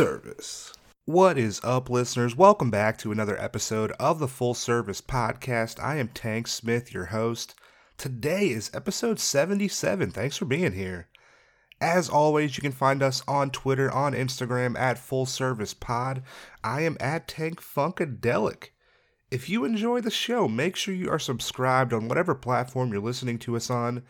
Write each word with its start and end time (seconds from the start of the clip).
service. 0.00 0.72
What 1.04 1.36
is 1.36 1.60
up, 1.62 1.90
listeners? 1.90 2.34
Welcome 2.34 2.70
back 2.70 2.96
to 3.00 3.12
another 3.12 3.38
episode 3.38 3.92
of 4.00 4.18
the 4.18 4.26
Full 4.26 4.54
Service 4.54 5.02
Podcast. 5.02 5.78
I 5.78 5.96
am 5.96 6.08
Tank 6.08 6.48
Smith, 6.48 6.94
your 6.94 7.04
host. 7.04 7.54
Today 7.98 8.48
is 8.48 8.70
episode 8.72 9.20
77. 9.20 10.10
Thanks 10.10 10.38
for 10.38 10.46
being 10.46 10.72
here. 10.72 11.08
As 11.82 12.08
always, 12.08 12.56
you 12.56 12.62
can 12.62 12.72
find 12.72 13.02
us 13.02 13.22
on 13.28 13.50
Twitter, 13.50 13.90
on 13.90 14.14
Instagram 14.14 14.74
at 14.78 14.96
Full 14.96 15.26
Service 15.26 15.74
Pod. 15.74 16.22
I 16.64 16.80
am 16.80 16.96
at 16.98 17.28
Tank 17.28 17.60
Funkadelic. 17.60 18.70
If 19.30 19.50
you 19.50 19.66
enjoy 19.66 20.00
the 20.00 20.10
show, 20.10 20.48
make 20.48 20.76
sure 20.76 20.94
you 20.94 21.10
are 21.10 21.18
subscribed 21.18 21.92
on 21.92 22.08
whatever 22.08 22.34
platform 22.34 22.90
you're 22.90 23.02
listening 23.02 23.38
to 23.40 23.54
us 23.54 23.68
on. 23.68 24.04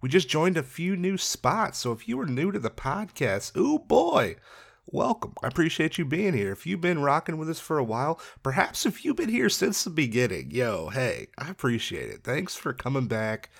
We 0.00 0.08
just 0.08 0.28
joined 0.28 0.56
a 0.56 0.64
few 0.64 0.96
new 0.96 1.16
spots, 1.16 1.78
so 1.78 1.92
if 1.92 2.08
you 2.08 2.18
are 2.18 2.26
new 2.26 2.50
to 2.50 2.58
the 2.58 2.68
podcast, 2.68 3.56
ooh 3.56 3.78
boy, 3.78 4.38
welcome. 4.86 5.34
I 5.42 5.48
appreciate 5.48 5.98
you 5.98 6.04
being 6.04 6.34
here. 6.34 6.52
If 6.52 6.66
you've 6.66 6.80
been 6.80 7.02
rocking 7.02 7.38
with 7.38 7.50
us 7.50 7.60
for 7.60 7.78
a 7.78 7.84
while, 7.84 8.20
perhaps 8.42 8.86
if 8.86 9.04
you've 9.04 9.16
been 9.16 9.28
here 9.28 9.48
since 9.48 9.82
the 9.82 9.90
beginning, 9.90 10.50
yo, 10.50 10.88
hey, 10.90 11.28
I 11.36 11.50
appreciate 11.50 12.08
it. 12.08 12.22
Thanks 12.22 12.54
for 12.54 12.72
coming 12.72 13.06
back 13.06 13.50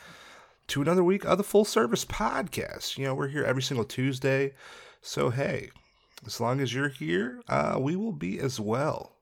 to 0.69 0.83
another 0.83 1.05
week 1.05 1.25
of 1.25 1.39
the 1.39 1.45
Full 1.45 1.65
Service 1.65 2.05
Podcast. 2.05 2.97
You 2.97 3.07
know, 3.07 3.15
we're 3.15 3.29
here 3.29 3.45
every 3.45 3.63
single 3.63 3.85
Tuesday, 3.85 4.55
so 5.03 5.31
hey, 5.31 5.71
as 6.25 6.41
long 6.41 6.61
as 6.61 6.73
you're 6.73 6.89
here, 6.89 7.43
uh, 7.49 7.77
we 7.79 7.97
will 7.97 8.13
be 8.13 8.39
as 8.39 8.59
well. 8.61 9.17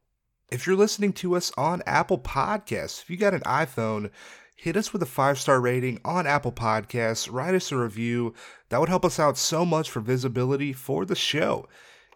If 0.52 0.66
you're 0.66 0.76
listening 0.76 1.12
to 1.14 1.34
us 1.34 1.50
on 1.56 1.82
Apple 1.86 2.18
Podcasts, 2.18 3.02
if 3.02 3.10
you 3.10 3.16
got 3.16 3.34
an 3.34 3.40
iPhone, 3.40 4.10
hit 4.56 4.76
us 4.76 4.92
with 4.92 5.02
a 5.02 5.06
five 5.06 5.38
star 5.38 5.60
rating 5.60 6.00
on 6.04 6.26
Apple 6.26 6.52
Podcasts, 6.52 7.32
write 7.32 7.54
us 7.54 7.72
a 7.72 7.76
review. 7.76 8.34
That 8.68 8.78
would 8.78 8.88
help 8.88 9.04
us 9.04 9.18
out 9.18 9.36
so 9.36 9.64
much 9.64 9.90
for 9.90 10.00
visibility 10.00 10.72
for 10.72 11.04
the 11.04 11.16
show. 11.16 11.66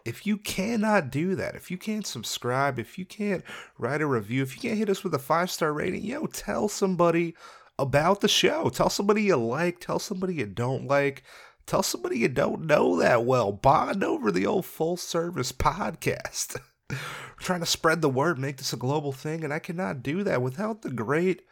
If 0.05 0.25
you 0.25 0.37
cannot 0.37 1.11
do 1.11 1.35
that, 1.35 1.55
if 1.55 1.69
you 1.69 1.77
can't 1.77 2.07
subscribe, 2.07 2.79
if 2.79 2.97
you 2.97 3.05
can't 3.05 3.43
write 3.77 4.01
a 4.01 4.07
review, 4.07 4.41
if 4.41 4.55
you 4.55 4.61
can't 4.61 4.77
hit 4.77 4.89
us 4.89 5.03
with 5.03 5.13
a 5.13 5.19
five 5.19 5.51
star 5.51 5.73
rating, 5.73 6.03
yo, 6.03 6.25
tell 6.25 6.67
somebody 6.67 7.35
about 7.77 8.21
the 8.21 8.27
show. 8.27 8.69
Tell 8.69 8.89
somebody 8.89 9.23
you 9.23 9.37
like, 9.37 9.79
tell 9.79 9.99
somebody 9.99 10.35
you 10.35 10.45
don't 10.45 10.87
like, 10.87 11.23
tell 11.65 11.83
somebody 11.83 12.19
you 12.19 12.27
don't 12.27 12.65
know 12.65 12.97
that 12.97 13.25
well. 13.25 13.51
Bond 13.51 14.03
over 14.03 14.31
the 14.31 14.45
old 14.45 14.65
full 14.65 14.97
service 14.97 15.51
podcast. 15.51 16.59
We're 16.89 16.97
trying 17.39 17.61
to 17.61 17.65
spread 17.65 18.01
the 18.01 18.09
word, 18.09 18.37
make 18.37 18.57
this 18.57 18.73
a 18.73 18.77
global 18.77 19.11
thing, 19.11 19.43
and 19.43 19.53
I 19.53 19.59
cannot 19.59 20.03
do 20.03 20.23
that 20.23 20.41
without 20.41 20.81
the 20.81 20.91
great 20.91 21.43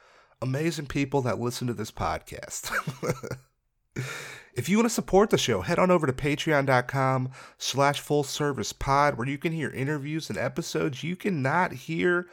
amazing 0.42 0.88
people 0.88 1.22
that 1.24 1.40
listen 1.40 1.68
to 1.68 1.74
this 1.74 1.92
podcast. 1.92 2.72
if 4.58 4.68
you 4.68 4.78
want 4.78 4.88
to 4.90 4.94
support 4.94 5.30
the 5.30 5.38
show, 5.38 5.62
head 5.62 5.80
on 5.80 5.92
over 5.92 6.08
to 6.08 6.14
patreon.com 6.14 7.30
slash 7.58 8.00
full 8.00 8.24
service 8.24 8.74
pod 8.74 9.18
where 9.18 9.28
you 9.28 9.38
can 9.38 9.54
hear 9.54 9.70
interviews 9.70 10.30
and 10.30 10.38
episodes 10.38 11.04
you 11.04 11.16
cannot 11.16 11.72
hear 11.72 12.28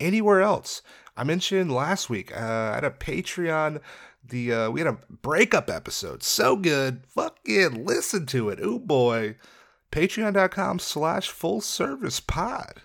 anywhere 0.00 0.42
else. 0.42 0.82
I 1.16 1.24
mentioned 1.24 1.72
last 1.72 2.10
week 2.10 2.36
uh, 2.36 2.74
at 2.76 2.84
a 2.84 2.90
Patreon 2.90 3.80
the 4.28 4.52
uh, 4.52 4.70
we 4.70 4.80
had 4.80 4.86
a 4.88 4.98
breakup 5.08 5.70
episode. 5.70 6.22
So 6.22 6.56
good. 6.56 7.02
Fucking 7.06 7.84
listen 7.84 8.26
to 8.26 8.48
it. 8.50 8.58
Oh 8.62 8.78
boy. 8.78 9.36
Patreon.com 9.90 10.80
slash 10.80 11.30
full 11.30 11.60
service 11.60 12.20
pod. 12.20 12.82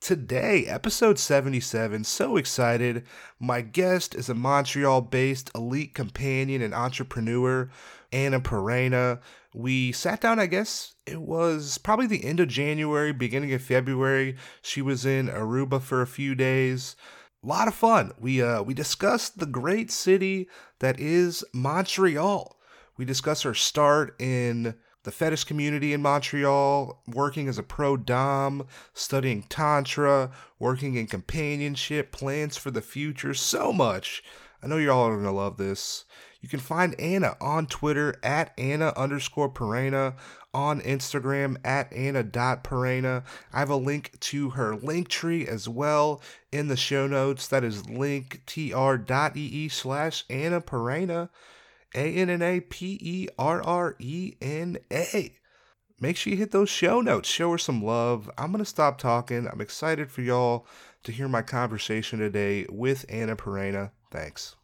Today, 0.00 0.64
episode 0.64 1.18
77, 1.18 2.04
so 2.04 2.38
excited. 2.38 3.04
My 3.38 3.60
guest 3.60 4.14
is 4.14 4.30
a 4.30 4.34
Montreal 4.34 5.02
based 5.02 5.50
elite 5.54 5.94
companion 5.94 6.62
and 6.62 6.72
entrepreneur, 6.72 7.70
Anna 8.10 8.40
Perrena. 8.40 9.20
We 9.52 9.92
sat 9.92 10.22
down, 10.22 10.38
I 10.38 10.46
guess 10.46 10.94
it 11.04 11.20
was 11.20 11.76
probably 11.76 12.06
the 12.06 12.24
end 12.24 12.40
of 12.40 12.48
January, 12.48 13.12
beginning 13.12 13.52
of 13.52 13.60
February. 13.60 14.36
She 14.62 14.80
was 14.80 15.04
in 15.04 15.28
Aruba 15.28 15.82
for 15.82 16.00
a 16.00 16.06
few 16.06 16.34
days. 16.34 16.96
A 17.44 17.46
lot 17.46 17.68
of 17.68 17.74
fun. 17.74 18.12
We 18.18 18.40
uh 18.40 18.62
we 18.62 18.72
discussed 18.72 19.38
the 19.38 19.46
great 19.46 19.90
city 19.90 20.48
that 20.78 20.98
is 20.98 21.44
Montreal. 21.52 22.58
We 22.96 23.04
discussed 23.04 23.42
her 23.42 23.54
start 23.54 24.16
in 24.18 24.76
the 25.04 25.10
fetish 25.10 25.44
community 25.44 25.92
in 25.92 26.02
Montreal, 26.02 27.02
working 27.06 27.48
as 27.48 27.58
a 27.58 27.62
pro 27.62 27.96
dom, 27.96 28.66
studying 28.92 29.42
tantra, 29.44 30.30
working 30.58 30.96
in 30.96 31.06
companionship, 31.06 32.12
plans 32.12 32.56
for 32.56 32.70
the 32.70 32.82
future, 32.82 33.34
so 33.34 33.72
much. 33.72 34.22
I 34.62 34.66
know 34.66 34.76
you're 34.76 34.92
all 34.92 35.14
gonna 35.14 35.32
love 35.32 35.56
this. 35.56 36.04
You 36.40 36.48
can 36.48 36.60
find 36.60 36.98
Anna 36.98 37.36
on 37.40 37.66
Twitter 37.66 38.18
at 38.22 38.52
Anna 38.58 38.92
underscore 38.96 39.50
Perrena, 39.50 40.14
on 40.52 40.80
Instagram 40.80 41.56
at 41.64 41.92
Anna.Perrena. 41.92 43.24
I 43.52 43.58
have 43.58 43.70
a 43.70 43.76
link 43.76 44.18
to 44.20 44.50
her 44.50 44.74
link 44.74 45.08
tree 45.08 45.46
as 45.46 45.68
well 45.68 46.20
in 46.50 46.68
the 46.68 46.76
show 46.76 47.06
notes. 47.06 47.46
That 47.48 47.62
is 47.62 47.84
linktr.ee 47.84 49.68
slash 49.68 50.24
Anna 50.28 50.60
Perrena. 50.60 51.28
A 51.94 52.14
N 52.14 52.30
N 52.30 52.42
A 52.42 52.60
P 52.60 52.98
E 53.00 53.28
R 53.38 53.62
R 53.62 53.96
E 53.98 54.34
N 54.40 54.78
A. 54.92 55.34
Make 56.00 56.16
sure 56.16 56.30
you 56.30 56.38
hit 56.38 56.50
those 56.50 56.70
show 56.70 57.02
notes. 57.02 57.28
Show 57.28 57.52
her 57.52 57.58
some 57.58 57.84
love. 57.84 58.30
I'm 58.38 58.52
going 58.52 58.64
to 58.64 58.68
stop 58.68 58.96
talking. 58.96 59.46
I'm 59.46 59.60
excited 59.60 60.10
for 60.10 60.22
y'all 60.22 60.66
to 61.02 61.12
hear 61.12 61.28
my 61.28 61.42
conversation 61.42 62.18
today 62.18 62.66
with 62.70 63.04
Anna 63.08 63.36
Perrena. 63.36 63.90
Thanks. 64.10 64.56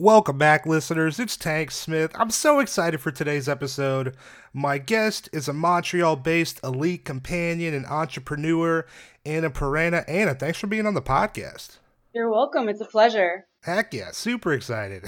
Welcome 0.00 0.38
back, 0.38 0.64
listeners. 0.64 1.20
It's 1.20 1.36
Tank 1.36 1.70
Smith. 1.70 2.10
I'm 2.14 2.30
so 2.30 2.58
excited 2.58 3.02
for 3.02 3.10
today's 3.10 3.50
episode. 3.50 4.16
My 4.54 4.78
guest 4.78 5.28
is 5.30 5.46
a 5.46 5.52
Montreal 5.52 6.16
based 6.16 6.58
elite 6.64 7.04
companion 7.04 7.74
and 7.74 7.84
entrepreneur, 7.84 8.86
Anna 9.26 9.50
Perrena. 9.50 10.06
Anna, 10.08 10.34
thanks 10.34 10.58
for 10.58 10.68
being 10.68 10.86
on 10.86 10.94
the 10.94 11.02
podcast. 11.02 11.80
You're 12.14 12.30
welcome. 12.30 12.70
It's 12.70 12.80
a 12.80 12.86
pleasure. 12.86 13.46
Heck 13.60 13.92
yeah, 13.92 14.12
super 14.12 14.54
excited. 14.54 15.04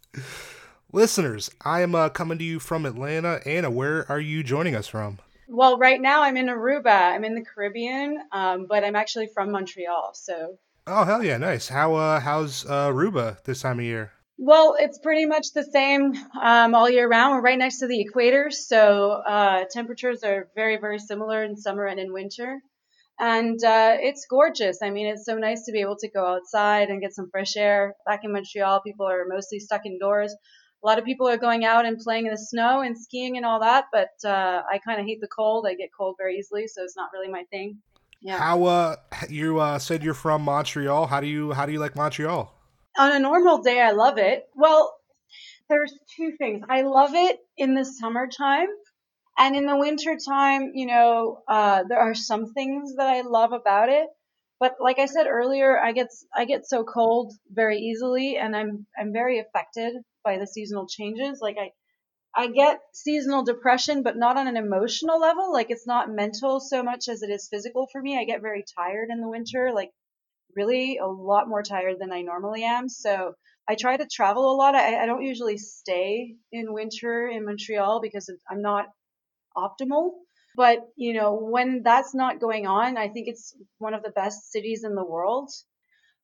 Listeners, 0.90 1.50
I 1.62 1.82
am 1.82 1.94
uh, 1.94 2.08
coming 2.08 2.38
to 2.38 2.44
you 2.44 2.60
from 2.60 2.86
Atlanta. 2.86 3.42
Anna, 3.44 3.70
where 3.70 4.10
are 4.10 4.20
you 4.20 4.42
joining 4.42 4.74
us 4.74 4.88
from? 4.88 5.18
Well, 5.48 5.76
right 5.76 6.00
now 6.00 6.22
I'm 6.22 6.38
in 6.38 6.46
Aruba. 6.46 7.12
I'm 7.12 7.24
in 7.24 7.34
the 7.34 7.44
Caribbean, 7.44 8.22
um, 8.32 8.64
but 8.66 8.84
I'm 8.84 8.96
actually 8.96 9.26
from 9.26 9.50
Montreal. 9.50 10.12
So 10.14 10.56
Oh 10.90 11.04
hell 11.04 11.22
yeah, 11.22 11.36
nice. 11.36 11.68
How 11.68 11.96
uh 11.96 12.18
how's 12.18 12.64
uh 12.64 12.88
Aruba 12.88 13.42
this 13.44 13.60
time 13.60 13.78
of 13.78 13.84
year? 13.84 14.10
Well, 14.38 14.74
it's 14.78 14.98
pretty 14.98 15.26
much 15.26 15.52
the 15.52 15.64
same 15.64 16.14
um, 16.40 16.74
all 16.74 16.88
year 16.88 17.06
round. 17.06 17.34
We're 17.34 17.42
right 17.42 17.58
next 17.58 17.80
to 17.80 17.86
the 17.86 18.00
equator, 18.00 18.50
so 18.50 19.10
uh, 19.10 19.64
temperatures 19.70 20.22
are 20.22 20.48
very, 20.54 20.78
very 20.78 20.98
similar 20.98 21.44
in 21.44 21.56
summer 21.56 21.84
and 21.84 22.00
in 22.00 22.12
winter. 22.12 22.60
And 23.18 23.62
uh, 23.62 23.96
it's 23.98 24.26
gorgeous. 24.30 24.78
I 24.80 24.90
mean, 24.90 25.08
it's 25.08 25.26
so 25.26 25.36
nice 25.36 25.64
to 25.66 25.72
be 25.72 25.80
able 25.80 25.96
to 25.96 26.08
go 26.08 26.24
outside 26.24 26.88
and 26.88 27.02
get 27.02 27.12
some 27.12 27.28
fresh 27.30 27.56
air. 27.56 27.94
Back 28.06 28.20
in 28.22 28.32
Montreal, 28.32 28.80
people 28.80 29.06
are 29.06 29.26
mostly 29.28 29.58
stuck 29.58 29.84
indoors. 29.84 30.32
A 30.82 30.86
lot 30.86 30.98
of 30.98 31.04
people 31.04 31.28
are 31.28 31.36
going 31.36 31.64
out 31.64 31.84
and 31.84 31.98
playing 31.98 32.26
in 32.26 32.30
the 32.30 32.38
snow 32.38 32.80
and 32.80 32.96
skiing 32.96 33.36
and 33.36 33.44
all 33.44 33.60
that, 33.60 33.86
but 33.92 34.10
uh, 34.24 34.62
I 34.72 34.78
kind 34.78 35.00
of 35.00 35.06
hate 35.06 35.20
the 35.20 35.26
cold. 35.26 35.66
I 35.68 35.74
get 35.74 35.90
cold 35.98 36.14
very 36.16 36.36
easily, 36.36 36.68
so 36.68 36.84
it's 36.84 36.96
not 36.96 37.10
really 37.12 37.28
my 37.28 37.42
thing. 37.50 37.78
Yeah. 38.20 38.38
How 38.38 38.64
uh 38.64 38.96
you 39.28 39.60
uh 39.60 39.78
said 39.78 40.02
you're 40.02 40.14
from 40.14 40.42
Montreal. 40.42 41.06
How 41.06 41.20
do 41.20 41.26
you 41.26 41.52
how 41.52 41.66
do 41.66 41.72
you 41.72 41.78
like 41.78 41.94
Montreal? 41.94 42.52
On 42.98 43.12
a 43.12 43.18
normal 43.18 43.62
day 43.62 43.80
I 43.80 43.92
love 43.92 44.18
it. 44.18 44.48
Well, 44.56 44.92
there's 45.68 45.94
two 46.16 46.32
things. 46.38 46.64
I 46.68 46.82
love 46.82 47.14
it 47.14 47.38
in 47.56 47.74
the 47.74 47.84
summertime 47.84 48.68
and 49.38 49.54
in 49.54 49.66
the 49.66 49.76
wintertime, 49.76 50.72
you 50.74 50.86
know, 50.86 51.42
uh 51.46 51.84
there 51.88 52.00
are 52.00 52.14
some 52.14 52.52
things 52.52 52.96
that 52.96 53.06
I 53.06 53.20
love 53.20 53.52
about 53.52 53.88
it. 53.88 54.08
But 54.60 54.76
like 54.80 54.98
I 54.98 55.06
said 55.06 55.26
earlier, 55.28 55.78
I 55.78 55.92
get 55.92 56.08
I 56.34 56.44
get 56.44 56.66
so 56.66 56.82
cold 56.82 57.32
very 57.50 57.78
easily 57.78 58.36
and 58.36 58.56
I'm 58.56 58.86
I'm 58.98 59.12
very 59.12 59.38
affected 59.38 59.94
by 60.24 60.38
the 60.38 60.46
seasonal 60.46 60.88
changes. 60.88 61.38
Like 61.40 61.56
I 61.60 61.70
I 62.38 62.46
get 62.46 62.78
seasonal 62.92 63.42
depression, 63.42 64.04
but 64.04 64.16
not 64.16 64.36
on 64.36 64.46
an 64.46 64.56
emotional 64.56 65.18
level. 65.18 65.52
Like 65.52 65.70
it's 65.70 65.88
not 65.88 66.08
mental 66.08 66.60
so 66.60 66.84
much 66.84 67.08
as 67.08 67.22
it 67.22 67.30
is 67.30 67.48
physical 67.50 67.88
for 67.90 68.00
me. 68.00 68.16
I 68.16 68.22
get 68.22 68.42
very 68.42 68.64
tired 68.78 69.08
in 69.10 69.20
the 69.20 69.28
winter, 69.28 69.72
like 69.74 69.90
really 70.54 70.98
a 70.98 71.08
lot 71.08 71.48
more 71.48 71.64
tired 71.64 71.96
than 71.98 72.12
I 72.12 72.22
normally 72.22 72.62
am. 72.62 72.88
So 72.88 73.32
I 73.68 73.74
try 73.74 73.96
to 73.96 74.06
travel 74.06 74.52
a 74.52 74.54
lot. 74.54 74.76
I, 74.76 75.02
I 75.02 75.06
don't 75.06 75.24
usually 75.24 75.58
stay 75.58 76.36
in 76.52 76.72
winter 76.72 77.26
in 77.26 77.44
Montreal 77.44 78.00
because 78.00 78.30
I'm 78.48 78.62
not 78.62 78.86
optimal. 79.56 80.12
But, 80.54 80.78
you 80.94 81.14
know, 81.14 81.34
when 81.34 81.82
that's 81.82 82.14
not 82.14 82.40
going 82.40 82.68
on, 82.68 82.96
I 82.96 83.08
think 83.08 83.26
it's 83.26 83.52
one 83.78 83.94
of 83.94 84.04
the 84.04 84.10
best 84.10 84.52
cities 84.52 84.84
in 84.84 84.94
the 84.94 85.04
world. 85.04 85.50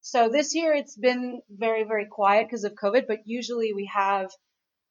So 0.01 0.29
this 0.29 0.55
year 0.55 0.75
it's 0.75 0.97
been 0.97 1.41
very, 1.51 1.83
very 1.83 2.07
quiet 2.07 2.47
because 2.47 2.63
of 2.63 2.75
COVID, 2.75 3.09
but 3.09 3.19
usually 3.25 3.73
we 3.73 3.91
have 3.93 4.31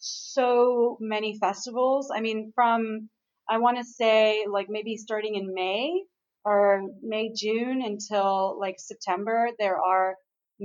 so 0.04 0.98
many 1.00 1.38
festivals. 1.40 2.12
I 2.16 2.22
mean, 2.22 2.52
from, 2.56 3.10
I 3.50 3.58
want 3.60 3.78
to 3.78 3.84
say 3.84 4.46
like 4.50 4.68
maybe 4.70 4.98
starting 4.98 5.36
in 5.36 5.54
May 5.54 6.04
or 6.46 6.84
May, 7.02 7.32
June 7.34 7.82
until 7.84 8.60
like 8.60 8.76
September, 8.80 9.50
there 9.60 9.78
are 9.78 10.16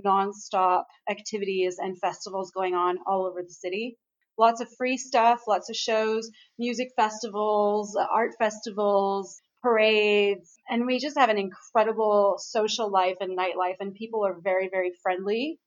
nonstop 0.05 0.85
activities 1.09 1.79
and 1.79 1.99
festivals 1.99 2.51
going 2.51 2.75
on 2.75 2.99
all 3.07 3.27
over 3.27 3.43
the 3.43 3.53
city. 3.53 3.97
lots 4.39 4.61
of 4.61 4.69
free 4.77 4.97
stuff, 4.97 5.43
lots 5.49 5.69
of 5.69 5.77
shows, 5.77 6.31
music 6.59 6.89
festivals, 6.97 7.97
art 7.97 8.33
festivals, 8.39 9.41
parades, 9.63 10.55
and 10.69 10.87
we 10.87 10.99
just 10.99 11.19
have 11.19 11.29
an 11.31 11.39
incredible 11.39 12.37
social 12.39 12.91
life 12.91 13.17
and 13.21 13.37
nightlife, 13.37 13.77
and 13.81 13.95
people 13.95 14.25
are 14.25 14.37
very, 14.41 14.69
very 14.69 14.93
friendly 15.03 15.59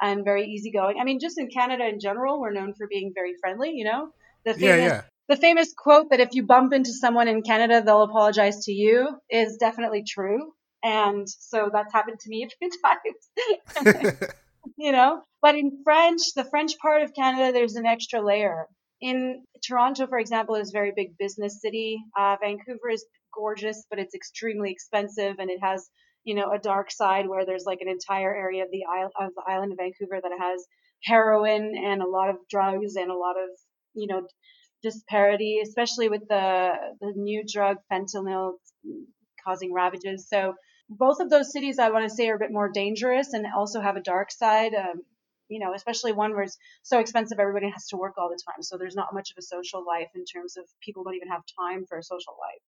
and 0.00 0.24
very 0.24 0.46
easygoing. 0.46 0.96
I 1.00 1.04
mean, 1.04 1.20
just 1.20 1.38
in 1.38 1.48
Canada 1.48 1.86
in 1.86 2.00
general, 2.00 2.40
we're 2.40 2.52
known 2.52 2.74
for 2.74 2.86
being 2.86 3.12
very 3.14 3.34
friendly. 3.40 3.72
You 3.72 3.84
know, 3.84 4.12
the 4.44 4.54
famous, 4.54 4.62
yeah, 4.62 4.76
yeah. 4.76 5.02
the 5.28 5.36
famous 5.36 5.72
quote 5.76 6.10
that 6.10 6.20
if 6.20 6.30
you 6.32 6.44
bump 6.44 6.72
into 6.72 6.92
someone 6.92 7.28
in 7.28 7.42
Canada, 7.42 7.82
they'll 7.84 8.02
apologize 8.02 8.64
to 8.64 8.72
you 8.72 9.08
is 9.30 9.56
definitely 9.56 10.04
true. 10.08 10.52
And 10.82 11.28
so 11.28 11.68
that's 11.72 11.92
happened 11.92 12.20
to 12.20 12.30
me 12.30 12.44
a 12.44 12.48
few 12.48 12.70
times. 13.84 14.22
you 14.78 14.92
know, 14.92 15.22
but 15.42 15.54
in 15.54 15.82
French, 15.84 16.34
the 16.34 16.44
French 16.44 16.78
part 16.78 17.02
of 17.02 17.14
Canada, 17.14 17.52
there's 17.52 17.76
an 17.76 17.86
extra 17.86 18.24
layer. 18.24 18.66
In 19.00 19.44
Toronto, 19.66 20.06
for 20.06 20.18
example, 20.18 20.56
is 20.56 20.70
a 20.70 20.72
very 20.72 20.92
big 20.94 21.16
business 21.18 21.60
city. 21.60 21.98
Uh, 22.18 22.36
Vancouver 22.40 22.90
is 22.90 23.04
gorgeous, 23.34 23.86
but 23.88 23.98
it's 23.98 24.14
extremely 24.14 24.70
expensive, 24.70 25.36
and 25.38 25.50
it 25.50 25.60
has 25.62 25.88
you 26.24 26.34
know 26.34 26.52
a 26.52 26.58
dark 26.58 26.90
side 26.90 27.28
where 27.28 27.46
there's 27.46 27.64
like 27.66 27.80
an 27.80 27.88
entire 27.88 28.34
area 28.34 28.62
of 28.62 28.70
the 28.70 28.84
island 28.90 29.12
of 29.20 29.34
the 29.34 29.44
island 29.46 29.72
of 29.72 29.78
Vancouver 29.78 30.20
that 30.22 30.32
has 30.38 30.66
heroin 31.02 31.72
and 31.76 32.02
a 32.02 32.08
lot 32.08 32.28
of 32.28 32.36
drugs 32.50 32.96
and 32.96 33.10
a 33.10 33.16
lot 33.16 33.36
of 33.36 33.48
you 33.94 34.06
know 34.06 34.26
disparity, 34.82 35.60
especially 35.62 36.08
with 36.08 36.22
the 36.28 36.72
the 37.00 37.12
new 37.16 37.44
drug 37.50 37.76
fentanyl 37.90 38.54
causing 39.44 39.72
ravages. 39.72 40.28
So 40.28 40.54
both 40.88 41.20
of 41.20 41.30
those 41.30 41.52
cities, 41.52 41.78
I 41.78 41.90
want 41.90 42.08
to 42.08 42.14
say, 42.14 42.28
are 42.28 42.36
a 42.36 42.38
bit 42.38 42.50
more 42.50 42.68
dangerous 42.68 43.32
and 43.32 43.46
also 43.56 43.80
have 43.80 43.96
a 43.96 44.02
dark 44.02 44.30
side. 44.30 44.74
Um, 44.74 45.02
you 45.48 45.58
know, 45.58 45.74
especially 45.74 46.12
one 46.12 46.32
where 46.32 46.44
it's 46.44 46.56
so 46.82 47.00
expensive, 47.00 47.40
everybody 47.40 47.68
has 47.70 47.88
to 47.88 47.96
work 47.96 48.14
all 48.16 48.28
the 48.28 48.40
time. 48.46 48.62
So 48.62 48.78
there's 48.78 48.94
not 48.94 49.12
much 49.12 49.30
of 49.32 49.36
a 49.38 49.42
social 49.42 49.84
life 49.84 50.08
in 50.14 50.24
terms 50.24 50.56
of 50.56 50.64
people 50.80 51.02
don't 51.02 51.16
even 51.16 51.28
have 51.28 51.42
time 51.58 51.86
for 51.88 51.98
a 51.98 52.02
social 52.02 52.36
life. 52.38 52.62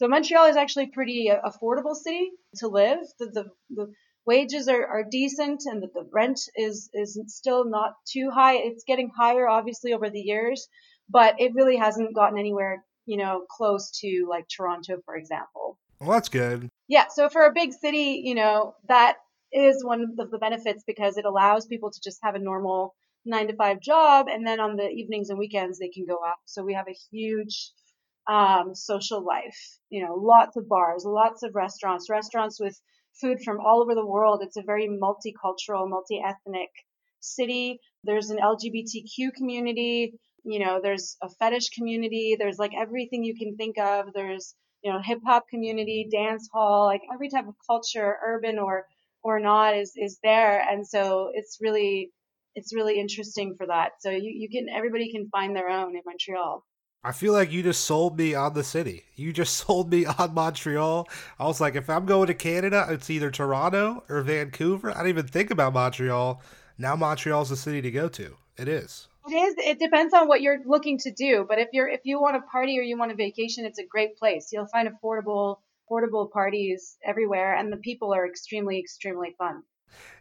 So 0.00 0.08
Montreal 0.08 0.46
is 0.46 0.56
actually 0.56 0.84
a 0.84 0.94
pretty 0.94 1.30
uh, 1.30 1.46
affordable 1.46 1.94
city 1.94 2.30
to 2.56 2.68
live. 2.68 3.00
The, 3.18 3.26
the, 3.26 3.44
the 3.68 3.92
wages 4.24 4.66
are, 4.66 4.86
are 4.86 5.04
decent 5.04 5.64
and 5.66 5.82
the, 5.82 5.88
the 5.92 6.08
rent 6.10 6.40
is, 6.56 6.88
is 6.94 7.20
still 7.26 7.68
not 7.68 7.92
too 8.10 8.30
high. 8.30 8.54
It's 8.54 8.84
getting 8.86 9.10
higher, 9.14 9.46
obviously, 9.46 9.92
over 9.92 10.08
the 10.08 10.22
years, 10.22 10.66
but 11.10 11.34
it 11.38 11.52
really 11.54 11.76
hasn't 11.76 12.14
gotten 12.14 12.38
anywhere, 12.38 12.82
you 13.04 13.18
know, 13.18 13.44
close 13.50 13.90
to 14.00 14.26
like 14.26 14.46
Toronto, 14.48 15.02
for 15.04 15.16
example. 15.16 15.76
Well, 16.00 16.12
that's 16.12 16.30
good. 16.30 16.70
Yeah. 16.88 17.08
So 17.14 17.28
for 17.28 17.44
a 17.44 17.52
big 17.52 17.74
city, 17.74 18.22
you 18.24 18.34
know, 18.34 18.76
that 18.88 19.18
is 19.52 19.84
one 19.84 20.16
of 20.18 20.30
the 20.30 20.38
benefits 20.38 20.82
because 20.86 21.18
it 21.18 21.26
allows 21.26 21.66
people 21.66 21.90
to 21.90 22.00
just 22.02 22.20
have 22.22 22.34
a 22.34 22.38
normal 22.38 22.94
nine 23.26 23.48
to 23.48 23.54
five 23.54 23.82
job. 23.82 24.28
And 24.30 24.46
then 24.46 24.60
on 24.60 24.76
the 24.76 24.88
evenings 24.88 25.28
and 25.28 25.38
weekends, 25.38 25.78
they 25.78 25.90
can 25.90 26.06
go 26.06 26.20
out. 26.26 26.36
So 26.46 26.64
we 26.64 26.72
have 26.72 26.88
a 26.88 26.96
huge 27.12 27.72
um, 28.28 28.74
social 28.74 29.24
life, 29.24 29.78
you 29.88 30.04
know, 30.04 30.14
lots 30.14 30.56
of 30.56 30.68
bars, 30.68 31.04
lots 31.04 31.42
of 31.42 31.54
restaurants, 31.54 32.08
restaurants 32.10 32.60
with 32.60 32.80
food 33.20 33.38
from 33.44 33.60
all 33.60 33.82
over 33.82 33.94
the 33.94 34.06
world. 34.06 34.40
It's 34.42 34.56
a 34.56 34.62
very 34.62 34.88
multicultural, 34.88 35.88
multi 35.88 36.22
ethnic 36.24 36.70
city. 37.20 37.80
There's 38.04 38.30
an 38.30 38.38
LGBTQ 38.38 39.34
community. 39.34 40.14
You 40.44 40.64
know, 40.64 40.80
there's 40.82 41.16
a 41.22 41.28
fetish 41.28 41.70
community. 41.70 42.36
There's 42.38 42.58
like 42.58 42.72
everything 42.76 43.24
you 43.24 43.36
can 43.36 43.56
think 43.56 43.78
of. 43.78 44.12
There's, 44.14 44.54
you 44.82 44.92
know, 44.92 45.00
hip 45.02 45.20
hop 45.26 45.48
community, 45.48 46.08
dance 46.10 46.48
hall, 46.52 46.86
like 46.86 47.02
every 47.12 47.28
type 47.28 47.46
of 47.46 47.54
culture, 47.68 48.16
urban 48.24 48.58
or 48.58 48.86
or 49.22 49.38
not 49.38 49.76
is 49.76 49.92
is 49.96 50.18
there 50.22 50.60
and 50.70 50.86
so 50.86 51.30
it's 51.34 51.58
really 51.60 52.10
it's 52.54 52.74
really 52.74 52.98
interesting 52.98 53.54
for 53.56 53.66
that 53.66 53.92
so 54.00 54.10
you, 54.10 54.30
you 54.30 54.48
can 54.48 54.66
everybody 54.74 55.12
can 55.12 55.28
find 55.28 55.54
their 55.54 55.68
own 55.68 55.94
in 55.94 56.02
montreal 56.06 56.64
I 57.02 57.12
feel 57.12 57.32
like 57.32 57.50
you 57.50 57.62
just 57.62 57.86
sold 57.86 58.18
me 58.18 58.34
on 58.34 58.52
the 58.52 58.62
city. 58.62 59.04
You 59.16 59.32
just 59.32 59.56
sold 59.66 59.90
me 59.90 60.04
on 60.04 60.34
Montreal. 60.34 61.08
I 61.38 61.46
was 61.46 61.60
like, 61.60 61.74
if 61.74 61.88
I'm 61.88 62.04
going 62.04 62.26
to 62.26 62.34
Canada, 62.34 62.86
it's 62.90 63.08
either 63.08 63.30
Toronto 63.30 64.04
or 64.08 64.20
Vancouver. 64.22 64.90
I 64.90 64.98
didn't 64.98 65.08
even 65.08 65.26
think 65.26 65.50
about 65.50 65.72
Montreal. 65.72 66.42
Now 66.76 66.96
Montreal's 66.96 67.48
the 67.48 67.56
city 67.56 67.80
to 67.82 67.90
go 67.90 68.08
to. 68.08 68.36
It 68.58 68.68
is. 68.68 69.08
It 69.26 69.34
is. 69.34 69.54
It 69.58 69.78
depends 69.78 70.12
on 70.12 70.28
what 70.28 70.42
you're 70.42 70.60
looking 70.66 70.98
to 70.98 71.12
do. 71.12 71.46
But 71.48 71.58
if 71.58 71.68
you're 71.72 71.88
if 71.88 72.00
you 72.04 72.20
want 72.20 72.36
a 72.36 72.40
party 72.40 72.78
or 72.78 72.82
you 72.82 72.98
want 72.98 73.12
a 73.12 73.14
vacation, 73.14 73.64
it's 73.64 73.78
a 73.78 73.86
great 73.86 74.16
place. 74.18 74.48
You'll 74.52 74.66
find 74.66 74.88
affordable 74.88 75.56
portable 75.88 76.28
parties 76.32 76.96
everywhere, 77.04 77.56
and 77.56 77.72
the 77.72 77.76
people 77.76 78.14
are 78.14 78.26
extremely, 78.26 78.78
extremely 78.78 79.34
fun. 79.36 79.62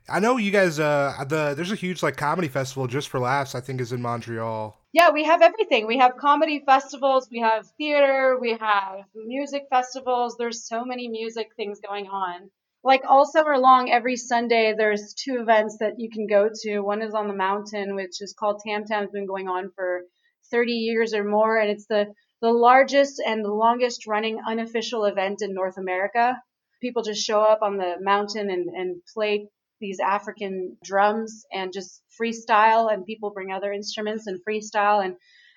I 0.08 0.20
know 0.20 0.38
you 0.38 0.52
guys. 0.52 0.80
Uh, 0.80 1.24
the 1.28 1.54
there's 1.56 1.72
a 1.72 1.76
huge 1.76 2.02
like 2.02 2.18
comedy 2.18 2.48
festival 2.48 2.88
just 2.88 3.10
for 3.10 3.20
laughs. 3.20 3.56
I 3.56 3.62
think 3.62 3.80
is 3.82 3.92
in 3.92 4.02
Montreal. 4.02 4.76
Yeah, 4.92 5.12
we 5.12 5.24
have 5.26 5.42
everything. 5.42 5.86
We 5.86 6.00
have 6.00 6.18
comedy 6.18 6.64
festivals. 6.66 7.28
We 7.32 7.40
have 7.40 7.68
theater. 7.78 8.38
We 8.40 8.58
have 8.58 9.06
music 9.14 9.68
festivals. 9.70 10.36
There's 10.38 10.68
so 10.68 10.84
many 10.84 11.08
music 11.08 11.50
things 11.56 11.80
going 11.80 12.08
on. 12.08 12.50
Like 12.84 13.02
all 13.08 13.26
summer 13.26 13.58
long, 13.58 13.92
every 13.92 14.16
Sunday 14.16 14.74
there's 14.76 15.14
two 15.14 15.40
events 15.42 15.78
that 15.80 16.00
you 16.00 16.10
can 16.10 16.28
go 16.28 16.50
to. 16.64 16.80
One 16.80 17.02
is 17.02 17.14
on 17.14 17.28
the 17.28 17.36
mountain, 17.36 17.96
which 17.96 18.22
is 18.22 18.34
called 18.34 18.62
Tam 18.66 18.86
Tam's 18.86 19.12
been 19.12 19.28
going 19.28 19.48
on 19.48 19.70
for 19.76 20.06
30 20.50 20.72
years 20.72 21.14
or 21.14 21.24
more, 21.24 21.58
and 21.58 21.70
it's 21.70 21.86
the 21.86 22.14
the 22.42 22.52
largest 22.52 23.22
and 23.26 23.44
the 23.44 23.54
longest 23.54 24.08
running 24.08 24.40
unofficial 24.48 25.06
event 25.06 25.42
in 25.42 25.54
North 25.54 25.78
America. 25.78 26.42
People 26.82 27.04
just 27.04 27.26
show 27.26 27.42
up 27.42 27.62
on 27.62 27.76
the 27.76 27.98
mountain 28.00 28.50
and, 28.50 28.70
and 28.70 29.02
play 29.14 29.50
these 29.80 30.00
African 30.00 30.78
drums 30.84 31.46
and 31.52 31.74
just 31.74 32.02
freestyle 32.20 32.92
and 32.92 33.06
people 33.06 33.32
bring 33.32 33.52
other 33.52 33.72
instruments 33.72 34.28
and 34.28 34.40
freestyle 34.48 35.04
and 35.04 35.16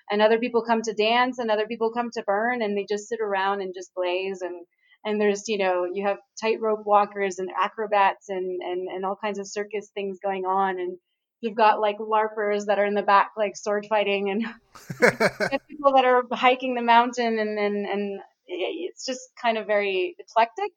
and 0.09 0.21
other 0.21 0.37
people 0.37 0.63
come 0.63 0.81
to 0.81 0.93
dance 0.93 1.39
and 1.39 1.49
other 1.49 1.67
people 1.67 1.91
come 1.91 2.09
to 2.11 2.23
burn 2.23 2.61
and 2.61 2.77
they 2.77 2.85
just 2.87 3.07
sit 3.07 3.19
around 3.21 3.61
and 3.61 3.73
just 3.73 3.93
blaze 3.95 4.41
and 4.41 4.65
and 5.05 5.19
there's 5.19 5.47
you 5.47 5.57
know 5.57 5.85
you 5.91 6.05
have 6.05 6.17
tightrope 6.41 6.85
walkers 6.85 7.39
and 7.39 7.49
acrobats 7.57 8.29
and 8.29 8.61
and 8.61 8.87
and 8.89 9.05
all 9.05 9.17
kinds 9.21 9.39
of 9.39 9.47
circus 9.47 9.89
things 9.93 10.19
going 10.23 10.45
on 10.45 10.79
and 10.79 10.97
you've 11.41 11.55
got 11.55 11.79
like 11.79 11.97
larpers 11.99 12.65
that 12.67 12.79
are 12.79 12.85
in 12.85 12.93
the 12.93 13.01
back 13.01 13.31
like 13.37 13.55
sword 13.55 13.85
fighting 13.89 14.29
and 14.29 14.45
people 15.69 15.93
that 15.93 16.05
are 16.05 16.23
hiking 16.31 16.75
the 16.75 16.81
mountain 16.81 17.39
and 17.39 17.59
and 17.59 17.85
and 17.85 18.21
it's 18.47 19.05
just 19.05 19.21
kind 19.41 19.57
of 19.57 19.67
very 19.67 20.15
eclectic 20.19 20.71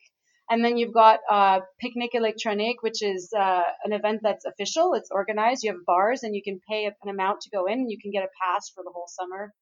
and 0.48 0.64
then 0.64 0.76
you've 0.76 0.92
got 0.94 1.20
uh, 1.30 1.60
Piknic 1.82 2.10
Électronik 2.14 2.76
which 2.80 3.02
is 3.02 3.32
uh, 3.36 3.62
an 3.84 3.92
event 3.92 4.20
that's 4.22 4.44
official. 4.44 4.94
It's 4.94 5.10
organized. 5.10 5.64
You 5.64 5.72
have 5.72 5.84
bars 5.86 6.22
and 6.22 6.34
you 6.34 6.42
can 6.42 6.60
pay 6.68 6.86
an 6.86 7.08
amount 7.08 7.42
to 7.42 7.50
go 7.50 7.66
in 7.66 7.80
and 7.80 7.90
you 7.90 7.98
can 8.00 8.10
get 8.10 8.24
a 8.24 8.28
pass 8.42 8.70
for 8.74 8.82
the 8.84 8.90
whole 8.92 9.08
summer. 9.08 9.52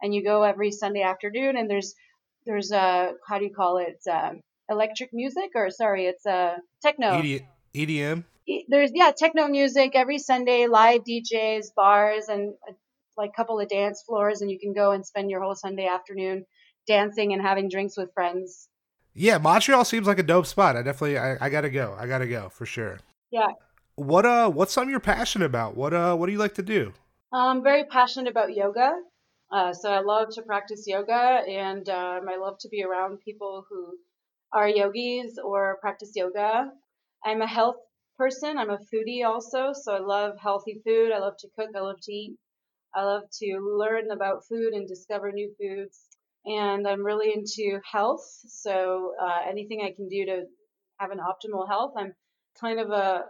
And 0.00 0.14
you 0.14 0.24
go 0.24 0.42
every 0.42 0.72
sunday 0.72 1.02
afternoon 1.02 1.56
and 1.56 1.70
there's 1.70 1.94
there's 2.44 2.72
a 2.72 3.12
how 3.26 3.38
do 3.38 3.44
you 3.44 3.54
call 3.54 3.78
it? 3.78 4.00
Um, 4.10 4.40
electric 4.68 5.10
music 5.12 5.50
or 5.54 5.70
sorry 5.70 6.06
it's 6.06 6.26
a 6.26 6.32
uh, 6.32 6.56
techno. 6.82 7.12
EDM 7.74 8.24
there's 8.68 8.90
yeah 8.94 9.12
techno 9.16 9.48
music 9.48 9.92
every 9.94 10.18
Sunday, 10.18 10.66
live 10.66 11.02
DJs, 11.04 11.74
bars, 11.74 12.28
and 12.28 12.54
a, 12.68 12.70
uh, 12.70 12.74
like 13.16 13.30
a 13.30 13.36
couple 13.36 13.60
of 13.60 13.68
dance 13.68 14.02
floors, 14.06 14.40
and 14.40 14.50
you 14.50 14.58
can 14.58 14.72
go 14.72 14.92
and 14.92 15.04
spend 15.04 15.30
your 15.30 15.42
whole 15.42 15.54
Sunday 15.54 15.86
afternoon 15.86 16.44
dancing 16.86 17.32
and 17.32 17.42
having 17.42 17.68
drinks 17.68 17.96
with 17.96 18.12
friends. 18.14 18.68
Yeah, 19.14 19.38
Montreal 19.38 19.84
seems 19.84 20.06
like 20.06 20.18
a 20.18 20.22
dope 20.22 20.46
spot. 20.46 20.76
I 20.76 20.82
definitely 20.82 21.18
I, 21.18 21.36
I 21.40 21.48
gotta 21.50 21.70
go. 21.70 21.94
I 21.98 22.06
gotta 22.06 22.26
go 22.26 22.48
for 22.48 22.66
sure. 22.66 22.98
Yeah. 23.30 23.48
What 23.96 24.24
uh 24.24 24.50
what's 24.50 24.72
something 24.72 24.90
you're 24.90 25.00
passionate 25.00 25.46
about? 25.46 25.76
What 25.76 25.92
uh 25.92 26.16
what 26.16 26.26
do 26.26 26.32
you 26.32 26.38
like 26.38 26.54
to 26.54 26.62
do? 26.62 26.92
I'm 27.32 27.62
very 27.62 27.84
passionate 27.84 28.30
about 28.30 28.54
yoga. 28.54 28.92
Uh, 29.50 29.72
so 29.74 29.90
I 29.90 30.00
love 30.00 30.28
to 30.34 30.42
practice 30.42 30.84
yoga, 30.86 31.42
and 31.46 31.86
um, 31.90 32.26
I 32.26 32.36
love 32.36 32.56
to 32.60 32.68
be 32.70 32.82
around 32.82 33.20
people 33.20 33.66
who 33.68 33.98
are 34.52 34.66
yogis 34.66 35.38
or 35.42 35.76
practice 35.82 36.12
yoga. 36.14 36.70
I'm 37.22 37.42
a 37.42 37.46
health 37.46 37.76
person. 38.16 38.56
I'm 38.56 38.70
a 38.70 38.78
foodie 38.78 39.26
also, 39.26 39.72
so 39.74 39.94
I 39.94 39.98
love 39.98 40.38
healthy 40.40 40.80
food. 40.84 41.12
I 41.12 41.18
love 41.18 41.36
to 41.40 41.48
cook. 41.58 41.68
I 41.76 41.80
love 41.80 42.00
to 42.02 42.12
eat. 42.12 42.36
I 42.94 43.04
love 43.04 43.24
to 43.40 43.76
learn 43.78 44.10
about 44.10 44.46
food 44.48 44.72
and 44.72 44.88
discover 44.88 45.32
new 45.32 45.54
foods. 45.60 46.00
And 46.44 46.88
I'm 46.88 47.04
really 47.04 47.32
into 47.32 47.78
health, 47.90 48.24
so 48.46 49.14
uh, 49.22 49.48
anything 49.48 49.80
I 49.82 49.94
can 49.94 50.08
do 50.08 50.26
to 50.26 50.42
have 50.98 51.12
an 51.12 51.18
optimal 51.18 51.68
health. 51.68 51.92
I'm 51.96 52.12
kind 52.60 52.80
of 52.80 52.90
a, 52.90 53.22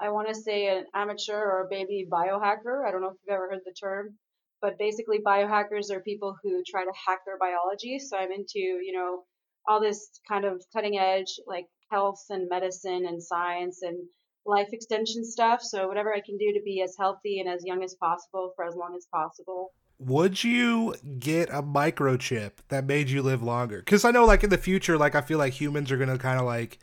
I 0.00 0.10
want 0.10 0.28
to 0.28 0.34
say 0.34 0.66
an 0.66 0.84
amateur 0.94 1.38
or 1.38 1.62
a 1.62 1.68
baby 1.70 2.06
biohacker. 2.10 2.86
I 2.86 2.90
don't 2.90 3.00
know 3.00 3.08
if 3.08 3.16
you've 3.26 3.34
ever 3.34 3.48
heard 3.48 3.60
the 3.64 3.74
term, 3.80 4.18
but 4.60 4.78
basically 4.78 5.18
biohackers 5.26 5.90
are 5.90 6.00
people 6.00 6.36
who 6.42 6.62
try 6.68 6.84
to 6.84 6.92
hack 7.06 7.20
their 7.24 7.38
biology. 7.38 7.98
So 7.98 8.18
I'm 8.18 8.32
into, 8.32 8.58
you 8.58 8.92
know, 8.92 9.22
all 9.66 9.80
this 9.80 10.08
kind 10.28 10.44
of 10.44 10.62
cutting 10.74 10.98
edge 10.98 11.40
like 11.46 11.66
health 11.90 12.22
and 12.28 12.48
medicine 12.48 13.06
and 13.06 13.22
science 13.22 13.80
and 13.82 13.96
life 14.44 14.68
extension 14.72 15.24
stuff. 15.24 15.62
So 15.62 15.88
whatever 15.88 16.12
I 16.12 16.20
can 16.20 16.36
do 16.36 16.52
to 16.52 16.60
be 16.64 16.82
as 16.82 16.96
healthy 16.98 17.40
and 17.40 17.48
as 17.48 17.64
young 17.64 17.82
as 17.82 17.94
possible 17.94 18.52
for 18.56 18.66
as 18.66 18.74
long 18.74 18.94
as 18.96 19.06
possible. 19.12 19.72
Would 20.00 20.44
you 20.44 20.94
get 21.18 21.48
a 21.50 21.62
microchip 21.62 22.52
that 22.68 22.84
made 22.84 23.10
you 23.10 23.20
live 23.22 23.42
longer? 23.42 23.78
Because 23.78 24.04
I 24.04 24.10
know, 24.12 24.24
like 24.24 24.44
in 24.44 24.50
the 24.50 24.58
future, 24.58 24.96
like 24.96 25.14
I 25.16 25.20
feel 25.22 25.38
like 25.38 25.52
humans 25.54 25.90
are 25.90 25.96
gonna 25.96 26.18
kind 26.18 26.38
of 26.38 26.46
like 26.46 26.78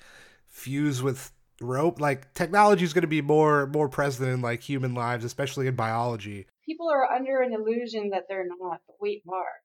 fuse 0.50 1.02
with 1.02 1.32
rope. 1.62 2.02
Like 2.02 2.34
technology 2.34 2.84
is 2.84 2.94
gonna 2.94 3.08
be 3.08 3.22
more 3.22 3.68
more 3.68 3.88
present 3.90 4.30
in 4.30 4.42
like 4.42 4.62
human 4.62 4.94
lives, 4.94 5.24
especially 5.24 5.68
in 5.68 5.76
biology. 5.76 6.48
people 6.66 6.90
are 6.90 7.12
under 7.12 7.42
an 7.42 7.54
illusion 7.54 8.10
that 8.10 8.24
they're 8.28 8.48
not, 8.48 8.82
but 8.88 8.96
we 9.00 9.22
are. 9.32 9.62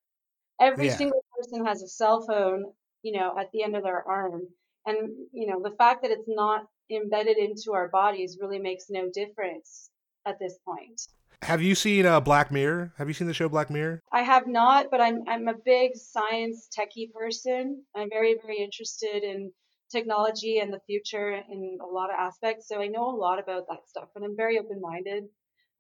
Every 0.61 0.87
Yeah. 0.87 0.97
single 0.97 1.25
person 1.37 1.65
has 1.67 1.83
a 1.83 1.89
cell 1.89 2.27
phone, 2.27 2.73
you 3.03 3.19
know, 3.19 3.37
at 3.39 3.51
the 3.53 3.63
end 3.63 3.77
of 3.77 3.83
their 3.83 4.07
arm. 4.07 4.43
And, 4.87 5.11
you 5.33 5.47
know, 5.47 5.61
the 5.63 5.77
fact 5.77 6.03
that 6.03 6.11
it's 6.11 6.29
not 6.29 6.67
embedded 6.91 7.39
into 7.39 7.73
our 7.73 7.89
bodies 7.89 8.39
really 8.41 8.59
makes 8.59 8.87
no 8.91 9.11
difference 9.13 9.91
at 10.27 10.39
this 10.39 10.59
point. 10.65 11.01
Have 11.43 11.63
you 11.63 11.75
seen 11.75 12.05
uh, 12.05 12.21
Black 12.21 12.53
Mirror? 12.53 12.93
Have 12.99 13.09
you 13.09 13.15
seen 13.15 13.27
the 13.27 13.35
show 13.35 13.49
Black 13.49 13.71
Mirror? 13.71 14.03
I 14.13 14.23
have 14.23 14.47
not, 14.47 14.87
but 14.91 15.01
I'm 15.01 15.25
I'm 15.27 15.49
a 15.49 15.55
big 15.65 15.97
science 15.97 16.69
techie 16.77 17.11
person. 17.13 17.83
I'm 17.97 18.11
very 18.11 18.37
very 18.43 18.59
interested 18.59 19.25
in 19.25 19.51
technology 19.91 20.59
and 20.59 20.73
the 20.73 20.81
future 20.87 21.31
in 21.31 21.79
a 21.83 21.87
lot 21.87 22.11
of 22.11 22.17
aspects. 22.19 22.69
So 22.69 22.81
I 22.81 22.89
know 22.89 23.09
a 23.09 23.17
lot 23.17 23.39
about 23.39 23.65
that 23.69 23.89
stuff, 23.89 24.11
and 24.15 24.25
I'm 24.25 24.37
very 24.37 24.59
open 24.59 24.81
minded. 24.81 25.25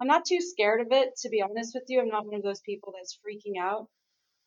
I'm 0.00 0.09
not 0.09 0.25
too 0.25 0.40
scared 0.40 0.81
of 0.81 0.88
it, 0.90 1.11
to 1.23 1.29
be 1.29 1.43
honest 1.43 1.73
with 1.75 1.85
you. 1.88 2.00
I'm 2.00 2.09
not 2.09 2.26
one 2.26 2.37
of 2.37 2.43
those 2.43 2.61
people 2.61 2.95
that's 2.97 3.19
freaking 3.21 3.61
out. 3.62 3.87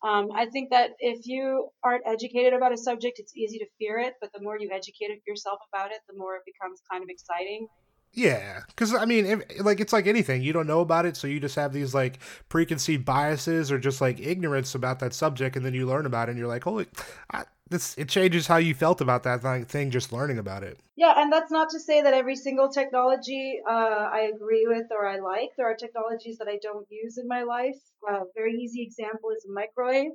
Um, 0.02 0.30
I 0.34 0.46
think 0.46 0.70
that 0.70 0.90
if 0.98 1.26
you 1.26 1.70
aren't 1.82 2.06
educated 2.06 2.52
about 2.52 2.74
a 2.74 2.76
subject, 2.76 3.20
it's 3.20 3.36
easy 3.36 3.58
to 3.60 3.66
fear 3.78 3.98
it. 3.98 4.14
But 4.20 4.32
the 4.34 4.42
more 4.42 4.58
you 4.58 4.70
educate 4.72 5.22
yourself 5.26 5.60
about 5.72 5.92
it, 5.92 5.98
the 6.08 6.18
more 6.18 6.34
it 6.34 6.42
becomes 6.44 6.82
kind 6.90 7.02
of 7.04 7.08
exciting. 7.08 7.68
Yeah, 8.14 8.60
because 8.68 8.94
I 8.94 9.04
mean, 9.06 9.26
if, 9.26 9.64
like 9.64 9.80
it's 9.80 9.92
like 9.92 10.06
anything, 10.06 10.42
you 10.42 10.52
don't 10.52 10.68
know 10.68 10.80
about 10.80 11.04
it, 11.04 11.16
so 11.16 11.26
you 11.26 11.40
just 11.40 11.56
have 11.56 11.72
these 11.72 11.94
like 11.94 12.20
preconceived 12.48 13.04
biases 13.04 13.72
or 13.72 13.78
just 13.78 14.00
like 14.00 14.20
ignorance 14.20 14.74
about 14.74 15.00
that 15.00 15.12
subject, 15.12 15.56
and 15.56 15.66
then 15.66 15.74
you 15.74 15.86
learn 15.86 16.06
about 16.06 16.28
it, 16.28 16.32
and 16.32 16.38
you're 16.38 16.48
like, 16.48 16.62
holy, 16.62 16.86
I, 17.32 17.42
this 17.70 17.96
it 17.98 18.08
changes 18.08 18.46
how 18.46 18.58
you 18.58 18.72
felt 18.72 19.00
about 19.00 19.24
that 19.24 19.68
thing 19.68 19.90
just 19.90 20.12
learning 20.12 20.38
about 20.38 20.62
it. 20.62 20.78
Yeah, 20.96 21.14
and 21.16 21.32
that's 21.32 21.50
not 21.50 21.70
to 21.70 21.80
say 21.80 22.02
that 22.02 22.14
every 22.14 22.36
single 22.36 22.68
technology 22.68 23.60
uh, 23.68 24.08
I 24.12 24.30
agree 24.32 24.66
with 24.68 24.86
or 24.92 25.08
I 25.08 25.18
like. 25.18 25.50
There 25.56 25.68
are 25.68 25.74
technologies 25.74 26.38
that 26.38 26.46
I 26.46 26.58
don't 26.62 26.86
use 26.90 27.18
in 27.18 27.26
my 27.26 27.42
life. 27.42 27.76
A 28.08 28.20
very 28.36 28.52
easy 28.52 28.82
example 28.82 29.30
is 29.36 29.44
a 29.44 29.52
microwave. 29.52 30.12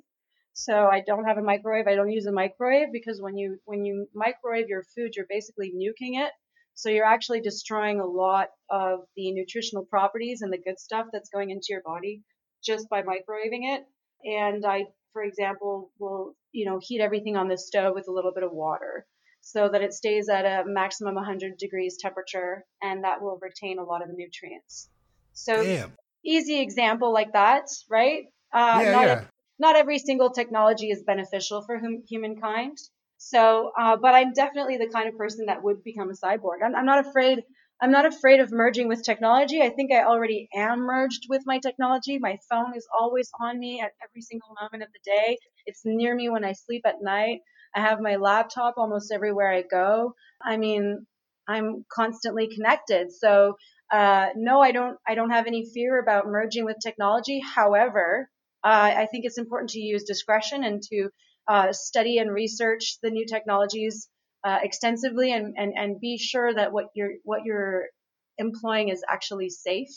So 0.53 0.87
I 0.87 1.01
don't 1.05 1.25
have 1.25 1.37
a 1.37 1.43
microwave. 1.43 1.87
I 1.87 1.95
don't 1.95 2.11
use 2.11 2.25
a 2.27 2.31
microwave 2.31 2.91
because 2.93 3.21
when 3.21 3.35
you 3.35 3.57
when 3.65 3.83
you 3.83 4.07
microwave 4.13 4.67
your 4.69 4.83
food, 4.95 5.15
you're 5.15 5.25
basically 5.29 5.71
nuking 5.75 6.21
it. 6.21 6.31
So 6.79 6.87
you're 6.87 7.03
actually 7.03 7.41
destroying 7.41 7.99
a 7.99 8.05
lot 8.05 8.47
of 8.69 9.01
the 9.17 9.33
nutritional 9.33 9.83
properties 9.83 10.41
and 10.41 10.53
the 10.53 10.57
good 10.57 10.79
stuff 10.79 11.07
that's 11.11 11.27
going 11.29 11.49
into 11.49 11.67
your 11.71 11.81
body 11.81 12.21
just 12.63 12.87
by 12.89 13.01
microwaving 13.01 13.67
it. 13.75 13.83
And 14.23 14.65
I, 14.65 14.85
for 15.11 15.21
example, 15.21 15.91
will, 15.99 16.37
you 16.53 16.65
know, 16.65 16.79
heat 16.81 17.01
everything 17.01 17.35
on 17.35 17.49
the 17.49 17.57
stove 17.57 17.95
with 17.95 18.07
a 18.07 18.13
little 18.13 18.31
bit 18.33 18.43
of 18.43 18.53
water 18.53 19.05
so 19.41 19.67
that 19.67 19.81
it 19.81 19.93
stays 19.93 20.29
at 20.29 20.45
a 20.45 20.63
maximum 20.65 21.15
100 21.15 21.57
degrees 21.57 21.97
temperature 21.99 22.63
and 22.81 23.03
that 23.03 23.21
will 23.21 23.37
retain 23.41 23.77
a 23.77 23.83
lot 23.83 24.01
of 24.01 24.07
the 24.07 24.15
nutrients. 24.15 24.87
So 25.33 25.61
Damn. 25.61 25.91
easy 26.23 26.61
example 26.61 27.11
like 27.11 27.33
that, 27.33 27.65
right? 27.89 28.27
Uh, 28.53 28.79
yeah, 28.83 28.91
not, 28.93 29.07
yeah. 29.07 29.23
not 29.59 29.75
every 29.75 29.99
single 29.99 30.29
technology 30.29 30.91
is 30.91 31.03
beneficial 31.03 31.61
for 31.61 31.77
hum- 31.77 32.03
humankind. 32.07 32.77
So, 33.19 33.71
uh, 33.77 33.97
but 33.97 34.15
I'm 34.15 34.33
definitely 34.33 34.77
the 34.77 34.89
kind 34.89 35.09
of 35.09 35.17
person 35.17 35.45
that 35.47 35.61
would 35.63 35.83
become 35.83 36.09
a 36.09 36.13
cyborg. 36.13 36.63
I'm, 36.65 36.73
I'm 36.75 36.85
not 36.85 37.05
afraid. 37.05 37.43
I'm 37.81 37.91
not 37.91 38.05
afraid 38.05 38.39
of 38.39 38.51
merging 38.51 38.87
with 38.87 39.03
technology. 39.03 39.61
I 39.61 39.69
think 39.69 39.91
I 39.91 40.03
already 40.05 40.49
am 40.55 40.79
merged 40.79 41.27
with 41.29 41.43
my 41.45 41.59
technology. 41.59 42.17
My 42.17 42.37
phone 42.49 42.75
is 42.75 42.87
always 42.97 43.29
on 43.39 43.59
me 43.59 43.81
at 43.81 43.91
every 44.03 44.21
single 44.21 44.49
moment 44.61 44.83
of 44.83 44.89
the 44.93 44.99
day. 45.05 45.37
It's 45.65 45.81
near 45.85 46.15
me 46.15 46.29
when 46.29 46.45
I 46.45 46.53
sleep 46.53 46.83
at 46.85 47.01
night. 47.01 47.41
I 47.75 47.81
have 47.81 48.01
my 48.01 48.15
laptop 48.15 48.75
almost 48.77 49.11
everywhere 49.11 49.51
I 49.51 49.63
go. 49.63 50.15
I 50.43 50.57
mean, 50.57 51.05
I'm 51.47 51.85
constantly 51.91 52.47
connected. 52.53 53.11
So, 53.11 53.55
uh, 53.91 54.27
no, 54.35 54.61
I 54.61 54.71
don't. 54.71 54.97
I 55.07 55.15
don't 55.15 55.31
have 55.31 55.47
any 55.47 55.65
fear 55.73 55.99
about 55.99 56.27
merging 56.27 56.65
with 56.65 56.77
technology. 56.81 57.41
However, 57.41 58.29
uh, 58.63 58.93
I 58.95 59.07
think 59.11 59.25
it's 59.25 59.37
important 59.37 59.71
to 59.71 59.79
use 59.79 60.03
discretion 60.03 60.63
and 60.63 60.81
to 60.83 61.09
uh, 61.49 61.73
study 61.73 62.19
and 62.19 62.31
research 62.31 62.99
the 63.01 63.09
new 63.09 63.25
technologies 63.25 64.07
uh, 64.43 64.59
extensively 64.61 65.33
and, 65.33 65.55
and, 65.57 65.73
and 65.75 65.99
be 65.99 66.17
sure 66.17 66.53
that 66.53 66.71
what 66.71 66.85
you're 66.95 67.13
what 67.23 67.43
you're 67.43 67.87
employing 68.37 68.89
is 68.89 69.03
actually 69.09 69.49
safe 69.49 69.89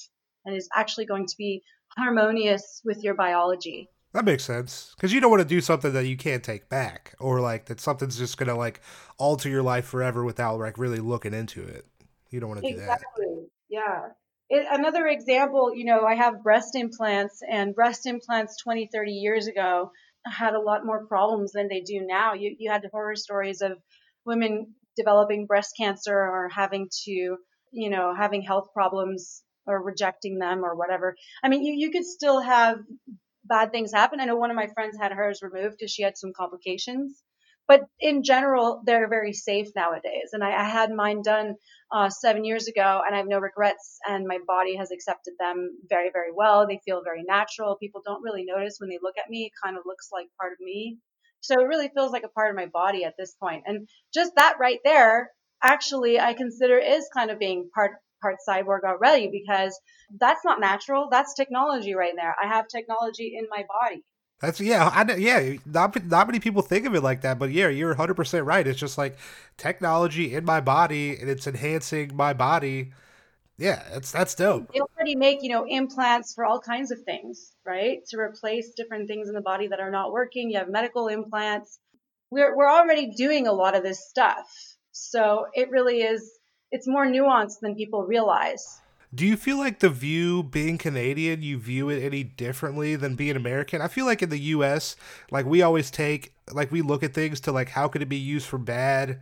and 0.45 0.57
is 0.57 0.69
actually 0.75 1.05
going 1.05 1.27
to 1.27 1.35
be 1.37 1.63
harmonious 1.97 2.81
with 2.85 3.05
your 3.05 3.15
biology. 3.15 3.89
That 4.15 4.25
makes 4.25 4.45
sense 4.45 4.93
because 4.97 5.13
you 5.13 5.21
don't 5.21 5.31
want 5.31 5.43
to 5.43 5.49
do 5.49 5.61
something 5.61 5.93
that 5.93 6.07
you 6.07 6.17
can't 6.17 6.43
take 6.43 6.69
back, 6.69 7.15
or 7.21 7.41
like 7.41 7.67
that 7.67 7.81
something's 7.81 8.19
just 8.19 8.37
gonna 8.37 8.57
like 8.57 8.81
alter 9.19 9.49
your 9.49 9.63
life 9.63 9.87
forever 9.87 10.25
without 10.25 10.59
like 10.59 10.79
really 10.79 10.99
looking 10.99 11.35
into 11.35 11.63
it. 11.63 11.87
You 12.31 12.41
don't 12.41 12.49
want 12.49 12.63
to 12.63 12.69
exactly. 12.69 12.85
do 12.85 12.87
that. 12.87 12.95
Exactly. 12.97 13.47
Yeah. 13.71 14.01
It, 14.51 14.67
another 14.71 15.07
example, 15.07 15.75
you 15.75 15.85
know, 15.87 16.05
I 16.05 16.15
have 16.15 16.43
breast 16.43 16.77
implants, 16.77 17.41
and 17.49 17.75
breast 17.75 18.07
implants 18.07 18.61
20, 18.63 18.91
30 18.93 19.13
years 19.13 19.47
ago 19.47 19.91
had 20.27 20.55
a 20.55 20.61
lot 20.61 20.87
more 20.87 21.07
problems 21.07 21.53
than 21.53 21.69
they 21.69 21.81
do 21.81 22.05
now. 22.07 22.35
You, 22.35 22.55
you 22.59 22.71
had 22.71 22.83
the 22.83 22.91
horror 22.93 23.17
stories 23.17 23.61
of 23.63 23.73
women 24.25 24.75
developing 24.97 25.47
breast 25.47 25.75
cancer 25.79 26.15
or 26.15 26.49
having 26.55 26.89
to, 27.05 27.37
you 27.73 27.91
know, 27.91 28.15
having 28.15 28.43
health 28.43 28.69
problems 28.73 29.43
or 29.67 29.83
rejecting 29.83 30.39
them 30.39 30.65
or 30.65 30.75
whatever. 30.75 31.17
I 31.43 31.49
mean, 31.49 31.65
you, 31.65 31.75
you 31.75 31.91
could 31.91 32.05
still 32.05 32.41
have 32.41 32.79
bad 33.45 33.73
things 33.73 33.93
happen. 33.93 34.21
I 34.21 34.25
know 34.25 34.37
one 34.37 34.51
of 34.51 34.57
my 34.57 34.69
friends 34.75 34.97
had 35.01 35.13
hers 35.13 35.41
removed 35.43 35.77
because 35.79 35.93
she 35.93 36.03
had 36.03 36.19
some 36.19 36.33
complications. 36.37 37.23
But 37.69 37.83
in 38.01 38.23
general, 38.23 38.83
they're 38.85 39.09
very 39.09 39.33
safe 39.33 39.69
nowadays. 39.77 40.31
And 40.33 40.43
I, 40.43 40.51
I 40.51 40.65
had 40.65 40.91
mine 40.91 41.23
done 41.23 41.55
uh, 41.93 42.09
seven 42.09 42.45
years 42.45 42.69
ago, 42.69 43.03
and 43.05 43.15
I 43.15 43.19
have 43.19 43.29
no 43.29 43.39
regrets. 43.39 43.99
And 44.09 44.27
my 44.27 44.39
body 44.47 44.77
has 44.77 44.91
accepted 44.91 45.35
them 45.39 45.79
very, 45.89 46.11
very 46.13 46.33
well. 46.35 46.67
They 46.67 46.81
feel 46.85 47.03
very 47.05 47.23
natural. 47.23 47.77
People 47.77 48.03
don't 48.05 48.23
really 48.23 48.45
notice 48.45 48.77
when 48.79 48.91
they 48.91 48.99
look 49.03 49.17
at 49.19 49.31
me. 49.31 49.45
It 49.47 49.53
kind 49.63 49.77
of 49.77 49.85
looks 49.87 50.09
like 50.13 50.27
part 50.41 50.53
of 50.53 50.61
me. 50.61 50.99
So 51.41 51.61
it 51.61 51.65
really 51.65 51.91
feels 51.95 52.13
like 52.13 52.25
a 52.25 52.29
part 52.29 52.51
of 52.51 52.57
my 52.57 52.67
body 52.67 53.05
at 53.05 53.15
this 53.19 53.35
point. 53.35 53.65
And 53.67 53.89
just 54.15 54.33
that 54.37 54.57
right 54.61 54.79
there, 54.85 55.31
actually, 55.63 56.19
I 56.21 56.35
consider 56.35 56.79
is 56.79 57.09
kind 57.13 57.31
of 57.31 57.39
being 57.39 57.69
part 57.75 57.93
part 58.23 58.37
cyborg 58.49 58.85
already 58.85 59.29
because 59.33 59.79
that's 60.19 60.45
not 60.45 60.61
natural. 60.61 61.09
That's 61.11 61.35
technology 61.35 61.95
right 61.95 62.13
there. 62.17 62.35
I 62.43 62.47
have 62.47 62.69
technology 62.69 63.35
in 63.37 63.49
my 63.51 63.65
body. 63.81 64.05
That's 64.43 64.61
yeah, 64.61 64.89
I, 64.93 65.15
yeah. 65.15 65.55
Not 65.65 66.05
not 66.07 66.27
many 66.27 66.41
people 66.41 66.63
think 66.63 66.85
of 66.85 66.97
it 66.97 67.01
like 67.01 67.21
that, 67.21 67.39
but 67.39 67.53
yeah, 67.53 67.69
you're 67.69 67.91
100 67.91 68.15
percent 68.15 68.45
right. 68.45 68.67
It's 68.67 68.79
just 68.79 68.99
like 68.99 69.17
technology 69.57 70.35
in 70.35 70.45
my 70.45 70.61
body, 70.61 71.17
and 71.17 71.31
it's 71.31 71.47
enhancing 71.47 72.17
my 72.17 72.33
body. 72.33 72.93
Yeah, 73.57 73.81
that's 73.93 74.11
that's 74.11 74.35
dope. 74.35 74.73
They 74.73 74.81
already 74.81 75.15
make 75.15 75.45
you 75.45 75.51
know 75.51 75.65
implants 75.69 76.35
for 76.35 76.45
all 76.45 76.59
kinds 76.61 76.91
of 76.91 77.03
things, 77.03 77.53
right? 77.65 78.05
To 78.09 78.19
replace 78.19 78.73
different 78.77 79.07
things 79.07 79.29
in 79.29 79.35
the 79.35 79.41
body 79.41 79.69
that 79.69 79.79
are 79.79 79.93
not 79.93 80.13
working. 80.13 80.51
You 80.51 80.59
have 80.59 80.69
medical 80.69 81.07
implants. 81.07 81.79
We're 82.33 82.57
we're 82.57 82.71
already 82.71 83.13
doing 83.13 83.47
a 83.47 83.53
lot 83.53 83.77
of 83.77 83.85
this 83.85 84.09
stuff, 84.09 84.49
so 84.91 85.47
it 85.55 85.71
really 85.71 85.99
is. 85.99 86.29
It's 86.73 86.89
more 86.89 87.07
nuanced 87.07 87.61
than 87.61 87.77
people 87.77 88.03
realize. 88.07 88.81
Do 89.15 89.27
you 89.27 89.37
feel 89.37 89.59
like 89.59 89.81
the 89.81 89.91
view 89.91 90.43
being 90.43 90.79
Canadian, 90.79 91.43
you 91.43 91.59
view 91.59 91.91
it 91.91 92.03
any 92.03 92.25
differently 92.25 92.97
than 92.97 93.15
being 93.15 93.37
American? 93.37 93.83
I 93.83 93.89
feel 93.89 94.07
like 94.07 94.23
in 94.23 94.31
the 94.31 94.39
US, 94.39 94.97
like 95.31 95.45
we 95.45 95.61
always 95.61 95.91
take 95.91 96.33
like 96.51 96.73
we 96.73 96.81
look 96.81 97.03
at 97.03 97.13
things 97.13 97.41
to 97.41 97.53
like 97.53 97.69
how 97.69 97.89
could 97.89 98.01
it 98.01 98.09
be 98.09 98.17
used 98.17 98.47
for 98.47 98.59
bad? 98.59 99.21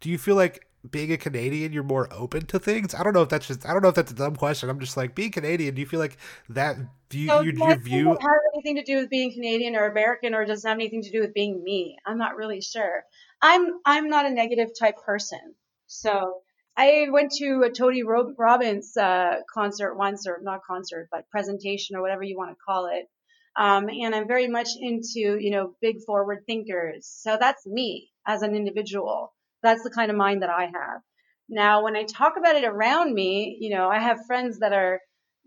Do 0.00 0.10
you 0.10 0.18
feel 0.18 0.36
like 0.36 0.66
being 0.88 1.12
a 1.12 1.16
Canadian 1.16 1.72
you're 1.72 1.82
more 1.82 2.08
open 2.12 2.46
to 2.46 2.60
things? 2.60 2.94
I 2.94 3.02
don't 3.02 3.14
know 3.14 3.22
if 3.22 3.30
that's 3.30 3.48
just 3.48 3.66
I 3.68 3.72
don't 3.72 3.82
know 3.82 3.88
if 3.88 3.96
that's 3.96 4.12
a 4.12 4.14
dumb 4.14 4.36
question. 4.36 4.70
I'm 4.70 4.78
just 4.78 4.96
like 4.96 5.16
being 5.16 5.32
Canadian, 5.32 5.74
do 5.74 5.80
you 5.80 5.88
feel 5.88 6.00
like 6.00 6.18
that 6.50 6.76
view 7.10 7.26
so 7.26 7.40
your, 7.40 7.54
your 7.54 7.76
view 7.78 8.08
have 8.10 8.40
anything 8.54 8.76
to 8.76 8.84
do 8.84 8.98
with 8.98 9.10
being 9.10 9.32
Canadian 9.32 9.74
or 9.74 9.86
American 9.86 10.34
or 10.34 10.44
does 10.44 10.64
it 10.64 10.68
have 10.68 10.76
anything 10.76 11.02
to 11.02 11.10
do 11.10 11.20
with 11.20 11.34
being 11.34 11.64
me? 11.64 11.96
I'm 12.06 12.18
not 12.18 12.36
really 12.36 12.60
sure. 12.60 13.04
I'm 13.42 13.80
I'm 13.84 14.08
not 14.08 14.24
a 14.24 14.30
negative 14.30 14.70
type 14.78 15.02
person. 15.04 15.56
So 15.88 16.42
I 16.76 17.08
went 17.10 17.32
to 17.32 17.64
a 17.64 17.70
Tony 17.70 18.02
Robbins 18.02 18.96
uh, 18.96 19.36
concert 19.52 19.94
once, 19.94 20.26
or 20.26 20.40
not 20.42 20.62
concert, 20.66 21.08
but 21.10 21.28
presentation, 21.28 21.96
or 21.96 22.02
whatever 22.02 22.22
you 22.22 22.36
want 22.36 22.50
to 22.50 22.56
call 22.66 22.86
it. 22.86 23.08
Um, 23.56 23.90
and 23.90 24.14
I'm 24.14 24.26
very 24.26 24.48
much 24.48 24.68
into, 24.80 25.36
you 25.38 25.50
know, 25.50 25.74
big 25.82 26.02
forward 26.06 26.44
thinkers. 26.46 27.06
So 27.06 27.36
that's 27.38 27.66
me 27.66 28.10
as 28.26 28.40
an 28.40 28.54
individual. 28.54 29.34
That's 29.62 29.82
the 29.82 29.90
kind 29.90 30.10
of 30.10 30.16
mind 30.16 30.42
that 30.42 30.48
I 30.48 30.62
have. 30.62 31.02
Now, 31.50 31.84
when 31.84 31.94
I 31.94 32.04
talk 32.04 32.38
about 32.38 32.56
it 32.56 32.64
around 32.64 33.12
me, 33.12 33.58
you 33.60 33.76
know, 33.76 33.90
I 33.90 33.98
have 33.98 34.24
friends 34.26 34.60
that 34.60 34.72
are 34.72 35.00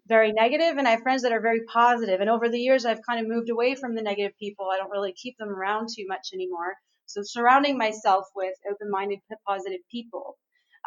very 0.07 0.31
negative 0.31 0.77
and 0.77 0.87
I 0.87 0.91
have 0.91 1.01
friends 1.01 1.23
that 1.23 1.31
are 1.31 1.41
very 1.41 1.61
positive. 1.65 2.21
And 2.21 2.29
over 2.29 2.47
the 2.47 2.59
years, 2.59 2.85
I've 2.85 3.01
kind 3.01 3.19
of 3.19 3.27
moved 3.27 3.49
away 3.49 3.73
from 3.73 3.95
the 3.95 4.03
negative 4.03 4.37
people. 4.39 4.69
I 4.71 4.77
don't 4.77 4.91
really 4.91 5.13
keep 5.13 5.35
them 5.39 5.49
around 5.49 5.87
too 5.87 6.05
much 6.07 6.29
anymore. 6.31 6.75
So 7.07 7.21
surrounding 7.23 7.79
myself 7.79 8.25
with 8.35 8.53
open-minded, 8.71 9.19
positive 9.47 9.81
people 9.91 10.37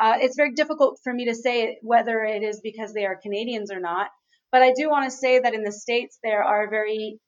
uh, 0.00 0.14
it's 0.21 0.37
very 0.37 0.52
difficult 0.55 1.00
for 1.02 1.12
me 1.12 1.26
to 1.26 1.35
say 1.35 1.78
whether 1.83 2.25
it 2.25 2.43
is 2.43 2.61
because 2.61 2.93
they 2.93 3.05
are 3.07 3.17
Canadians 3.17 3.71
or 3.71 3.81
not. 3.81 4.09
But 4.52 4.62
I 4.62 4.73
do 4.75 4.88
want 4.88 5.11
to 5.11 5.17
say 5.17 5.40
that 5.40 5.55
in 5.55 5.62
the 5.62 5.73
States, 5.73 6.19
there 6.23 6.43
are 6.43 6.71
very 6.71 7.19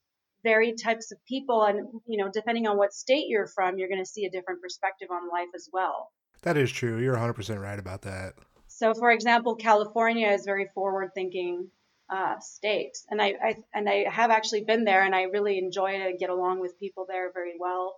varied 0.43 0.75
types 0.81 1.11
of 1.11 1.19
people. 1.27 1.63
And, 1.63 1.87
you 2.07 2.17
know, 2.17 2.29
depending 2.33 2.65
on 2.67 2.77
what 2.77 2.93
state 2.93 3.25
you're 3.27 3.47
from, 3.47 3.77
you're 3.77 3.89
going 3.89 4.01
to 4.01 4.09
see 4.09 4.25
a 4.25 4.31
different 4.31 4.61
perspective 4.61 5.09
on 5.11 5.29
life 5.29 5.49
as 5.55 5.69
well. 5.71 6.09
That 6.41 6.57
is 6.57 6.71
true. 6.71 6.99
You're 6.99 7.15
100% 7.15 7.61
right 7.61 7.77
about 7.77 8.01
that. 8.03 8.33
So, 8.67 8.93
for 8.95 9.11
example, 9.11 9.55
California 9.55 10.29
is 10.29 10.45
very 10.45 10.67
forward 10.73 11.09
thinking. 11.13 11.69
uh, 12.11 12.35
state. 12.41 12.97
And 13.09 13.21
I, 13.21 13.33
I, 13.41 13.55
and 13.73 13.87
I 13.87 14.05
have 14.09 14.31
actually 14.31 14.65
been 14.65 14.83
there, 14.83 15.03
and 15.03 15.15
I 15.15 15.23
really 15.23 15.57
enjoy 15.57 15.91
it. 15.91 16.01
I 16.01 16.11
get 16.11 16.29
along 16.29 16.59
with 16.59 16.77
people 16.77 17.05
there 17.07 17.31
very 17.33 17.53
well. 17.59 17.95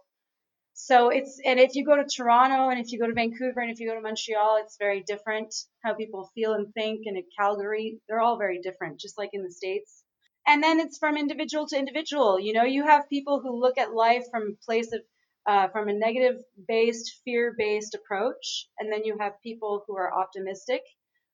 So 0.74 1.10
it's 1.10 1.40
and 1.46 1.60
if 1.60 1.76
you 1.76 1.86
go 1.86 1.96
to 1.96 2.04
Toronto 2.04 2.70
and 2.70 2.80
if 2.80 2.92
you 2.92 3.00
go 3.00 3.08
to 3.08 3.14
Vancouver 3.14 3.62
and 3.62 3.72
if 3.72 3.80
you 3.80 3.88
go 3.88 3.96
to 3.96 4.02
Montreal, 4.02 4.58
it's 4.62 4.78
very 4.78 5.02
different 5.02 5.54
how 5.84 5.94
people 5.94 6.32
feel 6.34 6.54
and 6.54 6.74
think. 6.74 7.06
And 7.06 7.18
in 7.18 7.24
Calgary, 7.38 8.00
they're 8.08 8.20
all 8.20 8.38
very 8.38 8.60
different, 8.60 9.00
just 9.00 9.18
like 9.18 9.30
in 9.34 9.44
the 9.44 9.52
states. 9.52 10.04
And 10.46 10.62
then 10.62 10.80
it's 10.80 10.98
from 10.98 11.16
individual 11.16 11.68
to 11.68 11.78
individual. 11.78 12.40
You 12.40 12.54
know, 12.54 12.64
you 12.64 12.86
have 12.86 13.10
people 13.10 13.40
who 13.40 13.60
look 13.60 13.78
at 13.78 13.94
life 13.94 14.26
from 14.32 14.44
a 14.44 14.66
place 14.66 14.92
of 14.92 15.02
uh, 15.46 15.68
from 15.70 15.90
a 15.90 15.94
negative 15.94 16.42
based, 16.68 17.22
fear 17.24 17.54
based 17.58 17.96
approach, 17.96 18.68
and 18.80 18.92
then 18.92 19.04
you 19.04 19.18
have 19.20 19.42
people 19.42 19.84
who 19.86 19.96
are 19.98 20.14
optimistic 20.14 20.82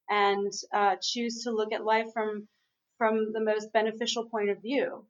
and 0.09 0.51
uh, 0.73 0.95
choose 1.01 1.43
to 1.43 1.51
look 1.51 1.71
at 1.71 1.85
life 1.85 2.07
from 2.13 2.47
from 2.97 3.31
the 3.31 3.39
most 3.39 3.71
beneficial 3.71 4.25
point 4.29 4.49
of 4.49 4.61
view. 4.61 5.05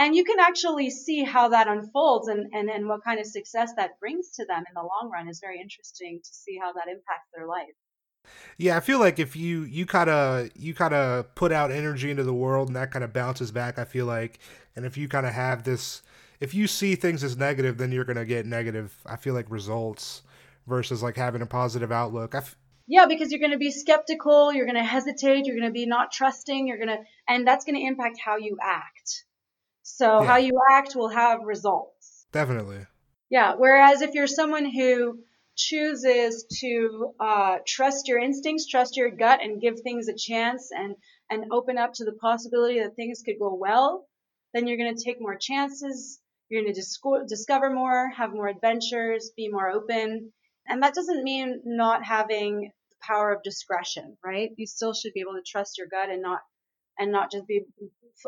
And 0.00 0.16
you 0.16 0.24
can 0.24 0.40
actually 0.40 0.88
see 0.88 1.24
how 1.24 1.50
that 1.50 1.68
unfolds 1.68 2.26
and, 2.28 2.46
and, 2.54 2.70
and 2.70 2.88
what 2.88 3.04
kind 3.04 3.20
of 3.20 3.26
success 3.26 3.74
that 3.76 4.00
brings 4.00 4.30
to 4.30 4.46
them 4.46 4.64
in 4.66 4.72
the 4.74 4.80
long 4.80 5.10
run 5.12 5.28
is 5.28 5.40
very 5.40 5.60
interesting 5.60 6.20
to 6.24 6.30
see 6.32 6.56
how 6.58 6.72
that 6.72 6.88
impacts 6.88 7.28
their 7.34 7.46
life. 7.46 7.76
Yeah, 8.56 8.78
I 8.78 8.80
feel 8.80 8.98
like 8.98 9.18
if 9.18 9.36
you 9.36 9.64
you 9.64 9.84
kind 9.84 10.08
of 10.08 10.48
you 10.56 10.72
kind 10.72 10.94
of 10.94 11.34
put 11.34 11.52
out 11.52 11.70
energy 11.70 12.10
into 12.10 12.22
the 12.22 12.32
world 12.32 12.68
and 12.68 12.76
that 12.76 12.90
kind 12.90 13.04
of 13.04 13.12
bounces 13.12 13.52
back, 13.52 13.78
I 13.78 13.84
feel 13.84 14.06
like, 14.06 14.38
and 14.74 14.86
if 14.86 14.96
you 14.96 15.06
kind 15.06 15.26
of 15.26 15.34
have 15.34 15.64
this, 15.64 16.00
if 16.40 16.54
you 16.54 16.66
see 16.66 16.94
things 16.94 17.22
as 17.22 17.36
negative, 17.36 17.76
then 17.76 17.92
you're 17.92 18.06
gonna 18.06 18.24
get 18.24 18.46
negative. 18.46 18.96
I 19.04 19.16
feel 19.16 19.34
like 19.34 19.50
results 19.50 20.22
versus 20.66 21.02
like 21.02 21.16
having 21.16 21.42
a 21.42 21.46
positive 21.46 21.92
outlook. 21.92 22.34
I, 22.34 22.38
f- 22.38 22.56
yeah, 22.86 23.04
because 23.04 23.30
you're 23.30 23.40
going 23.40 23.52
to 23.52 23.58
be 23.58 23.70
skeptical, 23.70 24.52
you're 24.52 24.66
going 24.66 24.74
to 24.74 24.82
hesitate, 24.82 25.46
you're 25.46 25.56
going 25.56 25.68
to 25.68 25.72
be 25.72 25.86
not 25.86 26.10
trusting, 26.10 26.66
you're 26.66 26.76
going 26.76 26.88
to, 26.88 26.98
and 27.28 27.46
that's 27.46 27.64
going 27.64 27.76
to 27.76 27.86
impact 27.86 28.18
how 28.18 28.36
you 28.36 28.56
act. 28.60 29.24
So 29.96 30.20
yeah. 30.20 30.26
how 30.26 30.36
you 30.36 30.58
act 30.70 30.94
will 30.94 31.08
have 31.08 31.42
results. 31.44 32.26
Definitely. 32.32 32.86
Yeah. 33.28 33.54
Whereas 33.56 34.02
if 34.02 34.14
you're 34.14 34.26
someone 34.26 34.64
who 34.64 35.20
chooses 35.56 36.46
to 36.60 37.12
uh, 37.20 37.58
trust 37.66 38.08
your 38.08 38.18
instincts, 38.18 38.66
trust 38.66 38.96
your 38.96 39.10
gut, 39.10 39.40
and 39.42 39.60
give 39.60 39.80
things 39.80 40.08
a 40.08 40.14
chance, 40.16 40.70
and 40.72 40.96
and 41.28 41.52
open 41.52 41.78
up 41.78 41.92
to 41.94 42.04
the 42.04 42.12
possibility 42.12 42.80
that 42.80 42.96
things 42.96 43.22
could 43.24 43.38
go 43.38 43.54
well, 43.54 44.08
then 44.52 44.66
you're 44.66 44.78
going 44.78 44.94
to 44.94 45.04
take 45.04 45.20
more 45.20 45.36
chances. 45.36 46.20
You're 46.48 46.62
going 46.62 46.74
to 46.74 46.80
disco- 46.80 47.24
discover 47.26 47.70
more, 47.70 48.10
have 48.10 48.32
more 48.32 48.48
adventures, 48.48 49.30
be 49.36 49.48
more 49.48 49.70
open. 49.70 50.32
And 50.66 50.82
that 50.82 50.94
doesn't 50.94 51.22
mean 51.22 51.62
not 51.64 52.04
having 52.04 52.72
the 52.90 52.96
power 53.00 53.32
of 53.32 53.44
discretion, 53.44 54.16
right? 54.24 54.50
You 54.56 54.66
still 54.66 54.92
should 54.92 55.12
be 55.12 55.20
able 55.20 55.34
to 55.34 55.42
trust 55.46 55.78
your 55.78 55.86
gut 55.86 56.10
and 56.10 56.22
not 56.22 56.40
and 56.98 57.12
not 57.12 57.30
just 57.30 57.46
be 57.46 57.62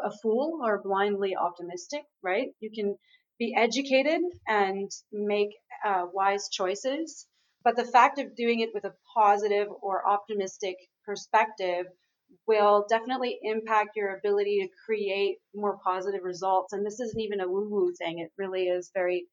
a 0.03 0.11
fool 0.23 0.61
or 0.63 0.83
blindly 0.83 1.37
optimistic, 1.37 2.03
right? 2.23 2.49
You 2.61 2.71
can 2.75 2.97
be 3.39 3.55
educated 3.57 4.21
and 4.47 4.91
make 5.13 5.51
uh, 5.85 6.07
wise 6.13 6.49
choices, 6.51 7.27
but 7.65 7.77
the 7.77 7.85
fact 7.85 8.19
of 8.19 8.37
doing 8.37 8.61
it 8.61 8.71
with 8.75 8.85
a 8.85 8.95
positive 9.15 9.69
or 9.83 10.09
optimistic 10.09 10.77
perspective 11.05 11.87
will 12.47 12.87
definitely 12.89 13.39
impact 13.43 13.97
your 13.97 14.17
ability 14.17 14.61
to 14.61 14.69
create 14.87 15.39
more 15.55 15.79
positive 15.85 16.23
results. 16.23 16.73
And 16.73 16.85
this 16.85 17.01
isn't 17.01 17.21
even 17.21 17.41
a 17.41 17.49
woo 17.49 17.69
woo 17.69 17.93
thing. 17.93 18.21
It 18.21 18.33
really 18.39 18.65
is 18.65 18.91
very 18.95 19.27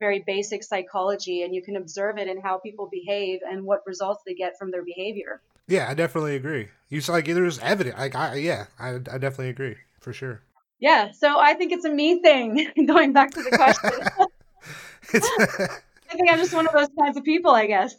very 0.00 0.22
basic 0.26 0.62
psychology 0.62 1.42
and 1.42 1.54
you 1.54 1.62
can 1.62 1.76
observe 1.76 2.18
it 2.18 2.28
in 2.28 2.40
how 2.40 2.58
people 2.58 2.88
behave 2.90 3.40
and 3.48 3.64
what 3.64 3.86
results 3.86 4.22
they 4.26 4.34
get 4.34 4.52
from 4.58 4.70
their 4.70 4.84
behavior. 4.84 5.40
Yeah, 5.66 5.88
I 5.88 5.94
definitely 5.94 6.36
agree. 6.36 6.68
You 6.88 7.00
saw 7.00 7.12
like 7.12 7.26
there's 7.26 7.58
evidence. 7.58 7.98
Like, 7.98 8.14
I 8.14 8.36
yeah, 8.36 8.66
I, 8.78 8.94
I 8.94 9.18
definitely 9.18 9.48
agree 9.48 9.76
for 10.00 10.12
sure. 10.12 10.42
Yeah, 10.80 11.12
so 11.12 11.38
I 11.38 11.54
think 11.54 11.72
it's 11.72 11.84
a 11.84 11.90
me 11.90 12.20
thing. 12.20 12.70
Going 12.86 13.12
back 13.12 13.30
to 13.32 13.42
the 13.42 13.50
question, 13.50 13.90
I 16.10 16.16
think 16.16 16.30
I'm 16.30 16.38
just 16.38 16.54
one 16.54 16.66
of 16.66 16.72
those 16.72 16.88
kinds 16.98 17.16
of 17.16 17.24
people. 17.24 17.52
I 17.52 17.66
guess 17.66 17.96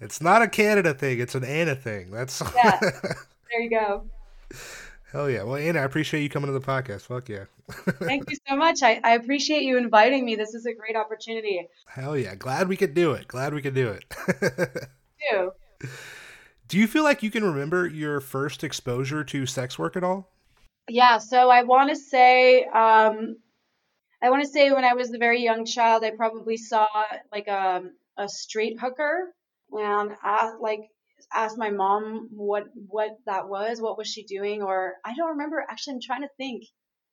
it's 0.00 0.20
not 0.20 0.42
a 0.42 0.48
Canada 0.48 0.92
thing; 0.92 1.18
it's 1.18 1.34
an 1.34 1.44
Anna 1.44 1.74
thing. 1.74 2.10
That's 2.10 2.42
yeah. 2.54 2.78
There 2.80 3.60
you 3.60 3.70
go. 3.70 4.04
Hell 5.12 5.30
yeah. 5.30 5.44
Well, 5.44 5.56
Anna, 5.56 5.80
I 5.80 5.84
appreciate 5.84 6.22
you 6.22 6.28
coming 6.28 6.48
to 6.48 6.52
the 6.52 6.60
podcast. 6.60 7.02
Fuck 7.02 7.28
yeah. 7.28 7.44
Thank 7.70 8.28
you 8.30 8.36
so 8.46 8.56
much. 8.56 8.82
I, 8.82 9.00
I 9.02 9.14
appreciate 9.14 9.62
you 9.62 9.78
inviting 9.78 10.24
me. 10.24 10.34
This 10.34 10.52
is 10.52 10.66
a 10.66 10.74
great 10.74 10.96
opportunity. 10.96 11.66
Hell 11.86 12.18
yeah. 12.18 12.34
Glad 12.34 12.68
we 12.68 12.76
could 12.76 12.92
do 12.92 13.12
it. 13.12 13.26
Glad 13.26 13.54
we 13.54 13.62
could 13.62 13.74
do 13.74 13.88
it. 13.88 14.04
do. 15.30 15.52
Do 16.68 16.78
you 16.78 16.86
feel 16.86 17.04
like 17.04 17.22
you 17.22 17.30
can 17.30 17.44
remember 17.44 17.86
your 17.86 18.20
first 18.20 18.64
exposure 18.64 19.22
to 19.24 19.46
sex 19.46 19.78
work 19.78 19.96
at 19.96 20.02
all? 20.02 20.32
Yeah. 20.88 21.18
So 21.18 21.48
I 21.48 21.62
want 21.62 21.90
to 21.90 21.96
say, 21.96 22.64
um, 22.64 23.36
I 24.22 24.30
want 24.30 24.42
to 24.42 24.48
say 24.48 24.70
when 24.72 24.84
I 24.84 24.94
was 24.94 25.12
a 25.12 25.18
very 25.18 25.42
young 25.42 25.64
child, 25.64 26.04
I 26.04 26.10
probably 26.10 26.56
saw 26.56 26.86
like 27.32 27.46
a, 27.46 27.82
a 28.16 28.28
street 28.28 28.78
hooker 28.80 29.32
and 29.70 30.12
I, 30.22 30.52
like 30.60 30.80
asked 31.32 31.58
my 31.58 31.70
mom 31.70 32.28
what 32.32 32.64
what 32.74 33.10
that 33.26 33.48
was, 33.48 33.80
what 33.80 33.98
was 33.98 34.08
she 34.08 34.24
doing, 34.24 34.62
or 34.62 34.94
I 35.04 35.14
don't 35.14 35.30
remember. 35.30 35.64
Actually, 35.68 35.94
I'm 35.94 36.00
trying 36.00 36.22
to 36.22 36.30
think. 36.36 36.64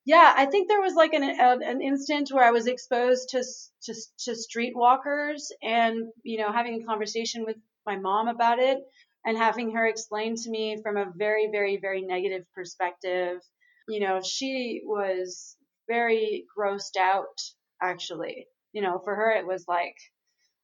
Yeah, 0.06 0.34
I 0.36 0.46
think 0.46 0.68
there 0.68 0.82
was 0.82 0.96
like 0.96 1.14
an 1.14 1.24
an 1.24 1.82
instant 1.82 2.30
where 2.32 2.44
I 2.44 2.52
was 2.52 2.68
exposed 2.68 3.30
to 3.30 3.44
to 3.84 3.94
to 4.26 4.32
streetwalkers, 4.32 5.44
and 5.62 6.12
you 6.24 6.38
know, 6.40 6.52
having 6.52 6.82
a 6.82 6.86
conversation 6.86 7.46
with 7.46 7.58
my 7.86 7.98
mom 7.98 8.28
about 8.28 8.60
it, 8.60 8.80
and 9.26 9.38
having 9.38 9.72
her 9.72 9.88
explain 9.88 10.36
to 10.36 10.50
me 10.50 10.80
from 10.82 10.98
a 10.98 11.12
very 11.16 11.50
very 11.52 11.78
very 11.78 12.02
negative 12.02 12.46
perspective. 12.54 13.40
You 13.88 14.00
know, 14.00 14.22
she 14.22 14.82
was 14.86 15.58
very 15.90 16.46
grossed 16.58 16.98
out. 17.00 17.40
Actually, 17.82 18.48
you 18.72 18.82
know, 18.82 19.00
for 19.04 19.16
her 19.16 19.32
it 19.32 19.46
was 19.46 19.66
like 19.68 19.96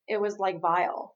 it 0.07 0.19
was 0.19 0.37
like 0.39 0.61
vile 0.61 1.15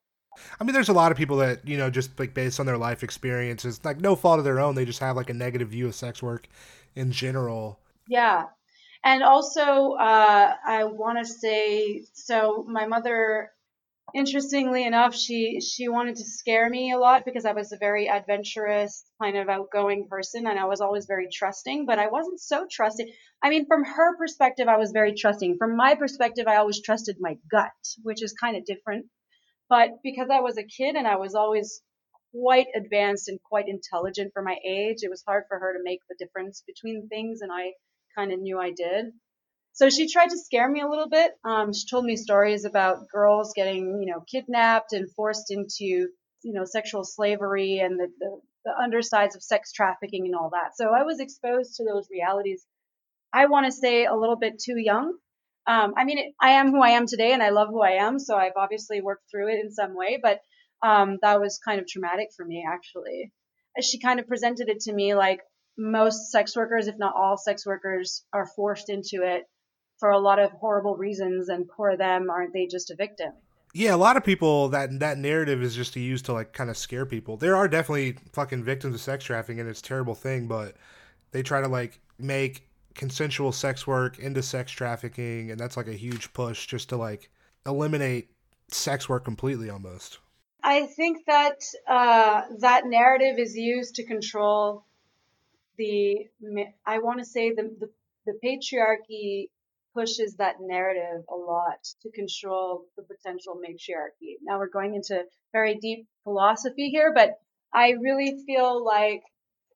I 0.60 0.64
mean, 0.64 0.74
there's 0.74 0.90
a 0.90 0.94
lot 0.94 1.12
of 1.12 1.18
people 1.18 1.38
that 1.38 1.68
you 1.68 1.78
know 1.78 1.90
just 1.90 2.18
like 2.20 2.34
based 2.34 2.60
on 2.60 2.66
their 2.66 2.78
life 2.78 3.04
experiences, 3.04 3.80
like 3.84 4.00
no 4.00 4.16
fault 4.16 4.40
of 4.40 4.46
their 4.46 4.60
own, 4.60 4.76
they 4.76 4.86
just 4.86 5.00
have 5.00 5.16
like 5.16 5.30
a 5.30 5.34
negative 5.34 5.70
view 5.70 5.88
of 5.88 5.96
sex 5.96 6.22
work 6.22 6.48
in 6.96 7.12
general. 7.12 7.80
Yeah, 8.08 8.46
and 9.04 9.24
also 9.24 9.94
uh, 9.94 10.54
I 10.66 10.86
want 10.86 11.20
to 11.20 11.26
say, 11.26 12.06
so 12.14 12.66
my 12.68 12.86
mother, 12.86 13.52
interestingly 14.16 14.86
enough, 14.86 15.16
she 15.16 15.62
she 15.62 15.90
wanted 15.90 16.16
to 16.18 16.26
scare 16.26 16.70
me 16.70 16.92
a 16.92 16.98
lot 16.98 17.26
because 17.26 17.46
I 17.46 17.54
was 17.54 17.72
a 17.72 17.78
very 17.78 18.08
adventurous, 18.10 19.04
kind 19.22 19.38
of 19.38 19.50
outgoing 19.50 20.08
person, 20.10 20.48
and 20.48 20.60
I 20.60 20.66
was 20.66 20.82
always 20.82 21.06
very 21.06 21.28
trusting. 21.32 21.86
But 21.86 22.00
I 22.00 22.08
wasn't 22.08 22.40
so 22.40 22.68
trusting. 22.70 23.12
I 23.44 23.50
mean, 23.50 23.66
from 23.68 23.84
her 23.86 24.18
perspective, 24.18 24.68
I 24.68 24.78
was 24.78 24.92
very 24.92 25.14
trusting. 25.16 25.58
From 25.58 25.76
my 25.78 25.96
perspective, 25.96 26.48
I 26.48 26.58
always 26.58 26.82
trusted 26.82 27.18
my 27.20 27.38
gut, 27.52 27.72
which 28.04 28.24
is 28.24 28.34
kind 28.34 28.58
of 28.58 28.66
different 28.66 29.08
but 29.70 29.90
because 30.04 30.30
I 30.32 30.42
was 30.42 30.58
a 30.58 30.64
kid 30.64 30.96
and 30.96 31.08
I 31.08 31.16
was 31.16 31.36
always 31.36 31.82
quite 32.32 32.68
advanced 32.76 33.28
and 33.28 33.42
quite 33.42 33.68
intelligent 33.68 34.32
for 34.34 34.44
my 34.44 34.58
age, 34.66 34.98
it 35.02 35.10
was 35.10 35.24
hard 35.28 35.46
for 35.48 35.58
her 35.60 35.74
to 35.74 35.84
make 35.84 36.00
the 36.10 36.16
difference 36.20 36.64
between 36.68 37.08
things, 37.08 37.42
and 37.42 37.52
I 37.52 37.74
kind 38.16 38.32
of 38.32 38.40
knew 38.40 38.60
I 38.60 38.72
did. 38.72 39.14
So 39.74 39.90
she 39.90 40.12
tried 40.12 40.30
to 40.30 40.38
scare 40.38 40.70
me 40.70 40.82
a 40.82 40.88
little 40.88 41.10
bit. 41.10 41.32
Um, 41.44 41.74
she 41.74 41.88
told 41.90 42.06
me 42.06 42.16
stories 42.16 42.66
about 42.66 43.08
girls 43.10 43.54
getting, 43.56 44.02
you 44.02 44.12
know, 44.12 44.22
kidnapped 44.22 44.94
and 44.94 45.12
forced 45.12 45.52
into, 45.52 45.84
you 46.44 46.54
know, 46.54 46.66
sexual 46.66 47.04
slavery 47.04 47.80
and 47.80 48.00
the, 48.00 48.08
the, 48.20 48.40
the 48.66 48.72
undersides 48.82 49.36
of 49.36 49.44
sex 49.44 49.72
trafficking 49.72 50.26
and 50.26 50.36
all 50.36 50.52
that. 50.52 50.76
So 50.76 50.90
I 50.90 51.04
was 51.04 51.20
exposed 51.20 51.76
to 51.76 51.84
those 51.84 52.08
realities. 52.12 52.66
I 53.34 53.48
want 53.48 53.66
to 53.66 53.72
say 53.72 54.06
a 54.06 54.16
little 54.16 54.38
bit 54.38 54.62
too 54.64 54.78
young 54.78 55.18
um, 55.66 55.94
I 55.96 56.04
mean, 56.04 56.18
it, 56.18 56.34
I 56.42 56.52
am 56.52 56.72
who 56.72 56.82
I 56.82 56.90
am 56.90 57.08
today, 57.08 57.32
and 57.32 57.42
I 57.42 57.50
love 57.50 57.70
who 57.70 57.82
I 57.82 57.92
am. 57.92 58.20
So 58.20 58.36
I've 58.36 58.58
obviously 58.58 59.02
worked 59.02 59.30
through 59.30 59.50
it 59.50 59.60
in 59.64 59.72
some 59.72 59.96
way, 59.96 60.20
but 60.22 60.42
um, 60.82 61.20
that 61.22 61.40
was 61.40 61.60
kind 61.64 61.80
of 61.80 61.88
traumatic 61.88 62.30
for 62.36 62.46
me, 62.46 62.66
actually. 62.68 63.32
She 63.82 64.00
kind 64.00 64.20
of 64.20 64.28
presented 64.28 64.70
it 64.70 64.82
to 64.82 64.94
me 64.94 65.16
like 65.16 65.40
most 65.78 66.32
sex 66.32 66.56
workers, 66.56 66.88
if 66.88 66.98
not 66.98 67.16
all 67.16 67.38
sex 67.38 67.66
workers, 67.66 68.26
are 68.34 68.46
forced 68.46 68.90
into 68.90 69.24
it 69.24 69.44
for 70.04 70.10
a 70.10 70.20
lot 70.20 70.38
of 70.38 70.52
horrible 70.52 70.98
reasons, 70.98 71.48
and 71.48 71.66
poor 71.66 71.96
them, 71.96 72.30
aren't 72.30 72.52
they 72.52 72.66
just 72.66 72.92
a 72.92 72.96
victim? 72.96 73.32
Yeah, 73.74 73.96
a 73.96 73.98
lot 73.98 74.18
of 74.18 74.26
people 74.26 74.68
that 74.68 75.00
that 75.00 75.18
narrative 75.18 75.64
is 75.64 75.74
just 75.74 75.94
to 75.94 76.02
use 76.02 76.22
to 76.24 76.34
like 76.34 76.52
kind 76.52 76.70
of 76.70 76.76
scare 76.76 77.06
people. 77.06 77.38
There 77.38 77.56
are 77.56 77.70
definitely 77.70 78.18
fucking 78.34 78.66
victims 78.66 78.96
of 78.96 79.00
sex 79.00 79.24
trafficking, 79.24 79.62
and 79.62 79.70
it's 79.70 79.80
a 79.80 79.84
terrible 79.84 80.14
thing, 80.14 80.50
but 80.50 80.76
they 81.32 81.42
try 81.42 81.62
to 81.62 81.70
like 81.70 82.02
make 82.20 82.68
consensual 82.96 83.54
sex 83.54 83.88
work 83.88 84.20
into 84.20 84.44
sex 84.44 84.74
trafficking 84.74 85.52
and 85.52 85.58
that's 85.58 85.78
like 85.78 85.88
a 85.88 85.94
huge 85.94 86.34
push 86.34 86.68
just 86.68 86.90
to 86.90 86.98
like 86.98 87.32
eliminate 87.66 88.30
sex 88.68 89.08
work 89.08 89.24
completely 89.26 89.68
almost 89.70 90.20
i 90.64 90.86
think 90.86 91.26
that 91.26 91.60
uh, 91.88 92.44
that 92.60 92.86
narrative 92.86 93.40
is 93.40 93.56
used 93.56 93.96
to 93.96 94.06
control 94.06 94.86
the 95.80 96.28
i 96.86 97.00
want 97.00 97.18
to 97.18 97.26
say 97.26 97.52
the, 97.52 97.64
the, 97.80 97.90
the 98.28 98.38
patriarchy 98.46 99.48
pushes 99.94 100.36
that 100.38 100.56
narrative 100.60 101.24
a 101.30 101.36
lot 101.36 101.80
to 102.02 102.12
control 102.12 102.86
the 102.98 103.04
potential 103.04 103.56
matriarchy 103.62 104.38
now 104.44 104.58
we're 104.58 104.70
going 104.70 104.96
into 104.96 105.24
very 105.52 105.76
deep 105.78 106.08
philosophy 106.24 106.90
here 106.90 107.12
but 107.14 107.32
i 107.74 107.92
really 108.02 108.44
feel 108.46 108.84
like 108.84 109.22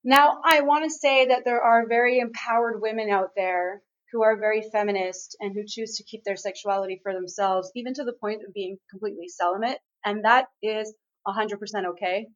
Now, 0.03 0.39
I 0.45 0.61
want 0.61 0.85
to 0.85 0.89
say 0.89 1.27
that 1.27 1.43
there 1.43 1.61
are 1.61 1.87
very 1.87 2.19
empowered 2.19 2.81
women 2.81 3.09
out 3.09 3.31
there 3.35 3.81
who 4.11 4.23
are 4.23 4.39
very 4.39 4.61
feminist 4.71 5.35
and 5.41 5.53
who 5.53 5.63
choose 5.67 5.97
to 5.97 6.03
keep 6.03 6.23
their 6.23 6.37
sexuality 6.37 6.99
for 7.03 7.13
themselves, 7.13 7.71
even 7.75 7.93
to 7.95 8.05
the 8.05 8.13
point 8.13 8.41
of 8.47 8.53
being 8.53 8.77
completely 8.89 9.27
celibate. 9.27 9.79
And 10.05 10.23
that 10.23 10.45
is 10.63 10.93
100% 11.27 11.85
okay. 11.91 12.27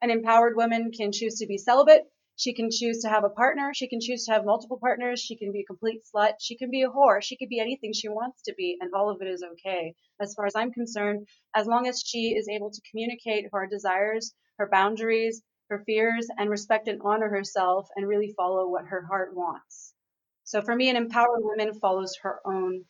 An 0.00 0.10
empowered 0.10 0.56
woman 0.56 0.90
can 0.90 1.12
choose 1.12 1.36
to 1.38 1.46
be 1.46 1.58
celibate. 1.58 2.02
She 2.36 2.54
can 2.54 2.70
choose 2.70 3.00
to 3.02 3.08
have 3.08 3.24
a 3.24 3.28
partner. 3.28 3.72
She 3.74 3.88
can 3.88 4.00
choose 4.00 4.24
to 4.24 4.32
have 4.32 4.44
multiple 4.44 4.78
partners. 4.78 5.20
She 5.20 5.36
can 5.36 5.52
be 5.52 5.60
a 5.60 5.64
complete 5.64 6.02
slut. 6.04 6.34
She 6.40 6.56
can 6.56 6.70
be 6.70 6.82
a 6.82 6.88
whore. 6.88 7.22
She 7.22 7.36
could 7.36 7.48
be 7.48 7.60
anything 7.60 7.92
she 7.92 8.08
wants 8.08 8.42
to 8.42 8.54
be. 8.56 8.78
And 8.80 8.92
all 8.94 9.10
of 9.10 9.20
it 9.20 9.28
is 9.28 9.42
okay. 9.42 9.94
As 10.20 10.34
far 10.34 10.46
as 10.46 10.56
I'm 10.56 10.72
concerned, 10.72 11.28
as 11.54 11.66
long 11.66 11.86
as 11.86 12.02
she 12.04 12.34
is 12.34 12.48
able 12.48 12.70
to 12.70 12.80
communicate 12.90 13.46
her 13.52 13.66
desires, 13.66 14.34
her 14.58 14.68
boundaries, 14.68 15.42
her 15.68 15.82
fears, 15.84 16.28
and 16.38 16.50
respect 16.50 16.88
and 16.88 17.00
honor 17.04 17.28
herself 17.28 17.88
and 17.96 18.08
really 18.08 18.34
follow 18.36 18.68
what 18.68 18.86
her 18.86 19.04
heart 19.06 19.34
wants. 19.34 19.94
So 20.44 20.62
for 20.62 20.74
me, 20.74 20.90
an 20.90 20.96
empowered 20.96 21.42
woman 21.42 21.72
follows 21.74 22.16
her 22.22 22.40
own 22.44 22.84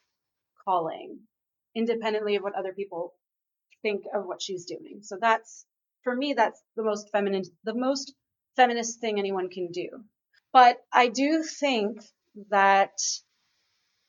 calling, 0.64 1.20
independently 1.74 2.36
of 2.36 2.42
what 2.42 2.54
other 2.54 2.72
people 2.72 3.14
think 3.82 4.04
of 4.14 4.24
what 4.24 4.42
she's 4.42 4.64
doing. 4.64 5.00
So 5.02 5.16
that's 5.20 5.66
for 6.02 6.14
me, 6.14 6.34
that's 6.34 6.60
the 6.76 6.82
most 6.82 7.10
feminine, 7.12 7.44
the 7.64 7.74
most 7.74 8.14
feminist 8.56 9.00
thing 9.00 9.18
anyone 9.18 9.48
can 9.48 9.70
do. 9.72 9.88
But 10.52 10.78
I 10.92 11.08
do 11.08 11.42
think 11.42 11.98
that 12.50 12.98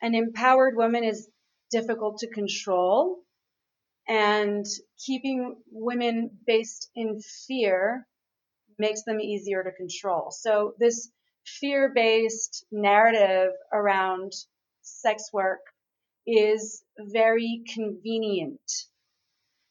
an 0.01 0.15
empowered 0.15 0.75
woman 0.75 1.03
is 1.03 1.29
difficult 1.71 2.19
to 2.19 2.27
control 2.27 3.19
and 4.08 4.65
keeping 5.06 5.56
women 5.71 6.32
based 6.45 6.89
in 6.95 7.21
fear 7.47 8.06
makes 8.77 9.03
them 9.03 9.21
easier 9.21 9.63
to 9.63 9.71
control. 9.71 10.32
So 10.32 10.73
this 10.79 11.10
fear 11.45 11.91
based 11.93 12.65
narrative 12.71 13.51
around 13.71 14.34
sex 14.82 15.32
work 15.32 15.62
is 16.25 16.84
very 16.99 17.63
convenient 17.73 18.62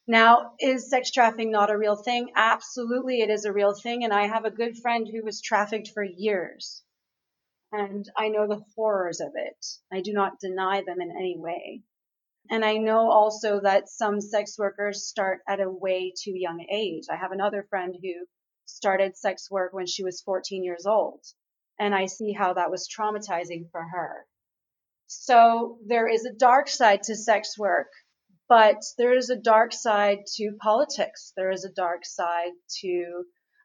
now, 0.06 0.54
is 0.58 0.90
sex 0.90 1.12
trafficking 1.12 1.52
not 1.52 1.70
a 1.70 1.78
real 1.78 1.96
thing? 1.96 2.32
Absolutely, 2.34 3.20
it 3.20 3.30
is 3.30 3.44
a 3.44 3.52
real 3.52 3.72
thing. 3.74 4.02
And 4.02 4.12
I 4.12 4.26
have 4.26 4.44
a 4.44 4.50
good 4.50 4.76
friend 4.78 5.06
who 5.06 5.24
was 5.24 5.40
trafficked 5.40 5.90
for 5.94 6.02
years. 6.02 6.82
And 7.70 8.04
I 8.16 8.28
know 8.28 8.48
the 8.48 8.64
horrors 8.74 9.20
of 9.20 9.32
it. 9.34 9.66
I 9.92 10.00
do 10.00 10.12
not 10.12 10.40
deny 10.40 10.82
them 10.82 11.00
in 11.00 11.10
any 11.10 11.36
way. 11.38 11.82
And 12.50 12.64
I 12.64 12.78
know 12.78 13.10
also 13.10 13.60
that 13.60 13.88
some 13.88 14.20
sex 14.20 14.58
workers 14.58 15.06
start 15.06 15.40
at 15.46 15.60
a 15.60 15.70
way 15.70 16.12
too 16.16 16.36
young 16.36 16.66
age. 16.70 17.04
I 17.08 17.16
have 17.16 17.32
another 17.32 17.62
friend 17.70 17.94
who 17.94 18.26
started 18.66 19.16
sex 19.16 19.50
work 19.50 19.72
when 19.72 19.86
she 19.86 20.02
was 20.02 20.20
14 20.22 20.64
years 20.64 20.84
old. 20.84 21.24
And 21.78 21.94
I 21.94 22.06
see 22.06 22.32
how 22.32 22.54
that 22.54 22.70
was 22.70 22.88
traumatizing 22.88 23.70
for 23.70 23.82
her. 23.82 24.26
So 25.06 25.78
there 25.86 26.08
is 26.08 26.24
a 26.24 26.32
dark 26.32 26.68
side 26.68 27.04
to 27.04 27.14
sex 27.14 27.56
work 27.56 27.88
but 28.52 28.84
there 28.98 29.16
is 29.16 29.30
a 29.30 29.36
dark 29.36 29.72
side 29.72 30.26
to 30.36 30.52
politics. 30.60 31.32
There 31.38 31.50
is 31.50 31.64
a 31.64 31.72
dark 31.72 32.04
side 32.04 32.52
to 32.82 33.24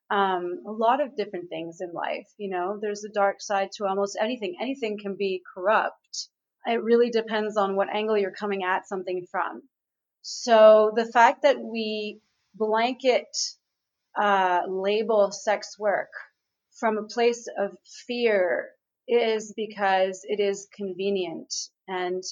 um, 0.10 0.64
a 0.66 0.72
lot 0.72 1.02
of 1.02 1.18
different 1.18 1.50
things 1.50 1.80
in 1.82 1.92
life. 1.92 2.30
You 2.38 2.52
know, 2.52 2.80
there's 2.82 3.04
a 3.04 3.12
dark 3.14 3.42
side 3.42 3.72
to 3.74 3.86
almost 3.86 4.18
anything. 4.18 4.56
Anything 4.62 4.98
can 4.98 5.18
be 5.18 5.42
corrupt. 5.54 6.30
It 6.66 6.82
really 6.82 7.10
depends 7.10 7.58
on 7.58 7.76
what 7.76 7.94
angle 7.94 8.18
you're 8.18 8.32
coming 8.32 8.64
at 8.64 8.88
something 8.88 9.28
from. 9.30 9.64
So 10.22 10.94
the 10.96 11.12
fact 11.12 11.42
that 11.42 11.60
we 11.60 12.22
blanket 12.56 13.28
uh, 14.18 14.62
label 14.70 15.34
sex 15.34 15.78
work 15.78 16.12
from 16.80 16.98
a 16.98 17.14
place 17.14 17.46
of 17.60 17.72
fear 18.08 18.70
is 19.06 19.54
because 19.54 20.22
it 20.24 20.40
is 20.40 20.70
convenient 20.74 21.54
and 21.90 22.24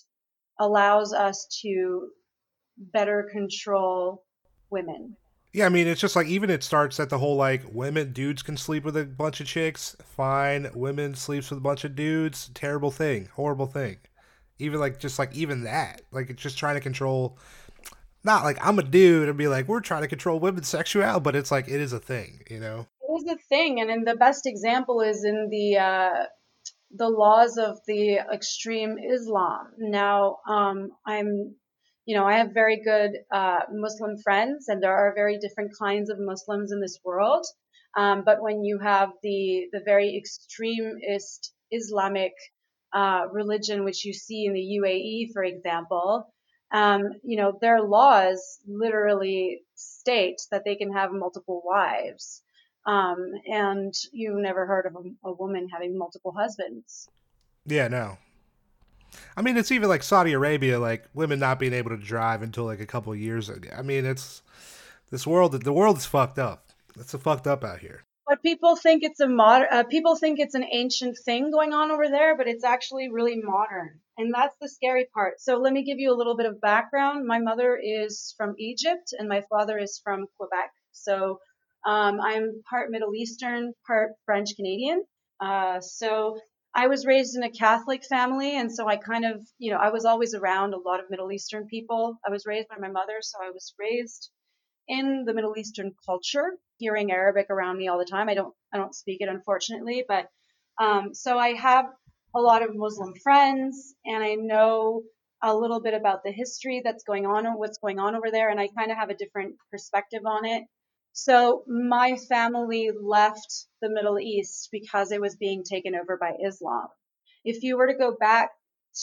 allows 0.58 1.14
us 1.14 1.48
to 1.64 2.12
better 2.78 3.30
control 3.32 4.24
women. 4.70 5.16
Yeah, 5.56 5.68
I 5.68 5.70
mean, 5.70 5.88
it's 5.88 6.02
just 6.02 6.18
like 6.18 6.28
even 6.28 6.50
it 6.50 6.64
starts 6.64 7.00
at 7.00 7.10
the 7.10 7.18
whole 7.18 7.38
like 7.38 7.64
women, 7.72 8.12
dudes 8.12 8.42
can 8.42 8.58
sleep 8.58 8.84
with 8.84 8.98
a 8.98 9.06
bunch 9.06 9.40
of 9.40 9.48
chicks, 9.48 9.96
fine. 10.04 10.70
Women 10.74 11.16
sleeps 11.16 11.50
with 11.50 11.60
a 11.60 11.62
bunch 11.62 11.86
of 11.86 11.96
dudes, 11.96 12.52
terrible 12.54 12.92
thing, 12.92 13.30
horrible 13.36 13.66
thing. 13.66 13.96
Even 14.60 14.82
like 14.82 15.00
just 15.00 15.18
like 15.18 15.34
even 15.34 15.64
that, 15.64 16.02
like 16.12 16.30
it's 16.30 16.42
just 16.42 16.58
trying 16.58 16.76
to 16.76 16.82
control. 16.82 17.38
Not 18.26 18.44
like 18.44 18.58
I'm 18.66 18.80
a 18.80 18.84
dude 18.84 19.30
and 19.30 19.38
be 19.38 19.48
like 19.48 19.70
we're 19.70 19.80
trying 19.80 20.02
to 20.02 20.10
control 20.10 20.40
women's 20.40 20.68
sexuality, 20.68 21.22
but 21.22 21.38
it's 21.38 21.52
like 21.52 21.70
it 21.70 21.80
is 21.80 21.94
a 21.94 22.00
thing, 22.00 22.42
you 22.50 22.60
know. 22.60 22.88
It 23.02 23.24
is 23.24 23.32
a 23.32 23.38
thing, 23.48 23.80
and 23.80 23.90
in 23.90 24.04
the 24.04 24.16
best 24.16 24.46
example 24.46 25.00
is 25.00 25.24
in 25.24 25.48
the 25.50 25.78
uh, 25.78 26.26
the 26.94 27.08
laws 27.08 27.58
of 27.58 27.80
the 27.88 28.16
extreme 28.34 28.98
Islam. 28.98 29.68
Now, 29.78 30.40
um, 30.50 30.90
I'm 31.06 31.56
you 32.06 32.16
know, 32.16 32.26
I 32.26 32.38
have 32.38 32.54
very 32.54 32.82
good 32.84 33.12
uh, 33.32 33.62
Muslim 33.72 34.18
friends, 34.18 34.68
and 34.68 34.82
there 34.82 34.96
are 34.96 35.14
very 35.16 35.38
different 35.40 35.72
kinds 35.78 36.10
of 36.10 36.20
Muslims 36.20 36.72
in 36.72 36.80
this 36.80 37.00
world. 37.04 37.46
Um, 37.98 38.24
but 38.26 38.42
when 38.42 38.64
you 38.64 38.80
have 38.80 39.10
the 39.24 39.68
the 39.72 39.82
very 39.84 40.18
extremist 40.18 41.54
Islamic 41.72 42.34
uh, 42.94 43.26
religion, 43.32 43.84
which 43.84 44.06
you 44.06 44.14
see 44.14 44.46
in 44.46 44.54
the 44.54 44.80
UAE, 44.82 45.34
for 45.34 45.44
example, 45.44 46.28
um, 46.72 47.14
you 47.24 47.38
know, 47.38 47.58
their 47.60 47.82
laws 47.82 48.60
literally 48.68 49.62
state 49.76 50.42
that 50.52 50.64
they 50.66 50.76
can 50.76 50.94
have 50.94 51.12
multiple 51.12 51.62
wives. 51.66 52.42
Um, 52.86 53.32
and 53.48 53.94
you've 54.12 54.38
never 54.38 54.66
heard 54.66 54.86
of 54.86 54.96
a, 54.96 55.30
a 55.30 55.34
woman 55.34 55.70
having 55.70 55.98
multiple 55.98 56.34
husbands. 56.38 57.10
Yeah, 57.66 57.88
no. 57.88 58.18
I 59.38 59.42
mean, 59.42 59.58
it's 59.58 59.72
even 59.72 59.90
like 59.90 60.04
Saudi 60.04 60.34
Arabia, 60.34 60.80
like 60.80 61.06
women 61.14 61.40
not 61.40 61.60
being 61.60 61.74
able 61.74 61.92
to 61.92 61.98
drive 61.98 62.42
until 62.42 62.66
like 62.66 62.80
a 62.80 62.86
couple 62.86 63.16
years. 63.16 63.50
I 63.76 63.82
mean, 63.82 64.06
it's 64.06 64.42
this 65.12 65.28
world. 65.28 65.52
The 65.52 65.74
world 65.74 65.98
is 65.98 66.06
fucked 66.06 66.40
up. 66.40 66.72
It's 66.98 67.14
a 67.14 67.20
fucked 67.20 67.48
up 67.48 67.64
out 67.64 67.80
here. 67.80 68.04
But 68.28 68.42
people 68.42 68.76
think 68.76 69.04
it's 69.04 69.20
a 69.20 69.28
modern. 69.28 69.68
Uh, 69.72 69.84
people 69.84 70.16
think 70.16 70.40
it's 70.40 70.56
an 70.56 70.66
ancient 70.72 71.18
thing 71.24 71.52
going 71.52 71.74
on 71.74 71.92
over 71.92 72.10
there, 72.10 72.36
but 72.36 72.48
it's 72.48 72.64
actually 72.64 73.10
really 73.12 73.36
modern, 73.36 74.00
and 74.18 74.34
that's 74.34 74.56
the 74.60 74.68
scary 74.68 75.08
part. 75.14 75.40
So 75.40 75.58
let 75.58 75.74
me 75.74 75.84
give 75.84 76.00
you 76.00 76.12
a 76.12 76.18
little 76.18 76.36
bit 76.36 76.48
of 76.48 76.60
background. 76.60 77.28
My 77.28 77.38
mother 77.40 77.80
is 77.80 78.34
from 78.36 78.56
Egypt, 78.58 79.14
and 79.18 79.30
my 79.30 79.44
father 79.48 79.78
is 79.78 80.02
from 80.04 80.26
Quebec. 80.38 80.72
So 80.92 81.40
um, 81.86 82.20
I'm 82.20 82.64
part 82.68 82.90
Middle 82.90 83.14
Eastern, 83.14 83.74
part 83.86 84.14
French 84.26 84.56
Canadian. 84.56 85.04
Uh, 85.40 85.80
so 85.82 86.40
I 86.76 86.88
was 86.88 87.06
raised 87.06 87.38
in 87.38 87.44
a 87.44 87.50
Catholic 87.50 88.04
family, 88.04 88.58
and 88.58 88.70
so 88.70 88.86
I 88.86 88.98
kind 88.98 89.24
of, 89.24 89.42
you 89.58 89.72
know, 89.72 89.78
I 89.78 89.92
was 89.92 90.04
always 90.04 90.36
around 90.36 90.74
a 90.74 90.78
lot 90.78 91.00
of 91.00 91.10
Middle 91.10 91.32
Eastern 91.32 91.68
people. 91.68 92.20
I 92.28 92.30
was 92.30 92.46
raised 92.46 92.68
by 92.68 92.76
my 92.78 92.90
mother, 92.90 93.20
so 93.22 93.38
I 93.42 93.50
was 93.52 93.74
raised 93.80 94.30
in 94.88 95.24
the 95.26 95.34
Middle 95.34 95.58
Eastern 95.58 95.94
culture, 96.06 96.58
hearing 96.78 97.12
Arabic 97.12 97.48
around 97.50 97.78
me 97.78 97.88
all 97.88 97.98
the 97.98 98.06
time. 98.06 98.28
I 98.28 98.34
don't, 98.34 98.54
I 98.74 98.78
don't 98.78 98.94
speak 98.94 99.22
it 99.22 99.30
unfortunately, 99.30 100.04
but 100.06 100.28
um, 100.78 101.14
so 101.14 101.40
I 101.40 101.54
have 101.54 101.86
a 102.36 102.42
lot 102.42 102.62
of 102.62 102.76
Muslim 102.76 103.14
friends, 103.24 103.96
and 104.06 104.22
I 104.22 104.36
know 104.36 105.04
a 105.42 105.56
little 105.56 105.82
bit 105.82 105.94
about 105.94 106.24
the 106.26 106.32
history 106.32 106.82
that's 106.84 107.06
going 107.06 107.26
on 107.26 107.46
and 107.46 107.58
what's 107.58 107.78
going 107.78 108.00
on 108.00 108.16
over 108.16 108.32
there, 108.32 108.50
and 108.50 108.60
I 108.60 108.68
kind 108.68 108.92
of 108.92 108.98
have 108.98 109.10
a 109.10 109.16
different 109.16 109.56
perspective 109.72 110.24
on 110.26 110.44
it. 110.44 110.64
So 111.16 111.66
my 111.68 112.18
family 112.18 112.92
left 112.92 113.68
the 113.82 113.90
Middle 113.90 114.20
East 114.20 114.70
because 114.72 115.12
it 115.14 115.22
was 115.22 115.38
being 115.38 115.64
taken 115.66 115.96
over 115.96 116.18
by 116.18 116.34
Islam. 116.46 116.90
If 117.46 117.64
you 117.64 117.78
were 117.78 117.88
to 117.88 117.96
go 117.98 118.16
back 118.20 118.52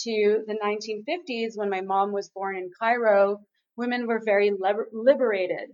to 0.05 0.45
the 0.47 0.59
1950s 0.63 1.57
when 1.57 1.71
my 1.71 1.83
mom 1.83 2.13
was 2.13 2.31
born 2.31 2.57
in 2.59 2.71
Cairo, 2.81 3.41
women 3.77 4.09
were 4.09 4.23
very 4.25 4.53
liber- 4.53 4.91
liberated. 4.93 5.71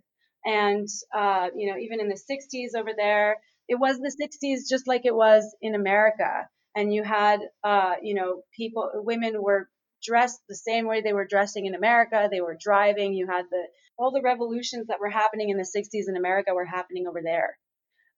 And, 0.47 0.89
uh, 1.15 1.51
you 1.57 1.71
know, 1.73 1.79
even 1.79 2.01
in 2.01 2.09
the 2.09 2.19
60s 2.19 2.75
over 2.77 2.93
there, 2.97 3.39
it 3.69 3.77
was 3.77 3.99
the 4.01 4.11
60s 4.13 4.69
just 4.71 4.89
like 4.89 5.07
it 5.07 5.17
was 5.17 5.57
in 5.63 5.75
America. 5.77 6.49
And 6.77 6.95
you 6.95 7.05
had, 7.05 7.41
uh, 7.65 7.97
you 8.03 8.15
know, 8.15 8.45
people, 8.57 8.91
women 8.95 9.43
were 9.43 9.71
dressed 10.03 10.41
the 10.49 10.57
same 10.57 10.87
way 10.87 11.03
they 11.03 11.15
were 11.15 11.27
dressing 11.27 11.67
in 11.67 11.75
America. 11.77 12.29
They 12.31 12.43
were 12.43 12.57
driving. 12.59 13.15
You 13.15 13.29
had 13.29 13.47
the 13.51 13.69
all 13.99 14.13
the 14.13 14.23
revolutions 14.23 14.87
that 14.87 15.01
were 15.01 15.11
happening 15.11 15.51
in 15.51 15.57
the 15.57 15.65
60s 15.65 16.09
in 16.09 16.17
America 16.17 16.55
were 16.55 16.65
happening 16.65 17.07
over 17.09 17.21
there. 17.23 17.59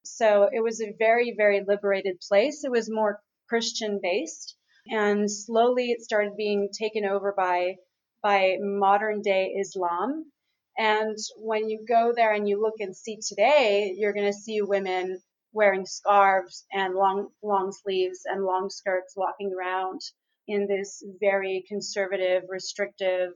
So 0.03 0.49
it 0.51 0.61
was 0.61 0.81
a 0.81 0.95
very, 0.97 1.33
very 1.35 1.63
liberated 1.67 2.21
place. 2.27 2.63
It 2.63 2.71
was 2.71 2.89
more 2.89 3.19
Christian 3.49 3.99
based. 4.01 4.55
And 4.87 5.29
slowly 5.29 5.91
it 5.91 6.01
started 6.01 6.35
being 6.37 6.69
taken 6.71 7.05
over 7.05 7.33
by, 7.35 7.75
by 8.23 8.57
modern 8.59 9.21
day 9.21 9.55
Islam. 9.59 10.31
And 10.77 11.17
when 11.37 11.69
you 11.69 11.85
go 11.87 12.13
there 12.15 12.33
and 12.33 12.47
you 12.47 12.61
look 12.61 12.75
and 12.79 12.95
see 12.95 13.19
today, 13.27 13.93
you're 13.97 14.13
going 14.13 14.31
to 14.31 14.33
see 14.33 14.61
women 14.61 15.21
wearing 15.53 15.85
scarves 15.85 16.65
and 16.71 16.95
long, 16.95 17.29
long 17.43 17.71
sleeves 17.71 18.21
and 18.25 18.45
long 18.45 18.69
skirts 18.69 19.13
walking 19.15 19.53
around 19.53 20.01
in 20.47 20.67
this 20.67 21.03
very 21.19 21.63
conservative, 21.67 22.43
restrictive 22.49 23.33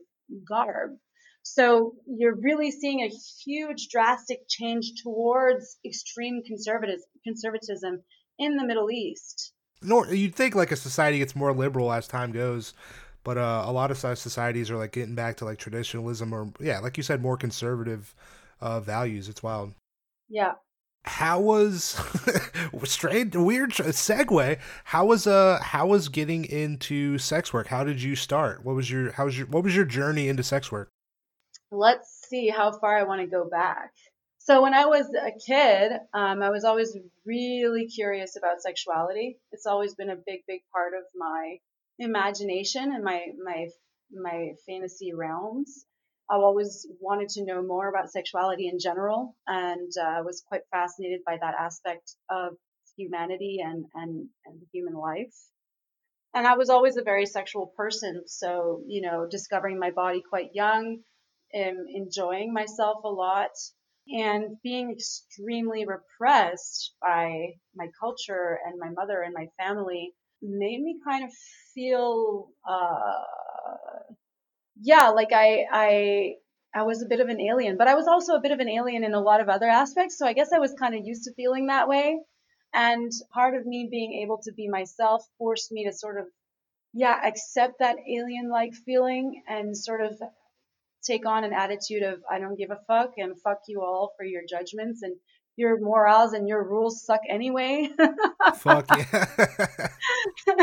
garb. 0.48 0.96
So 1.48 1.94
you're 2.06 2.34
really 2.34 2.72
seeing 2.72 3.02
a 3.02 3.08
huge 3.44 3.88
drastic 3.88 4.48
change 4.48 5.00
towards 5.02 5.78
extreme 5.86 6.42
conservatism 6.42 8.02
in 8.38 8.56
the 8.56 8.64
Middle 8.64 8.90
East. 8.90 9.52
Nor 9.80 10.12
you'd 10.12 10.34
think 10.34 10.56
like 10.56 10.72
a 10.72 10.76
society 10.76 11.18
gets 11.18 11.36
more 11.36 11.52
liberal 11.52 11.92
as 11.92 12.08
time 12.08 12.32
goes, 12.32 12.74
but 13.22 13.38
uh, 13.38 13.62
a 13.64 13.70
lot 13.70 13.92
of 13.92 13.98
societies 13.98 14.72
are 14.72 14.76
like 14.76 14.90
getting 14.90 15.14
back 15.14 15.36
to 15.36 15.44
like 15.44 15.58
traditionalism 15.58 16.32
or 16.32 16.52
yeah, 16.58 16.80
like 16.80 16.96
you 16.96 17.04
said, 17.04 17.22
more 17.22 17.36
conservative 17.36 18.12
uh, 18.60 18.80
values. 18.80 19.28
It's 19.28 19.42
wild. 19.42 19.72
Yeah. 20.28 20.54
How 21.04 21.38
was 21.38 21.96
straight 22.84 23.36
weird 23.36 23.70
segue? 23.70 24.58
How 24.82 25.06
was 25.06 25.28
uh 25.28 25.60
how 25.62 25.86
was 25.86 26.08
getting 26.08 26.44
into 26.44 27.18
sex 27.18 27.52
work? 27.52 27.68
How 27.68 27.84
did 27.84 28.02
you 28.02 28.16
start? 28.16 28.64
What 28.64 28.74
was 28.74 28.90
your 28.90 29.12
how 29.12 29.26
was 29.26 29.38
your 29.38 29.46
what 29.46 29.62
was 29.62 29.76
your 29.76 29.84
journey 29.84 30.28
into 30.28 30.42
sex 30.42 30.72
work? 30.72 30.90
Let's 31.70 32.26
see 32.28 32.48
how 32.48 32.72
far 32.78 32.96
I 32.96 33.02
want 33.04 33.20
to 33.22 33.26
go 33.26 33.48
back. 33.48 33.92
So 34.38 34.62
when 34.62 34.74
I 34.74 34.86
was 34.86 35.12
a 35.12 35.32
kid, 35.32 35.90
um, 36.14 36.40
I 36.40 36.50
was 36.50 36.64
always 36.64 36.96
really 37.24 37.88
curious 37.88 38.36
about 38.36 38.62
sexuality. 38.62 39.38
It's 39.50 39.66
always 39.66 39.96
been 39.96 40.10
a 40.10 40.16
big, 40.16 40.42
big 40.46 40.60
part 40.72 40.94
of 40.94 41.02
my 41.16 41.58
imagination 41.98 42.92
and 42.92 43.02
my 43.02 43.26
my 43.44 43.68
my 44.12 44.52
fantasy 44.68 45.12
realms. 45.12 45.84
I've 46.30 46.42
always 46.42 46.86
wanted 47.00 47.28
to 47.30 47.44
know 47.44 47.62
more 47.62 47.88
about 47.88 48.10
sexuality 48.10 48.68
in 48.68 48.78
general, 48.78 49.36
and 49.48 49.90
uh, 50.00 50.22
was 50.24 50.44
quite 50.46 50.62
fascinated 50.70 51.20
by 51.26 51.38
that 51.40 51.54
aspect 51.58 52.14
of 52.30 52.56
humanity 52.96 53.58
and 53.64 53.86
and 53.94 54.28
and 54.44 54.60
human 54.72 54.94
life. 54.94 55.34
And 56.34 56.46
I 56.46 56.56
was 56.56 56.70
always 56.70 56.96
a 56.96 57.02
very 57.02 57.26
sexual 57.26 57.72
person, 57.76 58.22
so 58.28 58.82
you 58.86 59.02
know, 59.02 59.26
discovering 59.28 59.80
my 59.80 59.90
body 59.90 60.22
quite 60.28 60.50
young, 60.54 60.98
and 61.52 61.88
enjoying 61.94 62.52
myself 62.52 63.04
a 63.04 63.08
lot, 63.08 63.50
and 64.08 64.56
being 64.62 64.92
extremely 64.92 65.84
repressed 65.86 66.94
by 67.02 67.54
my 67.74 67.88
culture 67.98 68.58
and 68.64 68.78
my 68.78 68.90
mother 68.90 69.22
and 69.22 69.34
my 69.34 69.46
family 69.58 70.14
made 70.42 70.80
me 70.80 70.98
kind 71.04 71.24
of 71.24 71.30
feel 71.74 72.48
uh 72.68 73.22
yeah 74.80 75.08
like 75.08 75.32
i 75.32 75.64
i 75.72 76.34
i 76.74 76.82
was 76.82 77.02
a 77.02 77.06
bit 77.06 77.20
of 77.20 77.28
an 77.28 77.40
alien 77.40 77.76
but 77.76 77.88
i 77.88 77.94
was 77.94 78.06
also 78.06 78.34
a 78.34 78.40
bit 78.40 78.52
of 78.52 78.60
an 78.60 78.68
alien 78.68 79.02
in 79.02 79.14
a 79.14 79.20
lot 79.20 79.40
of 79.40 79.48
other 79.48 79.66
aspects. 79.66 80.18
So 80.18 80.26
i 80.26 80.34
guess 80.34 80.52
i 80.52 80.58
was 80.58 80.74
kind 80.74 80.94
of 80.94 81.04
used 81.04 81.24
to 81.24 81.34
feeling 81.34 81.66
that 81.66 81.88
way. 81.88 82.20
And 82.74 83.10
part 83.32 83.54
of 83.54 83.64
me 83.66 83.88
being 83.90 84.20
able 84.22 84.38
to 84.44 84.52
be 84.52 84.68
myself 84.68 85.24
forced 85.38 85.72
me 85.72 85.86
to 85.86 85.92
sort 85.92 86.18
of 86.20 86.26
yeah 86.92 87.18
accept 87.26 87.78
that 87.80 87.96
alien 88.08 88.50
like 88.50 88.74
feeling 88.74 89.42
and 89.48 89.76
sort 89.76 90.02
of 90.02 90.20
take 91.06 91.26
on 91.26 91.44
an 91.44 91.52
attitude 91.52 92.02
of 92.02 92.20
I 92.30 92.38
don't 92.38 92.58
give 92.58 92.70
a 92.70 92.80
fuck 92.86 93.12
and 93.16 93.40
fuck 93.40 93.60
you 93.68 93.82
all 93.82 94.12
for 94.16 94.24
your 94.24 94.42
judgments 94.48 95.02
and 95.02 95.16
your 95.56 95.80
morals 95.80 96.32
and 96.32 96.46
your 96.46 96.62
rules 96.62 97.04
suck 97.04 97.20
anyway. 97.28 97.88
fuck 98.56 98.86
yeah. 98.96 99.26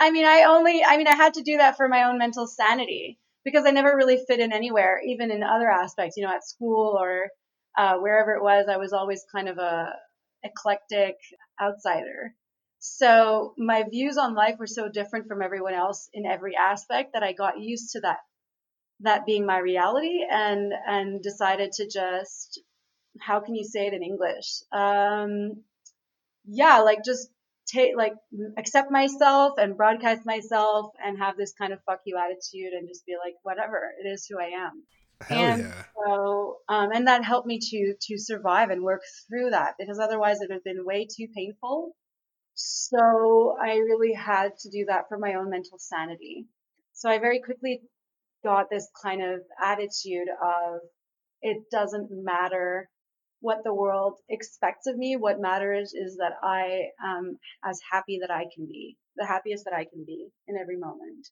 I 0.00 0.10
mean, 0.10 0.24
I 0.24 0.44
only, 0.48 0.84
I 0.84 0.96
mean, 0.96 1.08
I 1.08 1.14
had 1.14 1.34
to 1.34 1.42
do 1.42 1.56
that 1.58 1.76
for 1.76 1.88
my 1.88 2.04
own 2.04 2.18
mental 2.18 2.46
sanity 2.46 3.18
because 3.44 3.66
I 3.66 3.70
never 3.70 3.96
really 3.96 4.18
fit 4.28 4.40
in 4.40 4.52
anywhere, 4.52 5.00
even 5.04 5.30
in 5.30 5.42
other 5.42 5.68
aspects, 5.68 6.16
you 6.16 6.24
know, 6.24 6.32
at 6.32 6.46
school 6.46 6.96
or 6.98 7.28
uh, 7.76 7.96
wherever 7.98 8.34
it 8.34 8.42
was. 8.42 8.66
I 8.70 8.76
was 8.76 8.92
always 8.92 9.24
kind 9.34 9.48
of 9.48 9.58
a 9.58 9.92
eclectic 10.44 11.16
outsider. 11.60 12.34
So 12.78 13.54
my 13.56 13.84
views 13.90 14.18
on 14.18 14.34
life 14.34 14.56
were 14.58 14.66
so 14.66 14.88
different 14.88 15.26
from 15.26 15.42
everyone 15.42 15.74
else 15.74 16.08
in 16.12 16.26
every 16.26 16.54
aspect 16.54 17.14
that 17.14 17.22
I 17.22 17.32
got 17.32 17.58
used 17.58 17.92
to 17.92 18.00
that 18.00 18.18
that 19.00 19.26
being 19.26 19.46
my 19.46 19.58
reality 19.58 20.20
and 20.30 20.72
and 20.86 21.22
decided 21.22 21.72
to 21.72 21.88
just 21.88 22.60
how 23.20 23.40
can 23.40 23.54
you 23.54 23.64
say 23.64 23.86
it 23.86 23.94
in 23.94 24.02
English? 24.02 24.62
Um, 24.72 25.62
yeah, 26.46 26.80
like 26.80 27.04
just 27.04 27.28
take 27.66 27.96
like 27.96 28.14
accept 28.58 28.90
myself 28.90 29.54
and 29.58 29.76
broadcast 29.76 30.26
myself 30.26 30.92
and 31.04 31.18
have 31.18 31.36
this 31.36 31.52
kind 31.52 31.72
of 31.72 31.80
fuck 31.84 32.00
you 32.04 32.18
attitude 32.18 32.72
and 32.72 32.88
just 32.88 33.06
be 33.06 33.14
like 33.22 33.34
whatever 33.42 33.90
it 34.02 34.08
is 34.08 34.26
who 34.26 34.38
I 34.38 34.50
am. 34.66 34.82
Hell 35.22 35.38
and 35.38 35.62
yeah. 35.62 35.84
so 36.06 36.56
um, 36.68 36.90
and 36.92 37.06
that 37.06 37.24
helped 37.24 37.46
me 37.46 37.58
to 37.58 37.94
to 38.00 38.18
survive 38.18 38.70
and 38.70 38.82
work 38.82 39.02
through 39.28 39.50
that 39.50 39.74
because 39.78 39.98
otherwise 39.98 40.40
it 40.40 40.48
would 40.48 40.54
have 40.54 40.64
been 40.64 40.84
way 40.84 41.06
too 41.06 41.28
painful. 41.34 41.94
So 42.54 43.56
I 43.60 43.76
really 43.76 44.12
had 44.12 44.58
to 44.60 44.70
do 44.70 44.84
that 44.86 45.08
for 45.08 45.18
my 45.18 45.34
own 45.34 45.50
mental 45.50 45.78
sanity. 45.78 46.46
So 46.92 47.08
I 47.08 47.18
very 47.18 47.40
quickly 47.40 47.82
got 48.44 48.70
this 48.70 48.88
kind 49.02 49.22
of 49.22 49.40
attitude 49.62 50.28
of 50.42 50.80
it 51.42 51.64
doesn't 51.70 52.08
matter 52.10 52.88
what 53.40 53.64
the 53.64 53.74
world 53.74 54.14
expects 54.28 54.86
of 54.86 54.96
me. 54.96 55.16
What 55.16 55.40
matters 55.40 55.92
is 55.92 56.16
that 56.16 56.32
I 56.42 56.88
am 57.04 57.38
as 57.64 57.80
happy 57.90 58.20
that 58.20 58.30
I 58.30 58.44
can 58.54 58.66
be, 58.66 58.96
the 59.16 59.26
happiest 59.26 59.64
that 59.64 59.74
I 59.74 59.84
can 59.84 60.04
be 60.06 60.28
in 60.46 60.56
every 60.56 60.78
moment. 60.78 61.28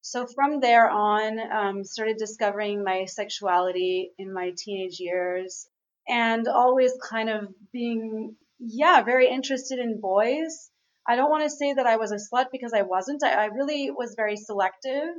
So 0.00 0.26
from 0.26 0.60
there 0.60 0.88
on, 0.88 1.38
um, 1.52 1.84
started 1.84 2.16
discovering 2.16 2.82
my 2.82 3.04
sexuality 3.06 4.12
in 4.18 4.32
my 4.32 4.52
teenage 4.56 4.98
years 4.98 5.68
and 6.08 6.46
always 6.48 6.92
kind 7.10 7.28
of 7.28 7.48
being, 7.72 8.36
yeah, 8.58 9.02
very 9.02 9.28
interested 9.28 9.78
in 9.78 10.00
boys. 10.00 10.70
I 11.08 11.16
don't 11.16 11.30
want 11.30 11.44
to 11.44 11.50
say 11.50 11.74
that 11.74 11.86
I 11.86 11.96
was 11.96 12.12
a 12.12 12.16
slut 12.16 12.46
because 12.50 12.72
I 12.72 12.82
wasn't. 12.82 13.22
I, 13.22 13.44
I 13.44 13.44
really 13.46 13.90
was 13.90 14.14
very 14.16 14.36
selective 14.36 15.14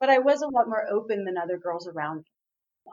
but 0.00 0.08
I 0.08 0.18
was 0.18 0.42
a 0.42 0.48
lot 0.48 0.68
more 0.68 0.84
open 0.90 1.24
than 1.24 1.36
other 1.36 1.58
girls 1.58 1.86
around 1.86 2.18
me. 2.18 2.24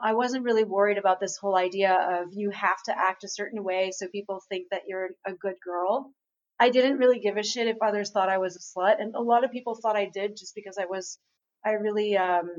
I 0.00 0.12
wasn't 0.14 0.44
really 0.44 0.64
worried 0.64 0.98
about 0.98 1.18
this 1.18 1.38
whole 1.38 1.56
idea 1.56 1.92
of 1.92 2.28
you 2.32 2.50
have 2.50 2.80
to 2.84 2.96
act 2.96 3.24
a 3.24 3.28
certain 3.28 3.64
way 3.64 3.90
so 3.90 4.06
people 4.06 4.40
think 4.48 4.68
that 4.70 4.82
you're 4.86 5.10
a 5.26 5.32
good 5.32 5.56
girl. 5.64 6.12
I 6.60 6.70
didn't 6.70 6.98
really 6.98 7.20
give 7.20 7.36
a 7.36 7.42
shit 7.42 7.68
if 7.68 7.78
others 7.82 8.10
thought 8.10 8.28
I 8.28 8.38
was 8.38 8.56
a 8.56 8.58
slut, 8.60 9.00
and 9.00 9.14
a 9.14 9.20
lot 9.20 9.44
of 9.44 9.52
people 9.52 9.76
thought 9.76 9.96
I 9.96 10.10
did 10.12 10.36
just 10.36 10.54
because 10.54 10.76
I 10.78 10.86
was, 10.86 11.18
I 11.64 11.70
really, 11.70 12.16
um, 12.16 12.50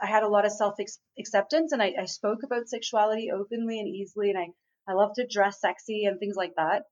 I 0.00 0.06
had 0.06 0.24
a 0.24 0.28
lot 0.28 0.44
of 0.44 0.52
self 0.52 0.74
acceptance, 1.18 1.72
and 1.72 1.82
I, 1.82 1.94
I 2.00 2.04
spoke 2.06 2.42
about 2.42 2.68
sexuality 2.68 3.30
openly 3.32 3.78
and 3.78 3.88
easily, 3.88 4.30
and 4.30 4.38
I, 4.38 4.48
I 4.88 4.94
love 4.94 5.12
to 5.14 5.26
dress 5.26 5.60
sexy 5.60 6.04
and 6.04 6.18
things 6.18 6.36
like 6.36 6.54
that. 6.56 6.82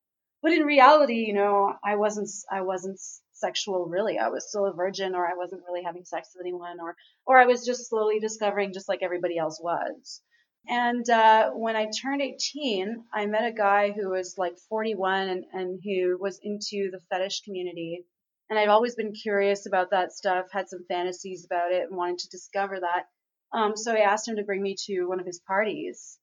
But 0.42 0.52
in 0.52 0.62
reality, 0.62 1.24
you 1.26 1.34
know, 1.34 1.74
I 1.84 1.96
wasn't, 1.96 2.30
I 2.50 2.62
wasn't 2.62 3.00
sexual 3.38 3.86
really. 3.86 4.18
I 4.18 4.28
was 4.28 4.48
still 4.48 4.66
a 4.66 4.72
virgin 4.72 5.14
or 5.14 5.26
I 5.26 5.34
wasn't 5.36 5.62
really 5.66 5.82
having 5.84 6.04
sex 6.04 6.30
with 6.34 6.44
anyone 6.44 6.80
or 6.80 6.96
or 7.26 7.38
I 7.38 7.46
was 7.46 7.64
just 7.64 7.88
slowly 7.88 8.20
discovering 8.20 8.72
just 8.72 8.88
like 8.88 9.02
everybody 9.02 9.38
else 9.38 9.60
was. 9.62 10.22
And 10.68 11.08
uh, 11.08 11.50
when 11.52 11.76
I 11.76 11.86
turned 11.86 12.20
18, 12.20 13.04
I 13.12 13.26
met 13.26 13.46
a 13.46 13.52
guy 13.52 13.90
who 13.90 14.10
was 14.10 14.36
like 14.36 14.58
41 14.68 15.28
and, 15.28 15.44
and 15.52 15.80
who 15.82 16.18
was 16.20 16.40
into 16.42 16.90
the 16.90 17.00
fetish 17.10 17.42
community. 17.42 18.04
And 18.50 18.58
I've 18.58 18.68
always 18.68 18.94
been 18.94 19.12
curious 19.12 19.66
about 19.66 19.90
that 19.90 20.12
stuff, 20.12 20.46
had 20.52 20.68
some 20.68 20.84
fantasies 20.88 21.46
about 21.46 21.72
it, 21.72 21.84
and 21.88 21.96
wanted 21.96 22.18
to 22.18 22.28
discover 22.28 22.80
that. 22.80 23.06
Um, 23.52 23.76
so 23.76 23.94
I 23.94 24.00
asked 24.00 24.28
him 24.28 24.36
to 24.36 24.44
bring 24.44 24.60
me 24.62 24.76
to 24.86 25.06
one 25.06 25.20
of 25.20 25.26
his 25.26 25.40
parties. 25.40 26.18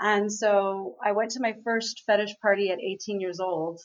And 0.00 0.32
so 0.32 0.96
I 1.04 1.12
went 1.12 1.32
to 1.32 1.40
my 1.40 1.54
first 1.62 2.02
fetish 2.06 2.36
party 2.40 2.70
at 2.70 2.80
18 2.80 3.20
years 3.20 3.40
old. 3.40 3.80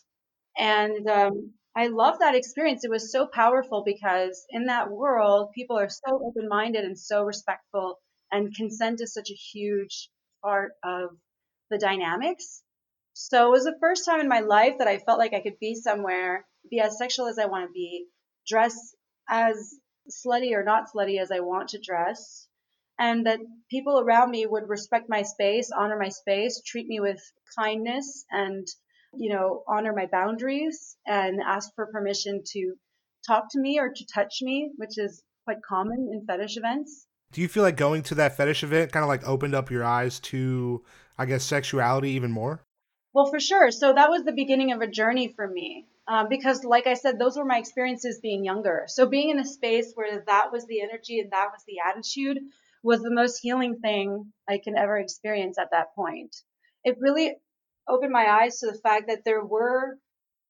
And 0.57 1.07
um, 1.07 1.53
I 1.77 1.87
love 1.89 2.17
that 2.19 2.33
experience. 2.33 2.83
It 2.83 2.89
was 2.89 3.11
so 3.11 3.27
powerful 3.27 3.83
because 3.85 4.47
in 4.49 4.65
that 4.65 4.89
world, 4.89 5.51
people 5.53 5.77
are 5.77 5.89
so 5.89 6.19
open 6.25 6.49
minded 6.49 6.83
and 6.83 6.97
so 6.97 7.21
respectful, 7.21 7.99
and 8.31 8.55
consent 8.55 8.99
is 8.99 9.13
such 9.13 9.29
a 9.29 9.35
huge 9.35 10.09
part 10.41 10.71
of 10.83 11.11
the 11.69 11.77
dynamics. 11.77 12.63
So 13.13 13.49
it 13.49 13.51
was 13.51 13.65
the 13.65 13.77
first 13.79 14.05
time 14.05 14.19
in 14.19 14.27
my 14.27 14.39
life 14.39 14.79
that 14.79 14.87
I 14.87 14.97
felt 14.97 15.19
like 15.19 15.35
I 15.35 15.41
could 15.41 15.59
be 15.59 15.75
somewhere, 15.75 16.47
be 16.67 16.79
as 16.79 16.97
sexual 16.97 17.27
as 17.27 17.37
I 17.37 17.45
want 17.45 17.67
to 17.67 17.71
be, 17.71 18.07
dress 18.47 18.95
as 19.29 19.75
slutty 20.09 20.53
or 20.53 20.63
not 20.63 20.85
slutty 20.91 21.21
as 21.21 21.31
I 21.31 21.41
want 21.41 21.69
to 21.69 21.79
dress, 21.79 22.47
and 22.97 23.27
that 23.27 23.39
people 23.69 23.99
around 23.99 24.31
me 24.31 24.47
would 24.47 24.67
respect 24.67 25.09
my 25.09 25.21
space, 25.21 25.69
honor 25.69 25.99
my 25.99 26.09
space, 26.09 26.59
treat 26.65 26.87
me 26.87 26.99
with 26.99 27.21
kindness 27.55 28.25
and 28.31 28.67
you 29.17 29.29
know, 29.29 29.63
honor 29.67 29.93
my 29.93 30.05
boundaries 30.05 30.95
and 31.05 31.39
ask 31.45 31.73
for 31.75 31.87
permission 31.87 32.43
to 32.53 32.73
talk 33.25 33.51
to 33.51 33.59
me 33.59 33.79
or 33.79 33.89
to 33.89 34.05
touch 34.13 34.39
me, 34.41 34.71
which 34.77 34.97
is 34.97 35.21
quite 35.45 35.61
common 35.67 36.09
in 36.11 36.25
fetish 36.25 36.57
events. 36.57 37.07
Do 37.31 37.41
you 37.41 37.47
feel 37.47 37.63
like 37.63 37.77
going 37.77 38.03
to 38.03 38.15
that 38.15 38.37
fetish 38.37 38.63
event 38.63 38.91
kind 38.91 39.03
of 39.03 39.09
like 39.09 39.27
opened 39.27 39.53
up 39.53 39.69
your 39.69 39.83
eyes 39.83 40.19
to, 40.21 40.83
I 41.17 41.25
guess, 41.25 41.43
sexuality 41.43 42.11
even 42.11 42.31
more? 42.31 42.63
Well, 43.13 43.25
for 43.25 43.39
sure. 43.39 43.71
So 43.71 43.93
that 43.93 44.09
was 44.09 44.23
the 44.23 44.31
beginning 44.31 44.71
of 44.71 44.81
a 44.81 44.87
journey 44.87 45.33
for 45.35 45.47
me. 45.47 45.87
Um, 46.07 46.27
because, 46.29 46.63
like 46.63 46.87
I 46.87 46.93
said, 46.93 47.19
those 47.19 47.37
were 47.37 47.43
my 47.43 47.57
experiences 47.57 48.19
being 48.21 48.45
younger. 48.45 48.85
So 48.87 49.07
being 49.07 49.29
in 49.29 49.39
a 49.39 49.45
space 49.45 49.91
where 49.93 50.23
that 50.25 50.53
was 50.53 50.65
the 50.65 50.81
energy 50.81 51.19
and 51.19 51.31
that 51.31 51.49
was 51.51 51.63
the 51.67 51.79
attitude 51.85 52.37
was 52.81 53.01
the 53.01 53.13
most 53.13 53.39
healing 53.41 53.79
thing 53.79 54.31
I 54.47 54.59
can 54.63 54.77
ever 54.77 54.97
experience 54.97 55.57
at 55.59 55.71
that 55.71 55.93
point. 55.95 56.33
It 56.85 56.97
really 57.01 57.35
opened 57.87 58.11
my 58.11 58.25
eyes 58.25 58.59
to 58.59 58.67
the 58.67 58.79
fact 58.79 59.07
that 59.07 59.23
there 59.25 59.43
were 59.43 59.97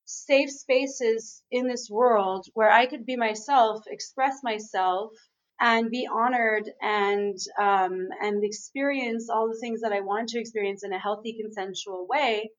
safe 0.06 0.50
spaces 0.50 1.44
in 1.52 1.68
this 1.68 1.90
world 1.90 2.48
where 2.54 2.72
I 2.72 2.86
could 2.86 3.06
be 3.06 3.18
myself, 3.18 3.84
express 3.88 4.40
myself, 4.44 5.12
and 5.60 5.90
be 5.90 6.08
honored 6.08 6.70
and 6.82 7.38
um, 7.60 8.08
and 8.22 8.44
experience 8.44 9.30
all 9.30 9.48
the 9.48 9.60
things 9.60 9.82
that 9.82 9.92
I 9.92 10.02
wanted 10.02 10.30
to 10.30 10.40
experience 10.40 10.84
in 10.84 10.94
a 10.94 11.00
healthy, 11.00 11.38
consensual 11.42 12.08
way. 12.08 12.52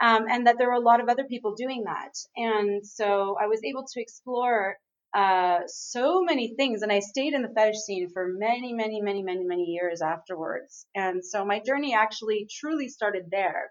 Um, 0.00 0.26
and 0.28 0.46
that 0.46 0.58
there 0.58 0.68
were 0.68 0.74
a 0.74 0.80
lot 0.80 1.00
of 1.00 1.08
other 1.08 1.24
people 1.24 1.54
doing 1.54 1.84
that. 1.84 2.14
And 2.36 2.84
so 2.84 3.36
I 3.40 3.46
was 3.46 3.62
able 3.62 3.84
to 3.86 4.00
explore 4.00 4.76
uh, 5.14 5.60
so 5.68 6.20
many 6.22 6.54
things. 6.56 6.82
And 6.82 6.90
I 6.90 6.98
stayed 6.98 7.32
in 7.32 7.42
the 7.42 7.52
fetish 7.54 7.78
scene 7.78 8.10
for 8.12 8.26
many, 8.26 8.72
many, 8.72 9.00
many, 9.00 9.22
many, 9.22 9.44
many 9.44 9.66
years 9.66 10.02
afterwards. 10.02 10.86
And 10.96 11.24
so 11.24 11.44
my 11.44 11.60
journey 11.64 11.94
actually 11.94 12.48
truly 12.50 12.88
started 12.88 13.26
there 13.30 13.70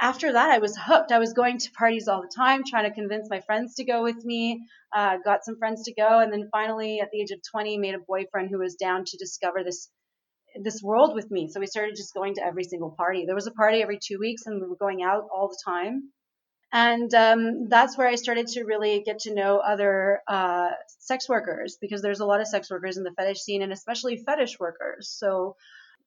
after 0.00 0.32
that, 0.32 0.50
I 0.50 0.58
was 0.58 0.76
hooked. 0.76 1.12
I 1.12 1.18
was 1.18 1.32
going 1.32 1.58
to 1.58 1.70
parties 1.72 2.08
all 2.08 2.22
the 2.22 2.32
time, 2.34 2.62
trying 2.64 2.84
to 2.84 2.94
convince 2.94 3.28
my 3.30 3.40
friends 3.40 3.74
to 3.76 3.84
go 3.84 4.02
with 4.02 4.24
me. 4.24 4.66
Uh, 4.94 5.18
got 5.24 5.44
some 5.44 5.56
friends 5.56 5.84
to 5.84 5.94
go, 5.94 6.18
and 6.20 6.32
then 6.32 6.48
finally, 6.50 7.00
at 7.00 7.10
the 7.10 7.20
age 7.20 7.30
of 7.30 7.40
20, 7.50 7.78
made 7.78 7.94
a 7.94 7.98
boyfriend 7.98 8.50
who 8.50 8.58
was 8.58 8.74
down 8.74 9.04
to 9.04 9.16
discover 9.16 9.62
this 9.64 9.88
this 10.62 10.82
world 10.82 11.14
with 11.14 11.30
me. 11.30 11.48
So 11.48 11.58
we 11.58 11.66
started 11.66 11.96
just 11.96 12.14
going 12.14 12.34
to 12.34 12.44
every 12.44 12.64
single 12.64 12.90
party. 12.90 13.24
There 13.26 13.34
was 13.34 13.48
a 13.48 13.52
party 13.52 13.82
every 13.82 13.98
two 14.00 14.18
weeks, 14.18 14.46
and 14.46 14.60
we 14.60 14.68
were 14.68 14.76
going 14.76 15.02
out 15.02 15.26
all 15.34 15.48
the 15.48 15.58
time. 15.64 16.10
And 16.72 17.12
um, 17.14 17.68
that's 17.68 17.96
where 17.96 18.08
I 18.08 18.16
started 18.16 18.48
to 18.48 18.64
really 18.64 19.02
get 19.04 19.20
to 19.20 19.34
know 19.34 19.58
other 19.58 20.20
uh, 20.26 20.70
sex 20.98 21.28
workers 21.28 21.78
because 21.80 22.02
there's 22.02 22.20
a 22.20 22.26
lot 22.26 22.40
of 22.40 22.48
sex 22.48 22.68
workers 22.70 22.96
in 22.96 23.04
the 23.04 23.12
fetish 23.12 23.40
scene, 23.40 23.62
and 23.62 23.72
especially 23.72 24.16
fetish 24.16 24.58
workers. 24.58 25.08
So 25.08 25.56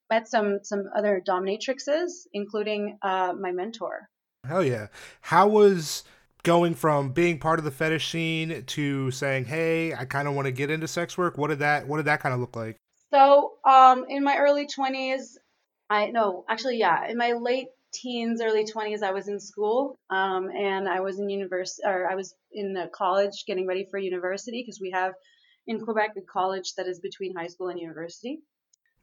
met 0.10 0.28
some 0.28 0.60
some 0.63 0.86
other 0.96 1.22
dominatrixes, 1.26 2.28
including 2.34 2.98
uh, 3.02 3.34
my 3.39 3.52
mentor. 3.52 4.10
Hell 4.46 4.63
yeah! 4.63 4.88
How 5.22 5.48
was 5.48 6.04
going 6.43 6.74
from 6.74 7.12
being 7.12 7.39
part 7.39 7.60
of 7.60 7.65
the 7.65 7.72
fetish 7.72 8.10
scene 8.12 8.63
to 8.63 9.12
saying, 9.12 9.46
"Hey, 9.46 9.93
I 9.93 10.06
kind 10.06 10.28
of 10.28 10.34
want 10.34 10.46
to 10.46 10.52
get 10.52 10.72
into 10.72 10.88
sex 10.88 11.17
work"? 11.17 11.38
What 11.38 11.50
did 11.50 11.60
that 11.60 11.88
What 11.88 11.98
did 11.98 12.06
that 12.06 12.22
kind 12.22 12.34
of 12.34 12.39
look 12.39 12.56
like? 12.56 12.78
So, 13.12 13.54
um, 13.65 14.06
in 14.10 14.24
my 14.24 14.38
early 14.38 14.67
twenties, 14.67 15.38
I 15.89 16.08
no, 16.12 16.46
actually, 16.50 16.78
yeah, 16.78 17.08
in 17.10 17.17
my 17.17 17.34
late 17.34 17.67
teens, 17.93 18.41
early 18.41 18.65
twenties, 18.65 19.02
I 19.02 19.12
was 19.12 19.28
in 19.28 19.39
school, 19.39 19.98
um, 20.10 20.50
and 20.50 20.88
I 20.88 21.00
was 21.02 21.20
in 21.20 21.30
university, 21.30 21.84
or 21.86 22.10
I 22.10 22.15
was 22.15 22.34
in 22.52 22.78
college, 22.93 23.46
getting 23.46 23.67
ready 23.67 23.88
for 23.89 23.98
university 23.98 24.63
because 24.65 24.80
we 24.80 24.91
have 24.91 25.13
in 25.67 25.84
Quebec 25.84 26.12
a 26.17 26.22
college 26.22 26.74
that 26.76 26.88
is 26.88 27.00
between 27.00 27.36
high 27.36 27.48
school 27.48 27.70
and 27.70 27.80
university. 27.80 28.39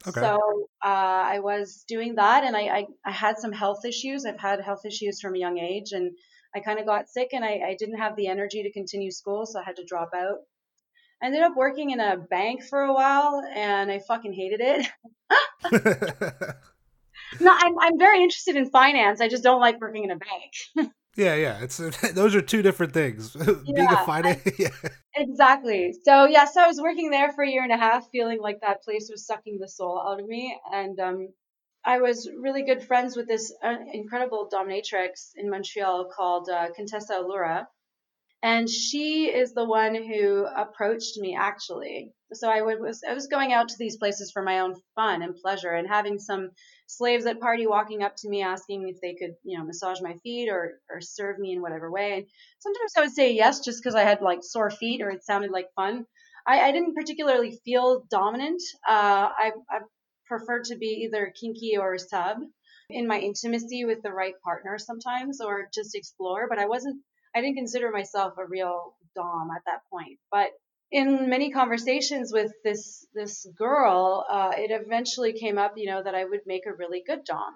Okay. 0.07 0.21
So 0.21 0.67
uh, 0.83 0.87
I 0.87 1.39
was 1.39 1.83
doing 1.87 2.15
that, 2.15 2.43
and 2.43 2.55
I, 2.55 2.61
I, 2.61 2.87
I 3.05 3.11
had 3.11 3.37
some 3.37 3.51
health 3.51 3.85
issues. 3.85 4.25
I've 4.25 4.39
had 4.39 4.61
health 4.61 4.85
issues 4.85 5.19
from 5.19 5.35
a 5.35 5.39
young 5.39 5.57
age, 5.57 5.91
and 5.93 6.11
I 6.55 6.59
kind 6.59 6.79
of 6.79 6.85
got 6.85 7.09
sick, 7.09 7.29
and 7.33 7.43
I, 7.43 7.61
I 7.69 7.75
didn't 7.77 7.97
have 7.97 8.15
the 8.15 8.27
energy 8.27 8.63
to 8.63 8.71
continue 8.71 9.11
school, 9.11 9.45
so 9.45 9.59
I 9.59 9.63
had 9.63 9.77
to 9.77 9.85
drop 9.85 10.11
out. 10.15 10.39
I 11.21 11.27
ended 11.27 11.41
up 11.41 11.55
working 11.55 11.91
in 11.91 11.99
a 11.99 12.17
bank 12.17 12.63
for 12.63 12.81
a 12.81 12.93
while, 12.93 13.41
and 13.55 13.91
I 13.91 13.99
fucking 13.99 14.33
hated 14.33 14.61
it. 14.61 14.87
no, 17.39 17.51
I'm 17.51 17.79
I'm 17.79 17.97
very 17.97 18.21
interested 18.21 18.55
in 18.55 18.69
finance. 18.69 19.21
I 19.21 19.27
just 19.27 19.43
don't 19.43 19.61
like 19.61 19.81
working 19.81 20.03
in 20.03 20.11
a 20.11 20.17
bank. 20.17 20.91
Yeah, 21.15 21.35
yeah. 21.35 21.59
It's 21.61 21.77
those 22.13 22.35
are 22.35 22.41
two 22.41 22.61
different 22.61 22.93
things. 22.93 23.31
Being 23.35 23.63
yeah, 23.77 24.01
a 24.01 24.05
finance. 24.05 24.41
yeah. 24.59 24.69
Exactly. 25.15 25.93
So 26.03 26.25
yeah, 26.25 26.45
so 26.45 26.61
I 26.61 26.67
was 26.67 26.79
working 26.81 27.09
there 27.09 27.31
for 27.31 27.43
a 27.43 27.49
year 27.49 27.63
and 27.63 27.71
a 27.71 27.77
half, 27.77 28.09
feeling 28.11 28.39
like 28.39 28.61
that 28.61 28.83
place 28.83 29.07
was 29.09 29.25
sucking 29.25 29.59
the 29.59 29.69
soul 29.69 30.01
out 30.05 30.19
of 30.19 30.27
me, 30.27 30.57
and 30.71 30.99
um, 30.99 31.29
I 31.85 31.99
was 31.99 32.29
really 32.37 32.63
good 32.63 32.83
friends 32.83 33.15
with 33.15 33.27
this 33.27 33.53
uh, 33.63 33.75
incredible 33.93 34.49
dominatrix 34.51 35.31
in 35.35 35.49
Montreal 35.49 36.09
called 36.15 36.49
uh, 36.49 36.67
Contessa 36.75 37.13
Allura, 37.13 37.67
and 38.43 38.69
she 38.69 39.25
is 39.25 39.53
the 39.53 39.65
one 39.65 39.95
who 39.95 40.45
approached 40.45 41.17
me 41.17 41.35
actually. 41.35 42.13
So 42.33 42.49
I 42.49 42.61
was 42.61 43.01
I 43.07 43.13
was 43.13 43.27
going 43.27 43.53
out 43.53 43.69
to 43.69 43.75
these 43.79 43.97
places 43.97 44.31
for 44.31 44.41
my 44.41 44.59
own 44.59 44.75
fun 44.95 45.21
and 45.21 45.35
pleasure, 45.35 45.71
and 45.71 45.87
having 45.87 46.19
some 46.19 46.51
slaves 46.87 47.25
at 47.25 47.39
party 47.39 47.67
walking 47.67 48.03
up 48.03 48.15
to 48.17 48.29
me 48.29 48.41
asking 48.43 48.87
if 48.87 49.01
they 49.01 49.15
could, 49.15 49.35
you 49.43 49.57
know, 49.57 49.63
massage 49.63 50.01
my 50.01 50.15
feet 50.23 50.49
or 50.49 50.79
or 50.89 51.01
serve 51.01 51.39
me 51.39 51.53
in 51.53 51.61
whatever 51.61 51.91
way. 51.91 52.13
And 52.13 52.25
sometimes 52.59 52.91
I 52.97 53.01
would 53.01 53.13
say 53.13 53.33
yes 53.33 53.59
just 53.61 53.81
because 53.81 53.95
I 53.95 54.03
had 54.03 54.21
like 54.21 54.39
sore 54.43 54.69
feet 54.71 55.01
or 55.01 55.09
it 55.09 55.23
sounded 55.23 55.51
like 55.51 55.67
fun. 55.75 56.05
I, 56.47 56.61
I 56.61 56.71
didn't 56.71 56.95
particularly 56.95 57.59
feel 57.65 58.05
dominant. 58.09 58.61
Uh, 58.87 59.29
I, 59.35 59.51
I 59.69 59.79
preferred 60.27 60.65
to 60.65 60.75
be 60.75 61.05
either 61.07 61.33
kinky 61.39 61.77
or 61.77 61.97
sub 61.97 62.37
in 62.89 63.07
my 63.07 63.19
intimacy 63.19 63.85
with 63.85 64.03
the 64.03 64.11
right 64.11 64.35
partner 64.43 64.77
sometimes 64.77 65.41
or 65.41 65.69
just 65.73 65.95
explore, 65.95 66.47
but 66.47 66.59
I 66.59 66.67
wasn't 66.67 67.01
I 67.35 67.41
didn't 67.41 67.57
consider 67.57 67.91
myself 67.91 68.33
a 68.37 68.45
real 68.45 68.95
dom 69.15 69.49
at 69.55 69.63
that 69.65 69.81
point. 69.91 70.19
But 70.31 70.51
in 70.91 71.29
many 71.29 71.51
conversations 71.51 72.31
with 72.31 72.51
this 72.63 73.05
this 73.13 73.45
girl, 73.57 74.25
uh, 74.29 74.53
it 74.55 74.71
eventually 74.71 75.33
came 75.33 75.57
up, 75.57 75.73
you 75.75 75.87
know, 75.87 76.01
that 76.01 76.15
I 76.15 76.23
would 76.23 76.41
make 76.45 76.65
a 76.65 76.73
really 76.73 77.03
good 77.05 77.25
dom. 77.25 77.53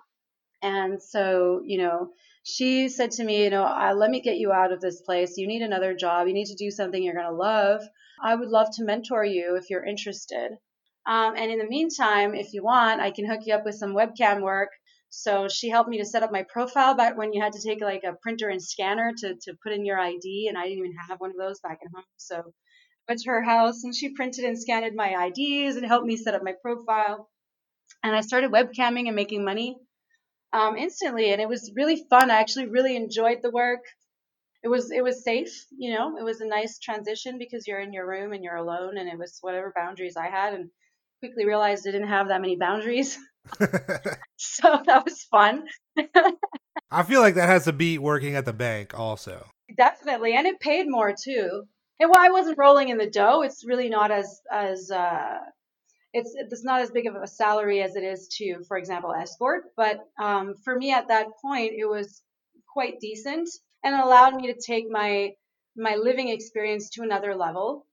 And 0.61 1.01
so, 1.01 1.61
you 1.63 1.77
know, 1.77 2.09
she 2.43 2.89
said 2.89 3.11
to 3.11 3.23
me, 3.23 3.43
you 3.43 3.49
know, 3.49 3.63
uh, 3.63 3.93
let 3.95 4.09
me 4.09 4.19
get 4.19 4.37
you 4.37 4.51
out 4.51 4.73
of 4.73 4.81
this 4.81 5.01
place. 5.01 5.37
You 5.37 5.47
need 5.47 5.61
another 5.61 5.95
job. 5.95 6.27
You 6.27 6.33
need 6.33 6.47
to 6.47 6.55
do 6.55 6.69
something 6.69 7.01
you're 7.01 7.13
going 7.13 7.25
to 7.25 7.31
love. 7.31 7.81
I 8.21 8.35
would 8.35 8.49
love 8.49 8.67
to 8.75 8.83
mentor 8.83 9.23
you 9.23 9.55
if 9.55 9.69
you're 9.69 9.85
interested. 9.85 10.51
Um, 11.05 11.35
and 11.37 11.49
in 11.49 11.59
the 11.59 11.67
meantime, 11.67 12.35
if 12.35 12.53
you 12.53 12.61
want, 12.63 12.99
I 12.99 13.11
can 13.11 13.25
hook 13.25 13.41
you 13.45 13.53
up 13.53 13.63
with 13.63 13.75
some 13.75 13.95
webcam 13.95 14.41
work 14.41 14.69
so 15.09 15.47
she 15.47 15.69
helped 15.69 15.89
me 15.89 15.97
to 15.97 16.05
set 16.05 16.23
up 16.23 16.31
my 16.31 16.43
profile 16.43 16.95
back 16.95 17.17
when 17.17 17.33
you 17.33 17.41
had 17.41 17.53
to 17.53 17.61
take 17.61 17.81
like 17.81 18.03
a 18.03 18.13
printer 18.21 18.49
and 18.49 18.61
scanner 18.61 19.13
to, 19.17 19.35
to 19.35 19.57
put 19.63 19.73
in 19.73 19.85
your 19.85 19.99
ID. 19.99 20.47
And 20.47 20.57
I 20.57 20.63
didn't 20.63 20.79
even 20.79 20.93
have 21.09 21.19
one 21.19 21.31
of 21.31 21.37
those 21.37 21.59
back 21.61 21.79
at 21.83 21.91
home. 21.93 22.03
So 22.17 22.37
I 22.37 22.43
went 23.07 23.21
to 23.21 23.31
her 23.31 23.41
house 23.43 23.83
and 23.83 23.95
she 23.95 24.13
printed 24.13 24.45
and 24.45 24.59
scanned 24.59 24.95
my 24.95 25.25
IDs 25.27 25.77
and 25.77 25.85
helped 25.85 26.05
me 26.05 26.17
set 26.17 26.35
up 26.35 26.43
my 26.43 26.53
profile. 26.61 27.29
And 28.03 28.15
I 28.15 28.21
started 28.21 28.51
webcamming 28.51 29.07
and 29.07 29.15
making 29.15 29.43
money 29.43 29.77
um, 30.53 30.77
instantly. 30.77 31.31
And 31.31 31.41
it 31.41 31.49
was 31.49 31.71
really 31.75 32.03
fun. 32.09 32.31
I 32.31 32.39
actually 32.39 32.67
really 32.67 32.95
enjoyed 32.95 33.39
the 33.41 33.51
work. 33.51 33.81
It 34.63 34.67
was 34.67 34.91
it 34.91 35.03
was 35.03 35.23
safe, 35.23 35.65
you 35.77 35.93
know. 35.93 36.17
It 36.17 36.23
was 36.23 36.41
a 36.41 36.47
nice 36.47 36.79
transition 36.79 37.37
because 37.37 37.65
you're 37.65 37.79
in 37.79 37.93
your 37.93 38.07
room 38.07 38.33
and 38.33 38.43
you're 38.43 38.57
alone, 38.57 38.97
and 38.97 39.07
it 39.07 39.17
was 39.17 39.37
whatever 39.41 39.71
boundaries 39.75 40.17
I 40.17 40.27
had. 40.27 40.53
And 40.53 40.69
quickly 41.19 41.45
realized 41.45 41.87
I 41.87 41.91
didn't 41.91 42.09
have 42.09 42.27
that 42.27 42.41
many 42.41 42.57
boundaries. 42.57 43.17
so 44.37 44.81
that 44.85 45.05
was 45.05 45.23
fun. 45.23 45.67
I 46.91 47.03
feel 47.03 47.21
like 47.21 47.35
that 47.35 47.49
has 47.49 47.65
to 47.65 47.73
beat 47.73 47.99
working 47.99 48.35
at 48.35 48.45
the 48.45 48.53
bank 48.53 48.97
also. 48.97 49.45
Definitely. 49.75 50.35
And 50.35 50.47
it 50.47 50.59
paid 50.59 50.85
more 50.87 51.13
too. 51.13 51.63
And 51.99 52.09
while 52.09 52.21
I 52.21 52.29
wasn't 52.29 52.57
rolling 52.57 52.89
in 52.89 52.97
the 52.97 53.09
dough, 53.09 53.41
it's 53.41 53.65
really 53.65 53.89
not 53.89 54.11
as 54.11 54.41
as 54.51 54.89
uh 54.89 55.39
it's 56.13 56.33
it's 56.35 56.63
not 56.63 56.81
as 56.81 56.91
big 56.91 57.05
of 57.05 57.15
a 57.15 57.27
salary 57.27 57.81
as 57.81 57.95
it 57.95 58.03
is 58.03 58.27
to, 58.37 58.63
for 58.67 58.77
example, 58.77 59.13
escort. 59.13 59.65
But 59.75 59.99
um, 60.19 60.55
for 60.63 60.75
me 60.75 60.91
at 60.91 61.09
that 61.09 61.27
point, 61.41 61.73
it 61.77 61.85
was 61.85 62.23
quite 62.67 62.99
decent 62.99 63.49
and 63.83 63.95
it 63.95 64.03
allowed 64.03 64.35
me 64.35 64.51
to 64.53 64.59
take 64.59 64.89
my 64.89 65.33
my 65.75 65.95
living 65.95 66.29
experience 66.29 66.89
to 66.91 67.03
another 67.03 67.35
level. 67.35 67.85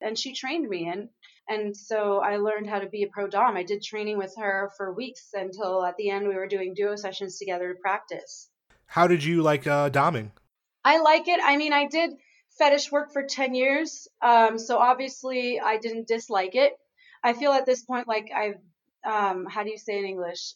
And 0.00 0.18
she 0.18 0.34
trained 0.34 0.68
me, 0.68 0.88
and 0.88 1.08
and 1.48 1.76
so 1.76 2.20
I 2.20 2.36
learned 2.36 2.68
how 2.68 2.78
to 2.78 2.88
be 2.88 3.02
a 3.02 3.08
pro 3.08 3.28
dom. 3.28 3.56
I 3.56 3.62
did 3.64 3.82
training 3.82 4.18
with 4.18 4.34
her 4.38 4.70
for 4.76 4.94
weeks 4.94 5.28
until 5.34 5.84
at 5.84 5.96
the 5.96 6.10
end 6.10 6.26
we 6.26 6.36
were 6.36 6.46
doing 6.46 6.74
duo 6.74 6.96
sessions 6.96 7.38
together 7.38 7.72
to 7.72 7.78
practice. 7.78 8.48
How 8.86 9.06
did 9.06 9.22
you 9.22 9.42
like 9.42 9.66
uh, 9.66 9.90
doming? 9.90 10.30
I 10.84 11.00
like 11.00 11.28
it. 11.28 11.40
I 11.42 11.56
mean, 11.56 11.72
I 11.72 11.86
did 11.86 12.12
fetish 12.58 12.92
work 12.92 13.12
for 13.12 13.24
10 13.24 13.54
years. 13.54 14.08
Um, 14.22 14.58
so 14.58 14.78
obviously 14.78 15.60
I 15.60 15.78
didn't 15.78 16.08
dislike 16.08 16.54
it. 16.54 16.72
I 17.22 17.32
feel 17.32 17.52
at 17.52 17.66
this 17.66 17.82
point 17.82 18.08
like 18.08 18.30
I've, 18.34 18.60
um, 19.04 19.46
how 19.46 19.64
do 19.64 19.70
you 19.70 19.78
say 19.78 19.98
in 19.98 20.04
English? 20.04 20.54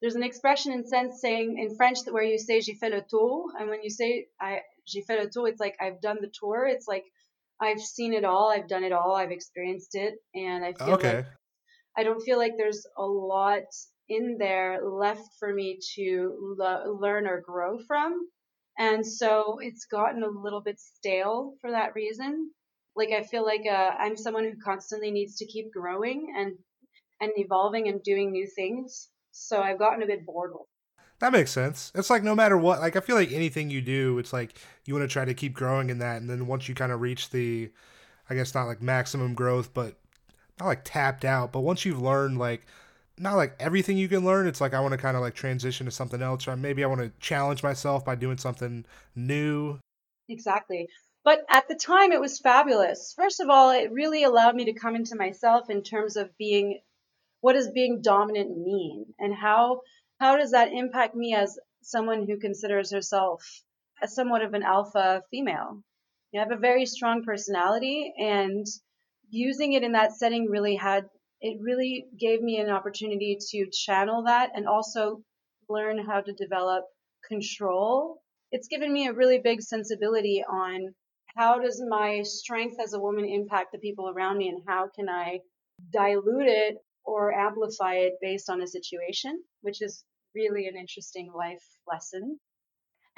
There's 0.00 0.14
an 0.14 0.22
expression 0.22 0.72
in 0.72 0.86
sense 0.86 1.20
saying 1.20 1.58
in 1.58 1.76
French 1.76 2.02
that 2.04 2.14
where 2.14 2.22
you 2.22 2.38
say 2.38 2.60
j'ai 2.60 2.74
fait 2.74 2.90
le 2.90 3.02
tour. 3.08 3.46
And 3.58 3.68
when 3.68 3.82
you 3.82 3.90
say 3.90 4.26
I, 4.40 4.60
j'ai 4.86 5.02
fait 5.02 5.18
le 5.18 5.28
tour, 5.28 5.48
it's 5.48 5.58
like 5.58 5.76
I've 5.80 6.00
done 6.00 6.18
the 6.20 6.30
tour. 6.32 6.66
It's 6.66 6.86
like 6.86 7.04
I've 7.60 7.80
seen 7.80 8.12
it 8.14 8.24
all. 8.24 8.50
I've 8.50 8.68
done 8.68 8.84
it 8.84 8.92
all. 8.92 9.16
I've 9.16 9.32
experienced 9.32 9.94
it, 9.94 10.14
and 10.34 10.64
I 10.64 10.72
feel 10.72 10.94
okay. 10.94 11.16
like 11.16 11.26
I 11.96 12.04
don't 12.04 12.22
feel 12.22 12.38
like 12.38 12.52
there's 12.56 12.86
a 12.96 13.04
lot 13.04 13.64
in 14.08 14.36
there 14.38 14.80
left 14.84 15.28
for 15.38 15.52
me 15.52 15.78
to 15.96 16.56
learn 17.00 17.26
or 17.26 17.40
grow 17.40 17.78
from. 17.86 18.28
And 18.78 19.04
so 19.04 19.58
it's 19.60 19.86
gotten 19.86 20.22
a 20.22 20.28
little 20.28 20.60
bit 20.60 20.78
stale 20.78 21.54
for 21.60 21.72
that 21.72 21.94
reason. 21.96 22.52
Like 22.94 23.10
I 23.10 23.22
feel 23.24 23.44
like 23.44 23.64
uh, 23.68 23.90
I'm 23.98 24.16
someone 24.16 24.44
who 24.44 24.54
constantly 24.64 25.10
needs 25.10 25.36
to 25.36 25.46
keep 25.46 25.72
growing 25.72 26.32
and 26.36 26.54
and 27.20 27.32
evolving 27.36 27.88
and 27.88 28.02
doing 28.02 28.30
new 28.30 28.46
things. 28.46 29.08
So 29.32 29.60
I've 29.60 29.78
gotten 29.78 30.02
a 30.02 30.06
bit 30.06 30.24
bored 30.24 30.52
with 30.54 30.68
that 31.20 31.32
makes 31.32 31.50
sense. 31.50 31.92
It's 31.94 32.10
like 32.10 32.22
no 32.22 32.34
matter 32.34 32.56
what, 32.56 32.80
like 32.80 32.96
I 32.96 33.00
feel 33.00 33.16
like 33.16 33.32
anything 33.32 33.70
you 33.70 33.80
do, 33.80 34.18
it's 34.18 34.32
like 34.32 34.58
you 34.84 34.94
want 34.94 35.08
to 35.08 35.12
try 35.12 35.24
to 35.24 35.34
keep 35.34 35.54
growing 35.54 35.90
in 35.90 35.98
that, 35.98 36.20
and 36.20 36.28
then 36.30 36.46
once 36.46 36.68
you 36.68 36.74
kind 36.74 36.92
of 36.92 37.00
reach 37.00 37.30
the, 37.30 37.70
I 38.30 38.34
guess 38.34 38.54
not 38.54 38.66
like 38.66 38.80
maximum 38.82 39.34
growth, 39.34 39.74
but 39.74 39.96
not 40.60 40.66
like 40.66 40.82
tapped 40.84 41.24
out, 41.24 41.52
but 41.52 41.60
once 41.60 41.84
you've 41.84 42.00
learned 42.00 42.38
like 42.38 42.66
not 43.18 43.34
like 43.34 43.54
everything 43.58 43.96
you 43.96 44.08
can 44.08 44.24
learn, 44.24 44.46
it's 44.46 44.60
like 44.60 44.74
I 44.74 44.80
want 44.80 44.92
to 44.92 44.98
kind 44.98 45.16
of 45.16 45.22
like 45.22 45.34
transition 45.34 45.86
to 45.86 45.92
something 45.92 46.22
else, 46.22 46.46
or 46.46 46.56
maybe 46.56 46.84
I 46.84 46.86
want 46.86 47.00
to 47.00 47.12
challenge 47.20 47.62
myself 47.62 48.04
by 48.04 48.14
doing 48.14 48.38
something 48.38 48.84
new. 49.16 49.78
Exactly. 50.28 50.88
But 51.24 51.40
at 51.50 51.68
the 51.68 51.74
time, 51.74 52.12
it 52.12 52.20
was 52.20 52.38
fabulous. 52.38 53.12
First 53.16 53.40
of 53.40 53.50
all, 53.50 53.70
it 53.70 53.92
really 53.92 54.22
allowed 54.22 54.54
me 54.54 54.66
to 54.66 54.72
come 54.72 54.94
into 54.94 55.16
myself 55.16 55.68
in 55.68 55.82
terms 55.82 56.16
of 56.16 56.30
being 56.38 56.78
what 57.40 57.52
does 57.52 57.70
being 57.70 58.00
dominant 58.02 58.56
mean 58.56 59.06
and 59.18 59.34
how 59.34 59.80
how 60.18 60.36
does 60.36 60.50
that 60.50 60.72
impact 60.72 61.14
me 61.14 61.34
as 61.34 61.58
someone 61.82 62.26
who 62.26 62.38
considers 62.38 62.92
herself 62.92 63.42
as 64.02 64.14
somewhat 64.14 64.42
of 64.42 64.54
an 64.54 64.62
alpha 64.62 65.22
female? 65.30 65.82
You 66.32 66.40
have 66.40 66.52
a 66.52 66.56
very 66.56 66.86
strong 66.86 67.24
personality 67.24 68.12
and 68.18 68.66
using 69.30 69.72
it 69.72 69.82
in 69.82 69.92
that 69.92 70.12
setting 70.12 70.46
really 70.46 70.76
had 70.76 71.04
it 71.40 71.58
really 71.60 72.06
gave 72.18 72.42
me 72.42 72.58
an 72.58 72.68
opportunity 72.68 73.38
to 73.50 73.70
channel 73.70 74.24
that 74.24 74.50
and 74.54 74.66
also 74.66 75.22
learn 75.68 76.04
how 76.04 76.20
to 76.20 76.32
develop 76.32 76.84
control. 77.28 78.20
It's 78.50 78.66
given 78.66 78.92
me 78.92 79.06
a 79.06 79.12
really 79.12 79.38
big 79.38 79.62
sensibility 79.62 80.42
on 80.42 80.94
how 81.36 81.60
does 81.60 81.80
my 81.88 82.22
strength 82.22 82.78
as 82.82 82.92
a 82.92 82.98
woman 82.98 83.24
impact 83.24 83.70
the 83.70 83.78
people 83.78 84.08
around 84.08 84.38
me 84.38 84.48
and 84.48 84.62
how 84.66 84.88
can 84.88 85.08
i 85.08 85.38
dilute 85.92 86.48
it 86.48 86.78
or 87.08 87.32
amplify 87.32 87.94
it 87.94 88.14
based 88.20 88.50
on 88.50 88.60
a 88.60 88.66
situation 88.66 89.42
which 89.62 89.80
is 89.82 90.04
really 90.34 90.68
an 90.68 90.76
interesting 90.76 91.32
life 91.32 91.64
lesson 91.90 92.38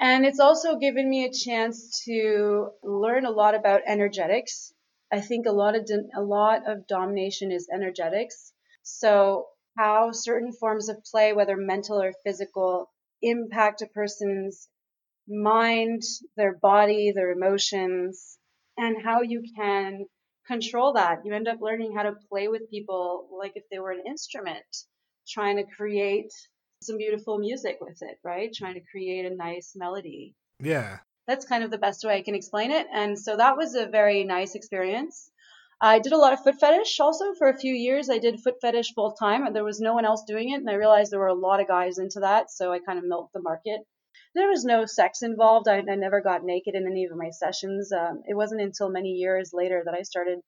and 0.01 0.25
it's 0.25 0.39
also 0.39 0.77
given 0.79 1.07
me 1.07 1.25
a 1.25 1.31
chance 1.31 2.03
to 2.05 2.71
learn 2.81 3.27
a 3.27 3.29
lot 3.29 3.53
about 3.53 3.81
energetics. 3.85 4.73
I 5.11 5.21
think 5.21 5.45
a 5.45 5.51
lot 5.51 5.75
of 5.75 5.87
a 6.15 6.21
lot 6.23 6.67
of 6.67 6.87
domination 6.87 7.51
is 7.51 7.69
energetics. 7.71 8.51
So 8.81 9.45
how 9.77 10.11
certain 10.11 10.53
forms 10.53 10.89
of 10.89 11.03
play, 11.03 11.33
whether 11.33 11.55
mental 11.55 12.01
or 12.01 12.13
physical, 12.25 12.89
impact 13.21 13.83
a 13.83 13.87
person's 13.87 14.67
mind, 15.27 16.01
their 16.35 16.57
body, 16.57 17.11
their 17.11 17.29
emotions, 17.29 18.39
and 18.77 19.03
how 19.03 19.21
you 19.21 19.43
can 19.55 20.07
control 20.47 20.93
that. 20.93 21.25
You 21.25 21.33
end 21.33 21.47
up 21.47 21.61
learning 21.61 21.95
how 21.95 22.03
to 22.03 22.13
play 22.29 22.47
with 22.47 22.69
people 22.69 23.27
like 23.37 23.53
if 23.55 23.63
they 23.71 23.79
were 23.79 23.91
an 23.91 24.03
instrument, 24.05 24.65
trying 25.27 25.57
to 25.57 25.63
create 25.63 26.31
some 26.81 26.97
beautiful 26.97 27.37
music 27.37 27.77
with 27.79 27.97
it, 28.01 28.17
right? 28.23 28.51
Trying 28.53 28.75
to 28.75 28.81
create 28.91 29.25
a 29.25 29.35
nice 29.35 29.73
melody. 29.75 30.35
Yeah. 30.59 30.99
That's 31.27 31.45
kind 31.45 31.63
of 31.63 31.71
the 31.71 31.77
best 31.77 32.03
way 32.03 32.15
I 32.15 32.23
can 32.23 32.35
explain 32.35 32.71
it. 32.71 32.87
And 32.91 33.17
so 33.17 33.37
that 33.37 33.55
was 33.55 33.75
a 33.75 33.85
very 33.85 34.23
nice 34.23 34.55
experience. 34.55 35.29
I 35.79 35.99
did 35.99 36.13
a 36.13 36.17
lot 36.17 36.33
of 36.33 36.43
foot 36.43 36.59
fetish 36.59 36.99
also 36.99 37.33
for 37.33 37.49
a 37.49 37.57
few 37.57 37.73
years. 37.73 38.09
I 38.09 38.19
did 38.19 38.39
foot 38.39 38.55
fetish 38.61 38.93
full 38.93 39.13
time 39.13 39.45
and 39.45 39.55
there 39.55 39.63
was 39.63 39.79
no 39.79 39.93
one 39.93 40.05
else 40.05 40.23
doing 40.27 40.51
it. 40.51 40.57
And 40.57 40.69
I 40.69 40.73
realized 40.73 41.11
there 41.11 41.19
were 41.19 41.27
a 41.27 41.33
lot 41.33 41.59
of 41.59 41.67
guys 41.67 41.97
into 41.97 42.19
that. 42.19 42.51
So 42.51 42.71
I 42.71 42.79
kind 42.79 42.99
of 42.99 43.05
milked 43.05 43.33
the 43.33 43.41
market. 43.41 43.81
There 44.33 44.49
was 44.49 44.63
no 44.63 44.85
sex 44.85 45.23
involved. 45.23 45.67
I, 45.67 45.77
I 45.77 45.95
never 45.95 46.21
got 46.21 46.43
naked 46.43 46.75
in 46.75 46.87
any 46.87 47.05
of 47.05 47.17
my 47.17 47.29
sessions. 47.31 47.91
Um, 47.91 48.23
it 48.27 48.35
wasn't 48.35 48.61
until 48.61 48.89
many 48.89 49.09
years 49.09 49.51
later 49.53 49.81
that 49.85 49.93
I 49.93 50.03
started 50.03 50.39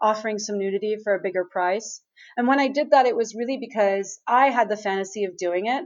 offering 0.00 0.38
some 0.38 0.58
nudity 0.58 0.96
for 1.02 1.14
a 1.14 1.20
bigger 1.20 1.44
price. 1.44 2.02
And 2.36 2.48
when 2.48 2.58
I 2.58 2.68
did 2.68 2.90
that, 2.90 3.06
it 3.06 3.16
was 3.16 3.34
really 3.34 3.58
because 3.58 4.20
I 4.26 4.50
had 4.50 4.68
the 4.68 4.76
fantasy 4.76 5.24
of 5.24 5.36
doing 5.36 5.66
it. 5.66 5.84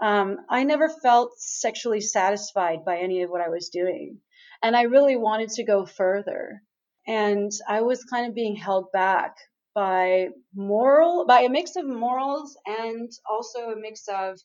Um, 0.00 0.38
I 0.48 0.64
never 0.64 0.88
felt 0.88 1.32
sexually 1.38 2.00
satisfied 2.00 2.84
by 2.84 2.98
any 2.98 3.22
of 3.22 3.30
what 3.30 3.40
I 3.40 3.48
was 3.48 3.70
doing. 3.70 4.20
And 4.62 4.76
I 4.76 4.82
really 4.82 5.16
wanted 5.16 5.50
to 5.50 5.64
go 5.64 5.86
further. 5.86 6.62
And 7.06 7.50
I 7.66 7.80
was 7.80 8.04
kind 8.04 8.28
of 8.28 8.34
being 8.34 8.54
held 8.54 8.92
back 8.92 9.34
by 9.74 10.28
moral, 10.54 11.24
by 11.26 11.40
a 11.40 11.48
mix 11.48 11.76
of 11.76 11.86
morals 11.86 12.56
and 12.66 13.10
also 13.28 13.70
a 13.70 13.80
mix 13.80 14.06
of 14.08 14.38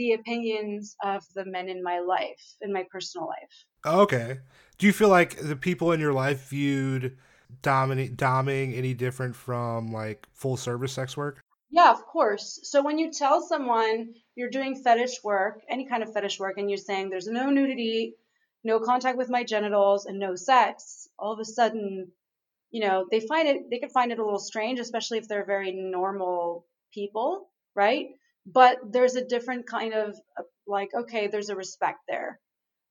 the 0.00 0.14
opinions 0.14 0.96
of 1.04 1.22
the 1.34 1.44
men 1.44 1.68
in 1.68 1.82
my 1.82 2.00
life, 2.00 2.56
in 2.62 2.72
my 2.72 2.86
personal 2.90 3.26
life. 3.26 3.64
Oh, 3.84 4.00
okay. 4.00 4.38
Do 4.78 4.86
you 4.86 4.94
feel 4.94 5.10
like 5.10 5.36
the 5.36 5.56
people 5.56 5.92
in 5.92 6.00
your 6.00 6.14
life 6.14 6.48
viewed 6.48 7.18
dominate 7.60 8.16
doming 8.16 8.78
any 8.78 8.94
different 8.94 9.36
from 9.36 9.92
like 9.92 10.26
full 10.32 10.56
service 10.56 10.92
sex 10.94 11.18
work? 11.18 11.42
Yeah, 11.68 11.90
of 11.90 12.06
course. 12.06 12.60
So 12.62 12.82
when 12.82 12.98
you 12.98 13.12
tell 13.12 13.42
someone 13.42 14.14
you're 14.36 14.48
doing 14.48 14.82
fetish 14.82 15.22
work, 15.22 15.60
any 15.68 15.86
kind 15.86 16.02
of 16.02 16.14
fetish 16.14 16.40
work, 16.40 16.56
and 16.56 16.70
you're 16.70 16.78
saying 16.78 17.10
there's 17.10 17.28
no 17.28 17.50
nudity, 17.50 18.14
no 18.64 18.80
contact 18.80 19.18
with 19.18 19.28
my 19.28 19.44
genitals, 19.44 20.06
and 20.06 20.18
no 20.18 20.34
sex, 20.34 21.08
all 21.18 21.34
of 21.34 21.40
a 21.40 21.44
sudden, 21.44 22.10
you 22.70 22.80
know, 22.80 23.06
they 23.10 23.20
find 23.20 23.46
it, 23.48 23.70
they 23.70 23.78
can 23.78 23.90
find 23.90 24.12
it 24.12 24.18
a 24.18 24.24
little 24.24 24.38
strange, 24.38 24.80
especially 24.80 25.18
if 25.18 25.28
they're 25.28 25.44
very 25.44 25.72
normal 25.72 26.64
people, 26.94 27.50
right? 27.74 28.06
But 28.46 28.78
there's 28.90 29.16
a 29.16 29.24
different 29.24 29.66
kind 29.66 29.92
of 29.92 30.16
uh, 30.38 30.42
like, 30.66 30.90
okay, 30.94 31.26
there's 31.26 31.50
a 31.50 31.56
respect 31.56 31.98
there. 32.08 32.40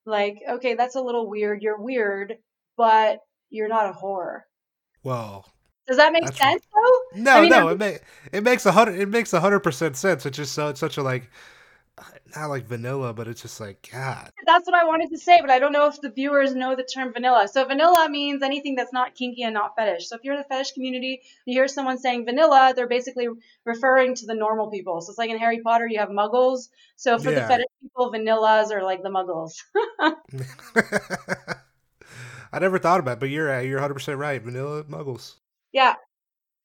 Like, 0.05 0.37
okay, 0.47 0.75
that's 0.75 0.95
a 0.95 1.01
little 1.01 1.29
weird. 1.29 1.61
You're 1.61 1.81
weird, 1.81 2.35
but 2.77 3.19
you're 3.49 3.67
not 3.67 3.89
a 3.89 3.93
whore. 3.93 4.41
Well, 5.03 5.45
does 5.87 5.97
that 5.97 6.13
make 6.13 6.27
sense 6.27 6.63
though? 6.73 7.21
No, 7.21 7.31
I 7.31 7.41
mean, 7.41 7.49
no, 7.49 7.67
it 7.69 7.79
make, 7.79 8.01
it 8.31 8.43
makes 8.43 8.65
a 8.65 8.71
hundred 8.71 8.99
it 8.99 9.09
makes 9.09 9.33
a 9.33 9.39
hundred 9.39 9.61
percent 9.61 9.97
sense. 9.97 10.25
It's 10.25 10.37
just 10.37 10.53
so 10.53 10.67
it's 10.69 10.79
such 10.79 10.97
a 10.97 11.03
like 11.03 11.29
not 12.35 12.49
like 12.49 12.65
vanilla, 12.65 13.13
but 13.13 13.27
it's 13.27 13.41
just 13.41 13.59
like 13.59 13.87
God. 13.91 14.31
That's 14.45 14.65
what 14.67 14.75
I 14.75 14.85
wanted 14.85 15.09
to 15.11 15.17
say, 15.17 15.39
but 15.41 15.49
I 15.49 15.59
don't 15.59 15.71
know 15.71 15.87
if 15.87 15.99
the 16.01 16.09
viewers 16.09 16.53
know 16.53 16.75
the 16.75 16.83
term 16.83 17.13
vanilla. 17.13 17.47
So 17.47 17.65
vanilla 17.65 18.07
means 18.09 18.41
anything 18.43 18.75
that's 18.75 18.93
not 18.93 19.15
kinky 19.15 19.43
and 19.43 19.53
not 19.53 19.75
fetish. 19.75 20.07
So 20.07 20.15
if 20.15 20.23
you're 20.23 20.33
in 20.35 20.39
the 20.39 20.47
fetish 20.47 20.73
community, 20.73 21.21
you 21.45 21.53
hear 21.53 21.67
someone 21.67 21.97
saying 21.97 22.25
vanilla, 22.25 22.73
they're 22.75 22.87
basically 22.87 23.27
referring 23.65 24.15
to 24.15 24.25
the 24.25 24.35
normal 24.35 24.69
people. 24.69 25.01
So 25.01 25.11
it's 25.11 25.17
like 25.17 25.29
in 25.29 25.37
Harry 25.37 25.61
Potter, 25.61 25.87
you 25.87 25.99
have 25.99 26.09
muggles. 26.09 26.69
So 26.95 27.17
for 27.19 27.31
yeah. 27.31 27.41
the 27.41 27.47
fetish 27.47 27.65
people, 27.81 28.11
vanillas 28.11 28.71
are 28.71 28.83
like 28.83 29.03
the 29.03 29.09
muggles. 29.09 29.53
I 32.51 32.59
never 32.59 32.79
thought 32.79 32.99
about 32.99 33.13
it, 33.13 33.19
but 33.19 33.29
you're 33.29 33.53
uh, 33.53 33.59
you're 33.61 33.77
100 33.77 33.93
percent 33.93 34.17
right. 34.17 34.41
Vanilla 34.41 34.83
muggles. 34.83 35.35
Yeah. 35.71 35.95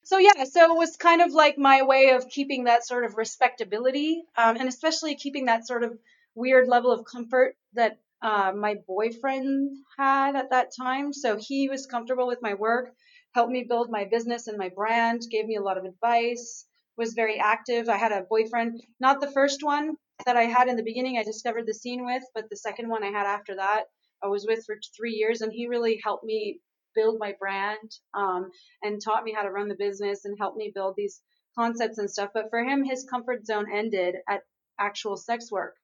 So 0.05 0.19
yeah, 0.19 0.43
so 0.43 0.71
it 0.71 0.77
was 0.77 0.97
kind 0.97 1.19
of 1.23 1.31
like 1.33 1.57
my 1.57 1.81
way 1.81 2.11
of 2.11 2.29
keeping 2.29 2.65
that 2.65 2.85
sort 2.85 3.05
of 3.05 3.17
respectability, 3.17 4.23
um, 4.37 4.55
and 4.55 4.69
especially 4.69 5.15
keeping 5.15 5.45
that 5.45 5.65
sort 5.65 5.83
of 5.83 5.97
weird 6.35 6.67
level 6.67 6.91
of 6.91 7.05
comfort 7.05 7.57
that 7.73 7.97
uh, 8.21 8.51
my 8.55 8.75
boyfriend 8.87 9.71
had 9.97 10.35
at 10.35 10.51
that 10.51 10.69
time. 10.79 11.11
So 11.11 11.37
he 11.39 11.69
was 11.69 11.87
comfortable 11.87 12.27
with 12.27 12.39
my 12.43 12.53
work, 12.53 12.93
helped 13.33 13.51
me 13.51 13.65
build 13.67 13.89
my 13.89 14.05
business 14.05 14.45
and 14.45 14.59
my 14.59 14.69
brand, 14.69 15.23
gave 15.31 15.47
me 15.47 15.55
a 15.55 15.61
lot 15.63 15.79
of 15.79 15.85
advice, 15.85 16.67
was 16.97 17.13
very 17.13 17.39
active. 17.39 17.89
I 17.89 17.97
had 17.97 18.11
a 18.11 18.27
boyfriend, 18.29 18.83
not 18.99 19.21
the 19.21 19.31
first 19.31 19.63
one 19.63 19.95
that 20.27 20.37
I 20.37 20.43
had 20.43 20.67
in 20.67 20.75
the 20.75 20.83
beginning. 20.83 21.17
I 21.17 21.23
discovered 21.23 21.65
the 21.65 21.73
scene 21.73 22.05
with, 22.05 22.23
but 22.35 22.47
the 22.51 22.57
second 22.57 22.89
one 22.89 23.03
I 23.03 23.09
had 23.09 23.25
after 23.25 23.55
that 23.55 23.85
I 24.23 24.27
was 24.27 24.45
with 24.47 24.65
for 24.67 24.77
three 24.95 25.13
years, 25.13 25.41
and 25.41 25.51
he 25.51 25.67
really 25.67 25.99
helped 26.03 26.23
me 26.23 26.59
build 26.95 27.17
my 27.19 27.33
brand 27.39 27.91
um, 28.13 28.49
and 28.81 29.01
taught 29.01 29.23
me 29.23 29.33
how 29.33 29.43
to 29.43 29.51
run 29.51 29.67
the 29.67 29.75
business 29.75 30.25
and 30.25 30.37
helped 30.39 30.57
me 30.57 30.71
build 30.73 30.95
these 30.97 31.21
concepts 31.57 31.97
and 31.97 32.09
stuff. 32.09 32.31
But 32.33 32.49
for 32.49 32.59
him, 32.59 32.83
his 32.83 33.05
comfort 33.09 33.45
zone 33.45 33.65
ended 33.71 34.15
at 34.29 34.41
actual 34.79 35.17
sex 35.17 35.51
work. 35.51 35.75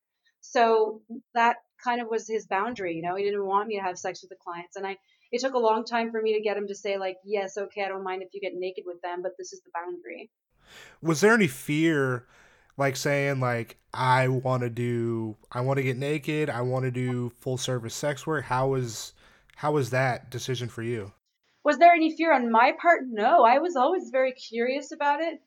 So 0.42 1.02
that 1.34 1.58
kind 1.84 2.02
of 2.02 2.08
was 2.10 2.28
his 2.28 2.48
boundary. 2.48 2.96
You 2.96 3.04
know, 3.04 3.16
he 3.16 3.24
didn't 3.24 3.46
want 3.46 3.68
me 3.68 3.78
to 3.78 3.84
have 3.84 3.98
sex 3.98 4.22
with 4.22 4.30
the 4.30 4.44
clients, 4.44 4.76
and 4.76 4.86
I. 4.86 4.98
It 5.32 5.40
took 5.40 5.54
a 5.54 5.60
long 5.60 5.86
time 5.86 6.12
for 6.12 6.22
me 6.22 6.34
to 6.34 6.42
get 6.42 6.58
him 6.58 6.68
to 6.68 6.76
say 6.76 6.98
like, 6.98 7.16
yes, 7.24 7.58
okay, 7.58 7.86
I 7.86 7.88
don't 7.88 8.04
mind 8.04 8.22
if 8.22 8.28
you 8.34 8.42
get 8.42 8.52
naked 8.54 8.84
with 8.86 9.02
them, 9.02 9.22
but 9.22 9.32
this 9.38 9.54
is 9.54 9.62
the 9.62 9.72
boundary. 9.74 10.30
Was 11.02 11.22
there 11.22 11.34
any 11.34 11.48
fear 11.48 12.28
like 12.78 12.96
saying 12.96 13.40
like 13.40 13.78
I 13.94 14.28
want 14.28 14.64
to 14.64 14.70
do 14.70 15.38
I 15.52 15.62
want 15.62 15.78
to 15.78 15.84
get 15.84 15.98
naked, 15.98 16.50
I 16.50 16.62
want 16.62 16.84
to 16.86 16.92
do 16.92 17.32
full 17.40 17.58
service 17.58 17.94
sex 17.94 18.26
work. 18.26 18.46
How 18.46 18.70
was 18.70 19.14
how 19.62 19.74
was 19.74 19.92
that 19.92 20.32
decision 20.32 20.68
for 20.68 20.82
you? 20.82 21.14
Was 21.64 21.78
there 21.78 21.94
any 21.94 22.18
fear 22.18 22.34
on 22.34 22.52
my 22.52 22.74
part? 22.82 23.02
No, 23.08 23.44
I 23.44 23.60
was 23.60 23.76
always 23.76 24.10
very 24.12 24.32
curious 24.32 24.92
about 24.92 25.22
it, 25.22 25.40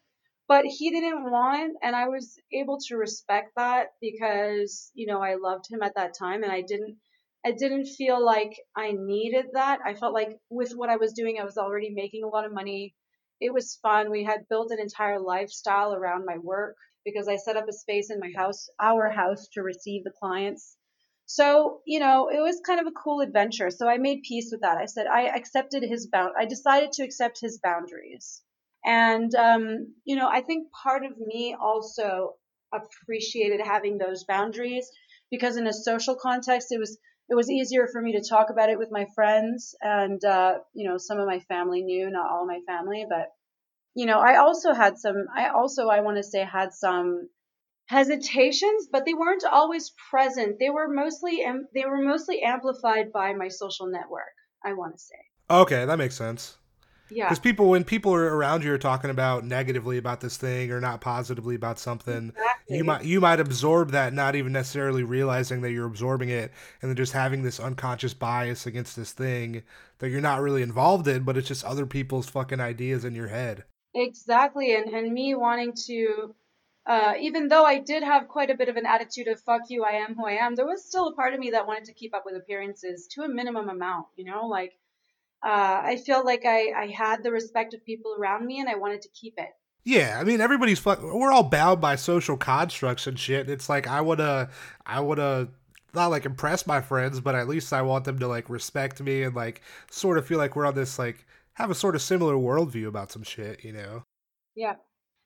but 0.46 0.64
he 0.64 0.90
didn't 0.90 1.28
want 1.32 1.72
and 1.82 1.96
I 1.96 2.06
was 2.06 2.38
able 2.52 2.78
to 2.86 2.96
respect 2.96 3.50
that 3.56 3.88
because, 4.00 4.92
you 4.94 5.08
know, 5.08 5.20
I 5.20 5.34
loved 5.34 5.64
him 5.68 5.82
at 5.82 5.96
that 5.96 6.16
time 6.16 6.44
and 6.44 6.52
I 6.52 6.60
didn't 6.60 6.96
I 7.44 7.50
didn't 7.58 7.86
feel 7.86 8.24
like 8.24 8.52
I 8.76 8.92
needed 8.92 9.46
that. 9.54 9.80
I 9.84 9.94
felt 9.94 10.14
like 10.14 10.38
with 10.48 10.74
what 10.76 10.90
I 10.90 10.96
was 10.96 11.12
doing, 11.12 11.38
I 11.40 11.44
was 11.44 11.58
already 11.58 11.90
making 11.90 12.22
a 12.22 12.28
lot 12.28 12.46
of 12.46 12.54
money. 12.54 12.94
It 13.40 13.52
was 13.52 13.80
fun. 13.82 14.12
We 14.12 14.22
had 14.22 14.48
built 14.48 14.70
an 14.70 14.78
entire 14.78 15.18
lifestyle 15.18 15.92
around 15.92 16.24
my 16.24 16.38
work 16.38 16.76
because 17.04 17.26
I 17.26 17.34
set 17.34 17.56
up 17.56 17.68
a 17.68 17.72
space 17.72 18.10
in 18.10 18.20
my 18.20 18.30
house, 18.36 18.68
our 18.80 19.10
house, 19.10 19.48
to 19.54 19.62
receive 19.62 20.04
the 20.04 20.12
clients. 20.20 20.76
So, 21.26 21.80
you 21.86 22.00
know, 22.00 22.28
it 22.28 22.40
was 22.40 22.60
kind 22.66 22.80
of 22.80 22.86
a 22.86 22.92
cool 22.92 23.20
adventure. 23.20 23.70
So 23.70 23.88
I 23.88 23.98
made 23.98 24.22
peace 24.22 24.50
with 24.52 24.60
that. 24.60 24.78
I 24.78 24.86
said 24.86 25.06
I 25.06 25.22
accepted 25.28 25.82
his 25.82 26.06
bound. 26.06 26.34
I 26.38 26.44
decided 26.44 26.92
to 26.92 27.04
accept 27.04 27.40
his 27.40 27.58
boundaries. 27.58 28.42
And, 28.84 29.34
um, 29.34 29.94
you 30.04 30.16
know, 30.16 30.28
I 30.28 30.42
think 30.42 30.68
part 30.72 31.04
of 31.04 31.18
me 31.18 31.56
also 31.58 32.34
appreciated 32.72 33.60
having 33.64 33.98
those 33.98 34.24
boundaries 34.24 34.90
because 35.30 35.56
in 35.56 35.66
a 35.66 35.72
social 35.72 36.16
context, 36.16 36.68
it 36.70 36.78
was 36.78 36.98
it 37.30 37.34
was 37.34 37.50
easier 37.50 37.86
for 37.90 38.02
me 38.02 38.12
to 38.12 38.28
talk 38.28 38.50
about 38.50 38.68
it 38.68 38.78
with 38.78 38.90
my 38.90 39.06
friends 39.14 39.74
and 39.80 40.22
uh, 40.26 40.58
you 40.74 40.86
know 40.86 40.98
some 40.98 41.18
of 41.18 41.26
my 41.26 41.40
family 41.40 41.80
knew 41.80 42.10
not 42.10 42.30
all 42.30 42.46
my 42.46 42.60
family 42.66 43.06
but 43.08 43.30
you 43.94 44.06
know, 44.06 44.18
I 44.18 44.38
also 44.38 44.72
had 44.72 44.98
some, 44.98 45.26
I 45.34 45.48
also, 45.48 45.88
I 45.88 46.00
want 46.00 46.16
to 46.16 46.22
say, 46.22 46.44
had 46.44 46.72
some 46.72 47.28
hesitations, 47.86 48.88
but 48.90 49.04
they 49.04 49.14
weren't 49.14 49.44
always 49.44 49.92
present. 50.10 50.58
They 50.58 50.70
were 50.70 50.88
mostly, 50.88 51.44
they 51.74 51.84
were 51.84 52.02
mostly 52.02 52.42
amplified 52.42 53.12
by 53.12 53.32
my 53.32 53.48
social 53.48 53.86
network. 53.86 54.32
I 54.64 54.72
want 54.72 54.94
to 54.94 54.98
say. 54.98 55.14
Okay, 55.50 55.84
that 55.84 55.98
makes 55.98 56.14
sense. 56.16 56.56
Yeah. 57.10 57.26
Because 57.26 57.38
people, 57.38 57.68
when 57.68 57.84
people 57.84 58.14
are 58.14 58.34
around 58.34 58.64
you 58.64 58.72
are 58.72 58.78
talking 58.78 59.10
about 59.10 59.44
negatively 59.44 59.98
about 59.98 60.22
this 60.22 60.38
thing 60.38 60.70
or 60.70 60.80
not 60.80 61.02
positively 61.02 61.54
about 61.54 61.78
something, 61.78 62.30
Exactly. 62.30 62.76
you 62.78 62.84
might 62.84 63.04
you 63.04 63.20
might 63.20 63.40
absorb 63.40 63.90
that, 63.90 64.14
not 64.14 64.34
even 64.34 64.52
necessarily 64.52 65.02
realizing 65.02 65.60
that 65.60 65.72
you're 65.72 65.86
absorbing 65.86 66.30
it, 66.30 66.50
and 66.80 66.88
then 66.90 66.96
just 66.96 67.12
having 67.12 67.42
this 67.42 67.60
unconscious 67.60 68.14
bias 68.14 68.64
against 68.66 68.96
this 68.96 69.12
thing 69.12 69.62
that 69.98 70.08
you're 70.08 70.22
not 70.22 70.40
really 70.40 70.62
involved 70.62 71.06
in, 71.06 71.24
but 71.24 71.36
it's 71.36 71.48
just 71.48 71.64
other 71.64 71.84
people's 71.84 72.28
fucking 72.30 72.60
ideas 72.60 73.04
in 73.04 73.14
your 73.14 73.28
head. 73.28 73.64
Exactly, 73.94 74.74
and 74.74 74.88
and 74.88 75.12
me 75.12 75.34
wanting 75.34 75.74
to, 75.86 76.34
uh, 76.86 77.14
even 77.18 77.48
though 77.48 77.64
I 77.64 77.78
did 77.78 78.02
have 78.02 78.28
quite 78.28 78.50
a 78.50 78.56
bit 78.56 78.68
of 78.68 78.76
an 78.76 78.86
attitude 78.86 79.28
of 79.28 79.40
"fuck 79.40 79.62
you, 79.68 79.84
I 79.84 79.92
am 79.92 80.14
who 80.14 80.26
I 80.26 80.32
am," 80.32 80.54
there 80.54 80.66
was 80.66 80.84
still 80.84 81.08
a 81.08 81.14
part 81.14 81.34
of 81.34 81.40
me 81.40 81.50
that 81.50 81.66
wanted 81.66 81.84
to 81.84 81.94
keep 81.94 82.14
up 82.14 82.24
with 82.26 82.36
appearances 82.36 83.06
to 83.12 83.22
a 83.22 83.28
minimum 83.28 83.68
amount. 83.68 84.06
You 84.16 84.24
know, 84.24 84.46
like 84.46 84.72
uh, 85.42 85.80
I 85.84 86.02
felt 86.06 86.26
like 86.26 86.44
I 86.44 86.72
I 86.72 86.86
had 86.88 87.22
the 87.22 87.32
respect 87.32 87.74
of 87.74 87.84
people 87.84 88.14
around 88.18 88.46
me, 88.46 88.60
and 88.60 88.68
I 88.68 88.76
wanted 88.76 89.02
to 89.02 89.08
keep 89.08 89.34
it. 89.38 89.50
Yeah, 89.84 90.16
I 90.18 90.24
mean 90.24 90.40
everybody's 90.40 90.78
fuck. 90.78 91.02
We're 91.02 91.30
all 91.30 91.42
bound 91.42 91.80
by 91.80 91.96
social 91.96 92.36
constructs 92.38 93.06
and 93.06 93.18
shit. 93.18 93.42
And 93.42 93.50
it's 93.50 93.68
like 93.68 93.86
I 93.86 94.00
wanna, 94.00 94.48
I 94.86 95.00
wanna 95.00 95.48
not 95.94 96.08
like 96.08 96.24
impress 96.24 96.66
my 96.66 96.80
friends, 96.80 97.20
but 97.20 97.34
at 97.34 97.48
least 97.48 97.72
I 97.72 97.82
want 97.82 98.04
them 98.04 98.18
to 98.18 98.26
like 98.26 98.48
respect 98.48 99.00
me 99.02 99.22
and 99.22 99.36
like 99.36 99.60
sort 99.90 100.16
of 100.16 100.26
feel 100.26 100.38
like 100.38 100.56
we're 100.56 100.66
on 100.66 100.74
this 100.74 100.98
like 100.98 101.26
have 101.54 101.70
a 101.70 101.74
sort 101.74 101.94
of 101.94 102.02
similar 102.02 102.34
worldview 102.34 102.88
about 102.88 103.12
some 103.12 103.22
shit, 103.22 103.62
you 103.62 103.72
know? 103.72 104.04
Yeah. 104.54 104.74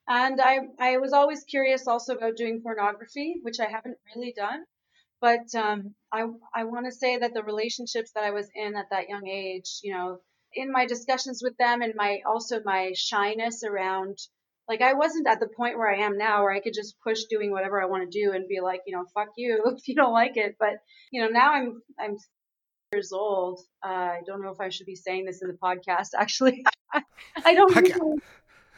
And 0.09 0.41
I 0.41 0.61
I 0.79 0.97
was 0.99 1.13
always 1.13 1.45
curious 1.45 1.87
also 1.87 2.15
about 2.17 2.37
doing 2.37 2.63
pornography, 2.63 3.37
which 3.43 3.61
I 3.61 3.67
haven't 3.67 3.99
really 4.17 4.33
done. 4.37 4.65
But 5.21 5.55
um, 5.55 5.95
I 6.13 6.27
I 6.55 6.65
want 6.65 6.87
to 6.87 6.93
say 6.93 7.19
that 7.19 7.35
the 7.35 7.43
relationships 7.43 8.13
that 8.15 8.25
I 8.25 8.31
was 8.31 8.49
in 8.55 8.77
at 8.77 8.91
that 8.91 9.09
young 9.09 9.27
age, 9.29 9.81
you 9.83 9.93
know, 9.93 10.21
in 10.55 10.73
my 10.73 10.87
discussions 10.87 11.43
with 11.43 11.57
them 11.59 11.83
and 11.83 11.95
my 11.95 12.21
also 12.27 12.61
my 12.65 12.93
shyness 12.95 13.65
around 13.65 14.19
like 14.69 14.83
I 14.83 14.95
wasn't 14.95 15.27
at 15.27 15.41
the 15.41 15.49
point 15.49 15.79
where 15.79 15.91
I 15.91 16.01
am 16.05 16.19
now 16.19 16.43
where 16.43 16.53
I 16.53 16.61
could 16.61 16.75
just 16.75 16.97
push 17.03 17.25
doing 17.31 17.51
whatever 17.51 17.81
I 17.83 17.87
want 17.87 18.11
to 18.11 18.19
do 18.19 18.33
and 18.33 18.47
be 18.49 18.61
like, 18.61 18.83
you 18.87 18.95
know, 18.95 19.05
fuck 19.15 19.29
you 19.37 19.63
if 19.77 19.89
you 19.89 19.95
don't 19.95 20.13
like 20.13 20.37
it. 20.37 20.57
But 20.59 20.75
you 21.11 21.23
know, 21.23 21.29
now 21.29 21.53
I'm 21.53 21.83
I'm 21.99 22.17
years 22.93 23.13
old. 23.13 23.61
Uh, 23.85 23.89
I 23.89 24.21
don't 24.27 24.43
know 24.43 24.51
if 24.51 24.61
I 24.61 24.69
should 24.71 24.87
be 24.87 24.97
saying 24.97 25.27
this 25.27 25.43
in 25.43 25.49
the 25.49 25.55
podcast. 25.55 26.11
Actually, 26.19 26.65
I 27.45 27.55
don't. 27.55 27.77
I 27.77 27.83
ca- 27.83 27.89
usually- 27.89 28.23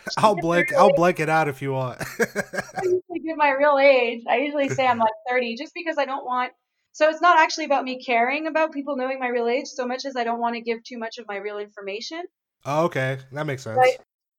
I'll 0.19 0.37
blank 0.37 0.73
I'll 0.73 0.93
blank 0.93 1.21
it 1.21 1.29
out 1.29 1.49
if 1.49 1.63
you 1.63 1.73
want. 1.73 2.01
I 2.21 2.83
usually 2.83 3.21
give 3.25 3.37
my 3.37 3.51
real 3.51 3.79
age. 3.79 4.23
I 4.29 4.39
usually 4.39 4.69
say 4.69 4.87
I'm 4.87 4.99
like 4.99 5.13
30 5.29 5.57
just 5.57 5.73
because 5.75 5.99
I 5.99 6.05
don't 6.05 6.25
want. 6.25 6.53
So 6.93 7.09
it's 7.09 7.21
not 7.21 7.39
actually 7.39 7.67
about 7.67 7.85
me 7.85 8.03
caring 8.03 8.47
about 8.47 8.73
people 8.73 8.97
knowing 8.97 9.21
my 9.21 9.29
real 9.29 9.49
age 9.49 9.67
so 9.67 9.87
much 9.87 10.05
as 10.05 10.17
I 10.17 10.25
don't 10.25 10.41
want 10.41 10.57
to 10.57 10.61
give 10.61 10.83
too 10.83 10.99
much 10.99 11.19
of 11.19 11.27
my 11.29 11.37
real 11.37 11.59
information. 11.59 12.23
oh, 12.65 12.85
okay, 12.87 13.19
that 13.33 13.47
makes 13.47 13.63
sense. 13.63 13.79
Right. 13.79 13.99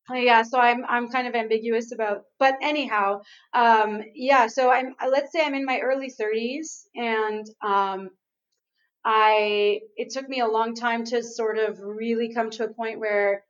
Uh, 0.09 0.16
Yeah, 0.16 0.43
so 0.43 0.59
I'm 0.59 0.84
I'm 0.88 1.09
kind 1.09 1.28
of 1.28 1.36
ambiguous 1.36 1.91
about. 1.93 2.24
But 2.39 2.55
anyhow, 2.62 3.22
um, 3.53 4.01
yeah. 4.16 4.47
So 4.47 4.72
I'm 4.72 4.95
let's 5.09 5.32
say 5.32 5.41
I'm 5.45 5.53
in 5.53 5.66
my 5.66 5.80
early 5.80 6.12
30s, 6.12 6.86
and 6.95 7.45
um, 7.64 8.09
I 9.05 9.80
it 9.95 10.12
took 10.12 10.28
me 10.28 10.41
a 10.41 10.47
long 10.47 10.76
time 10.76 11.05
to 11.05 11.24
sort 11.24 11.57
of 11.57 11.80
really 11.80 12.34
come 12.34 12.49
to 12.51 12.66
a 12.66 12.74
point 12.74 12.99
where 12.99 13.43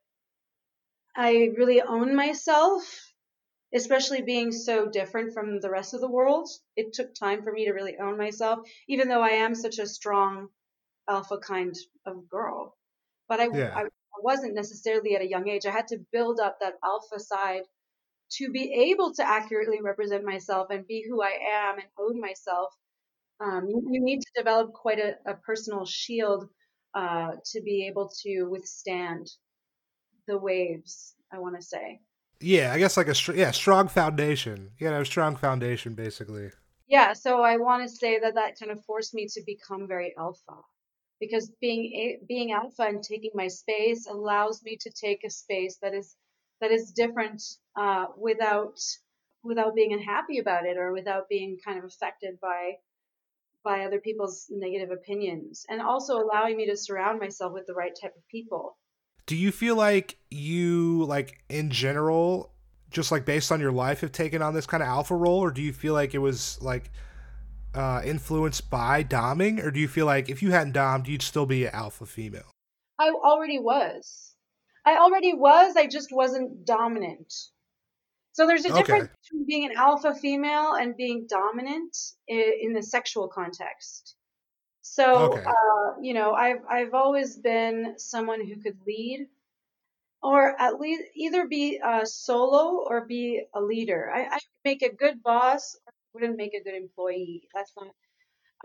I 1.15 1.51
really 1.57 1.81
own 1.81 2.15
myself 2.15 3.11
especially 3.73 4.21
being 4.21 4.51
so 4.51 4.87
different 4.89 5.33
from 5.33 5.59
the 5.59 5.69
rest 5.69 5.93
of 5.93 6.01
the 6.01 6.09
world, 6.09 6.49
it 6.75 6.93
took 6.93 7.13
time 7.13 7.43
for 7.43 7.51
me 7.51 7.65
to 7.65 7.71
really 7.73 7.97
own 7.97 8.17
myself, 8.17 8.67
even 8.87 9.07
though 9.07 9.21
I 9.21 9.29
am 9.31 9.55
such 9.55 9.79
a 9.79 9.87
strong 9.87 10.49
alpha 11.09 11.37
kind 11.39 11.75
of 12.05 12.29
girl. 12.29 12.77
But 13.27 13.39
I, 13.39 13.45
Yeah. 13.47 13.77
I 13.77 13.85
wasn't 14.21 14.55
necessarily 14.55 15.15
at 15.15 15.21
a 15.21 15.29
young 15.29 15.47
age. 15.49 15.65
I 15.65 15.71
had 15.71 15.87
to 15.89 16.05
build 16.11 16.39
up 16.39 16.59
that 16.59 16.79
alpha 16.83 17.19
side 17.19 17.63
to 18.33 18.51
be 18.51 18.71
able 18.91 19.13
to 19.15 19.27
accurately 19.27 19.81
represent 19.81 20.23
myself 20.25 20.69
and 20.71 20.87
be 20.87 21.05
who 21.07 21.21
I 21.21 21.39
am 21.51 21.79
and 21.79 21.89
own 21.99 22.19
myself. 22.19 22.73
Um, 23.39 23.67
you, 23.69 23.81
you 23.91 24.01
need 24.01 24.21
to 24.21 24.31
develop 24.35 24.73
quite 24.73 24.99
a, 24.99 25.17
a 25.25 25.35
personal 25.35 25.85
shield 25.85 26.49
uh, 26.93 27.33
to 27.45 27.61
be 27.61 27.87
able 27.87 28.09
to 28.23 28.45
withstand 28.45 29.27
the 30.31 30.37
waves, 30.37 31.13
I 31.31 31.39
want 31.39 31.55
to 31.57 31.61
say. 31.61 31.99
Yeah, 32.39 32.71
I 32.73 32.79
guess 32.79 32.97
like 32.97 33.09
a 33.09 33.33
yeah 33.35 33.51
strong 33.51 33.87
foundation. 33.87 34.71
Yeah, 34.79 34.97
a 34.97 35.05
strong 35.05 35.35
foundation 35.35 35.93
basically. 35.93 36.49
Yeah, 36.87 37.13
so 37.13 37.41
I 37.41 37.57
want 37.57 37.83
to 37.83 37.89
say 37.89 38.19
that 38.19 38.35
that 38.35 38.59
kind 38.59 38.71
of 38.71 38.83
forced 38.85 39.13
me 39.13 39.27
to 39.33 39.41
become 39.45 39.87
very 39.87 40.13
alpha 40.17 40.57
because 41.19 41.51
being 41.61 41.83
a, 41.93 42.19
being 42.27 42.51
alpha 42.51 42.83
and 42.83 43.03
taking 43.03 43.31
my 43.33 43.47
space 43.47 44.07
allows 44.07 44.63
me 44.63 44.77
to 44.81 44.89
take 44.89 45.23
a 45.23 45.29
space 45.29 45.77
that 45.81 45.93
is 45.93 46.15
that 46.61 46.71
is 46.71 46.91
different 46.91 47.41
uh, 47.75 48.05
without 48.17 48.79
without 49.43 49.75
being 49.75 49.93
unhappy 49.93 50.39
about 50.39 50.65
it 50.65 50.77
or 50.77 50.91
without 50.93 51.29
being 51.29 51.57
kind 51.63 51.77
of 51.77 51.85
affected 51.85 52.39
by 52.41 52.73
by 53.63 53.85
other 53.85 53.99
people's 53.99 54.47
negative 54.49 54.91
opinions 54.91 55.65
and 55.69 55.81
also 55.81 56.17
allowing 56.17 56.57
me 56.57 56.65
to 56.65 56.75
surround 56.75 57.19
myself 57.19 57.53
with 57.53 57.67
the 57.67 57.73
right 57.73 57.95
type 58.01 58.15
of 58.17 58.27
people. 58.27 58.77
Do 59.25 59.35
you 59.35 59.51
feel 59.51 59.75
like 59.75 60.17
you 60.29 61.05
like 61.05 61.39
in 61.49 61.69
general 61.71 62.51
just 62.89 63.11
like 63.11 63.25
based 63.25 63.51
on 63.51 63.59
your 63.61 63.71
life 63.71 64.01
have 64.01 64.11
taken 64.11 64.41
on 64.41 64.53
this 64.53 64.65
kind 64.65 64.83
of 64.83 64.89
alpha 64.89 65.15
role 65.15 65.39
or 65.39 65.51
do 65.51 65.61
you 65.61 65.71
feel 65.73 65.93
like 65.93 66.13
it 66.13 66.19
was 66.19 66.61
like 66.61 66.91
uh 67.73 68.01
influenced 68.03 68.69
by 68.69 69.03
doming 69.03 69.63
or 69.63 69.71
do 69.71 69.79
you 69.79 69.87
feel 69.87 70.05
like 70.05 70.29
if 70.29 70.41
you 70.43 70.51
hadn't 70.51 70.73
domed 70.73 71.07
you'd 71.07 71.21
still 71.21 71.45
be 71.45 71.65
an 71.65 71.73
alpha 71.73 72.05
female? 72.05 72.51
I 72.99 73.09
already 73.09 73.59
was. 73.59 74.35
I 74.85 74.97
already 74.97 75.33
was, 75.33 75.75
I 75.75 75.87
just 75.87 76.11
wasn't 76.11 76.65
dominant. 76.65 77.33
So 78.33 78.47
there's 78.47 78.65
a 78.65 78.71
Okay. 78.71 78.81
difference 78.83 79.09
between 79.23 79.45
being 79.45 79.65
an 79.65 79.77
alpha 79.77 80.15
female 80.15 80.73
and 80.73 80.95
being 80.95 81.27
dominant 81.29 81.95
in, 82.27 82.53
in 82.61 82.73
the 82.73 82.81
sexual 82.83 83.27
context. 83.27 84.15
So, 84.97 85.05
Okay. 85.13 85.53
uh, 85.55 86.01
you 86.01 86.13
know, 86.13 86.33
I've 86.33 86.63
I've 86.69 86.93
always 86.93 87.37
been 87.37 87.97
someone 87.97 88.45
who 88.45 88.57
could 88.61 88.77
lead, 88.85 89.29
or 90.23 90.61
at 90.61 90.79
least 90.79 91.03
either 91.15 91.47
be 91.47 91.79
a 91.83 92.05
solo 92.05 92.85
or 92.89 93.05
be 93.05 93.45
a 93.53 93.61
leader. 93.61 94.11
I, 94.11 94.35
I 94.35 94.39
make 94.65 94.81
a 94.83 94.93
good 95.03 95.23
boss, 95.23 95.75
or 95.85 95.93
wouldn't 96.13 96.37
make 96.37 96.53
a 96.53 96.63
good 96.63 96.75
employee. 96.75 97.49
That's 97.53 97.73
not. 97.77 97.95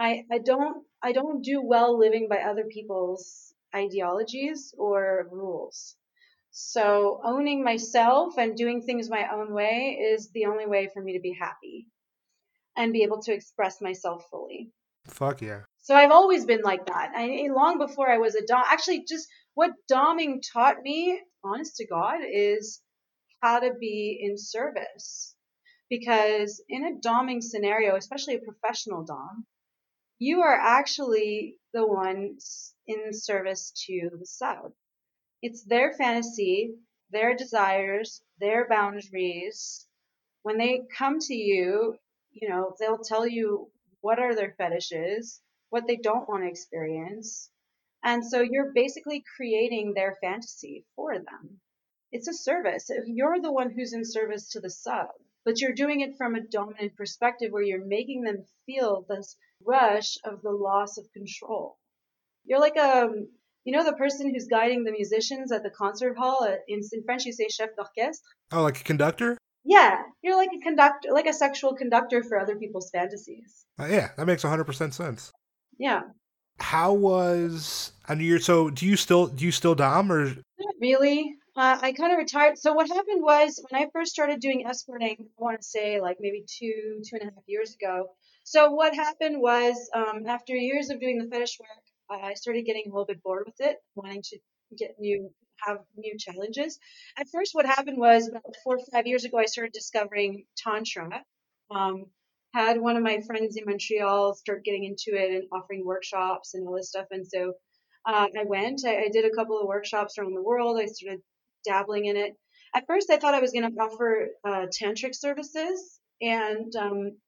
I 0.01 0.27
I 0.33 0.39
don't 0.39 0.87
I 1.03 1.13
don't 1.13 1.43
do 1.43 1.63
well 1.63 1.99
living 1.99 2.29
by 2.29 2.39
other 2.43 2.67
people's 2.67 3.55
ideologies 3.75 4.75
or 4.79 5.29
rules. 5.33 5.97
So 6.51 7.21
owning 7.25 7.65
myself 7.65 8.39
and 8.39 8.57
doing 8.57 8.83
things 8.83 9.11
my 9.11 9.29
own 9.35 9.55
way 9.55 9.99
is 10.13 10.31
the 10.31 10.47
only 10.47 10.67
way 10.67 10.89
for 10.89 11.03
me 11.03 11.15
to 11.15 11.21
be 11.21 11.35
happy 11.35 11.89
and 12.77 12.93
be 12.93 13.03
able 13.05 13.23
to 13.23 13.35
express 13.35 13.81
myself 13.81 14.29
fully. 14.31 14.73
Fuck 15.07 15.41
yeah. 15.43 15.65
So 15.87 15.95
I've 15.95 16.11
always 16.11 16.45
been 16.45 16.63
like 16.63 16.87
that. 16.87 17.13
I, 17.15 17.31
eh, 17.31 17.49
long 17.49 17.79
before 17.79 18.11
I 18.11 18.19
was 18.19 18.35
a 18.35 18.45
dom, 18.45 18.65
actually, 18.67 19.05
just 19.05 19.29
what 19.55 19.71
doming 19.89 20.43
taught 20.53 20.83
me, 20.83 21.23
honest 21.45 21.77
to 21.77 21.87
God, 21.87 22.23
is 22.29 22.83
how 23.41 23.61
to 23.61 23.73
be 23.73 24.19
in 24.21 24.37
service. 24.37 25.37
Because 25.89 26.61
in 26.69 26.85
a 26.85 26.99
doming 27.09 27.41
scenario, 27.41 27.95
especially 27.95 28.35
a 28.35 28.41
professional 28.41 29.05
dom, 29.05 29.47
you 30.19 30.41
are 30.41 30.59
actually 30.59 31.61
the 31.73 31.87
one 31.87 32.37
in 32.89 33.13
service 33.13 33.71
to 33.87 34.11
the 34.19 34.27
sub. 34.27 34.73
It's 35.41 35.63
their 35.63 35.93
fantasy, 35.93 36.75
their 37.11 37.37
desires, 37.37 38.23
their 38.41 38.67
boundaries. 38.69 39.87
When 40.43 40.59
they 40.59 40.81
come 40.99 41.21
to 41.21 41.35
you, 41.35 41.97
you 42.33 42.49
know, 42.49 42.75
they'll 42.81 42.99
tell 42.99 43.25
you 43.25 43.71
what 44.01 44.19
are 44.19 44.35
their 44.35 44.57
fetishes, 44.59 45.41
what 45.71 45.87
they 45.87 45.97
don't 45.97 46.29
want 46.29 46.43
to 46.43 46.49
experience. 46.49 47.51
And 48.03 48.25
so 48.25 48.41
you're 48.41 48.73
basically 48.73 49.25
creating 49.37 49.95
their 49.95 50.17
fantasy 50.21 50.85
for 50.95 51.15
them. 51.15 51.61
It's 52.13 52.29
a 52.29 52.33
service. 52.33 52.89
If 52.89 53.05
You're 53.07 53.41
the 53.41 53.53
one 53.53 53.71
who's 53.71 53.93
in 53.93 54.05
service 54.05 54.51
to 54.51 54.61
the 54.61 54.71
sub, 54.71 55.09
but 55.45 55.61
you're 55.61 55.75
doing 55.75 56.01
it 56.01 56.17
from 56.17 56.35
a 56.35 56.41
dominant 56.41 56.97
perspective 56.97 57.53
where 57.53 57.63
you're 57.63 57.85
making 57.85 58.23
them 58.23 58.45
feel 58.67 59.07
this 59.09 59.37
rush 59.65 60.19
of 60.25 60.43
the 60.43 60.51
loss 60.51 60.99
of 60.99 61.13
control. 61.13 61.79
You're 62.45 62.61
like 62.61 62.77
a, 62.77 63.11
you 63.65 63.73
know, 63.77 63.85
the 63.85 63.93
person 63.93 64.33
who's 64.33 64.47
guiding 64.47 64.85
the 64.85 64.93
musicians 64.93 65.51
at 65.53 65.63
the 65.63 65.71
concert 65.71 66.17
hall. 66.17 66.45
In, 66.69 66.81
in 66.93 67.03
French, 67.05 67.25
you 67.25 67.33
say 67.33 67.49
chef 67.49 67.71
d'orchestre. 67.77 68.29
Oh, 68.53 68.63
like 68.63 68.81
a 68.81 68.85
conductor? 68.85 69.37
Yeah, 69.65 70.01
you're 70.23 70.37
like 70.37 70.51
a 70.57 70.63
conductor, 70.63 71.09
like 71.11 71.27
a 71.27 71.33
sexual 71.33 71.75
conductor 71.75 72.23
for 72.23 72.39
other 72.39 72.55
people's 72.55 72.91
fantasies. 72.91 73.67
Uh, 73.81 73.87
yeah, 73.87 74.11
that 74.17 74.27
makes 74.27 74.45
100% 74.45 74.93
sense. 74.95 75.33
Yeah. 75.79 76.03
How 76.59 76.93
was 76.93 77.93
and 78.09 78.23
you're 78.23 78.41
so 78.41 78.71
do 78.71 78.87
you 78.87 78.97
still 78.97 79.27
do 79.27 79.45
you 79.45 79.53
still 79.53 79.75
dom 79.75 80.11
or 80.11 80.27
Not 80.27 80.75
really. 80.81 81.37
Uh, 81.57 81.79
I 81.81 81.93
kind 81.93 82.13
of 82.13 82.19
retired. 82.19 82.59
So 82.59 82.75
what 82.75 82.89
happened 82.89 83.23
was 83.23 83.65
when 83.71 83.83
I 83.83 83.89
first 83.93 84.13
started 84.13 84.41
doing 84.41 84.67
escorting, 84.67 85.17
I 85.21 85.43
want 85.43 85.57
to 85.59 85.67
say 85.67 86.01
like 86.03 86.19
maybe 86.21 86.45
two, 86.47 87.01
two 87.09 87.17
and 87.19 87.23
a 87.23 87.35
half 87.35 87.45
years 87.47 87.75
ago. 87.75 88.11
So 88.45 88.71
what 88.73 88.95
happened 88.95 89.41
was 89.41 89.91
um, 89.95 90.27
after 90.27 90.55
years 90.55 90.91
of 90.91 91.01
doing 91.01 91.19
the 91.19 91.29
fetish 91.29 91.59
work, 91.59 92.21
I 92.23 92.35
started 92.35 92.67
getting 92.67 92.85
a 92.87 92.91
little 92.91 93.07
bit 93.07 93.23
bored 93.23 93.45
with 93.47 93.61
it, 93.61 93.79
wanting 93.95 94.23
to 94.23 94.39
get 94.79 94.97
new 94.99 95.31
have 95.67 95.79
new 95.97 96.17
challenges. 96.19 96.79
At 97.17 97.29
first, 97.33 97.55
what 97.55 97.67
happened 97.67 97.99
was 97.99 98.29
about 98.29 98.45
four 98.63 98.77
or 98.77 98.85
five 98.93 99.07
years 99.07 99.25
ago, 99.25 99.39
I 99.39 99.47
started 99.47 99.73
discovering 99.73 100.45
Tantra. 100.57 101.23
Um, 101.71 102.07
had 102.57 102.81
one 102.81 102.97
of 102.97 103.03
my 103.03 103.21
friends 103.21 103.57
in 103.57 103.65
Montreal 103.67 104.35
start 104.35 104.65
getting 104.65 104.85
into 104.85 105.11
it 105.21 105.31
and 105.31 105.45
offering 105.53 105.85
workshops 105.85 106.55
and 106.55 106.67
all 106.67 106.75
this 106.75 106.89
stuff. 106.89 107.07
And 107.11 107.27
so 107.27 107.53
uh, 108.07 108.29
I 108.39 108.45
went, 108.45 108.81
I, 108.87 108.97
I, 109.05 109.09
did 109.13 109.27
a 109.27 109.35
couple 109.35 109.61
of 109.61 109.67
workshops 109.67 110.17
around 110.17 110.35
the 110.35 110.43
world. 110.43 110.79
I 110.81 110.87
started 110.87 111.21
dabbling 111.67 112.07
in 112.07 112.17
it. 112.17 112.33
At 112.75 112.87
first, 112.87 113.11
I 113.11 113.19
thought 113.19 113.35
I 113.35 113.41
was 113.41 113.53
going 113.53 113.71
to 113.71 113.79
offer 113.79 114.29
uh, 114.43 114.67
tantric 114.73 115.15
services, 115.15 116.01
and 116.21 116.75
um, 116.77 117.19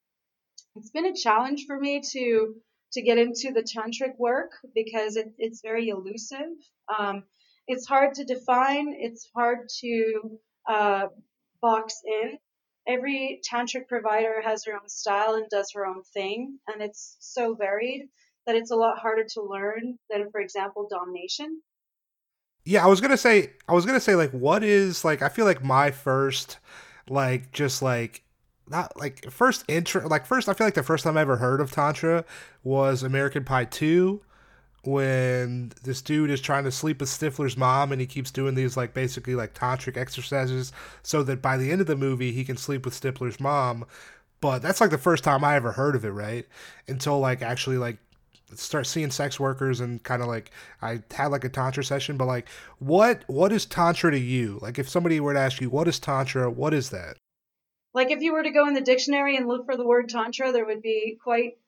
it's 0.76 0.90
been 0.90 1.06
a 1.06 1.14
challenge 1.14 1.64
for 1.66 1.78
me 1.78 2.02
to 2.12 2.54
to 2.92 3.02
get 3.02 3.18
into 3.18 3.52
the 3.52 3.62
tantric 3.62 4.18
work 4.18 4.52
because 4.74 5.16
it, 5.16 5.26
it's 5.36 5.60
very 5.62 5.88
elusive. 5.88 6.56
Um, 6.98 7.24
it's 7.66 7.86
hard 7.86 8.14
to 8.14 8.24
define. 8.24 8.94
It's 8.98 9.28
hard 9.34 9.68
to 9.80 10.38
uh, 10.66 11.06
box 11.60 12.00
in. 12.06 12.38
Every 12.88 13.40
tantric 13.48 13.86
provider 13.86 14.40
has 14.42 14.64
her 14.64 14.72
own 14.72 14.88
style 14.88 15.34
and 15.34 15.48
does 15.50 15.70
her 15.74 15.86
own 15.86 16.02
thing, 16.02 16.58
and 16.66 16.80
it's 16.80 17.16
so 17.20 17.54
varied 17.54 18.08
that 18.46 18.56
it's 18.56 18.70
a 18.70 18.76
lot 18.76 18.98
harder 18.98 19.24
to 19.34 19.42
learn 19.42 19.98
than, 20.10 20.30
for 20.30 20.40
example, 20.40 20.88
domination. 20.90 21.60
Yeah, 22.64 22.84
I 22.84 22.88
was 22.88 23.00
gonna 23.00 23.18
say, 23.18 23.52
I 23.68 23.74
was 23.74 23.84
gonna 23.84 24.00
say, 24.00 24.14
like, 24.14 24.30
what 24.30 24.64
is 24.64 25.04
like? 25.04 25.20
I 25.20 25.28
feel 25.28 25.44
like 25.44 25.62
my 25.62 25.90
first, 25.90 26.58
like, 27.08 27.52
just 27.52 27.82
like 27.82 28.24
not 28.70 28.98
like 28.98 29.30
first 29.30 29.64
intro 29.68 30.06
like 30.08 30.26
first 30.26 30.48
I 30.48 30.52
feel 30.52 30.66
like 30.66 30.74
the 30.74 30.82
first 30.82 31.04
time 31.04 31.16
I 31.16 31.22
ever 31.22 31.36
heard 31.36 31.60
of 31.60 31.72
Tantra 31.72 32.24
was 32.62 33.02
American 33.02 33.44
Pie 33.44 33.64
2 33.64 34.20
when 34.84 35.72
this 35.82 36.00
dude 36.00 36.30
is 36.30 36.40
trying 36.40 36.64
to 36.64 36.70
sleep 36.70 37.00
with 37.00 37.08
Stifler's 37.08 37.56
mom 37.56 37.92
and 37.92 38.00
he 38.00 38.06
keeps 38.06 38.30
doing 38.30 38.54
these 38.54 38.76
like 38.76 38.94
basically 38.94 39.34
like 39.34 39.54
tantric 39.54 39.96
exercises 39.96 40.72
so 41.02 41.22
that 41.24 41.42
by 41.42 41.56
the 41.56 41.70
end 41.70 41.80
of 41.80 41.86
the 41.86 41.96
movie 41.96 42.32
he 42.32 42.44
can 42.44 42.56
sleep 42.56 42.84
with 42.84 42.98
Stifler's 42.98 43.40
mom. 43.40 43.84
But 44.40 44.60
that's 44.60 44.80
like 44.80 44.90
the 44.90 44.98
first 44.98 45.24
time 45.24 45.42
I 45.42 45.56
ever 45.56 45.72
heard 45.72 45.96
of 45.96 46.04
it, 46.04 46.10
right? 46.10 46.46
Until 46.86 47.18
like 47.18 47.42
actually 47.42 47.76
like 47.76 47.98
start 48.54 48.86
seeing 48.86 49.10
sex 49.10 49.38
workers 49.38 49.80
and 49.80 50.02
kind 50.02 50.22
of 50.22 50.28
like 50.28 50.50
I 50.80 51.02
had 51.10 51.28
like 51.28 51.44
a 51.44 51.48
tantra 51.48 51.84
session, 51.84 52.16
but 52.16 52.26
like 52.26 52.48
what 52.78 53.24
what 53.26 53.52
is 53.52 53.66
tantra 53.66 54.10
to 54.12 54.18
you? 54.18 54.58
Like 54.62 54.78
if 54.78 54.88
somebody 54.88 55.18
were 55.20 55.34
to 55.34 55.40
ask 55.40 55.60
you 55.60 55.70
what 55.70 55.88
is 55.88 55.98
tantra, 55.98 56.50
what 56.50 56.72
is 56.72 56.90
that? 56.90 57.16
Like 57.94 58.10
if 58.10 58.20
you 58.20 58.32
were 58.32 58.42
to 58.44 58.50
go 58.50 58.66
in 58.68 58.74
the 58.74 58.80
dictionary 58.80 59.36
and 59.36 59.48
look 59.48 59.66
for 59.66 59.76
the 59.76 59.86
word 59.86 60.08
tantra, 60.08 60.52
there 60.52 60.64
would 60.64 60.82
be 60.82 61.18
quite 61.22 61.58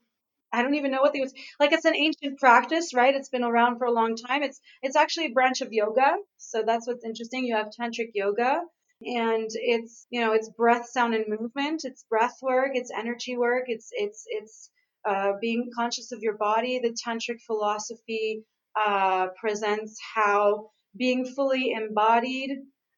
I 0.52 0.62
don't 0.62 0.74
even 0.74 0.90
know 0.90 1.00
what 1.00 1.12
they 1.12 1.20
was 1.20 1.32
like. 1.60 1.72
It's 1.72 1.84
an 1.84 1.96
ancient 1.96 2.38
practice, 2.38 2.92
right? 2.94 3.14
It's 3.14 3.28
been 3.28 3.44
around 3.44 3.78
for 3.78 3.84
a 3.86 3.92
long 3.92 4.16
time. 4.16 4.42
It's 4.42 4.60
it's 4.82 4.96
actually 4.96 5.26
a 5.26 5.32
branch 5.32 5.60
of 5.60 5.72
yoga, 5.72 6.14
so 6.38 6.62
that's 6.66 6.86
what's 6.86 7.04
interesting. 7.04 7.44
You 7.44 7.56
have 7.56 7.68
tantric 7.78 8.10
yoga, 8.14 8.62
and 9.02 9.48
it's 9.52 10.06
you 10.10 10.20
know 10.20 10.32
it's 10.32 10.48
breath, 10.50 10.86
sound, 10.88 11.14
and 11.14 11.26
movement. 11.28 11.82
It's 11.84 12.04
breath 12.04 12.36
work. 12.42 12.72
It's 12.74 12.90
energy 12.96 13.36
work. 13.36 13.64
It's 13.68 13.88
it's 13.92 14.24
it's 14.26 14.70
uh, 15.08 15.32
being 15.40 15.70
conscious 15.76 16.12
of 16.12 16.20
your 16.22 16.36
body. 16.36 16.80
The 16.80 16.96
tantric 17.06 17.40
philosophy 17.46 18.44
uh, 18.76 19.28
presents 19.40 19.98
how 20.14 20.70
being 20.96 21.24
fully 21.24 21.72
embodied 21.72 22.50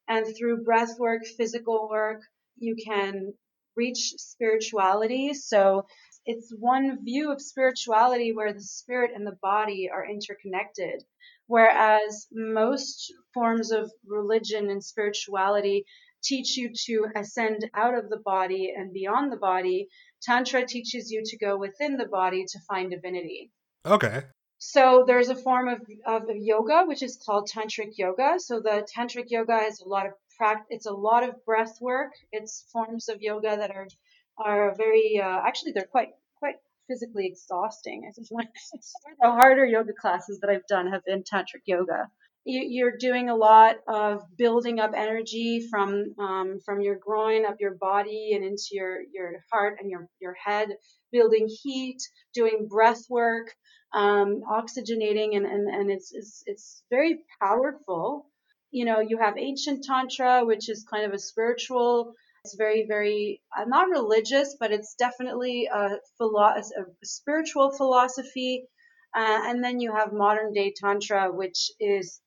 and 0.08 0.26
through 0.36 0.64
breath 0.64 0.98
work, 0.98 1.24
physical 1.24 1.88
work, 1.90 2.22
you 2.56 2.76
can 2.84 3.32
reach 3.76 4.14
spirituality. 4.18 5.32
So 5.34 5.86
it's 6.24 6.54
one 6.58 7.04
view 7.04 7.32
of 7.32 7.40
spirituality 7.40 8.32
where 8.32 8.52
the 8.52 8.62
spirit 8.62 9.10
and 9.14 9.26
the 9.26 9.38
body 9.42 9.90
are 9.92 10.06
interconnected. 10.06 11.02
Whereas 11.46 12.26
most 12.32 13.12
forms 13.34 13.72
of 13.72 13.92
religion 14.06 14.70
and 14.70 14.82
spirituality 14.82 15.84
teach 16.22 16.56
you 16.56 16.70
to 16.86 17.06
ascend 17.16 17.68
out 17.74 17.96
of 17.98 18.08
the 18.08 18.20
body 18.20 18.72
and 18.76 18.92
beyond 18.92 19.32
the 19.32 19.36
body, 19.36 19.88
Tantra 20.22 20.64
teaches 20.66 21.10
you 21.10 21.22
to 21.24 21.36
go 21.38 21.58
within 21.58 21.96
the 21.96 22.06
body 22.06 22.44
to 22.44 22.60
find 22.68 22.90
divinity. 22.90 23.50
Okay. 23.84 24.22
So 24.58 25.02
there's 25.04 25.28
a 25.28 25.34
form 25.34 25.66
of, 25.66 25.80
of 26.06 26.22
yoga 26.36 26.84
which 26.86 27.02
is 27.02 27.20
called 27.26 27.50
tantric 27.50 27.98
yoga. 27.98 28.38
So 28.38 28.60
the 28.60 28.86
tantric 28.96 29.24
yoga 29.28 29.56
is 29.64 29.80
a 29.80 29.88
lot 29.88 30.06
of 30.06 30.12
practice. 30.38 30.68
It's 30.70 30.86
a 30.86 30.92
lot 30.92 31.28
of 31.28 31.44
breath 31.44 31.80
work. 31.80 32.12
It's 32.30 32.64
forms 32.72 33.08
of 33.08 33.20
yoga 33.20 33.56
that 33.56 33.72
are 33.72 33.88
are 34.38 34.74
very 34.76 35.20
uh, 35.22 35.40
actually 35.46 35.72
they're 35.72 35.84
quite 35.90 36.10
quite 36.38 36.56
physically 36.88 37.26
exhausting. 37.26 38.04
I 38.08 38.12
think 38.12 38.26
one 38.30 38.48
the 39.20 39.30
harder 39.30 39.64
yoga 39.64 39.92
classes 39.92 40.40
that 40.40 40.50
I've 40.50 40.66
done 40.66 40.90
have 40.92 41.04
been 41.04 41.22
tantric 41.22 41.62
yoga. 41.66 42.08
You're 42.44 42.96
doing 42.96 43.28
a 43.28 43.36
lot 43.36 43.76
of 43.86 44.22
building 44.36 44.80
up 44.80 44.94
energy 44.96 45.68
from 45.70 46.12
um, 46.18 46.58
from 46.64 46.80
your 46.80 46.96
groin 46.96 47.46
up 47.46 47.56
your 47.60 47.76
body 47.76 48.32
and 48.34 48.44
into 48.44 48.70
your 48.72 49.00
your 49.14 49.44
heart 49.52 49.78
and 49.80 49.88
your 49.88 50.08
your 50.20 50.34
head, 50.34 50.70
building 51.12 51.48
heat, 51.48 52.02
doing 52.34 52.66
breath 52.68 53.04
work, 53.08 53.54
um, 53.94 54.42
oxygenating, 54.50 55.36
and, 55.36 55.46
and, 55.46 55.68
and 55.68 55.90
it's, 55.90 56.12
it's 56.12 56.42
it's 56.46 56.82
very 56.90 57.20
powerful. 57.40 58.26
You 58.70 58.86
know, 58.86 59.00
you 59.00 59.18
have 59.18 59.36
ancient 59.38 59.84
tantra, 59.84 60.44
which 60.44 60.68
is 60.68 60.84
kind 60.90 61.04
of 61.04 61.12
a 61.12 61.18
spiritual 61.18 62.14
it's 62.44 62.56
very, 62.56 62.86
very 62.88 63.40
uh, 63.56 63.64
not 63.66 63.88
religious, 63.88 64.56
but 64.58 64.72
it's 64.72 64.94
definitely 64.94 65.68
a, 65.72 65.98
philo- 66.18 66.56
a 66.56 66.62
spiritual 67.04 67.70
philosophy. 67.70 68.64
Uh, 69.14 69.42
and 69.44 69.62
then 69.62 69.78
you 69.78 69.94
have 69.94 70.12
modern 70.12 70.52
day 70.52 70.72
tantra, 70.76 71.30
which 71.30 71.70
is 71.78 72.20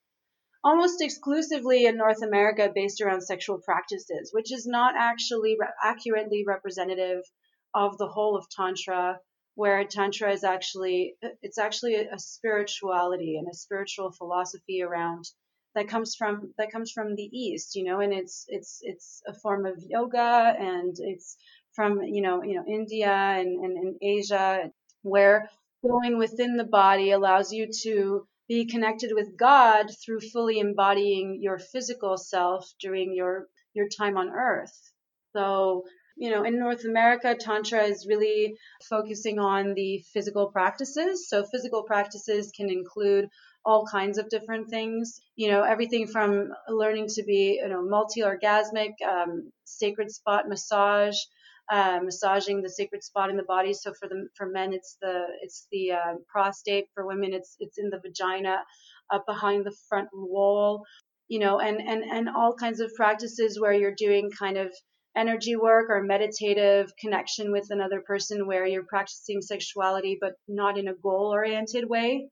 almost 0.63 1.01
exclusively 1.01 1.85
in 1.85 1.97
North 1.97 2.21
America 2.23 2.71
based 2.73 3.01
around 3.01 3.21
sexual 3.21 3.59
practices, 3.59 4.29
which 4.31 4.53
is 4.53 4.65
not 4.65 4.95
actually 4.97 5.57
re- 5.59 5.67
accurately 5.83 6.45
representative 6.47 7.21
of 7.73 7.97
the 7.97 8.07
whole 8.07 8.37
of 8.37 8.47
tantra 8.49 9.19
where 9.55 9.83
tantra 9.85 10.31
is 10.31 10.43
actually 10.43 11.15
it's 11.41 11.57
actually 11.57 11.95
a, 11.95 12.13
a 12.13 12.19
spirituality 12.19 13.37
and 13.37 13.47
a 13.49 13.55
spiritual 13.55 14.11
philosophy 14.11 14.81
around 14.81 15.25
that 15.75 15.87
comes 15.87 16.15
from 16.15 16.53
that 16.57 16.71
comes 16.71 16.91
from 16.91 17.15
the 17.15 17.29
east 17.31 17.75
you 17.75 17.83
know 17.83 17.99
and 17.99 18.13
it's 18.13 18.45
it's 18.47 18.79
it's 18.81 19.21
a 19.27 19.33
form 19.33 19.65
of 19.65 19.83
yoga 19.87 20.55
and 20.57 20.95
it's 20.99 21.37
from 21.73 22.01
you 22.01 22.21
know 22.21 22.43
you 22.43 22.55
know 22.55 22.65
india 22.67 23.11
and, 23.11 23.63
and, 23.63 23.77
and 23.77 23.95
asia 24.01 24.71
where 25.03 25.49
going 25.83 26.17
within 26.17 26.57
the 26.57 26.63
body 26.63 27.11
allows 27.11 27.51
you 27.51 27.67
to 27.83 28.25
be 28.47 28.65
connected 28.65 29.11
with 29.13 29.37
god 29.37 29.87
through 30.03 30.19
fully 30.19 30.59
embodying 30.59 31.39
your 31.41 31.59
physical 31.59 32.17
self 32.17 32.71
during 32.79 33.13
your 33.13 33.47
your 33.73 33.87
time 33.89 34.17
on 34.17 34.29
earth 34.29 34.91
so 35.33 35.83
you 36.17 36.31
know, 36.31 36.43
in 36.43 36.57
North 36.57 36.85
America, 36.85 37.35
Tantra 37.35 37.83
is 37.83 38.07
really 38.07 38.55
focusing 38.89 39.37
on 39.37 39.73
the 39.73 39.99
physical 40.13 40.49
practices. 40.49 41.27
So, 41.27 41.43
physical 41.43 41.83
practices 41.83 42.51
can 42.55 42.69
include 42.69 43.27
all 43.65 43.85
kinds 43.85 44.17
of 44.17 44.29
different 44.29 44.69
things. 44.69 45.19
You 45.35 45.49
know, 45.49 45.63
everything 45.63 46.07
from 46.07 46.49
learning 46.69 47.07
to 47.15 47.23
be, 47.23 47.59
you 47.61 47.67
know, 47.67 47.81
multi-orgasmic, 47.83 48.93
um, 49.07 49.51
sacred 49.65 50.11
spot 50.11 50.47
massage, 50.47 51.17
uh, 51.71 51.99
massaging 52.03 52.61
the 52.61 52.69
sacred 52.69 53.03
spot 53.03 53.31
in 53.31 53.37
the 53.37 53.43
body. 53.43 53.73
So 53.73 53.93
for 53.93 54.07
the 54.07 54.27
for 54.35 54.47
men, 54.47 54.73
it's 54.73 54.97
the 55.01 55.25
it's 55.41 55.67
the 55.71 55.93
uh, 55.93 56.13
prostate. 56.27 56.85
For 56.93 57.05
women, 57.07 57.33
it's 57.33 57.55
it's 57.59 57.79
in 57.79 57.89
the 57.89 57.99
vagina, 57.99 58.63
up 59.11 59.25
behind 59.25 59.65
the 59.65 59.75
front 59.89 60.09
wall. 60.13 60.83
You 61.27 61.39
know, 61.39 61.59
and 61.59 61.81
and 61.81 62.03
and 62.03 62.29
all 62.29 62.53
kinds 62.53 62.79
of 62.79 62.93
practices 62.93 63.59
where 63.59 63.73
you're 63.73 63.95
doing 63.95 64.29
kind 64.29 64.57
of 64.57 64.71
energy 65.17 65.55
work 65.55 65.89
or 65.89 66.03
meditative 66.03 66.91
connection 66.99 67.51
with 67.51 67.67
another 67.71 68.01
person 68.01 68.45
where 68.45 68.67
you're 68.67 68.83
practicing 68.83 69.41
sexuality 69.41 70.17
but 70.19 70.33
not 70.45 70.77
in 70.77 70.89
a 70.89 70.93
goal 70.93 71.31
oriented 71.31 71.89
way 71.89 72.27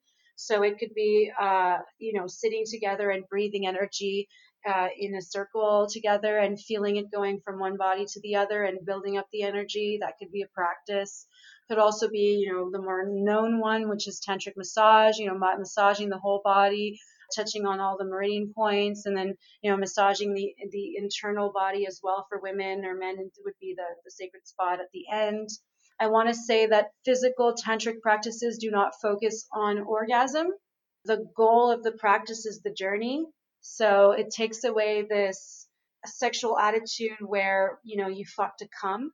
so 0.45 0.61
it 0.63 0.77
could 0.77 0.93
be, 0.93 1.31
uh, 1.39 1.77
you 1.99 2.13
know, 2.19 2.27
sitting 2.27 2.65
together 2.69 3.09
and 3.09 3.23
breathing 3.29 3.65
energy 3.65 4.27
uh, 4.67 4.87
in 4.97 5.15
a 5.15 5.21
circle 5.21 5.87
together 5.91 6.37
and 6.37 6.59
feeling 6.59 6.97
it 6.97 7.11
going 7.11 7.39
from 7.43 7.59
one 7.59 7.77
body 7.77 8.05
to 8.05 8.19
the 8.21 8.35
other 8.35 8.63
and 8.63 8.85
building 8.85 9.17
up 9.17 9.27
the 9.31 9.43
energy. 9.43 9.99
That 10.01 10.15
could 10.19 10.31
be 10.31 10.41
a 10.41 10.53
practice. 10.53 11.25
Could 11.69 11.79
also 11.79 12.09
be, 12.09 12.43
you 12.43 12.51
know, 12.51 12.69
the 12.71 12.81
more 12.81 13.05
known 13.07 13.59
one, 13.59 13.89
which 13.89 14.07
is 14.07 14.21
tantric 14.21 14.57
massage, 14.57 15.17
you 15.17 15.27
know, 15.27 15.37
massaging 15.37 16.09
the 16.09 16.19
whole 16.19 16.41
body, 16.43 16.99
touching 17.35 17.65
on 17.65 17.79
all 17.79 17.97
the 17.97 18.05
meridian 18.05 18.51
points, 18.53 19.05
and 19.05 19.15
then, 19.15 19.35
you 19.61 19.71
know, 19.71 19.77
massaging 19.77 20.33
the 20.33 20.53
the 20.71 20.97
internal 20.97 21.51
body 21.53 21.87
as 21.87 22.01
well 22.03 22.25
for 22.27 22.39
women 22.41 22.83
or 22.85 22.95
men. 22.95 23.15
Would 23.45 23.53
be 23.61 23.75
the, 23.77 23.87
the 24.03 24.11
sacred 24.11 24.45
spot 24.45 24.81
at 24.81 24.91
the 24.93 25.05
end. 25.11 25.49
I 26.03 26.07
want 26.07 26.27
to 26.29 26.35
say 26.49 26.67
that 26.67 26.91
physical 27.05 27.53
tantric 27.55 28.01
practices 28.01 28.57
do 28.57 28.69
not 28.71 28.99
focus 29.01 29.47
on 29.53 29.79
orgasm. 29.79 30.47
The 31.05 31.19
goal 31.37 31.71
of 31.71 31.83
the 31.83 31.93
practice 31.93 32.45
is 32.45 32.61
the 32.61 32.73
journey. 32.83 33.25
So 33.61 34.11
it 34.11 34.29
takes 34.29 34.65
away 34.65 35.05
this 35.09 35.67
sexual 36.05 36.57
attitude 36.59 37.21
where, 37.21 37.79
you 37.83 37.95
know, 37.99 38.09
you 38.09 38.25
fuck 38.25 38.57
to 38.57 38.67
come. 38.81 39.11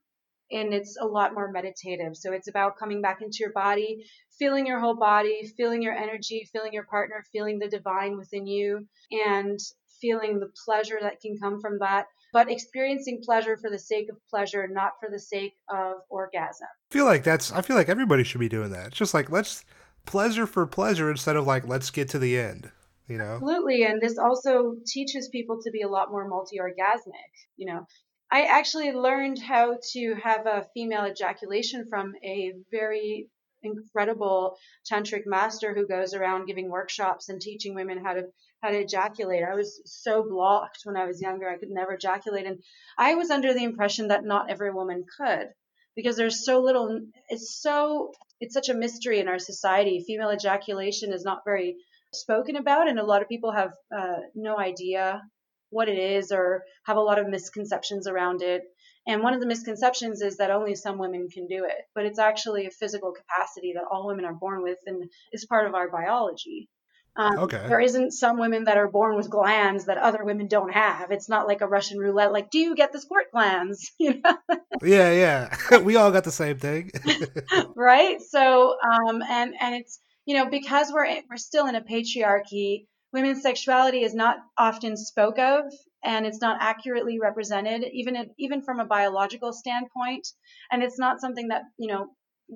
and 0.50 0.74
it's 0.74 0.96
a 1.00 1.06
lot 1.06 1.34
more 1.34 1.50
meditative. 1.50 2.16
So 2.16 2.32
it's 2.32 2.48
about 2.48 2.76
coming 2.78 3.00
back 3.00 3.22
into 3.22 3.38
your 3.40 3.52
body, 3.52 4.04
feeling 4.38 4.66
your 4.66 4.80
whole 4.80 4.96
body, 4.96 5.52
feeling 5.56 5.82
your 5.82 5.94
energy, 5.94 6.48
feeling 6.52 6.72
your 6.72 6.84
partner, 6.86 7.24
feeling 7.32 7.58
the 7.58 7.68
divine 7.68 8.16
within 8.16 8.46
you, 8.46 8.86
and 9.28 9.58
feeling 10.00 10.40
the 10.40 10.50
pleasure 10.64 10.98
that 11.00 11.20
can 11.20 11.36
come 11.38 11.60
from 11.60 11.78
that, 11.80 12.06
but 12.32 12.50
experiencing 12.50 13.20
pleasure 13.24 13.56
for 13.56 13.70
the 13.70 13.78
sake 13.78 14.08
of 14.10 14.16
pleasure, 14.28 14.68
not 14.68 14.92
for 15.00 15.08
the 15.10 15.18
sake 15.18 15.54
of 15.68 15.96
orgasm. 16.08 16.68
I 16.90 16.94
feel 16.94 17.04
like 17.04 17.24
that's 17.24 17.52
I 17.52 17.62
feel 17.62 17.76
like 17.76 17.88
everybody 17.88 18.24
should 18.24 18.40
be 18.40 18.48
doing 18.48 18.70
that. 18.70 18.88
It's 18.88 18.96
just 18.96 19.14
like 19.14 19.30
let's 19.30 19.64
pleasure 20.06 20.46
for 20.46 20.66
pleasure 20.66 21.10
instead 21.10 21.36
of 21.36 21.46
like 21.46 21.66
let's 21.66 21.90
get 21.90 22.08
to 22.10 22.18
the 22.18 22.38
end. 22.38 22.70
You 23.08 23.18
know? 23.18 23.34
Absolutely. 23.34 23.84
And 23.84 24.00
this 24.00 24.18
also 24.18 24.76
teaches 24.86 25.28
people 25.30 25.60
to 25.64 25.70
be 25.72 25.82
a 25.82 25.88
lot 25.88 26.12
more 26.12 26.28
multi 26.28 26.58
orgasmic. 26.58 27.32
You 27.56 27.66
know, 27.66 27.86
I 28.30 28.42
actually 28.42 28.92
learned 28.92 29.40
how 29.40 29.78
to 29.92 30.14
have 30.22 30.46
a 30.46 30.66
female 30.72 31.06
ejaculation 31.06 31.86
from 31.90 32.14
a 32.24 32.52
very 32.70 33.28
incredible 33.62 34.56
tantric 34.90 35.22
master 35.26 35.74
who 35.74 35.86
goes 35.86 36.14
around 36.14 36.46
giving 36.46 36.70
workshops 36.70 37.28
and 37.28 37.40
teaching 37.40 37.74
women 37.74 38.04
how 38.04 38.14
to 38.14 38.24
how 38.62 38.70
to 38.70 38.78
ejaculate. 38.78 39.42
I 39.42 39.54
was 39.54 39.80
so 39.86 40.22
blocked 40.22 40.80
when 40.84 40.96
I 40.96 41.06
was 41.06 41.22
younger. 41.22 41.48
I 41.48 41.58
could 41.58 41.70
never 41.70 41.94
ejaculate 41.94 42.46
and 42.46 42.62
I 42.98 43.14
was 43.14 43.30
under 43.30 43.54
the 43.54 43.64
impression 43.64 44.08
that 44.08 44.24
not 44.24 44.50
every 44.50 44.70
woman 44.70 45.04
could 45.18 45.48
because 45.96 46.16
there's 46.16 46.44
so 46.44 46.60
little 46.60 47.00
it's 47.28 47.60
so 47.60 48.12
it's 48.40 48.54
such 48.54 48.68
a 48.68 48.74
mystery 48.74 49.18
in 49.20 49.28
our 49.28 49.38
society. 49.38 50.04
Female 50.06 50.30
ejaculation 50.30 51.12
is 51.12 51.24
not 51.24 51.42
very 51.44 51.76
spoken 52.12 52.56
about 52.56 52.88
and 52.88 52.98
a 52.98 53.04
lot 53.04 53.22
of 53.22 53.28
people 53.28 53.52
have 53.52 53.72
uh, 53.96 54.18
no 54.34 54.58
idea 54.58 55.22
what 55.70 55.88
it 55.88 55.98
is 55.98 56.32
or 56.32 56.64
have 56.84 56.96
a 56.96 57.00
lot 57.00 57.18
of 57.18 57.28
misconceptions 57.28 58.06
around 58.06 58.42
it. 58.42 58.62
And 59.06 59.22
one 59.22 59.34
of 59.34 59.40
the 59.40 59.46
misconceptions 59.46 60.20
is 60.20 60.36
that 60.36 60.50
only 60.50 60.74
some 60.74 60.98
women 60.98 61.28
can 61.28 61.46
do 61.46 61.64
it, 61.64 61.84
but 61.94 62.04
it's 62.04 62.18
actually 62.18 62.66
a 62.66 62.70
physical 62.70 63.12
capacity 63.12 63.72
that 63.74 63.84
all 63.90 64.06
women 64.06 64.24
are 64.24 64.34
born 64.34 64.62
with 64.62 64.78
and 64.86 65.10
is 65.32 65.46
part 65.46 65.66
of 65.66 65.74
our 65.74 65.90
biology. 65.90 66.68
Um, 67.16 67.38
okay. 67.40 67.64
There 67.66 67.80
isn't 67.80 68.12
some 68.12 68.38
women 68.38 68.64
that 68.64 68.76
are 68.76 68.88
born 68.88 69.16
with 69.16 69.28
glands 69.28 69.86
that 69.86 69.98
other 69.98 70.24
women 70.24 70.46
don't 70.46 70.72
have. 70.72 71.10
It's 71.10 71.28
not 71.28 71.48
like 71.48 71.60
a 71.60 71.66
Russian 71.66 71.98
roulette. 71.98 72.32
Like, 72.32 72.50
do 72.50 72.58
you 72.58 72.76
get 72.76 72.92
the 72.92 73.00
squirt 73.00 73.32
glands? 73.32 73.90
You 73.98 74.20
know? 74.24 74.58
Yeah, 74.82 75.12
yeah. 75.12 75.78
we 75.82 75.96
all 75.96 76.12
got 76.12 76.24
the 76.24 76.30
same 76.30 76.58
thing. 76.58 76.90
right. 77.76 78.20
So, 78.22 78.76
um, 78.80 79.22
and 79.22 79.54
and 79.60 79.74
it's 79.74 80.00
you 80.24 80.36
know 80.36 80.48
because 80.48 80.90
we're 80.92 81.06
we're 81.28 81.36
still 81.36 81.66
in 81.66 81.74
a 81.74 81.82
patriarchy 81.82 82.86
women's 83.12 83.42
sexuality 83.42 84.02
is 84.02 84.14
not 84.14 84.38
often 84.56 84.96
spoke 84.96 85.38
of 85.38 85.64
and 86.04 86.26
it's 86.26 86.40
not 86.40 86.58
accurately 86.60 87.18
represented 87.20 87.84
even 87.92 88.16
if, 88.16 88.28
even 88.38 88.62
from 88.62 88.80
a 88.80 88.84
biological 88.84 89.52
standpoint. 89.52 90.26
And 90.70 90.82
it's 90.82 90.98
not 90.98 91.20
something 91.20 91.48
that 91.48 91.62
you 91.78 91.88
know 91.88 92.08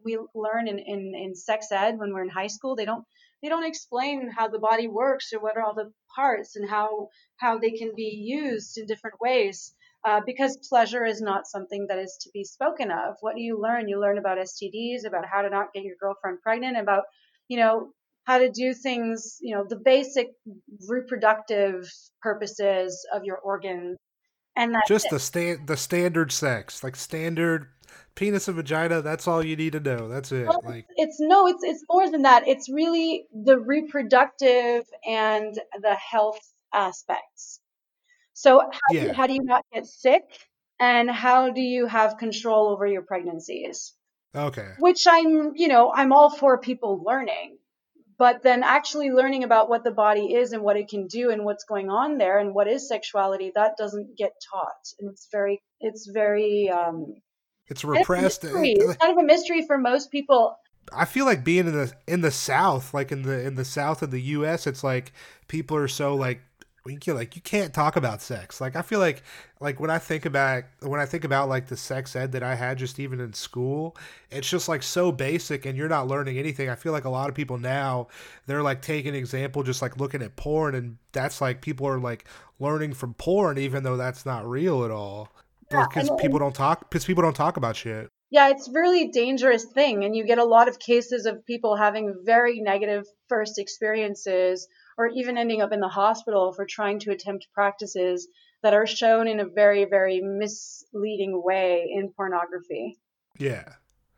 we 0.05 0.18
learn 0.34 0.66
in, 0.66 0.78
in, 0.78 1.12
in 1.14 1.34
sex 1.34 1.70
ed 1.70 1.99
when 1.99 2.12
we're 2.12 2.24
in 2.24 2.30
high 2.30 2.49
school. 2.49 2.76
They 2.76 2.84
don't 2.84 3.05
they 3.42 3.49
don't 3.49 3.66
explain 3.66 4.30
how 4.30 4.49
the 4.49 4.59
body 4.59 4.88
works 4.88 5.32
or 5.32 5.40
what 5.40 5.57
are 5.57 5.62
all 5.62 5.74
the 5.74 5.92
parts 6.14 6.57
and 6.57 6.68
how 6.68 7.09
how 7.36 7.59
they 7.59 7.72
can 7.72 7.92
be 7.95 8.24
used 8.26 8.78
in 8.78 8.86
different 8.86 9.20
ways 9.20 9.74
uh, 10.05 10.20
because 10.24 10.57
pleasure 10.68 11.05
is 11.05 11.20
not 11.20 11.47
something 11.47 11.86
that 11.88 11.99
is 11.99 12.16
to 12.22 12.30
be 12.32 12.45
spoken 12.45 12.90
of. 12.90 13.16
What 13.20 13.36
do 13.36 13.42
you 13.42 13.61
learn? 13.61 13.88
You 13.88 14.01
learn 14.01 14.18
about 14.18 14.38
stds 14.38 15.07
about 15.07 15.26
how 15.26 15.42
to 15.42 15.51
not 15.51 15.72
get 15.72 15.84
your 15.84 15.97
girlfriend 16.01 16.40
pregnant 16.42 16.78
about 16.78 17.05
you 17.49 17.59
know 17.59 17.92
how 18.25 18.39
to 18.39 18.51
do 18.51 18.75
things, 18.75 19.39
you 19.41 19.55
know, 19.55 19.64
the 19.68 19.77
basic 19.77 20.29
reproductive 20.89 21.91
purposes 22.22 23.07
of 23.12 23.25
your 23.25 23.39
organs. 23.39 23.99
And 24.57 24.75
that's 24.75 24.89
just 24.89 25.07
it. 25.07 25.11
the 25.11 25.18
stand 25.18 25.66
the 25.66 25.77
standard 25.77 26.33
sex, 26.33 26.85
like 26.85 26.97
standard 26.97 27.66
penis 28.14 28.49
and 28.49 28.57
vagina, 28.57 29.03
that's 29.03 29.27
all 29.27 29.45
you 29.45 29.57
need 29.57 29.72
to 29.72 29.81
know. 29.81 30.09
That's 30.09 30.33
it. 30.33 30.47
Well, 30.47 30.61
like 30.64 30.87
it's 30.97 31.16
no, 31.20 31.49
it's 31.49 31.62
it's 31.62 31.85
more 31.91 32.11
than 32.11 32.22
that. 32.22 32.47
It's 32.47 32.68
really 32.70 33.27
the 33.33 33.59
reproductive 33.59 34.85
and 35.07 35.59
the 35.81 35.95
health 35.95 36.41
aspects. 36.72 37.61
So 38.33 38.61
how, 38.61 38.79
yeah. 38.91 39.05
do, 39.05 39.12
how 39.12 39.27
do 39.27 39.35
you 39.35 39.45
not 39.45 39.64
get 39.72 39.87
sick 39.87 40.22
and 40.81 41.11
how 41.11 41.51
do 41.51 41.61
you 41.61 41.87
have 41.87 42.18
control 42.18 42.68
over 42.68 42.87
your 42.87 43.03
pregnancies? 43.03 43.95
Okay. 44.35 44.70
Which 44.79 45.07
I'm, 45.09 45.53
you 45.55 45.68
know, 45.68 45.93
I'm 45.95 46.12
all 46.12 46.31
for 46.31 46.59
people 46.59 47.03
learning 47.05 47.59
but 48.18 48.42
then 48.42 48.62
actually 48.62 49.10
learning 49.10 49.44
about 49.44 49.68
what 49.68 49.84
the 49.84 49.90
body 49.90 50.34
is 50.34 50.52
and 50.52 50.62
what 50.62 50.76
it 50.76 50.88
can 50.88 51.06
do 51.06 51.30
and 51.30 51.44
what's 51.44 51.64
going 51.64 51.90
on 51.90 52.18
there 52.18 52.38
and 52.38 52.54
what 52.54 52.68
is 52.68 52.88
sexuality 52.88 53.52
that 53.54 53.76
doesn't 53.76 54.16
get 54.16 54.32
taught. 54.50 54.92
And 55.00 55.10
it's 55.10 55.28
very 55.30 55.62
it's 55.80 56.06
very 56.06 56.70
um 56.70 57.14
it's 57.66 57.84
repressed. 57.84 58.44
it's, 58.44 58.54
it's 58.54 58.96
kind 58.96 59.16
of 59.16 59.22
a 59.22 59.26
mystery 59.26 59.66
for 59.66 59.78
most 59.78 60.10
people. 60.10 60.56
I 60.92 61.06
feel 61.06 61.24
like 61.24 61.44
being 61.44 61.66
in 61.66 61.72
the 61.72 61.92
in 62.06 62.20
the 62.20 62.30
South, 62.30 62.92
like 62.92 63.10
in 63.10 63.22
the 63.22 63.40
in 63.46 63.54
the 63.54 63.64
South 63.64 64.02
of 64.02 64.10
the 64.10 64.20
U.S., 64.20 64.66
it's 64.66 64.84
like 64.84 65.12
people 65.48 65.76
are 65.76 65.88
so 65.88 66.14
like 66.14 66.42
you 66.87 67.14
like 67.14 67.35
you 67.35 67.41
can't 67.41 67.72
talk 67.72 67.97
about 67.97 68.20
sex. 68.20 68.61
Like 68.61 68.76
I 68.76 68.82
feel 68.82 68.99
like 68.99 69.22
like 69.59 69.80
when 69.80 69.89
I 69.89 69.99
think 69.99 70.26
about 70.26 70.64
when 70.80 71.01
I 71.01 71.07
think 71.07 71.24
about 71.24 71.49
like 71.49 71.66
the 71.66 71.78
sex 71.78 72.14
ed 72.14 72.32
that 72.32 72.43
I 72.43 72.55
had 72.55 72.76
just 72.76 72.99
even 73.01 73.20
in 73.20 73.32
school, 73.32 73.97
it's 74.30 74.49
just 74.49 74.68
like 74.68 74.82
so 74.82 75.11
basic 75.11 75.64
and 75.64 75.78
you're 75.78 75.89
not 75.89 76.09
learning 76.09 76.39
anything. 76.39 76.68
I 76.68 76.74
feel 76.74 76.93
like 76.93 77.07
a 77.07 77.11
lot 77.11 77.30
of 77.30 77.35
people 77.35 77.57
now 77.57 78.09
they're 78.47 78.62
like 78.62 78.82
taking 78.82 79.14
example 79.14 79.62
just 79.62 79.80
like 79.80 79.97
looking 79.97 80.20
at 80.20 80.37
porn 80.37 80.74
and 80.74 80.99
that's 81.12 81.41
like 81.41 81.62
people 81.62 81.89
are 81.89 81.99
like 81.99 82.26
learning 82.61 82.93
from 82.93 83.14
porn 83.14 83.57
even 83.57 83.82
though 83.82 83.97
that's 83.97 84.26
not 84.26 84.47
real 84.47 84.85
at 84.85 84.91
all. 84.91 85.32
Because 85.70 86.11
yeah, 86.11 86.16
people 86.20 86.39
don't 86.39 86.55
talk 86.55 86.91
because 86.91 87.07
people 87.07 87.22
don't 87.22 87.37
talk 87.37 87.57
about 87.57 87.76
shit. 87.76 88.09
Yeah, 88.30 88.51
it's 88.51 88.68
really 88.68 89.09
dangerous 89.09 89.64
thing 89.64 90.05
and 90.05 90.14
you 90.14 90.26
get 90.26 90.39
a 90.39 90.45
lot 90.45 90.68
of 90.68 90.78
cases 90.78 91.24
of 91.24 91.47
people 91.47 91.76
having 91.76 92.14
very 92.26 92.61
negative 92.61 93.07
first 93.28 93.59
experiences 93.59 94.68
or 94.97 95.09
even 95.09 95.38
ending 95.38 95.61
up 95.61 95.72
in 95.72 95.80
the 95.80 95.88
hospital 95.88 96.53
for 96.53 96.64
trying 96.64 96.99
to 97.01 97.11
attempt 97.11 97.49
practices 97.53 98.28
that 98.62 98.74
are 98.74 98.86
shown 98.86 99.28
in 99.28 99.40
a 99.40 99.45
very, 99.45 99.84
very 99.84 100.20
misleading 100.20 101.42
way 101.45 101.90
in 101.95 102.11
pornography. 102.16 102.99
Yeah. 103.38 103.74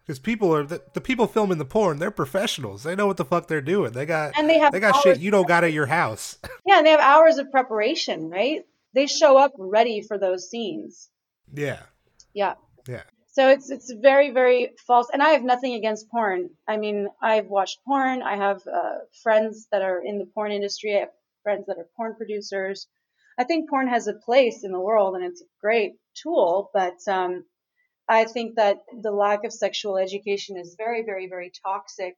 Because 0.06 0.20
people 0.20 0.54
are 0.54 0.62
the, 0.62 0.82
the, 0.94 1.00
people 1.00 1.26
filming 1.26 1.58
the 1.58 1.64
porn, 1.64 1.98
they're 1.98 2.12
professionals. 2.12 2.84
They 2.84 2.94
know 2.94 3.08
what 3.08 3.16
the 3.16 3.24
fuck 3.24 3.48
they're 3.48 3.60
doing. 3.60 3.90
They 3.90 4.06
got 4.06 4.38
and 4.38 4.48
they 4.48 4.58
have 4.60 4.72
they 4.72 4.78
got 4.78 5.02
shit 5.02 5.18
you 5.18 5.32
don't 5.32 5.48
got 5.48 5.64
at 5.64 5.72
your 5.72 5.86
house. 5.86 6.38
Yeah, 6.64 6.78
and 6.78 6.86
they 6.86 6.90
have 6.90 7.00
hours 7.00 7.38
of 7.38 7.50
preparation, 7.52 8.28
right? 8.28 8.62
They 8.92 9.06
show 9.06 9.36
up 9.36 9.52
ready 9.56 10.00
for 10.00 10.18
those 10.18 10.50
scenes. 10.50 11.08
Yeah. 11.54 11.82
Yeah. 12.34 12.54
Yeah. 12.88 13.02
So 13.36 13.50
it's 13.50 13.68
it's 13.68 13.92
very 13.92 14.30
very 14.30 14.70
false. 14.86 15.08
And 15.12 15.22
I 15.22 15.30
have 15.36 15.42
nothing 15.44 15.74
against 15.74 16.08
porn. 16.08 16.48
I 16.66 16.78
mean, 16.78 17.08
I've 17.20 17.48
watched 17.48 17.84
porn. 17.86 18.22
I 18.22 18.34
have 18.36 18.62
uh, 18.66 19.00
friends 19.22 19.68
that 19.70 19.82
are 19.82 20.00
in 20.02 20.18
the 20.18 20.24
porn 20.24 20.52
industry. 20.52 20.96
I 20.96 21.00
have 21.00 21.10
friends 21.42 21.66
that 21.66 21.76
are 21.76 21.86
porn 21.98 22.14
producers. 22.16 22.86
I 23.36 23.44
think 23.44 23.68
porn 23.68 23.88
has 23.88 24.06
a 24.06 24.14
place 24.14 24.64
in 24.64 24.72
the 24.72 24.80
world, 24.80 25.16
and 25.16 25.22
it's 25.22 25.42
a 25.42 25.52
great 25.60 25.96
tool. 26.14 26.70
But 26.72 26.96
um, 27.08 27.44
I 28.08 28.24
think 28.24 28.56
that 28.56 28.78
the 29.02 29.12
lack 29.12 29.44
of 29.44 29.52
sexual 29.52 29.98
education 29.98 30.56
is 30.56 30.74
very 30.78 31.02
very 31.04 31.28
very 31.28 31.52
toxic 31.62 32.14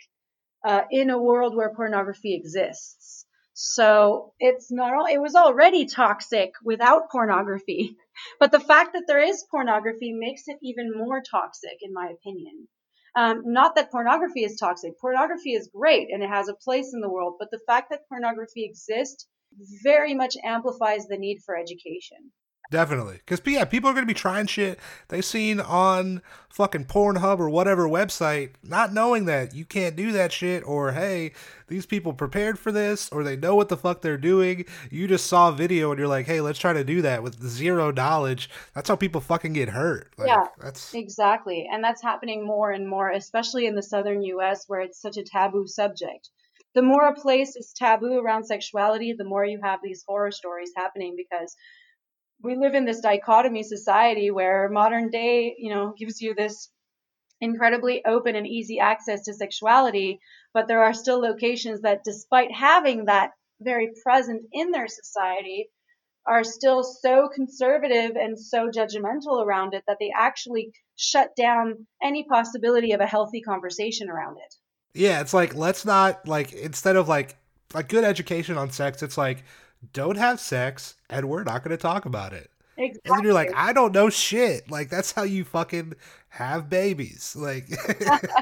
uh, 0.64 0.82
in 0.88 1.10
a 1.10 1.20
world 1.20 1.56
where 1.56 1.74
pornography 1.74 2.36
exists. 2.36 3.26
So 3.60 4.34
it's 4.38 4.70
not, 4.70 4.94
all, 4.94 5.06
it 5.06 5.20
was 5.20 5.34
already 5.34 5.84
toxic 5.86 6.52
without 6.62 7.10
pornography. 7.10 7.96
But 8.38 8.52
the 8.52 8.60
fact 8.60 8.92
that 8.92 9.08
there 9.08 9.18
is 9.18 9.44
pornography 9.50 10.12
makes 10.12 10.46
it 10.46 10.58
even 10.62 10.96
more 10.96 11.20
toxic, 11.20 11.78
in 11.82 11.92
my 11.92 12.08
opinion. 12.08 12.68
Um, 13.16 13.42
not 13.46 13.74
that 13.74 13.90
pornography 13.90 14.44
is 14.44 14.60
toxic. 14.60 15.00
Pornography 15.00 15.54
is 15.54 15.74
great 15.74 16.08
and 16.12 16.22
it 16.22 16.28
has 16.28 16.46
a 16.46 16.54
place 16.54 16.94
in 16.94 17.00
the 17.00 17.08
world, 17.08 17.34
but 17.40 17.50
the 17.50 17.58
fact 17.66 17.90
that 17.90 18.08
pornography 18.08 18.64
exists 18.64 19.26
very 19.82 20.14
much 20.14 20.36
amplifies 20.44 21.08
the 21.08 21.18
need 21.18 21.42
for 21.44 21.56
education. 21.56 22.30
Definitely. 22.70 23.14
Because, 23.14 23.40
yeah, 23.46 23.64
people 23.64 23.88
are 23.88 23.94
going 23.94 24.04
to 24.04 24.12
be 24.12 24.18
trying 24.18 24.46
shit 24.46 24.78
they've 25.08 25.24
seen 25.24 25.58
on 25.58 26.20
fucking 26.50 26.84
Pornhub 26.84 27.38
or 27.38 27.48
whatever 27.48 27.88
website, 27.88 28.50
not 28.62 28.92
knowing 28.92 29.24
that 29.24 29.54
you 29.54 29.64
can't 29.64 29.96
do 29.96 30.12
that 30.12 30.32
shit, 30.32 30.66
or 30.66 30.92
hey, 30.92 31.32
these 31.68 31.86
people 31.86 32.12
prepared 32.12 32.58
for 32.58 32.70
this, 32.70 33.08
or 33.10 33.24
they 33.24 33.36
know 33.36 33.54
what 33.54 33.70
the 33.70 33.76
fuck 33.76 34.02
they're 34.02 34.18
doing. 34.18 34.66
You 34.90 35.08
just 35.08 35.26
saw 35.26 35.48
a 35.48 35.52
video 35.52 35.90
and 35.90 35.98
you're 35.98 36.08
like, 36.08 36.26
hey, 36.26 36.42
let's 36.42 36.58
try 36.58 36.74
to 36.74 36.84
do 36.84 37.00
that 37.02 37.22
with 37.22 37.42
zero 37.42 37.90
knowledge. 37.90 38.50
That's 38.74 38.88
how 38.88 38.96
people 38.96 39.22
fucking 39.22 39.54
get 39.54 39.70
hurt. 39.70 40.12
Like, 40.18 40.28
yeah, 40.28 40.44
that's 40.60 40.92
exactly. 40.92 41.66
And 41.72 41.82
that's 41.82 42.02
happening 42.02 42.46
more 42.46 42.70
and 42.70 42.86
more, 42.86 43.10
especially 43.10 43.66
in 43.66 43.76
the 43.76 43.82
southern 43.82 44.22
US 44.22 44.64
where 44.66 44.80
it's 44.80 45.00
such 45.00 45.16
a 45.16 45.22
taboo 45.22 45.66
subject 45.66 46.28
the 46.74 46.82
more 46.82 47.08
a 47.08 47.14
place 47.14 47.56
is 47.56 47.72
taboo 47.72 48.18
around 48.18 48.44
sexuality, 48.44 49.12
the 49.12 49.24
more 49.24 49.44
you 49.44 49.58
have 49.64 49.80
these 49.82 50.04
horror 50.06 50.30
stories 50.30 50.70
happening 50.76 51.16
because 51.16 51.56
we 52.42 52.56
live 52.56 52.74
in 52.74 52.84
this 52.84 53.00
dichotomy 53.00 53.62
society 53.62 54.30
where 54.30 54.68
modern 54.68 55.10
day, 55.10 55.54
you 55.58 55.74
know, 55.74 55.94
gives 55.98 56.20
you 56.20 56.34
this 56.34 56.70
incredibly 57.40 58.04
open 58.04 58.36
and 58.36 58.46
easy 58.46 58.78
access 58.78 59.24
to 59.24 59.34
sexuality, 59.34 60.20
but 60.54 60.68
there 60.68 60.82
are 60.82 60.94
still 60.94 61.20
locations 61.20 61.82
that, 61.82 62.04
despite 62.04 62.52
having 62.52 63.06
that 63.06 63.30
very 63.60 63.90
present 64.04 64.42
in 64.52 64.70
their 64.70 64.88
society, 64.88 65.68
are 66.26 66.44
still 66.44 66.82
so 66.82 67.28
conservative 67.34 68.12
and 68.14 68.38
so 68.38 68.68
judgmental 68.68 69.44
around 69.44 69.74
it 69.74 69.82
that 69.86 69.96
they 69.98 70.12
actually 70.16 70.70
shut 70.96 71.30
down 71.36 71.86
any 72.02 72.24
possibility 72.24 72.92
of 72.92 73.00
a 73.00 73.06
healthy 73.06 73.40
conversation 73.40 74.10
around 74.10 74.36
it. 74.36 74.54
Yeah, 74.94 75.20
it's 75.20 75.32
like 75.32 75.54
let's 75.54 75.84
not 75.84 76.26
like 76.28 76.52
instead 76.52 76.96
of 76.96 77.08
like 77.08 77.36
a 77.74 77.82
good 77.82 78.04
education 78.04 78.58
on 78.58 78.70
sex, 78.70 79.02
it's 79.02 79.16
like 79.16 79.44
don't 79.92 80.16
have 80.16 80.40
sex 80.40 80.96
and 81.08 81.28
we're 81.28 81.44
not 81.44 81.62
going 81.62 81.76
to 81.76 81.80
talk 81.80 82.04
about 82.04 82.32
it. 82.32 82.50
Exactly. 82.76 83.12
And 83.12 83.24
you're 83.24 83.34
like, 83.34 83.52
I 83.54 83.72
don't 83.72 83.92
know 83.92 84.08
shit. 84.08 84.70
Like 84.70 84.88
that's 84.88 85.12
how 85.12 85.24
you 85.24 85.44
fucking 85.44 85.94
have 86.28 86.70
babies. 86.70 87.34
Like 87.36 87.68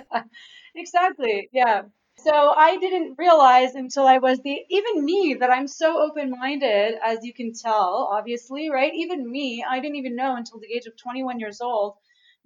Exactly. 0.75 1.49
Yeah. 1.53 1.83
So 2.19 2.33
I 2.33 2.77
didn't 2.79 3.17
realize 3.19 3.75
until 3.75 4.07
I 4.07 4.19
was 4.19 4.39
the 4.41 4.59
even 4.71 5.05
me 5.05 5.37
that 5.41 5.51
I'm 5.51 5.69
so 5.69 6.03
open-minded 6.03 6.95
as 7.05 7.19
you 7.23 7.33
can 7.33 7.53
tell, 7.53 8.09
obviously, 8.11 8.71
right? 8.71 8.93
Even 8.95 9.31
me, 9.31 9.65
I 9.69 9.81
didn't 9.81 9.97
even 9.97 10.17
know 10.17 10.37
until 10.37 10.59
the 10.59 10.73
age 10.75 10.87
of 10.87 10.97
21 10.97 11.41
years 11.41 11.61
old 11.61 11.95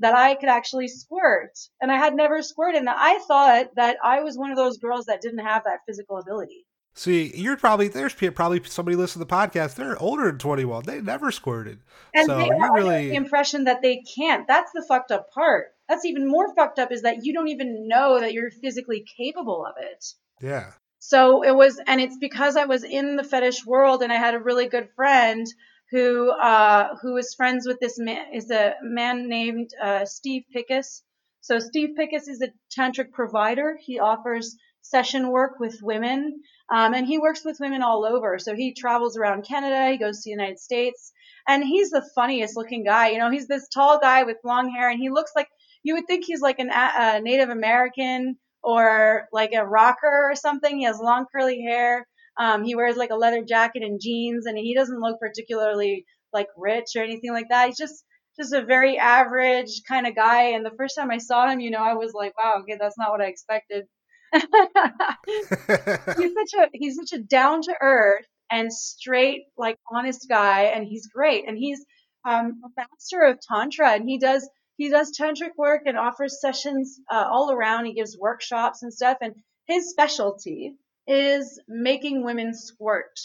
that 0.01 0.14
I 0.14 0.34
could 0.34 0.49
actually 0.49 0.88
squirt. 0.88 1.59
And 1.80 1.93
I 1.93 1.97
had 1.97 2.14
never 2.14 2.43
squirted. 2.43 2.80
And 2.80 2.91
I 2.91 3.18
thought 3.18 3.74
that 3.76 3.99
I 4.03 4.20
was 4.22 4.36
one 4.36 4.51
of 4.51 4.57
those 4.57 4.78
girls 4.78 5.07
that 5.07 5.20
didn't 5.20 5.38
have 5.38 5.64
that 5.64 5.80
physical 5.86 6.18
ability. 6.18 6.60
See, 6.95 7.32
you're 7.34 7.57
probably 7.57 7.88
there's 7.88 8.14
probably 8.14 8.62
somebody 8.64 8.97
listening 8.97 9.24
to 9.24 9.28
the 9.28 9.34
podcast. 9.34 9.76
They're 9.76 9.99
older 9.99 10.26
than 10.26 10.38
21. 10.38 10.84
They 10.84 11.01
never 11.01 11.30
squirted, 11.30 11.78
and 12.12 12.26
so 12.26 12.36
they 12.36 12.47
you're 12.47 12.72
really 12.74 13.11
the 13.11 13.14
impression 13.14 13.64
that 13.64 13.80
they 13.80 14.03
can't. 14.16 14.47
That's 14.49 14.72
the 14.72 14.84
fucked 14.86 15.12
up 15.12 15.32
part. 15.32 15.68
That's 15.88 16.05
even 16.05 16.28
more 16.28 16.55
fucked 16.55 16.78
up 16.78 16.93
is 16.93 17.03
that 17.03 17.24
you 17.24 17.32
don't 17.32 17.49
even 17.49 17.88
know 17.88 18.20
that 18.20 18.32
you're 18.32 18.51
physically 18.51 19.05
capable 19.16 19.64
of 19.64 19.74
it. 19.78 20.05
yeah. 20.41 20.72
So 21.01 21.43
it 21.43 21.57
was, 21.57 21.80
and 21.86 22.01
it's 22.01 22.18
because 22.18 22.57
I 22.57 22.66
was 22.66 22.84
in 22.84 23.16
the 23.16 23.24
fetish 23.24 23.64
world 23.64 24.03
and 24.03 24.12
I 24.12 24.16
had 24.16 24.34
a 24.34 24.38
really 24.38 24.68
good 24.68 24.91
friend 24.95 25.47
who, 25.91 26.30
uh, 26.30 26.95
who 27.01 27.14
was 27.14 27.34
friends 27.34 27.66
with 27.66 27.80
this 27.80 27.99
man, 27.99 28.34
is 28.34 28.51
a 28.51 28.74
man 28.82 29.28
named, 29.28 29.70
uh, 29.82 30.05
Steve 30.05 30.45
Pickus. 30.55 31.01
So 31.41 31.59
Steve 31.59 31.97
Pickus 31.99 32.28
is 32.28 32.43
a 32.43 32.53
tantric 32.78 33.12
provider. 33.12 33.78
He 33.80 33.99
offers 33.99 34.57
session 34.91 35.30
work 35.30 35.61
with 35.61 35.78
women. 35.82 36.41
Um, 36.68 36.95
and 36.95 37.07
he 37.07 37.18
works 37.18 37.45
with 37.45 37.59
women 37.61 37.82
all 37.82 38.05
over. 38.05 38.38
So 38.38 38.55
he 38.55 38.74
travels 38.74 39.16
around 39.16 39.47
Canada. 39.47 39.91
He 39.91 39.99
goes 39.99 40.18
to 40.18 40.22
the 40.26 40.30
United 40.30 40.59
States 40.59 41.12
and 41.49 41.64
he's 41.64 41.91
the 41.91 42.09
funniest 42.14 42.57
looking 42.57 42.84
guy. 42.84 43.09
You 43.11 43.18
know, 43.18 43.30
he's 43.30 43.49
this 43.49 43.68
tall 43.68 43.99
guy 44.01 44.22
with 44.24 44.36
long 44.45 44.70
hair 44.70 44.91
and 44.91 45.01
he 45.01 45.11
looks 45.11 45.32
like, 45.34 45.49
you 45.82 45.95
would 45.95 46.07
think 46.07 46.24
he's 46.24 46.41
like 46.41 46.59
an, 46.59 46.70
a 46.70 47.20
Native 47.20 47.49
American 47.49 48.36
or 48.62 49.26
like 49.32 49.53
a 49.53 49.66
rocker 49.66 50.30
or 50.30 50.34
something. 50.34 50.78
He 50.78 50.84
has 50.84 50.99
long 51.01 51.26
curly 51.34 51.62
hair. 51.62 52.07
Um, 52.38 52.64
he 52.64 52.74
wears 52.74 52.97
like 52.97 53.11
a 53.11 53.16
leather 53.16 53.45
jacket 53.45 53.82
and 53.82 54.01
jeans, 54.01 54.47
and 54.47 54.57
he 54.57 54.74
doesn't 54.74 55.01
look 55.01 55.18
particularly 55.18 56.05
like 56.32 56.47
rich 56.57 56.88
or 56.97 57.03
anything 57.03 57.32
like 57.32 57.49
that. 57.51 57.66
He's 57.66 57.78
just 57.78 58.05
just 58.38 58.55
a 58.55 58.64
very 58.64 58.97
average 58.99 59.82
kind 59.88 60.07
of 60.07 60.14
guy. 60.14 60.51
And 60.51 60.64
the 60.64 60.74
first 60.76 60.97
time 60.97 61.11
I 61.11 61.18
saw 61.18 61.49
him, 61.51 61.61
you 61.61 61.70
know, 61.70 61.82
I 61.82 61.95
was 61.95 62.12
like, 62.14 62.36
wow, 62.38 62.61
okay, 62.61 62.76
that's 62.80 62.97
not 62.97 63.11
what 63.11 63.20
I 63.20 63.26
expected. 63.26 63.86
he's 65.26 65.49
such 65.49 66.55
a 66.59 66.68
he's 66.72 66.97
such 66.97 67.12
a 67.12 67.18
down 67.18 67.62
to 67.62 67.74
earth 67.81 68.26
and 68.51 68.72
straight, 68.72 69.43
like 69.57 69.78
honest 69.91 70.26
guy, 70.28 70.62
and 70.64 70.87
he's 70.87 71.07
great. 71.07 71.49
And 71.49 71.57
he's 71.57 71.85
um, 72.24 72.61
a 72.64 72.68
master 72.76 73.22
of 73.22 73.39
tantra, 73.41 73.91
and 73.93 74.09
he 74.09 74.18
does 74.18 74.49
he 74.76 74.89
does 74.89 75.16
tantric 75.16 75.57
work 75.57 75.83
and 75.87 75.97
offers 75.97 76.41
sessions 76.41 76.99
uh, 77.11 77.28
all 77.31 77.53
around. 77.53 77.87
He 77.87 77.95
gives 77.95 78.18
workshops 78.18 78.83
and 78.83 78.93
stuff, 78.93 79.18
and 79.20 79.35
his 79.66 79.91
specialty 79.91 80.74
is 81.07 81.61
making 81.68 82.24
women 82.24 82.55
squirt. 82.55 83.18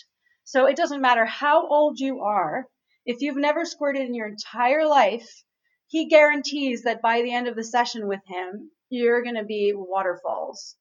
So 0.44 0.68
it 0.68 0.76
doesn't 0.78 1.02
matter 1.02 1.26
how 1.26 1.68
old 1.68 2.00
you 2.00 2.22
are, 2.22 2.68
if 3.06 3.22
you've 3.22 3.38
never 3.38 3.66
squirted 3.66 4.04
in 4.04 4.14
your 4.14 4.28
entire 4.28 4.86
life, 4.86 5.44
he 5.88 6.08
guarantees 6.08 6.84
that 6.84 7.02
by 7.02 7.22
the 7.22 7.34
end 7.34 7.48
of 7.48 7.56
the 7.56 7.64
session 7.64 8.08
with 8.08 8.22
him, 8.28 8.72
you're 8.90 9.24
going 9.24 9.36
to 9.36 9.44
be 9.44 9.74
waterfalls. 9.76 10.76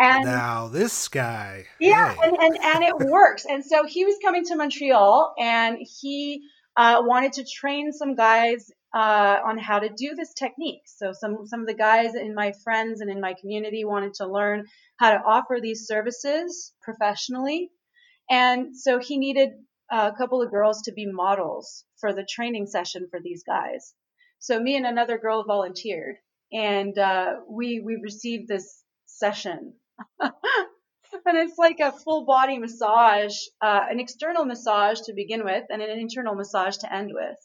And 0.00 0.24
now 0.24 0.68
this 0.68 1.08
guy. 1.08 1.66
yeah, 1.78 2.14
hey. 2.14 2.20
and, 2.24 2.36
and, 2.40 2.58
and 2.62 2.84
it 2.84 2.98
works. 2.98 3.44
And 3.44 3.62
so 3.62 3.84
he 3.84 4.06
was 4.06 4.16
coming 4.24 4.44
to 4.46 4.56
Montreal 4.56 5.34
and 5.38 5.76
he 6.00 6.42
uh, 6.76 7.02
wanted 7.04 7.34
to 7.34 7.44
train 7.44 7.92
some 7.92 8.14
guys 8.14 8.70
uh, 8.94 9.38
on 9.44 9.58
how 9.58 9.78
to 9.78 9.88
do 9.88 10.14
this 10.14 10.32
technique. 10.34 10.82
So 10.86 11.12
some 11.12 11.46
some 11.46 11.60
of 11.60 11.66
the 11.66 11.74
guys 11.74 12.14
in 12.14 12.34
my 12.34 12.52
friends 12.64 13.00
and 13.00 13.10
in 13.10 13.20
my 13.20 13.34
community 13.40 13.84
wanted 13.84 14.14
to 14.14 14.26
learn 14.26 14.66
how 14.98 15.10
to 15.12 15.22
offer 15.24 15.58
these 15.60 15.86
services 15.86 16.72
professionally, 16.82 17.70
and 18.28 18.76
so 18.76 18.98
he 18.98 19.18
needed 19.18 19.50
a 19.90 20.12
couple 20.12 20.42
of 20.42 20.50
girls 20.50 20.82
to 20.82 20.92
be 20.92 21.06
models 21.06 21.84
for 22.00 22.12
the 22.12 22.26
training 22.28 22.66
session 22.66 23.06
for 23.10 23.20
these 23.20 23.42
guys. 23.44 23.94
So 24.38 24.58
me 24.58 24.76
and 24.76 24.86
another 24.86 25.18
girl 25.18 25.44
volunteered, 25.44 26.16
and 26.52 26.96
uh, 26.98 27.36
we 27.48 27.80
we 27.80 27.96
received 28.02 28.48
this 28.48 28.82
session. 29.06 29.74
and 30.20 30.32
it's 31.38 31.58
like 31.58 31.80
a 31.80 31.92
full 31.92 32.24
body 32.24 32.58
massage, 32.58 33.36
uh, 33.60 33.86
an 33.90 34.00
external 34.00 34.44
massage 34.44 35.00
to 35.02 35.14
begin 35.14 35.44
with, 35.44 35.64
and 35.70 35.82
an 35.82 35.98
internal 35.98 36.34
massage 36.34 36.76
to 36.78 36.92
end 36.92 37.10
with. 37.12 37.36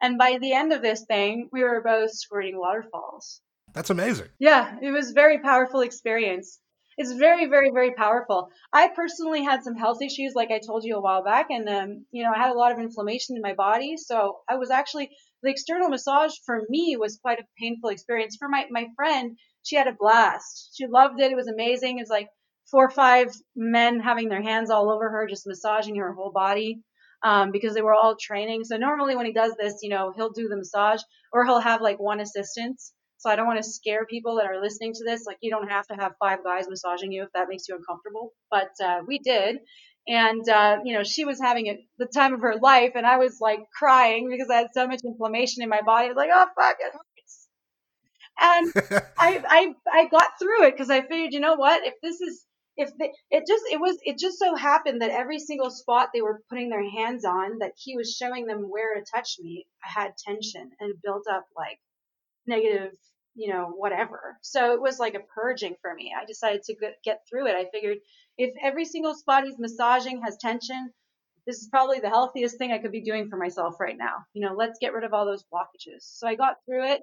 And 0.00 0.18
by 0.18 0.38
the 0.38 0.52
end 0.52 0.72
of 0.72 0.82
this 0.82 1.04
thing, 1.06 1.48
we 1.52 1.62
were 1.62 1.82
both 1.82 2.12
squirting 2.12 2.58
waterfalls. 2.58 3.40
That's 3.72 3.90
amazing. 3.90 4.28
Yeah, 4.38 4.76
it 4.82 4.90
was 4.90 5.10
a 5.10 5.14
very 5.14 5.38
powerful 5.38 5.80
experience. 5.80 6.60
It's 6.96 7.12
very, 7.12 7.46
very, 7.46 7.70
very 7.70 7.92
powerful. 7.92 8.50
I 8.72 8.88
personally 8.88 9.42
had 9.42 9.64
some 9.64 9.74
health 9.74 10.00
issues, 10.00 10.34
like 10.34 10.52
I 10.52 10.60
told 10.64 10.84
you 10.84 10.96
a 10.96 11.00
while 11.00 11.24
back, 11.24 11.46
and 11.50 11.68
um, 11.68 12.06
you 12.12 12.22
know, 12.22 12.32
I 12.32 12.38
had 12.38 12.52
a 12.52 12.58
lot 12.58 12.70
of 12.70 12.78
inflammation 12.78 13.34
in 13.34 13.42
my 13.42 13.54
body. 13.54 13.96
So 13.96 14.38
I 14.48 14.56
was 14.56 14.70
actually 14.70 15.10
the 15.42 15.50
external 15.50 15.88
massage 15.88 16.34
for 16.46 16.62
me 16.68 16.96
was 16.96 17.18
quite 17.20 17.40
a 17.40 17.46
painful 17.58 17.90
experience. 17.90 18.36
For 18.36 18.48
my 18.48 18.66
my 18.70 18.86
friend, 18.94 19.36
she 19.64 19.76
had 19.76 19.88
a 19.88 19.96
blast. 19.98 20.72
She 20.76 20.86
loved 20.86 21.20
it. 21.20 21.32
It 21.32 21.36
was 21.36 21.48
amazing. 21.48 21.98
It 21.98 22.02
was 22.02 22.10
like 22.10 22.28
four 22.70 22.86
or 22.86 22.90
five 22.90 23.34
men 23.56 24.00
having 24.00 24.28
their 24.28 24.42
hands 24.42 24.70
all 24.70 24.90
over 24.90 25.10
her, 25.10 25.26
just 25.26 25.46
massaging 25.46 25.96
her 25.96 26.12
whole 26.12 26.32
body. 26.32 26.82
Um, 27.24 27.52
because 27.52 27.72
they 27.74 27.80
were 27.80 27.94
all 27.94 28.16
training. 28.20 28.64
So 28.64 28.76
normally 28.76 29.16
when 29.16 29.24
he 29.24 29.32
does 29.32 29.54
this, 29.58 29.78
you 29.82 29.88
know, 29.88 30.12
he'll 30.14 30.32
do 30.32 30.46
the 30.46 30.58
massage 30.58 31.00
or 31.32 31.46
he'll 31.46 31.58
have 31.60 31.80
like 31.80 31.98
one 31.98 32.20
assistant. 32.20 32.78
So 33.16 33.30
I 33.30 33.36
don't 33.36 33.46
want 33.46 33.64
to 33.64 33.70
scare 33.70 34.04
people 34.04 34.36
that 34.36 34.44
are 34.44 34.60
listening 34.60 34.92
to 34.92 35.04
this. 35.06 35.24
Like 35.26 35.38
you 35.40 35.50
don't 35.50 35.70
have 35.70 35.86
to 35.86 35.94
have 35.94 36.12
five 36.20 36.44
guys 36.44 36.68
massaging 36.68 37.12
you 37.12 37.22
if 37.22 37.30
that 37.32 37.48
makes 37.48 37.66
you 37.66 37.76
uncomfortable. 37.76 38.34
But 38.50 38.72
uh, 38.84 38.98
we 39.06 39.18
did. 39.20 39.56
And, 40.06 40.46
uh, 40.46 40.80
you 40.84 40.94
know, 40.94 41.02
she 41.02 41.24
was 41.24 41.40
having 41.40 41.68
a, 41.68 41.78
the 41.98 42.04
time 42.04 42.34
of 42.34 42.42
her 42.42 42.56
life 42.60 42.92
and 42.94 43.06
I 43.06 43.16
was 43.16 43.38
like 43.40 43.60
crying 43.74 44.28
because 44.30 44.50
I 44.50 44.56
had 44.56 44.66
so 44.74 44.86
much 44.86 45.00
inflammation 45.02 45.62
in 45.62 45.70
my 45.70 45.80
body. 45.80 46.06
I 46.06 46.08
was 46.08 46.16
like, 46.18 46.30
oh, 46.30 46.46
fuck, 46.54 46.76
it. 46.78 46.92
And 48.40 48.72
I, 49.18 49.42
I, 49.48 49.74
I 49.92 50.08
got 50.08 50.38
through 50.38 50.66
it 50.66 50.72
because 50.72 50.90
I 50.90 51.02
figured, 51.02 51.32
you 51.32 51.40
know 51.40 51.54
what? 51.54 51.86
If 51.86 51.94
this 52.02 52.20
is, 52.20 52.44
if 52.76 52.90
they, 52.98 53.12
it 53.30 53.44
just 53.46 53.62
it 53.70 53.80
was 53.80 53.96
it 54.02 54.18
just 54.18 54.36
so 54.36 54.56
happened 54.56 55.00
that 55.00 55.12
every 55.12 55.38
single 55.38 55.70
spot 55.70 56.08
they 56.12 56.22
were 56.22 56.42
putting 56.50 56.70
their 56.70 56.82
hands 56.90 57.24
on 57.24 57.58
that 57.60 57.70
he 57.76 57.96
was 57.96 58.16
showing 58.16 58.46
them 58.46 58.68
where 58.68 58.96
to 58.96 59.04
touch 59.14 59.36
me 59.40 59.64
i 59.84 60.00
had 60.00 60.16
tension 60.16 60.72
and 60.80 61.00
built 61.00 61.22
up 61.30 61.44
like 61.56 61.78
negative 62.48 62.90
you 63.34 63.52
know 63.52 63.72
whatever. 63.76 64.38
So 64.42 64.72
it 64.72 64.80
was 64.80 64.98
like 64.98 65.14
a 65.14 65.20
purging 65.34 65.74
for 65.82 65.94
me. 65.94 66.12
I 66.16 66.24
decided 66.24 66.62
to 66.64 66.74
get, 66.74 66.94
get 67.04 67.20
through 67.28 67.48
it. 67.48 67.56
I 67.56 67.66
figured 67.72 67.98
if 68.38 68.54
every 68.62 68.84
single 68.84 69.14
spot 69.14 69.44
he's 69.44 69.58
massaging 69.58 70.22
has 70.22 70.36
tension 70.36 70.92
this 71.46 71.58
is 71.58 71.68
probably 71.68 72.00
the 72.00 72.08
healthiest 72.08 72.56
thing 72.56 72.72
i 72.72 72.78
could 72.78 72.90
be 72.90 73.02
doing 73.02 73.28
for 73.28 73.36
myself 73.36 73.78
right 73.78 73.98
now. 73.98 74.24
You 74.32 74.46
know 74.46 74.54
let's 74.54 74.78
get 74.80 74.92
rid 74.94 75.04
of 75.04 75.12
all 75.12 75.26
those 75.26 75.44
blockages. 75.52 76.00
So 76.00 76.26
i 76.26 76.34
got 76.34 76.56
through 76.66 76.86
it 76.92 77.02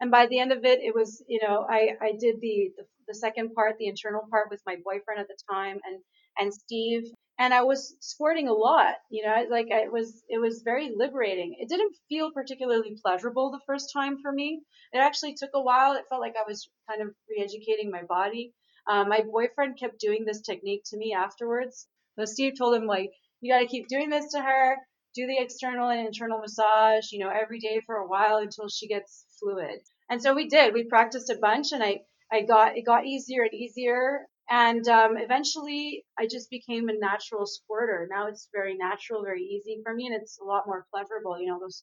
and 0.00 0.10
by 0.10 0.26
the 0.26 0.38
end 0.38 0.52
of 0.52 0.64
it 0.64 0.80
it 0.80 0.94
was 0.94 1.22
you 1.28 1.40
know 1.42 1.66
i 1.68 1.90
i 2.00 2.12
did 2.18 2.40
the 2.40 2.70
the, 2.76 2.84
the 3.08 3.14
second 3.14 3.54
part 3.54 3.76
the 3.78 3.86
internal 3.86 4.22
part 4.30 4.48
with 4.50 4.62
my 4.66 4.76
boyfriend 4.84 5.20
at 5.20 5.28
the 5.28 5.36
time 5.50 5.78
and 5.84 6.00
and 6.38 6.52
steve. 6.52 7.04
And 7.38 7.52
i 7.52 7.62
was 7.62 7.96
squirting 8.00 8.48
a 8.48 8.52
lot 8.52 8.94
you 9.10 9.24
know 9.24 9.46
like 9.50 9.66
it 9.70 9.92
was 9.92 10.22
it 10.28 10.38
was 10.38 10.62
very 10.64 10.92
liberating. 10.96 11.56
It 11.58 11.68
didn't 11.68 11.96
feel 12.08 12.30
particularly 12.32 12.96
pleasurable 13.02 13.50
the 13.50 13.60
first 13.66 13.90
time 13.92 14.18
for 14.22 14.30
me. 14.32 14.62
It 14.92 14.98
actually 14.98 15.34
took 15.34 15.50
a 15.54 15.62
while. 15.62 15.92
It 15.94 16.04
felt 16.08 16.20
like 16.20 16.36
i 16.38 16.48
was 16.48 16.68
kind 16.88 17.02
of 17.02 17.08
re-educating 17.28 17.90
my 17.90 18.02
body. 18.04 18.52
Um, 18.88 19.08
my 19.08 19.22
boyfriend 19.22 19.78
kept 19.78 19.98
doing 19.98 20.24
this 20.24 20.42
technique 20.42 20.82
to 20.90 20.96
me 20.96 21.12
afterwards. 21.12 21.86
So 22.18 22.24
steve 22.24 22.54
told 22.56 22.74
him 22.76 22.86
like 22.86 23.10
you 23.40 23.52
got 23.52 23.60
to 23.60 23.66
keep 23.66 23.88
doing 23.88 24.10
this 24.10 24.30
to 24.32 24.40
her. 24.40 24.76
Do 25.16 25.26
the 25.26 25.38
external 25.38 25.88
and 25.90 26.06
internal 26.06 26.38
massage 26.40 27.10
you 27.12 27.18
know 27.18 27.30
every 27.30 27.58
day 27.58 27.80
for 27.86 27.96
a 27.96 28.06
while 28.06 28.36
until 28.38 28.68
she 28.68 28.86
gets 28.88 29.26
fluid 29.38 29.80
and 30.08 30.22
so 30.22 30.34
we 30.34 30.48
did. 30.48 30.74
We 30.74 30.84
practiced 30.84 31.30
a 31.30 31.36
bunch, 31.36 31.72
and 31.72 31.82
I 31.82 32.02
I 32.30 32.42
got 32.42 32.76
it 32.76 32.82
got 32.82 33.06
easier 33.06 33.42
and 33.42 33.54
easier. 33.54 34.26
And 34.50 34.86
um, 34.88 35.16
eventually, 35.16 36.04
I 36.18 36.26
just 36.26 36.50
became 36.50 36.88
a 36.90 36.98
natural 36.98 37.46
squirter. 37.46 38.06
Now 38.10 38.26
it's 38.28 38.48
very 38.52 38.76
natural, 38.76 39.22
very 39.24 39.42
easy 39.42 39.80
for 39.82 39.94
me, 39.94 40.06
and 40.06 40.14
it's 40.14 40.38
a 40.38 40.44
lot 40.44 40.66
more 40.66 40.86
pleasurable. 40.92 41.40
You 41.40 41.46
know, 41.46 41.58
those 41.58 41.82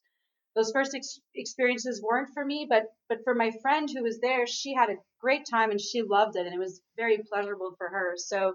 those 0.54 0.70
first 0.72 0.94
ex- 0.94 1.20
experiences 1.34 2.00
weren't 2.02 2.32
for 2.32 2.44
me, 2.44 2.66
but 2.68 2.84
but 3.08 3.24
for 3.24 3.34
my 3.34 3.50
friend 3.62 3.88
who 3.90 4.02
was 4.04 4.20
there, 4.20 4.46
she 4.46 4.72
had 4.74 4.90
a 4.90 4.98
great 5.20 5.44
time 5.50 5.70
and 5.70 5.80
she 5.80 6.02
loved 6.02 6.36
it, 6.36 6.46
and 6.46 6.54
it 6.54 6.58
was 6.58 6.80
very 6.96 7.18
pleasurable 7.18 7.74
for 7.76 7.88
her. 7.88 8.14
So 8.16 8.54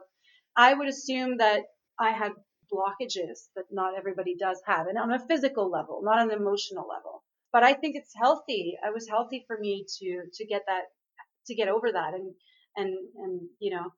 I 0.56 0.74
would 0.74 0.88
assume 0.88 1.38
that 1.38 1.64
I 2.00 2.12
had 2.12 2.32
blockages 2.72 3.50
that 3.56 3.66
not 3.72 3.98
everybody 3.98 4.36
does 4.36 4.62
have, 4.66 4.88
and 4.88 4.98
on 4.98 5.12
a 5.12 5.28
physical 5.28 5.70
level, 5.70 6.02
not 6.04 6.22
an 6.22 6.32
emotional 6.32 6.88
level. 6.88 7.16
But 7.58 7.64
I 7.64 7.74
think 7.74 7.95
it's 7.95 8.14
healthy. 8.16 8.78
It 8.84 8.93
was 8.93 9.10
healthy 9.10 9.43
for 9.47 9.58
me 9.58 9.84
to 9.97 10.26
to 10.32 10.45
get 10.45 10.62
that 10.68 10.84
to 11.47 11.55
get 11.55 11.70
over 11.70 11.91
that 11.91 12.14
and 12.14 12.36
and 12.76 12.95
and 13.16 13.49
you 13.58 13.72
know 13.72 13.93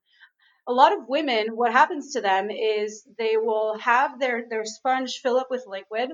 a 0.66 0.72
lot 0.72 0.94
of 0.94 1.10
women 1.10 1.48
what 1.58 1.74
happens 1.74 2.14
to 2.14 2.22
them 2.22 2.50
is 2.50 3.06
they 3.18 3.36
will 3.36 3.78
have 3.78 4.18
their 4.18 4.46
their 4.50 4.64
sponge 4.64 5.20
fill 5.22 5.36
up 5.36 5.48
with 5.52 5.68
liquid. 5.68 6.10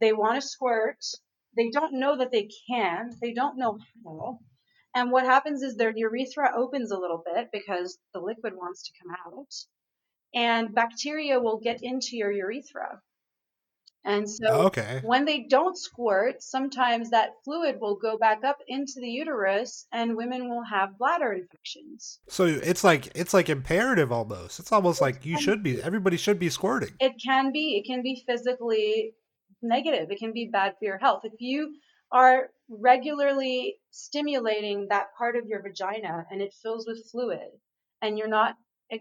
They 0.00 0.12
want 0.12 0.42
to 0.42 0.48
squirt. 0.48 1.04
They 1.56 1.70
don't 1.70 2.00
know 2.00 2.18
that 2.18 2.32
they 2.32 2.48
can. 2.68 3.12
They 3.20 3.32
don't 3.32 3.58
know 3.58 3.78
how. 4.04 4.40
And 4.92 5.12
what 5.12 5.24
happens 5.24 5.62
is 5.62 5.76
their 5.76 5.92
urethra 5.94 6.50
opens 6.56 6.90
a 6.90 6.98
little 6.98 7.22
bit 7.24 7.50
because 7.52 7.96
the 8.12 8.18
liquid 8.18 8.54
wants 8.56 8.82
to 8.86 8.92
come 9.00 9.14
out. 9.24 9.52
And 10.34 10.74
bacteria 10.74 11.38
will 11.38 11.60
get 11.60 11.84
into 11.84 12.16
your 12.16 12.32
urethra 12.32 13.00
and 14.04 14.28
so 14.28 14.46
Oh, 14.48 14.66
Okay. 14.66 15.00
when 15.04 15.24
they 15.24 15.44
don't 15.48 15.76
squirt, 15.76 16.42
sometimes 16.42 17.10
that 17.10 17.30
fluid 17.44 17.78
will 17.80 17.96
go 17.96 18.18
back 18.18 18.42
up 18.44 18.58
into 18.66 18.94
the 18.96 19.08
uterus 19.08 19.86
and 19.92 20.16
women 20.16 20.48
will 20.48 20.64
have 20.64 20.98
bladder 20.98 21.32
infections. 21.32 22.18
So 22.28 22.46
it's 22.46 22.82
like 22.84 23.14
it's 23.16 23.32
like 23.34 23.48
imperative 23.48 24.10
almost. 24.10 24.58
It's 24.60 24.72
almost 24.72 25.00
like 25.00 25.24
you 25.24 25.38
should 25.40 25.62
be 25.62 25.82
everybody 25.82 26.16
should 26.16 26.38
be 26.38 26.50
squirting. 26.50 26.94
It 27.00 27.14
can 27.24 27.52
be, 27.52 27.76
it 27.78 27.86
can 27.86 28.02
be 28.02 28.22
physically 28.26 29.12
negative. 29.62 30.10
It 30.10 30.18
can 30.18 30.32
be 30.32 30.48
bad 30.52 30.72
for 30.78 30.84
your 30.84 30.98
health. 30.98 31.22
If 31.24 31.34
you 31.38 31.74
are 32.10 32.50
regularly 32.68 33.76
stimulating 33.90 34.86
that 34.90 35.06
part 35.16 35.36
of 35.36 35.46
your 35.46 35.62
vagina 35.62 36.26
and 36.30 36.42
it 36.42 36.52
fills 36.62 36.86
with 36.86 37.08
fluid 37.10 37.48
and 38.00 38.18
you're 38.18 38.28
not 38.28 38.56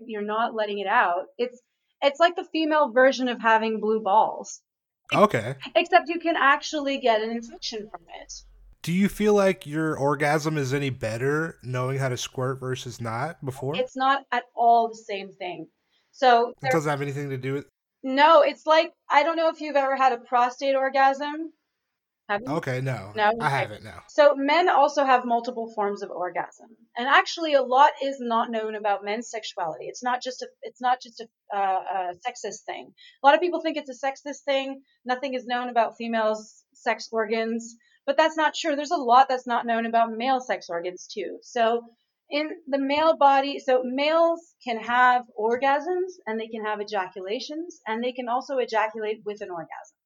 you're 0.06 0.22
not 0.22 0.54
letting 0.56 0.80
it 0.80 0.88
out, 0.88 1.26
it's 1.38 1.60
it's 2.02 2.20
like 2.20 2.36
the 2.36 2.48
female 2.52 2.92
version 2.92 3.28
of 3.28 3.40
having 3.42 3.80
blue 3.82 4.02
balls. 4.02 4.62
Okay. 5.14 5.56
Except 5.76 6.08
you 6.08 6.20
can 6.20 6.36
actually 6.38 6.98
get 7.00 7.22
an 7.22 7.32
infection 7.32 7.90
from 7.90 8.02
it. 8.22 8.34
Do 8.82 8.92
you 8.92 9.10
feel 9.10 9.34
like 9.34 9.68
your 9.68 9.96
orgasm 9.98 10.58
is 10.58 10.74
any 10.74 10.90
better 10.90 11.60
knowing 11.64 12.00
how 12.00 12.10
to 12.10 12.18
squirt 12.18 12.60
versus 12.60 13.00
not 13.00 13.44
before? 13.46 13.76
It's 13.76 13.96
not 13.96 14.24
at 14.32 14.44
all 14.56 14.88
the 14.88 14.96
same 14.96 15.32
thing. 15.34 15.68
So 16.12 16.54
It 16.64 16.72
doesn't 16.72 16.90
have 16.90 17.02
anything 17.02 17.30
to 17.30 17.38
do 17.38 17.54
with. 17.54 17.66
no, 18.04 18.42
it's 18.42 18.66
like 18.66 18.92
I 19.10 19.24
don't 19.24 19.36
know 19.36 19.50
if 19.50 19.62
you've 19.62 19.76
ever 19.76 19.96
had 19.96 20.14
a 20.14 20.18
prostate 20.18 20.76
orgasm. 20.76 21.54
Have 22.32 22.44
you? 22.48 22.54
Okay, 22.54 22.80
no, 22.80 23.12
No, 23.14 23.34
I 23.42 23.50
haven't. 23.50 23.84
No. 23.84 23.92
So 24.08 24.36
men 24.38 24.70
also 24.70 25.04
have 25.04 25.26
multiple 25.26 25.70
forms 25.76 26.02
of 26.02 26.12
orgasm, 26.12 26.70
and 26.98 27.06
actually, 27.06 27.56
a 27.56 27.62
lot 27.62 27.92
is 28.02 28.22
not 28.22 28.50
known 28.50 28.76
about 28.76 29.04
men's 29.04 29.30
sexuality. 29.30 29.88
It's 29.88 30.02
not 30.02 30.24
just 30.24 30.42
a 30.42 30.48
it's 30.62 30.80
not 30.80 31.02
just 31.02 31.20
a, 31.20 31.28
uh, 31.54 31.60
a 31.60 32.14
sexist 32.26 32.64
thing. 32.66 32.94
A 33.22 33.28
lot 33.28 33.36
of 33.36 33.42
people 33.42 33.60
think 33.60 33.76
it's 33.76 33.90
a 33.90 34.06
sexist 34.06 34.44
thing. 34.46 34.82
Nothing 35.04 35.34
is 35.34 35.46
known 35.46 35.68
about 35.68 35.98
females' 35.98 36.64
sex 36.74 37.10
organs, 37.12 37.76
but 38.06 38.16
that's 38.16 38.38
not 38.38 38.54
true. 38.56 38.78
There's 38.78 38.92
a 38.92 39.08
lot 39.12 39.28
that's 39.28 39.46
not 39.46 39.66
known 39.66 39.86
about 39.86 40.14
male 40.14 40.40
sex 40.40 40.70
organs 40.70 41.08
too. 41.14 41.40
So 41.42 41.84
in 42.30 42.50
the 42.66 42.80
male 42.80 43.18
body, 43.18 43.60
so 43.60 43.82
males 43.84 44.56
can 44.64 44.78
have 44.78 45.24
orgasms 45.38 46.14
and 46.26 46.40
they 46.40 46.48
can 46.48 46.64
have 46.64 46.80
ejaculations, 46.80 47.82
and 47.86 48.02
they 48.02 48.14
can 48.14 48.30
also 48.30 48.58
ejaculate 48.60 49.22
with 49.26 49.42
an 49.42 49.50
orgasm. 49.50 49.98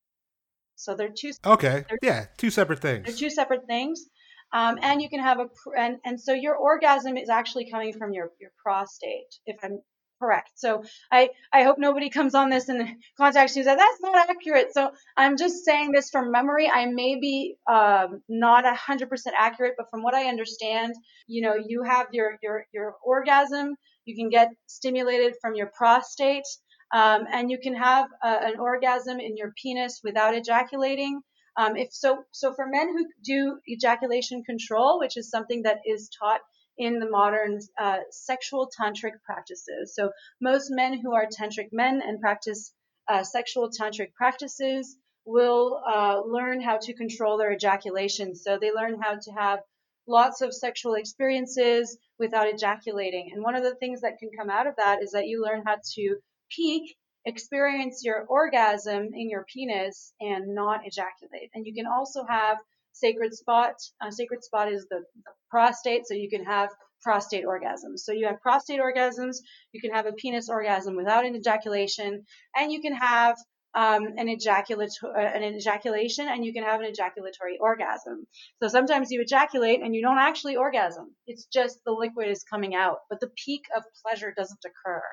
So 0.75 0.95
they're 0.95 1.09
two 1.09 1.31
Okay, 1.45 1.85
They're- 1.89 1.99
yeah, 2.01 2.25
two 2.37 2.49
separate 2.49 2.79
things. 2.79 3.05
they're 3.05 3.15
two 3.15 3.29
separate 3.29 3.65
things. 3.67 4.05
Um, 4.53 4.77
and 4.81 5.01
you 5.01 5.09
can 5.09 5.19
have 5.21 5.39
a, 5.39 5.47
and, 5.77 5.97
and 6.05 6.19
so 6.21 6.33
your 6.33 6.55
orgasm 6.55 7.17
is 7.17 7.29
actually 7.29 7.69
coming 7.69 7.91
from 7.93 8.13
your, 8.13 8.31
your 8.39 8.51
prostate, 8.63 9.35
if 9.45 9.57
I'm 9.63 9.79
correct. 10.21 10.51
So 10.55 10.83
I, 11.11 11.31
I 11.51 11.63
hope 11.63 11.77
nobody 11.77 12.09
comes 12.09 12.35
on 12.35 12.49
this 12.49 12.69
and 12.69 12.87
contacts 13.17 13.55
you 13.55 13.61
and 13.61 13.67
says, 13.67 13.77
that's 13.77 14.01
not 14.01 14.29
accurate. 14.29 14.73
So 14.73 14.91
I'm 15.17 15.35
just 15.35 15.65
saying 15.65 15.91
this 15.91 16.09
from 16.09 16.31
memory. 16.31 16.69
I 16.73 16.85
may 16.85 17.19
be, 17.19 17.57
um, 17.69 18.21
not 18.29 18.65
a 18.65 18.73
hundred 18.75 19.09
percent 19.09 19.35
accurate, 19.37 19.73
but 19.77 19.89
from 19.89 20.03
what 20.03 20.13
I 20.13 20.25
understand, 20.29 20.93
you 21.27 21.41
know, 21.41 21.55
you 21.55 21.83
have 21.83 22.07
your, 22.13 22.37
your, 22.41 22.65
your 22.73 22.95
orgasm, 23.03 23.75
you 24.05 24.15
can 24.15 24.29
get 24.29 24.51
stimulated 24.67 25.33
from 25.41 25.55
your 25.55 25.69
prostate. 25.77 26.45
Um, 26.93 27.25
and 27.31 27.49
you 27.49 27.59
can 27.59 27.75
have 27.75 28.07
a, 28.23 28.27
an 28.27 28.59
orgasm 28.59 29.19
in 29.19 29.37
your 29.37 29.53
penis 29.61 30.01
without 30.03 30.35
ejaculating. 30.35 31.21
Um, 31.57 31.75
if 31.77 31.93
so, 31.93 32.23
so 32.31 32.53
for 32.53 32.67
men 32.67 32.89
who 32.89 33.05
do 33.23 33.59
ejaculation 33.67 34.43
control, 34.43 34.99
which 34.99 35.17
is 35.17 35.29
something 35.29 35.63
that 35.63 35.79
is 35.85 36.09
taught 36.19 36.41
in 36.77 36.99
the 36.99 37.09
modern 37.09 37.59
uh, 37.79 37.99
sexual 38.11 38.69
tantric 38.77 39.21
practices. 39.25 39.95
So 39.95 40.11
most 40.41 40.69
men 40.69 40.99
who 40.99 41.13
are 41.13 41.25
tantric 41.25 41.69
men 41.71 42.01
and 42.05 42.19
practice 42.19 42.73
uh, 43.07 43.23
sexual 43.23 43.69
tantric 43.69 44.13
practices 44.13 44.97
will 45.25 45.81
uh, 45.87 46.21
learn 46.25 46.61
how 46.61 46.77
to 46.77 46.93
control 46.93 47.37
their 47.37 47.53
ejaculation. 47.53 48.35
So 48.35 48.57
they 48.59 48.71
learn 48.71 48.99
how 49.01 49.15
to 49.15 49.31
have 49.31 49.59
lots 50.07 50.41
of 50.41 50.53
sexual 50.53 50.95
experiences 50.95 51.97
without 52.19 52.47
ejaculating. 52.47 53.31
And 53.33 53.43
one 53.43 53.55
of 53.55 53.63
the 53.63 53.75
things 53.75 54.01
that 54.01 54.19
can 54.19 54.29
come 54.37 54.49
out 54.49 54.67
of 54.67 54.75
that 54.77 55.01
is 55.01 55.11
that 55.11 55.27
you 55.27 55.43
learn 55.43 55.63
how 55.65 55.77
to 55.95 56.17
peak 56.49 56.95
experience 57.25 58.01
your 58.03 58.25
orgasm 58.27 59.09
in 59.13 59.29
your 59.29 59.45
penis 59.51 60.13
and 60.19 60.53
not 60.53 60.81
ejaculate. 60.85 61.49
And 61.53 61.65
you 61.65 61.73
can 61.73 61.87
also 61.87 62.23
have 62.29 62.57
sacred 62.93 63.33
spot. 63.33 63.73
Uh, 64.01 64.11
sacred 64.11 64.43
spot 64.43 64.71
is 64.71 64.85
the, 64.89 65.03
the 65.25 65.31
prostate, 65.49 66.07
so 66.07 66.13
you 66.13 66.29
can 66.29 66.45
have 66.45 66.69
prostate 67.01 67.45
orgasms. 67.45 67.99
So 67.99 68.11
you 68.11 68.27
have 68.27 68.41
prostate 68.41 68.79
orgasms, 68.79 69.37
you 69.71 69.81
can 69.81 69.91
have 69.91 70.05
a 70.05 70.13
penis 70.13 70.49
orgasm 70.49 70.95
without 70.95 71.25
an 71.25 71.35
ejaculation, 71.35 72.25
and 72.55 72.71
you 72.71 72.81
can 72.81 72.95
have 72.95 73.37
um, 73.75 74.05
an 74.17 74.29
ejaculatory 74.29 75.13
uh, 75.15 75.19
an 75.19 75.43
ejaculation, 75.43 76.27
and 76.29 76.45
you 76.45 76.53
can 76.53 76.63
have 76.63 76.79
an 76.79 76.87
ejaculatory 76.87 77.57
orgasm. 77.59 78.25
So 78.61 78.69
sometimes 78.69 79.11
you 79.11 79.21
ejaculate 79.21 79.81
and 79.81 79.93
you 79.93 80.01
don't 80.01 80.17
actually 80.17 80.55
orgasm. 80.55 81.13
It's 81.27 81.45
just 81.45 81.79
the 81.85 81.91
liquid 81.91 82.29
is 82.29 82.45
coming 82.49 82.73
out, 82.73 82.99
but 83.09 83.19
the 83.19 83.31
peak 83.43 83.63
of 83.75 83.83
pleasure 84.01 84.33
doesn't 84.35 84.63
occur. 84.65 85.03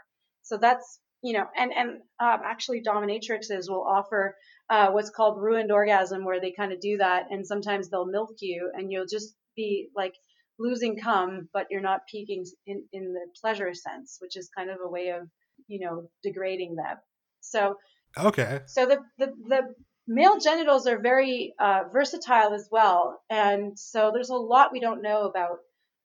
So 0.42 0.58
that's 0.58 1.00
you 1.22 1.32
know, 1.34 1.44
and 1.56 1.72
and 1.72 1.90
um, 2.20 2.40
actually 2.44 2.82
dominatrixes 2.82 3.68
will 3.68 3.86
offer 3.86 4.36
uh, 4.68 4.90
what's 4.90 5.10
called 5.10 5.40
ruined 5.40 5.70
orgasm, 5.70 6.24
where 6.24 6.40
they 6.40 6.52
kind 6.52 6.72
of 6.72 6.80
do 6.80 6.98
that, 6.98 7.26
and 7.30 7.46
sometimes 7.46 7.88
they'll 7.88 8.06
milk 8.06 8.36
you, 8.40 8.70
and 8.74 8.90
you'll 8.90 9.06
just 9.06 9.34
be 9.56 9.88
like 9.94 10.14
losing 10.58 10.98
cum, 10.98 11.48
but 11.52 11.66
you're 11.70 11.80
not 11.80 12.00
peaking 12.10 12.44
in 12.66 12.84
in 12.92 13.12
the 13.12 13.26
pleasure 13.40 13.72
sense, 13.74 14.18
which 14.20 14.36
is 14.36 14.50
kind 14.56 14.70
of 14.70 14.78
a 14.84 14.88
way 14.88 15.08
of 15.10 15.28
you 15.68 15.86
know 15.86 16.08
degrading 16.22 16.76
them. 16.76 16.96
So 17.40 17.76
Okay, 18.18 18.60
so 18.66 18.86
the 18.86 18.98
the, 19.18 19.32
the 19.48 19.74
male 20.06 20.38
genitals 20.38 20.86
are 20.86 21.00
very 21.00 21.54
uh, 21.58 21.84
versatile 21.92 22.52
as 22.52 22.68
well, 22.70 23.20
and 23.30 23.78
so 23.78 24.10
there's 24.12 24.30
a 24.30 24.34
lot 24.34 24.72
we 24.72 24.80
don't 24.80 25.02
know 25.02 25.22
about 25.22 25.58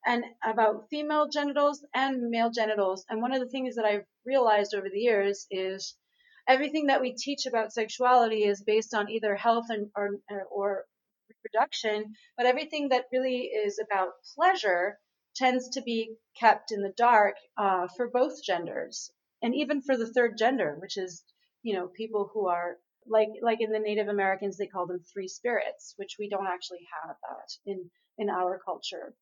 and 0.08 0.24
about 0.44 0.88
female 0.90 1.28
genitals 1.28 1.86
and 1.94 2.30
male 2.30 2.50
genitals. 2.50 3.06
And 3.10 3.22
one 3.22 3.34
of 3.34 3.42
the 3.42 3.50
things 3.50 3.76
that 3.76 3.86
I've 3.86 4.06
realized 4.26 4.74
over 4.74 4.88
the 4.90 5.00
years 5.00 5.46
is 5.52 5.96
everything 6.48 6.88
that 6.88 7.02
we 7.02 7.14
teach 7.14 7.46
about 7.46 7.74
sexuality 7.74 8.44
is 8.44 8.64
based 8.64 8.94
on 8.94 9.10
either 9.12 9.36
health 9.36 9.66
and 9.70 9.92
or, 9.96 10.12
or 10.50 10.86
reproduction, 11.30 12.14
but 12.38 12.46
everything 12.46 12.90
that 12.90 13.06
really 13.12 13.48
is 13.48 13.80
about 13.80 14.14
pleasure 14.36 14.98
tends 15.36 15.70
to 15.70 15.82
be 15.82 16.16
kept 16.40 16.72
in 16.72 16.82
the 16.82 16.94
dark 16.96 17.36
uh, 17.58 17.88
for 17.98 18.10
both 18.10 18.42
genders, 18.44 19.12
and 19.42 19.54
even 19.54 19.82
for 19.82 19.98
the 19.98 20.12
third 20.12 20.38
gender, 20.38 20.78
which 20.80 20.98
is 20.98 21.24
you 21.64 21.74
know 21.74 21.88
people 21.88 22.30
who 22.34 22.48
are 22.48 22.78
like 23.08 23.30
like 23.42 23.60
in 23.60 23.72
the 23.72 23.80
Native 23.80 24.08
Americans 24.08 24.58
they 24.58 24.68
call 24.68 24.88
them 24.88 25.02
three 25.14 25.28
spirits, 25.28 25.94
which 25.98 26.16
we 26.18 26.30
don't 26.30 26.48
actually 26.48 26.88
have 27.04 27.16
that 27.30 27.50
in 27.66 27.92
in 28.18 28.30
our 28.30 28.60
culture. 28.64 29.14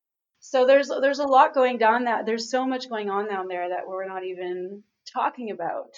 So 0.47 0.67
there's 0.67 0.89
there's 1.01 1.19
a 1.19 1.25
lot 1.25 1.55
going 1.55 1.79
down 1.79 2.03
that 2.03 2.27
there's 2.27 2.51
so 2.51 2.67
much 2.67 2.87
going 2.87 3.09
on 3.09 3.27
down 3.27 3.47
there 3.47 3.67
that 3.69 3.87
we're 3.87 4.07
not 4.07 4.23
even 4.23 4.83
talking 5.11 5.49
about. 5.49 5.95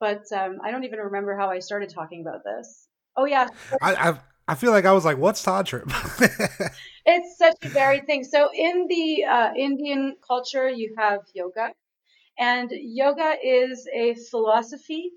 But 0.00 0.24
um, 0.32 0.58
I 0.64 0.70
don't 0.70 0.84
even 0.84 1.00
remember 1.00 1.36
how 1.36 1.50
I 1.50 1.58
started 1.58 1.90
talking 1.90 2.22
about 2.22 2.42
this. 2.42 2.88
Oh 3.14 3.26
yeah, 3.26 3.48
I, 3.82 3.94
I 3.94 4.18
I 4.48 4.54
feel 4.54 4.72
like 4.72 4.86
I 4.86 4.92
was 4.92 5.04
like, 5.04 5.18
what's 5.18 5.42
tantra? 5.42 5.84
it's 7.04 7.36
such 7.36 7.56
a 7.62 7.68
varied 7.68 8.06
thing. 8.06 8.24
So 8.24 8.48
in 8.54 8.86
the 8.88 9.24
uh, 9.24 9.52
Indian 9.54 10.16
culture, 10.26 10.68
you 10.70 10.94
have 10.96 11.20
yoga, 11.34 11.68
and 12.38 12.70
yoga 12.72 13.34
is 13.44 13.86
a 13.94 14.14
philosophy. 14.30 15.10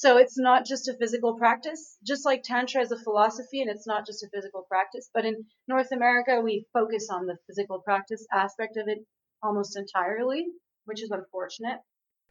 So 0.00 0.16
it's 0.16 0.38
not 0.38 0.64
just 0.64 0.86
a 0.86 0.94
physical 0.94 1.36
practice, 1.36 1.98
just 2.06 2.24
like 2.24 2.44
tantra 2.44 2.82
is 2.82 2.92
a 2.92 2.96
philosophy, 2.96 3.60
and 3.62 3.68
it's 3.68 3.84
not 3.84 4.06
just 4.06 4.22
a 4.22 4.28
physical 4.32 4.62
practice. 4.68 5.10
But 5.12 5.24
in 5.24 5.44
North 5.66 5.90
America, 5.90 6.40
we 6.40 6.66
focus 6.72 7.08
on 7.10 7.26
the 7.26 7.36
physical 7.48 7.80
practice 7.80 8.24
aspect 8.32 8.76
of 8.76 8.86
it 8.86 8.98
almost 9.42 9.76
entirely, 9.76 10.46
which 10.84 11.02
is 11.02 11.10
unfortunate. 11.10 11.80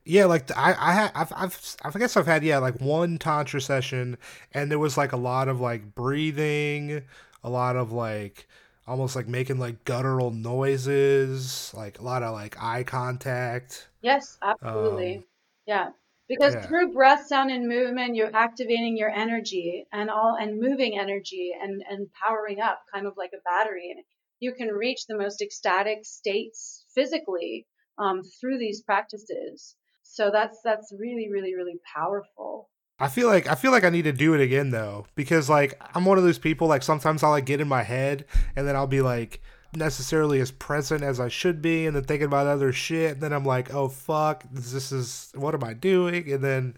yeah, 0.06 0.26
like 0.26 0.50
I 0.56 0.72
I, 0.74 1.12
I've, 1.22 1.34
I've 1.36 1.76
I 1.84 2.00
guess 2.00 2.16
I've 2.16 2.26
had 2.26 2.44
yeah 2.44 2.60
like 2.60 2.80
one 2.80 3.18
tantra 3.18 3.60
session, 3.60 4.18
and 4.54 4.72
there 4.72 4.80
was 4.80 4.98
like 4.98 5.12
a 5.12 5.18
lot 5.18 5.50
of 5.50 5.60
like 5.60 5.94
breathing, 5.94 7.04
a 7.44 7.50
lot 7.50 7.76
of 7.76 7.92
like 7.92 8.48
almost 8.88 9.16
like 9.16 9.28
making 9.28 9.60
like 9.60 9.84
guttural 9.84 10.32
noises, 10.32 11.74
like 11.76 12.00
a 12.00 12.04
lot 12.04 12.24
of 12.24 12.34
like 12.34 12.56
eye 12.62 12.84
contact. 12.84 13.90
Yes, 14.02 14.38
absolutely. 14.42 15.18
Um, 15.18 15.24
yeah. 15.66 15.90
Because 16.28 16.54
Yeah. 16.54 16.68
through 16.68 16.94
breath 16.94 17.28
sound 17.28 17.52
and 17.52 17.68
movement 17.68 18.16
you're 18.16 18.36
activating 18.36 18.98
your 18.98 19.10
energy 19.10 19.86
and 19.92 20.10
all 20.10 20.38
and 20.40 20.60
moving 20.60 21.00
energy 21.00 21.52
and 21.60 21.82
and 21.90 22.08
powering 22.14 22.60
up 22.62 22.80
kind 22.94 23.08
of 23.08 23.14
like 23.18 23.32
a 23.34 23.42
battery. 23.44 23.92
And 23.96 24.04
you 24.40 24.54
can 24.54 24.68
reach 24.68 25.06
the 25.08 25.18
most 25.18 25.42
ecstatic 25.42 26.00
states 26.04 26.86
physically 26.94 27.66
um, 27.98 28.22
through 28.40 28.60
these 28.60 28.82
practices. 28.84 29.76
So 30.04 30.30
that's 30.32 30.60
that's 30.64 30.94
really 30.98 31.30
really 31.32 31.56
really 31.56 31.80
powerful. 31.96 32.70
I 33.00 33.10
feel 33.10 33.28
like 33.28 33.48
I 33.48 33.56
feel 33.56 33.72
like 33.72 33.84
I 33.84 33.90
need 33.90 34.04
to 34.04 34.12
do 34.12 34.34
it 34.34 34.42
again 34.42 34.72
though 34.72 35.06
because 35.16 35.50
like 35.50 35.80
I'm 35.94 36.06
one 36.06 36.18
of 36.18 36.24
those 36.24 36.40
people 36.40 36.68
like 36.68 36.84
sometimes 36.84 37.24
I'll 37.24 37.32
like 37.32 37.46
get 37.46 37.62
in 37.62 37.68
my 37.68 37.84
head 37.84 38.26
and 38.56 38.68
then 38.68 38.76
I'll 38.76 38.88
be 38.88 39.02
like 39.02 39.42
necessarily 39.78 40.40
as 40.40 40.52
present 40.52 41.04
as 41.04 41.20
I 41.20 41.28
should 41.30 41.62
be 41.62 41.86
and 41.86 41.96
then 41.96 42.04
thinking 42.04 42.28
about 42.28 42.48
other 42.48 42.72
shit 42.72 43.14
and 43.14 43.22
then 43.22 43.34
I'm 43.34 43.46
like 43.46 43.74
oh 43.74 43.88
fuck 43.88 44.44
this 44.52 44.92
is 44.92 45.32
what 45.36 45.54
am 45.54 45.64
I 45.64 45.74
doing? 45.74 46.32
And 46.32 46.44
then 46.44 46.78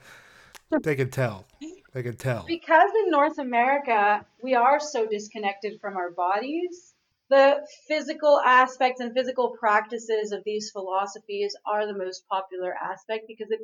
they 0.84 0.96
can 0.96 1.10
tell. 1.10 1.46
They 1.94 2.04
can 2.04 2.18
tell. 2.18 2.46
Because 2.48 2.92
in 3.04 3.10
North 3.10 3.40
America 3.40 4.26
we 4.44 4.56
are 4.56 4.80
so 4.80 5.08
disconnected 5.08 5.80
from 5.82 5.98
our 5.98 6.12
bodies, 6.12 6.94
the 7.30 7.66
physical 7.88 8.40
aspects 8.40 9.02
and 9.02 9.14
physical 9.14 9.56
practices 9.60 10.32
of 10.32 10.44
these 10.46 10.72
philosophies 10.72 11.56
are 11.66 11.86
the 11.86 11.98
most 11.98 12.28
popular 12.28 12.74
aspect 12.74 13.26
because 13.28 13.52
it 13.52 13.60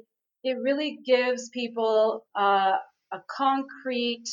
it 0.46 0.58
really 0.62 1.00
gives 1.04 1.50
people 1.50 2.24
uh, 2.36 2.74
a 3.12 3.20
concrete, 3.28 4.30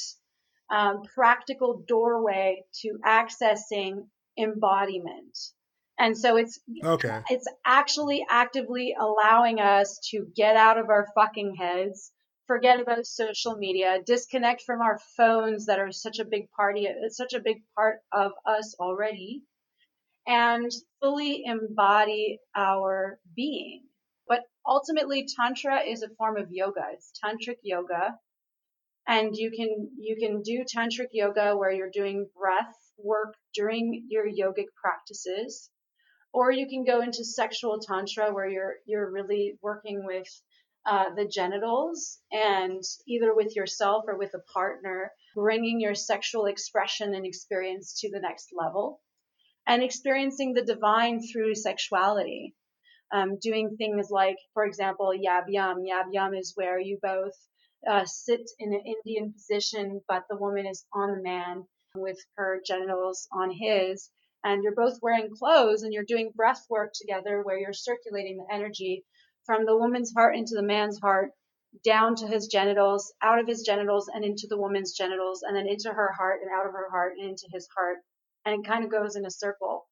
um, 0.71 1.03
practical 1.15 1.83
doorway 1.89 2.65
to 2.83 2.99
accessing 3.05 4.07
embodiment. 4.39 5.39
And 5.99 6.17
so 6.17 6.37
it's 6.37 6.59
okay 6.83 7.23
it's 7.29 7.47
actually 7.65 8.25
actively 8.29 8.95
allowing 8.99 9.61
us 9.61 9.99
to 10.11 10.27
get 10.35 10.57
out 10.57 10.79
of 10.79 10.89
our 10.89 11.07
fucking 11.15 11.55
heads, 11.55 12.13
forget 12.47 12.81
about 12.81 13.07
social 13.07 13.57
media, 13.57 14.01
disconnect 14.05 14.63
from 14.63 14.81
our 14.81 14.99
phones 15.17 15.67
that 15.67 15.79
are 15.79 15.93
such 15.93 16.19
a 16.19 16.25
big 16.25 16.51
party, 16.51 16.87
it's 16.87 17.17
such 17.17 17.35
a 17.35 17.41
big 17.41 17.63
part 17.77 18.01
of 18.11 18.33
us 18.47 18.75
already, 18.81 19.43
and 20.27 20.71
fully 21.01 21.45
embody 21.45 22.41
our 22.57 23.19
being. 23.37 23.85
But 24.27 24.45
ultimately, 24.67 25.27
Tantra 25.37 25.81
is 25.81 26.03
a 26.03 26.09
form 26.17 26.37
of 26.37 26.51
yoga. 26.51 26.85
It's 26.93 27.13
tantric 27.23 27.59
yoga. 27.63 28.19
And 29.07 29.35
you 29.35 29.51
can, 29.51 29.91
you 29.99 30.17
can 30.17 30.43
do 30.43 30.65
tantric 30.65 31.09
yoga 31.13 31.57
where 31.57 31.73
you're 31.73 31.91
doing 31.91 32.29
breath 32.39 32.75
work 32.99 33.35
during 33.55 34.07
your 34.09 34.27
yogic 34.27 34.67
practices. 34.81 35.71
Or 36.33 36.51
you 36.51 36.67
can 36.67 36.85
go 36.85 37.03
into 37.03 37.25
sexual 37.25 37.79
tantra 37.81 38.33
where 38.33 38.49
you're 38.49 38.77
you're 38.87 39.11
really 39.11 39.59
working 39.61 40.05
with 40.07 40.29
uh, 40.87 41.15
the 41.15 41.27
genitals 41.27 42.19
and 42.33 42.83
either 43.07 43.35
with 43.35 43.55
yourself 43.55 44.05
or 44.09 44.17
with 44.17 44.35
a 44.35 44.43
partner 44.53 45.13
bringing 45.35 45.81
your 45.81 45.95
sexual 45.95 46.47
expression 46.47 47.15
and 47.15 47.27
experience 47.27 48.01
to 48.01 48.11
the 48.11 48.21
next 48.21 48.49
level 48.53 49.01
and 49.67 49.83
experiencing 49.83 50.55
the 50.55 50.65
divine 50.65 51.21
through 51.21 51.55
sexuality. 51.55 52.55
Um, 53.13 53.39
doing 53.39 53.77
things 53.77 54.09
like 54.11 54.39
for 54.55 54.65
example 54.65 55.13
yab 55.13 55.45
yum 55.49 55.85
yab 55.85 56.07
yum 56.13 56.33
is 56.33 56.53
where 56.57 56.81
you 56.81 56.99
both 57.03 57.35
uh, 57.89 58.05
sit 58.05 58.51
in 58.59 58.73
an 58.73 58.83
indian 58.85 59.33
position 59.33 60.01
but 60.09 60.25
the 60.29 60.37
woman 60.37 60.67
is 60.67 60.85
on 60.93 61.13
the 61.13 61.23
man 61.23 61.65
with 61.95 62.19
her 62.37 62.61
genitals 62.67 63.29
on 63.33 63.51
his 63.51 64.11
and 64.45 64.63
you're 64.63 64.75
both 64.75 64.99
wearing 65.03 65.31
clothes 65.37 65.83
and 65.83 65.93
you're 65.93 66.05
doing 66.05 66.33
breath 66.35 66.65
work 66.69 66.93
together 66.95 67.43
where 67.43 67.59
you're 67.59 67.73
circulating 67.73 68.37
the 68.37 68.55
energy 68.55 69.05
from 69.45 69.65
the 69.65 69.77
woman's 69.77 70.13
heart 70.13 70.37
into 70.37 70.55
the 70.55 70.63
man's 70.63 70.99
heart 70.99 71.31
down 71.85 72.15
to 72.17 72.27
his 72.27 72.49
genitals 72.49 73.13
out 73.23 73.39
of 73.39 73.47
his 73.47 73.63
genitals 73.63 74.09
and 74.13 74.25
into 74.25 74.47
the 74.49 74.59
woman's 74.59 74.93
genitals 74.93 75.43
and 75.43 75.57
then 75.57 75.67
into 75.67 75.91
her 75.91 76.13
heart 76.13 76.41
and 76.43 76.51
out 76.51 76.67
of 76.67 76.73
her 76.73 76.91
heart 76.91 77.15
and 77.19 77.31
into 77.31 77.47
his 77.51 77.67
heart. 77.75 77.99
And 78.45 78.61
it 78.61 78.69
kind 78.69 78.85
of 78.85 78.91
goes 78.91 79.17
in 79.17 79.25
a 79.25 79.31
circle. 79.31 79.87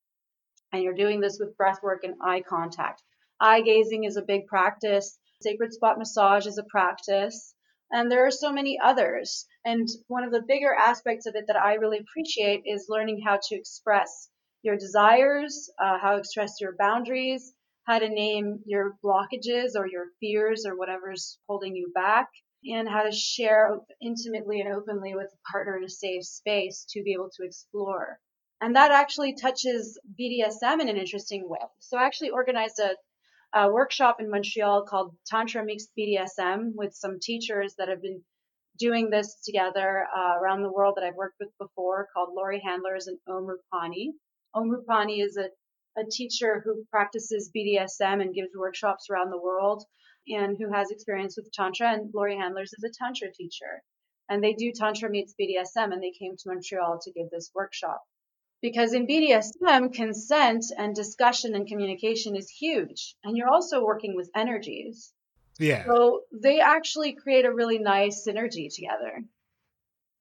And 0.72 0.82
you're 0.82 0.94
doing 0.94 1.20
this 1.20 1.38
with 1.40 1.56
breath 1.56 1.82
work 1.82 2.04
and 2.04 2.14
eye 2.22 2.42
contact. 2.42 3.02
Eye 3.40 3.62
gazing 3.62 4.04
is 4.04 4.16
a 4.16 4.22
big 4.22 4.46
practice. 4.46 5.18
Sacred 5.42 5.72
spot 5.72 5.98
massage 5.98 6.46
is 6.46 6.58
a 6.58 6.64
practice 6.64 7.54
and 7.92 8.10
there 8.10 8.26
are 8.26 8.30
so 8.30 8.52
many 8.52 8.78
others 8.82 9.46
and 9.64 9.88
one 10.08 10.24
of 10.24 10.32
the 10.32 10.42
bigger 10.46 10.74
aspects 10.74 11.26
of 11.26 11.34
it 11.34 11.44
that 11.46 11.56
i 11.56 11.74
really 11.74 11.98
appreciate 11.98 12.62
is 12.66 12.86
learning 12.88 13.20
how 13.24 13.38
to 13.42 13.54
express 13.56 14.30
your 14.62 14.76
desires, 14.76 15.70
uh, 15.82 15.98
how 15.98 16.12
to 16.12 16.18
express 16.18 16.60
your 16.60 16.74
boundaries, 16.78 17.52
how 17.84 17.98
to 17.98 18.08
name 18.08 18.60
your 18.66 18.96
blockages 19.02 19.70
or 19.74 19.86
your 19.86 20.06
fears 20.20 20.64
or 20.66 20.76
whatever's 20.76 21.38
holding 21.48 21.74
you 21.74 21.90
back, 21.94 22.28
and 22.64 22.88
how 22.88 23.02
to 23.02 23.12
share 23.12 23.78
intimately 24.02 24.60
and 24.60 24.72
openly 24.74 25.14
with 25.14 25.28
a 25.32 25.50
partner 25.50 25.78
in 25.78 25.84
a 25.84 25.88
safe 25.88 26.24
space 26.24 26.86
to 26.90 27.02
be 27.02 27.12
able 27.14 27.30
to 27.36 27.44
explore. 27.44 28.18
And 28.60 28.76
that 28.76 28.92
actually 28.92 29.34
touches 29.34 29.98
BDSM 30.20 30.80
in 30.82 30.90
an 30.90 30.98
interesting 30.98 31.48
way. 31.48 31.60
So 31.78 31.96
I 31.96 32.04
actually 32.04 32.30
organized 32.30 32.78
a, 32.78 32.94
a 33.52 33.70
workshop 33.70 34.20
in 34.20 34.30
Montreal 34.30 34.84
called 34.86 35.16
Tantra 35.26 35.64
Meets 35.64 35.88
BDSM 35.98 36.72
with 36.74 36.94
some 36.94 37.18
teachers 37.20 37.74
that 37.78 37.88
have 37.88 38.00
been 38.02 38.22
doing 38.78 39.10
this 39.10 39.40
together 39.44 40.06
uh, 40.16 40.38
around 40.40 40.62
the 40.62 40.72
world 40.72 40.94
that 40.96 41.04
I've 41.04 41.16
worked 41.16 41.36
with 41.40 41.50
before 41.58 42.08
called 42.14 42.30
Laurie 42.34 42.62
Handlers 42.64 43.08
and 43.08 43.18
Om 43.28 43.46
Rupani. 43.46 44.12
Om 44.54 44.70
Rupani 44.70 45.24
is 45.24 45.36
a, 45.36 45.48
a 46.00 46.04
teacher 46.10 46.62
who 46.64 46.84
practices 46.90 47.50
BDSM 47.54 48.22
and 48.22 48.34
gives 48.34 48.50
workshops 48.56 49.08
around 49.10 49.30
the 49.30 49.40
world 49.40 49.84
and 50.28 50.56
who 50.56 50.72
has 50.72 50.90
experience 50.90 51.36
with 51.36 51.50
Tantra. 51.52 51.92
And 51.92 52.10
Laurie 52.14 52.36
Handlers 52.36 52.72
is 52.72 52.84
a 52.84 52.92
Tantra 52.96 53.32
teacher. 53.32 53.82
And 54.28 54.44
they 54.44 54.52
do 54.52 54.70
Tantra 54.72 55.10
meets 55.10 55.34
BDSM, 55.34 55.92
and 55.92 56.00
they 56.00 56.12
came 56.12 56.36
to 56.36 56.48
Montreal 56.48 57.00
to 57.02 57.12
give 57.12 57.30
this 57.30 57.50
workshop. 57.52 58.00
Because 58.62 58.92
in 58.92 59.06
BDSM, 59.06 59.92
consent 59.94 60.66
and 60.76 60.94
discussion 60.94 61.54
and 61.54 61.66
communication 61.66 62.36
is 62.36 62.50
huge. 62.50 63.14
And 63.24 63.36
you're 63.36 63.48
also 63.48 63.84
working 63.84 64.14
with 64.14 64.30
energies. 64.36 65.12
yeah 65.58 65.86
So 65.86 66.22
they 66.32 66.60
actually 66.60 67.14
create 67.14 67.46
a 67.46 67.54
really 67.54 67.78
nice 67.78 68.26
synergy 68.26 68.68
together. 68.74 69.24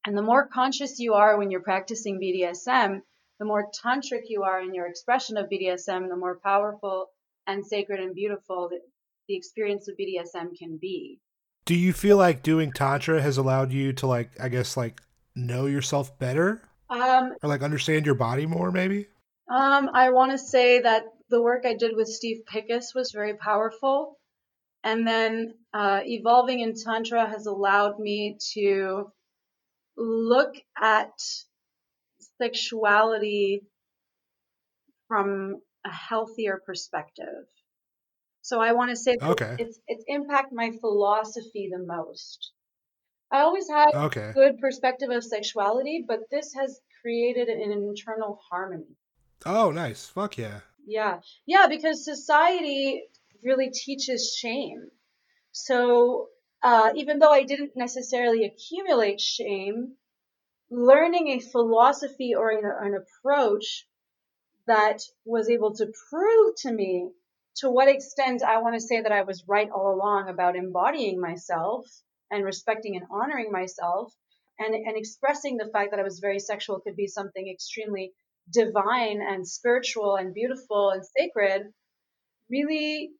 And 0.06 0.16
the 0.16 0.22
more 0.22 0.48
conscious 0.48 0.98
you 0.98 1.14
are 1.14 1.36
when 1.36 1.50
you're 1.50 1.60
practicing 1.60 2.18
BDSM, 2.18 3.02
the 3.38 3.44
more 3.44 3.70
tantric 3.84 4.24
you 4.28 4.42
are 4.44 4.60
in 4.60 4.74
your 4.74 4.86
expression 4.86 5.36
of 5.36 5.50
BDSM, 5.50 6.08
the 6.08 6.16
more 6.16 6.38
powerful 6.42 7.10
and 7.46 7.66
sacred 7.66 8.00
and 8.00 8.14
beautiful 8.14 8.68
the, 8.70 8.80
the 9.28 9.36
experience 9.36 9.88
of 9.88 9.96
BDSM 9.96 10.56
can 10.58 10.78
be. 10.80 11.20
do 11.64 11.74
you 11.74 11.92
feel 11.92 12.16
like 12.16 12.42
doing 12.42 12.72
tantra 12.72 13.20
has 13.20 13.36
allowed 13.38 13.72
you 13.72 13.92
to 13.92 14.06
like 14.06 14.30
I 14.40 14.48
guess 14.48 14.76
like 14.76 15.00
know 15.34 15.66
yourself 15.66 16.18
better 16.18 16.62
Um, 16.90 17.32
or 17.42 17.48
like 17.48 17.62
understand 17.62 18.04
your 18.04 18.16
body 18.16 18.46
more 18.46 18.72
maybe 18.72 19.06
um, 19.50 19.90
I 19.92 20.10
want 20.10 20.30
to 20.30 20.38
say 20.38 20.80
that 20.80 21.04
the 21.28 21.42
work 21.42 21.64
I 21.66 21.74
did 21.74 21.96
with 21.96 22.08
Steve 22.08 22.42
Pickus 22.52 22.94
was 22.94 23.10
very 23.12 23.34
powerful. 23.34 24.16
And 24.84 25.06
then 25.06 25.54
uh, 25.74 26.00
evolving 26.04 26.60
in 26.60 26.74
Tantra 26.74 27.28
has 27.28 27.46
allowed 27.46 27.98
me 27.98 28.38
to 28.54 29.12
look 29.96 30.54
at 30.80 31.12
sexuality 32.38 33.62
from 35.08 35.60
a 35.84 35.90
healthier 35.90 36.62
perspective. 36.64 37.44
So 38.42 38.60
I 38.60 38.72
want 38.72 38.90
to 38.90 38.96
say 38.96 39.16
that 39.16 39.30
Okay. 39.30 39.56
it's 39.58 39.78
it's 39.86 40.04
impacted 40.06 40.56
my 40.56 40.70
philosophy 40.80 41.68
the 41.70 41.84
most. 41.84 42.52
I 43.32 43.40
always 43.42 43.68
had 43.68 43.94
okay 43.94 44.32
good 44.34 44.58
perspective 44.58 45.10
of 45.10 45.24
sexuality, 45.24 46.04
but 46.06 46.20
this 46.30 46.52
has 46.54 46.80
created 47.00 47.48
an 47.48 47.72
internal 47.72 48.40
harmony. 48.50 48.96
oh 49.46 49.70
nice 49.70 50.06
fuck 50.06 50.36
yeah 50.36 50.60
Yeah. 50.86 51.20
Yeah, 51.46 51.66
because 51.68 52.04
society 52.04 53.04
really 53.44 53.70
teaches 53.70 54.34
shame. 54.36 54.90
So 55.52 56.28
uh, 56.62 56.90
even 56.94 57.18
though 57.18 57.32
I 57.32 57.44
didn't 57.44 57.72
necessarily 57.76 58.44
accumulate 58.44 59.20
shame, 59.20 59.96
learning 60.70 61.28
a 61.28 61.40
philosophy 61.40 62.34
or 62.34 62.50
an, 62.50 62.64
an 62.64 62.94
approach 63.02 63.86
that 64.66 65.00
was 65.24 65.48
able 65.48 65.74
to 65.74 65.92
prove 66.10 66.54
to 66.62 66.72
me 66.72 67.10
to 67.56 67.70
what 67.70 67.88
extent 67.88 68.42
I 68.42 68.60
want 68.62 68.74
to 68.74 68.80
say 68.80 69.00
that 69.00 69.12
I 69.12 69.22
was 69.22 69.44
right 69.48 69.70
all 69.70 69.94
along 69.94 70.28
about 70.28 70.56
embodying 70.56 71.20
myself 71.20 71.86
and 72.30 72.44
respecting 72.44 72.96
and 72.96 73.06
honoring 73.10 73.50
myself 73.50 74.12
and, 74.58 74.74
and 74.74 74.96
expressing 74.96 75.56
the 75.56 75.70
fact 75.72 75.90
that 75.90 76.00
I 76.00 76.04
was 76.04 76.20
very 76.20 76.38
sexual 76.38 76.80
could 76.80 76.96
be 76.96 77.06
something 77.06 77.48
extremely 77.48 78.12
divine 78.52 79.20
and 79.22 79.46
spiritual 79.46 80.16
and 80.16 80.34
beautiful 80.34 80.90
and 80.90 81.02
sacred 81.04 81.62
really 82.50 83.10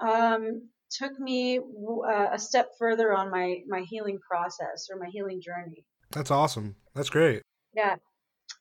um, 0.00 0.68
took 0.90 1.18
me 1.18 1.58
uh, 1.58 2.28
a 2.32 2.38
step 2.38 2.70
further 2.78 3.14
on 3.14 3.30
my, 3.30 3.60
my 3.68 3.82
healing 3.88 4.18
process 4.18 4.88
or 4.90 4.98
my 4.98 5.08
healing 5.10 5.40
journey. 5.42 5.84
that's 6.10 6.30
awesome 6.30 6.76
that's 6.94 7.10
great 7.10 7.42
Yeah. 7.74 7.96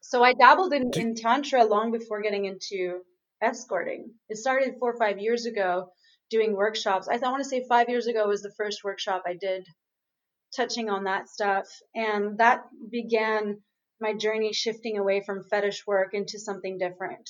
So 0.01 0.23
I 0.23 0.33
dabbled 0.33 0.73
in, 0.73 0.91
in 0.95 1.15
Tantra 1.15 1.65
long 1.65 1.91
before 1.91 2.21
getting 2.21 2.45
into 2.45 3.01
escorting. 3.41 4.11
It 4.29 4.37
started 4.37 4.75
four 4.79 4.91
or 4.93 4.97
five 4.97 5.19
years 5.19 5.45
ago 5.45 5.91
doing 6.29 6.55
workshops. 6.55 7.07
I, 7.07 7.15
I 7.15 7.31
want 7.31 7.43
to 7.43 7.49
say 7.49 7.65
five 7.67 7.89
years 7.89 8.07
ago 8.07 8.27
was 8.27 8.41
the 8.41 8.53
first 8.57 8.83
workshop 8.83 9.23
I 9.25 9.35
did 9.39 9.65
touching 10.55 10.89
on 10.89 11.03
that 11.05 11.29
stuff. 11.29 11.67
And 11.95 12.37
that 12.37 12.63
began 12.91 13.61
my 14.01 14.13
journey 14.13 14.53
shifting 14.53 14.97
away 14.97 15.21
from 15.25 15.43
fetish 15.43 15.85
work 15.85 16.13
into 16.13 16.39
something 16.39 16.77
different. 16.77 17.29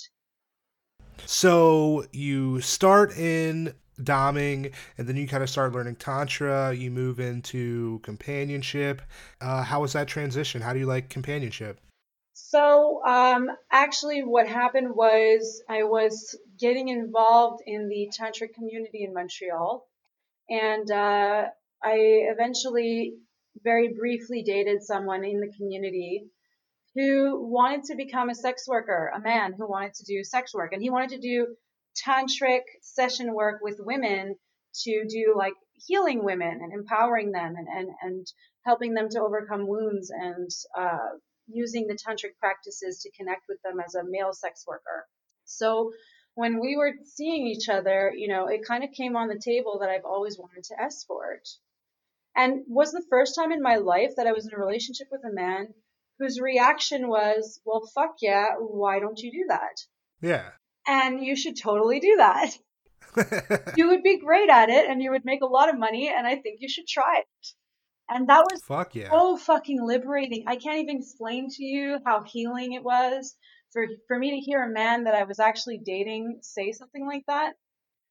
So 1.25 2.05
you 2.11 2.61
start 2.61 3.17
in 3.17 3.73
doming 4.01 4.73
and 4.97 5.07
then 5.07 5.17
you 5.17 5.27
kind 5.27 5.43
of 5.43 5.49
start 5.49 5.73
learning 5.73 5.95
tantra. 5.95 6.73
You 6.73 6.91
move 6.91 7.19
into 7.19 7.99
companionship. 8.03 9.01
Uh, 9.41 9.63
how 9.63 9.81
was 9.81 9.93
that 9.93 10.07
transition? 10.07 10.61
How 10.61 10.73
do 10.73 10.79
you 10.79 10.85
like 10.85 11.09
companionship? 11.09 11.79
So 12.33 13.01
um, 13.05 13.49
actually 13.71 14.21
what 14.21 14.47
happened 14.47 14.95
was 14.95 15.61
i 15.69 15.83
was 15.83 16.37
getting 16.57 16.87
involved 16.87 17.61
in 17.65 17.89
the 17.89 18.09
tantric 18.17 18.53
community 18.53 19.03
in 19.03 19.13
montreal. 19.13 19.85
And 20.49 20.89
uh, 20.89 21.45
i 21.83 21.95
eventually 22.31 23.13
very 23.63 23.93
briefly 23.93 24.43
dated 24.43 24.83
someone 24.83 25.23
in 25.23 25.39
the 25.39 25.51
community 25.57 26.29
who 26.95 27.47
wanted 27.47 27.83
to 27.83 27.95
become 27.95 28.29
a 28.29 28.35
sex 28.35 28.67
worker, 28.67 29.11
a 29.15 29.19
man 29.19 29.53
who 29.57 29.67
wanted 29.67 29.93
to 29.93 30.05
do 30.05 30.23
sex 30.23 30.53
work. 30.53 30.73
And 30.73 30.81
he 30.81 30.89
wanted 30.89 31.11
to 31.11 31.19
do 31.19 31.55
tantric 32.05 32.61
session 32.81 33.33
work 33.33 33.61
with 33.61 33.79
women 33.79 34.35
to 34.83 35.05
do 35.07 35.33
like 35.37 35.53
healing 35.87 36.23
women 36.23 36.59
and 36.61 36.73
empowering 36.73 37.31
them 37.31 37.55
and, 37.57 37.67
and, 37.67 37.89
and 38.01 38.27
helping 38.65 38.93
them 38.93 39.09
to 39.09 39.21
overcome 39.21 39.67
wounds 39.67 40.11
and 40.11 40.49
uh, 40.77 41.09
using 41.47 41.87
the 41.87 41.95
tantric 41.95 42.37
practices 42.39 43.01
to 43.01 43.11
connect 43.17 43.43
with 43.47 43.59
them 43.63 43.79
as 43.79 43.95
a 43.95 44.03
male 44.03 44.33
sex 44.33 44.65
worker. 44.67 45.07
So 45.45 45.91
when 46.35 46.59
we 46.59 46.75
were 46.77 46.93
seeing 47.05 47.47
each 47.47 47.69
other, 47.69 48.13
you 48.15 48.27
know, 48.27 48.47
it 48.47 48.65
kind 48.65 48.83
of 48.83 48.91
came 48.91 49.15
on 49.15 49.27
the 49.27 49.41
table 49.43 49.79
that 49.79 49.89
I've 49.89 50.05
always 50.05 50.37
wanted 50.37 50.63
to 50.65 50.81
escort. 50.81 51.47
And 52.35 52.63
was 52.67 52.91
the 52.91 53.05
first 53.09 53.35
time 53.35 53.51
in 53.51 53.61
my 53.61 53.77
life 53.77 54.11
that 54.17 54.27
I 54.27 54.31
was 54.31 54.45
in 54.45 54.53
a 54.53 54.59
relationship 54.59 55.07
with 55.11 55.21
a 55.25 55.33
man 55.33 55.73
whose 56.19 56.39
reaction 56.39 57.07
was, 57.07 57.59
well, 57.65 57.89
fuck 57.93 58.15
yeah, 58.21 58.55
why 58.59 58.99
don't 58.99 59.19
you 59.19 59.31
do 59.31 59.45
that? 59.49 59.77
Yeah. 60.21 60.49
And 60.87 61.23
you 61.23 61.35
should 61.35 61.57
totally 61.57 61.99
do 61.99 62.17
that. 62.17 62.51
you 63.77 63.87
would 63.87 64.03
be 64.03 64.19
great 64.19 64.49
at 64.49 64.69
it 64.69 64.89
and 64.89 65.01
you 65.01 65.11
would 65.11 65.25
make 65.25 65.41
a 65.41 65.47
lot 65.47 65.69
of 65.69 65.79
money, 65.79 66.09
and 66.09 66.27
I 66.27 66.35
think 66.35 66.59
you 66.59 66.69
should 66.69 66.87
try 66.87 67.19
it. 67.19 67.47
And 68.09 68.27
that 68.27 68.45
was 68.49 68.61
Fuck 68.63 68.95
yeah. 68.95 69.11
so 69.11 69.37
fucking 69.37 69.85
liberating. 69.85 70.45
I 70.47 70.55
can't 70.55 70.79
even 70.79 70.97
explain 70.97 71.47
to 71.49 71.63
you 71.63 71.99
how 72.05 72.23
healing 72.23 72.73
it 72.73 72.83
was 72.83 73.35
for 73.71 73.85
for 74.07 74.17
me 74.17 74.31
to 74.31 74.37
hear 74.37 74.63
a 74.63 74.69
man 74.69 75.03
that 75.03 75.13
I 75.13 75.23
was 75.23 75.39
actually 75.39 75.77
dating 75.77 76.39
say 76.41 76.71
something 76.71 77.05
like 77.05 77.23
that. 77.27 77.53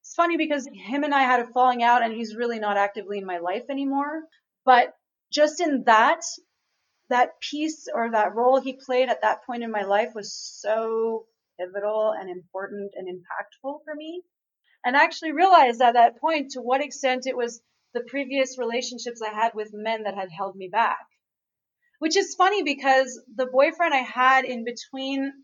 It's 0.09 0.15
funny 0.15 0.39
because 0.39 0.67
him 0.73 1.05
and 1.05 1.15
I 1.15 1.25
had 1.25 1.41
a 1.41 1.47
falling 1.49 1.83
out 1.83 2.03
and 2.03 2.15
he's 2.15 2.35
really 2.35 2.59
not 2.59 2.79
actively 2.79 3.19
in 3.19 3.27
my 3.27 3.41
life 3.41 3.65
anymore. 3.69 4.23
But 4.65 4.95
just 5.31 5.61
in 5.61 5.85
that 5.85 6.23
that 7.11 7.39
piece 7.41 7.89
or 7.95 8.11
that 8.11 8.35
role 8.35 8.59
he 8.59 8.81
played 8.87 9.11
at 9.11 9.21
that 9.21 9.45
point 9.45 9.63
in 9.65 9.71
my 9.71 9.83
life 9.83 10.15
was 10.15 10.33
so 10.33 11.27
pivotal 11.61 12.15
and 12.19 12.31
important 12.31 12.93
and 12.97 13.07
impactful 13.07 13.81
for 13.85 13.95
me. 13.95 14.23
And 14.83 14.97
I 14.97 15.05
actually 15.05 15.33
realized 15.33 15.83
at 15.83 15.93
that 15.93 16.19
point 16.19 16.53
to 16.53 16.63
what 16.63 16.83
extent 16.83 17.27
it 17.27 17.37
was 17.37 17.61
the 17.93 18.01
previous 18.09 18.57
relationships 18.59 19.21
I 19.21 19.35
had 19.35 19.53
with 19.55 19.75
men 19.75 20.05
that 20.05 20.15
had 20.15 20.31
held 20.31 20.57
me 20.57 20.71
back. 20.73 21.05
Which 21.99 22.17
is 22.17 22.35
funny 22.35 22.63
because 22.63 23.21
the 23.37 23.45
boyfriend 23.45 23.93
I 23.93 23.99
had 23.99 24.47
in 24.47 24.65
between 24.65 25.35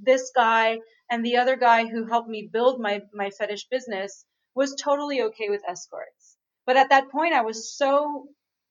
this 0.00 0.30
guy 0.32 0.78
and 1.10 1.24
the 1.24 1.36
other 1.36 1.56
guy 1.56 1.86
who 1.86 2.06
helped 2.06 2.28
me 2.28 2.48
build 2.52 2.80
my, 2.80 3.02
my 3.12 3.30
fetish 3.30 3.66
business 3.70 4.24
was 4.54 4.74
totally 4.74 5.22
okay 5.22 5.48
with 5.48 5.62
escorts. 5.68 6.36
But 6.66 6.76
at 6.76 6.88
that 6.90 7.10
point, 7.10 7.34
I 7.34 7.42
was 7.42 7.76
so 7.76 8.28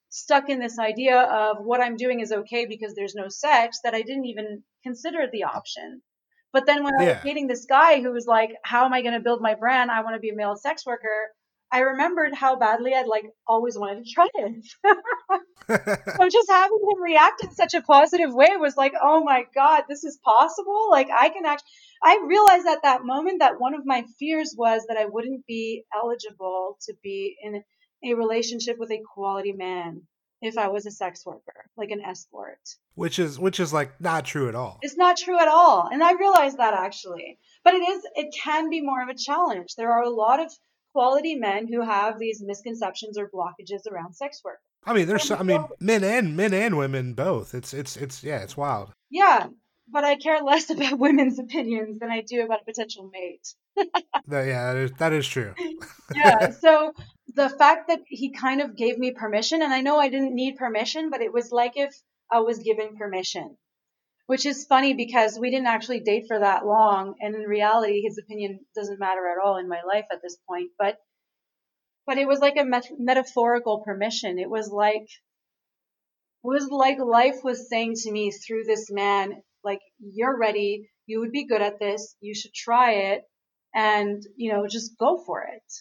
stuck 0.09 0.49
in 0.49 0.59
this 0.59 0.79
idea 0.79 1.19
of 1.19 1.57
what 1.59 1.81
I'm 1.81 1.97
doing 1.97 2.19
is 2.19 2.31
okay 2.31 2.65
because 2.65 2.93
there's 2.95 3.15
no 3.15 3.27
sex 3.29 3.79
that 3.83 3.93
I 3.93 4.01
didn't 4.01 4.25
even 4.25 4.63
consider 4.83 5.27
the 5.31 5.43
option. 5.43 6.01
But 6.53 6.65
then 6.65 6.83
when 6.83 6.93
yeah. 6.99 7.05
I 7.05 7.13
was 7.13 7.23
dating 7.23 7.47
this 7.47 7.65
guy 7.65 8.01
who 8.01 8.11
was 8.11 8.25
like, 8.25 8.51
how 8.63 8.85
am 8.85 8.93
I 8.93 9.01
going 9.01 9.13
to 9.13 9.19
build 9.19 9.41
my 9.41 9.55
brand? 9.55 9.91
I 9.91 10.01
want 10.03 10.15
to 10.15 10.21
be 10.21 10.29
a 10.29 10.35
male 10.35 10.55
sex 10.55 10.85
worker. 10.85 11.31
I 11.71 11.79
remembered 11.79 12.33
how 12.33 12.57
badly 12.57 12.93
I'd 12.93 13.07
like 13.07 13.25
always 13.47 13.77
wanted 13.77 14.05
to 14.05 14.11
try 14.11 14.27
it. 14.33 14.65
so 16.17 16.29
just 16.29 16.49
having 16.49 16.79
him 16.79 17.01
react 17.01 17.43
in 17.43 17.51
such 17.51 17.73
a 17.73 17.81
positive 17.81 18.33
way 18.33 18.49
was 18.57 18.77
like, 18.77 18.93
oh 19.01 19.23
my 19.23 19.45
God, 19.53 19.83
this 19.89 20.03
is 20.03 20.19
possible. 20.23 20.89
Like 20.89 21.09
I 21.13 21.29
can 21.29 21.45
actually, 21.45 21.67
I 22.03 22.23
realized 22.25 22.67
at 22.67 22.83
that 22.83 23.03
moment 23.03 23.39
that 23.39 23.59
one 23.59 23.73
of 23.73 23.85
my 23.85 24.05
fears 24.19 24.55
was 24.57 24.83
that 24.87 24.97
I 24.97 25.05
wouldn't 25.05 25.45
be 25.47 25.83
eligible 25.93 26.77
to 26.83 26.93
be 27.03 27.35
in 27.41 27.63
a 28.03 28.13
relationship 28.13 28.77
with 28.77 28.91
a 28.91 29.01
quality 29.13 29.51
man 29.51 30.03
if 30.41 30.57
I 30.57 30.67
was 30.67 30.85
a 30.85 30.91
sex 30.91 31.25
worker, 31.25 31.69
like 31.75 31.91
an 31.91 32.01
escort. 32.01 32.59
Which 32.93 33.19
is 33.19 33.39
which 33.39 33.59
is 33.59 33.73
like 33.73 33.99
not 33.99 34.25
true 34.25 34.47
at 34.47 34.55
all. 34.55 34.79
It's 34.81 34.97
not 34.97 35.17
true 35.17 35.39
at 35.39 35.47
all. 35.47 35.89
And 35.91 36.03
I 36.03 36.13
realized 36.13 36.57
that 36.57 36.73
actually. 36.73 37.39
But 37.63 37.73
it 37.73 37.81
is 37.81 38.03
it 38.15 38.35
can 38.43 38.69
be 38.69 38.81
more 38.81 39.01
of 39.01 39.09
a 39.09 39.15
challenge. 39.15 39.75
There 39.75 39.91
are 39.91 40.03
a 40.03 40.09
lot 40.09 40.39
of 40.39 40.51
quality 40.95 41.35
men 41.35 41.67
who 41.67 41.81
have 41.81 42.17
these 42.17 42.41
misconceptions 42.41 43.17
or 43.17 43.29
blockages 43.29 43.85
around 43.91 44.13
sex 44.13 44.41
work. 44.45 44.59
I 44.85 44.93
mean, 44.93 45.07
there's 45.07 45.29
I 45.29 45.43
mean, 45.43 45.65
men 45.81 46.05
and 46.05 46.37
men 46.37 46.53
and 46.53 46.77
women 46.77 47.13
both. 47.13 47.53
It's 47.53 47.73
it's 47.73 47.97
it's 47.97 48.23
yeah, 48.23 48.39
it's 48.39 48.55
wild. 48.55 48.93
Yeah, 49.09 49.47
but 49.89 50.05
I 50.05 50.15
care 50.15 50.41
less 50.41 50.69
about 50.75 50.97
women's 50.97 51.37
opinions 51.37 51.99
than 51.99 52.09
I 52.09 52.21
do 52.21 52.45
about 52.45 52.61
a 52.61 52.65
potential 52.65 53.11
mate. 53.11 53.53
yeah, 53.77 54.73
that 54.73 54.77
is, 54.77 54.91
that 54.99 55.11
is 55.11 55.27
true. 55.27 55.53
yeah. 56.15 56.51
So 56.51 56.93
the 57.33 57.49
fact 57.49 57.89
that 57.89 57.99
he 58.07 58.31
kind 58.31 58.61
of 58.61 58.77
gave 58.77 58.97
me 58.97 59.11
permission, 59.11 59.61
and 59.61 59.73
I 59.73 59.81
know 59.81 59.99
I 59.99 60.07
didn't 60.07 60.33
need 60.33 60.55
permission, 60.55 61.09
but 61.09 61.21
it 61.21 61.33
was 61.33 61.51
like 61.51 61.73
if 61.75 61.93
I 62.31 62.39
was 62.39 62.59
given 62.59 62.95
permission, 62.95 63.57
which 64.27 64.45
is 64.45 64.65
funny 64.65 64.93
because 64.93 65.37
we 65.39 65.51
didn't 65.51 65.67
actually 65.67 65.99
date 65.99 66.25
for 66.27 66.39
that 66.39 66.65
long, 66.65 67.15
and 67.21 67.35
in 67.35 67.41
reality, 67.41 68.01
his 68.01 68.17
opinion 68.17 68.59
doesn't 68.75 68.99
matter 68.99 69.27
at 69.27 69.43
all 69.43 69.57
in 69.57 69.69
my 69.69 69.81
life 69.87 70.05
at 70.11 70.21
this 70.21 70.37
point. 70.47 70.71
But 70.77 70.97
but 72.07 72.17
it 72.17 72.27
was 72.27 72.39
like 72.39 72.57
a 72.57 72.65
met- 72.65 72.99
metaphorical 72.99 73.81
permission. 73.81 74.39
It 74.39 74.49
was 74.49 74.69
like 74.69 75.03
it 75.03 76.47
was 76.47 76.69
like 76.69 76.99
life 76.99 77.43
was 77.43 77.69
saying 77.69 77.95
to 78.03 78.11
me 78.11 78.31
through 78.31 78.63
this 78.63 78.91
man, 78.91 79.41
like 79.63 79.81
you're 79.99 80.37
ready, 80.37 80.89
you 81.05 81.19
would 81.19 81.31
be 81.31 81.47
good 81.47 81.61
at 81.61 81.79
this, 81.79 82.15
you 82.21 82.33
should 82.35 82.53
try 82.53 82.91
it, 82.91 83.23
and 83.75 84.23
you 84.37 84.51
know 84.51 84.67
just 84.67 84.97
go 84.97 85.21
for 85.25 85.43
it 85.43 85.73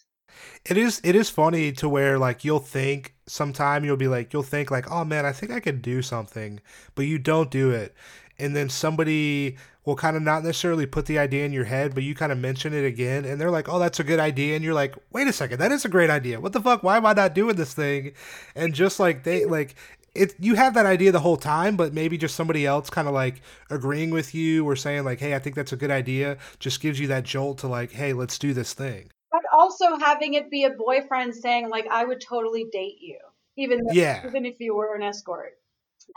it 0.65 0.77
is 0.77 1.01
it 1.05 1.15
is 1.15 1.31
funny 1.31 1.73
to 1.73 1.89
where 1.89 2.19
like 2.19 2.45
you'll 2.45 2.59
think 2.59 3.15
sometime 3.27 3.85
you'll 3.85 3.97
be 3.97 4.09
like 4.09 4.33
you'll 4.33 4.43
think 4.43 4.71
like 4.71 4.91
oh 4.91 5.05
man 5.05 5.25
i 5.25 5.33
think 5.33 5.53
i 5.53 5.61
could 5.61 5.81
do 5.81 6.03
something 6.03 6.61
but 6.95 7.07
you 7.07 7.19
don't 7.19 7.51
do 7.51 7.71
it 7.71 7.95
and 8.39 8.55
then 8.55 8.69
somebody 8.69 9.57
will 9.85 9.97
kind 9.97 10.17
of 10.17 10.23
not 10.23 10.43
necessarily 10.43 10.87
put 10.87 11.07
the 11.07 11.19
idea 11.19 11.45
in 11.45 11.53
your 11.53 11.65
head 11.65 11.95
but 11.95 12.03
you 12.03 12.15
kind 12.15 12.33
of 12.33 12.39
mention 12.39 12.73
it 12.73 12.85
again 12.85 13.25
and 13.25 13.41
they're 13.41 13.51
like 13.51 13.69
oh 13.69 13.79
that's 13.79 14.01
a 14.01 14.05
good 14.05 14.21
idea 14.21 14.55
and 14.55 14.65
you're 14.65 14.75
like 14.75 14.95
wait 15.13 15.27
a 15.27 15.33
second 15.33 15.59
that 15.59 15.73
is 15.73 15.85
a 15.85 15.89
great 15.89 16.11
idea. 16.11 16.41
What 16.41 16.53
the 16.53 16.61
fuck? 16.61 16.83
Why 16.83 16.97
am 16.97 17.07
i 17.07 17.13
not 17.13 17.35
doing 17.35 17.57
this 17.57 17.75
thing? 17.75 18.13
And 18.55 18.75
just 18.75 19.01
like 19.01 19.25
they 19.25 19.45
like 19.45 19.75
it 20.15 20.35
you 20.39 20.55
have 20.55 20.75
that 20.75 20.87
idea 20.87 21.13
the 21.13 21.21
whole 21.21 21.37
time, 21.37 21.77
but 21.77 21.93
maybe 21.93 22.17
just 22.17 22.37
somebody 22.37 22.67
else 22.67 22.91
kind 22.91 23.09
of 23.09 23.15
like 23.15 23.43
agreeing 23.71 24.11
with 24.11 24.35
you 24.35 24.67
or 24.69 24.77
saying 24.77 25.05
like, 25.05 25.19
"Hey, 25.19 25.35
I 25.35 25.39
think 25.39 25.57
that's 25.57 25.73
a 25.73 25.77
good 25.77 25.91
idea," 25.91 26.39
just 26.59 26.81
gives 26.81 27.01
you 27.01 27.09
that 27.09 27.25
jolt 27.25 27.59
to 27.59 27.69
like, 27.69 27.93
"Hey, 27.93 28.13
let's 28.13 28.39
do 28.39 28.53
this 28.53 28.75
thing." 28.75 29.11
But 29.33 29.43
also 29.53 29.97
having 29.97 30.35
it 30.35 30.51
be 30.51 30.65
a 30.65 30.71
boyfriend 30.71 31.35
saying 31.35 31.69
like, 31.69 31.87
"I 31.91 32.05
would 32.05 32.21
totally 32.21 32.67
date 32.71 32.99
you," 33.01 33.19
even 33.57 33.87
yeah, 33.93 34.27
even 34.27 34.47
if 34.47 34.61
you 34.61 34.75
were 34.75 34.95
an 34.95 35.03
escort. 35.03 35.55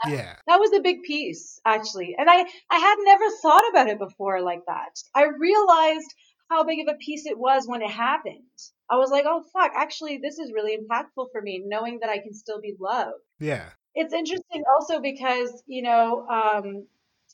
That, 0.04 0.12
yeah, 0.12 0.36
that 0.46 0.60
was 0.60 0.72
a 0.72 0.80
big 0.80 1.02
piece 1.02 1.60
actually, 1.64 2.14
and 2.18 2.28
I 2.30 2.44
I 2.70 2.78
had 2.78 2.96
never 3.00 3.24
thought 3.42 3.68
about 3.70 3.88
it 3.88 3.98
before 3.98 4.40
like 4.42 4.64
that. 4.66 5.00
I 5.14 5.24
realized 5.38 6.14
how 6.50 6.64
big 6.64 6.80
of 6.80 6.94
a 6.94 6.98
piece 6.98 7.26
it 7.26 7.38
was 7.38 7.66
when 7.66 7.82
it 7.82 7.90
happened. 7.90 8.42
I 8.90 8.96
was 8.96 9.10
like, 9.10 9.24
oh 9.26 9.44
fuck, 9.52 9.72
actually, 9.74 10.18
this 10.18 10.38
is 10.38 10.52
really 10.52 10.76
impactful 10.76 11.26
for 11.32 11.42
me, 11.42 11.62
knowing 11.64 12.00
that 12.00 12.10
I 12.10 12.18
can 12.18 12.34
still 12.34 12.60
be 12.60 12.74
loved. 12.78 13.22
Yeah 13.38 13.70
it's 13.94 14.14
interesting 14.14 14.62
also 14.72 15.00
because 15.00 15.62
you 15.66 15.82
know 15.82 16.24
um, 16.28 16.86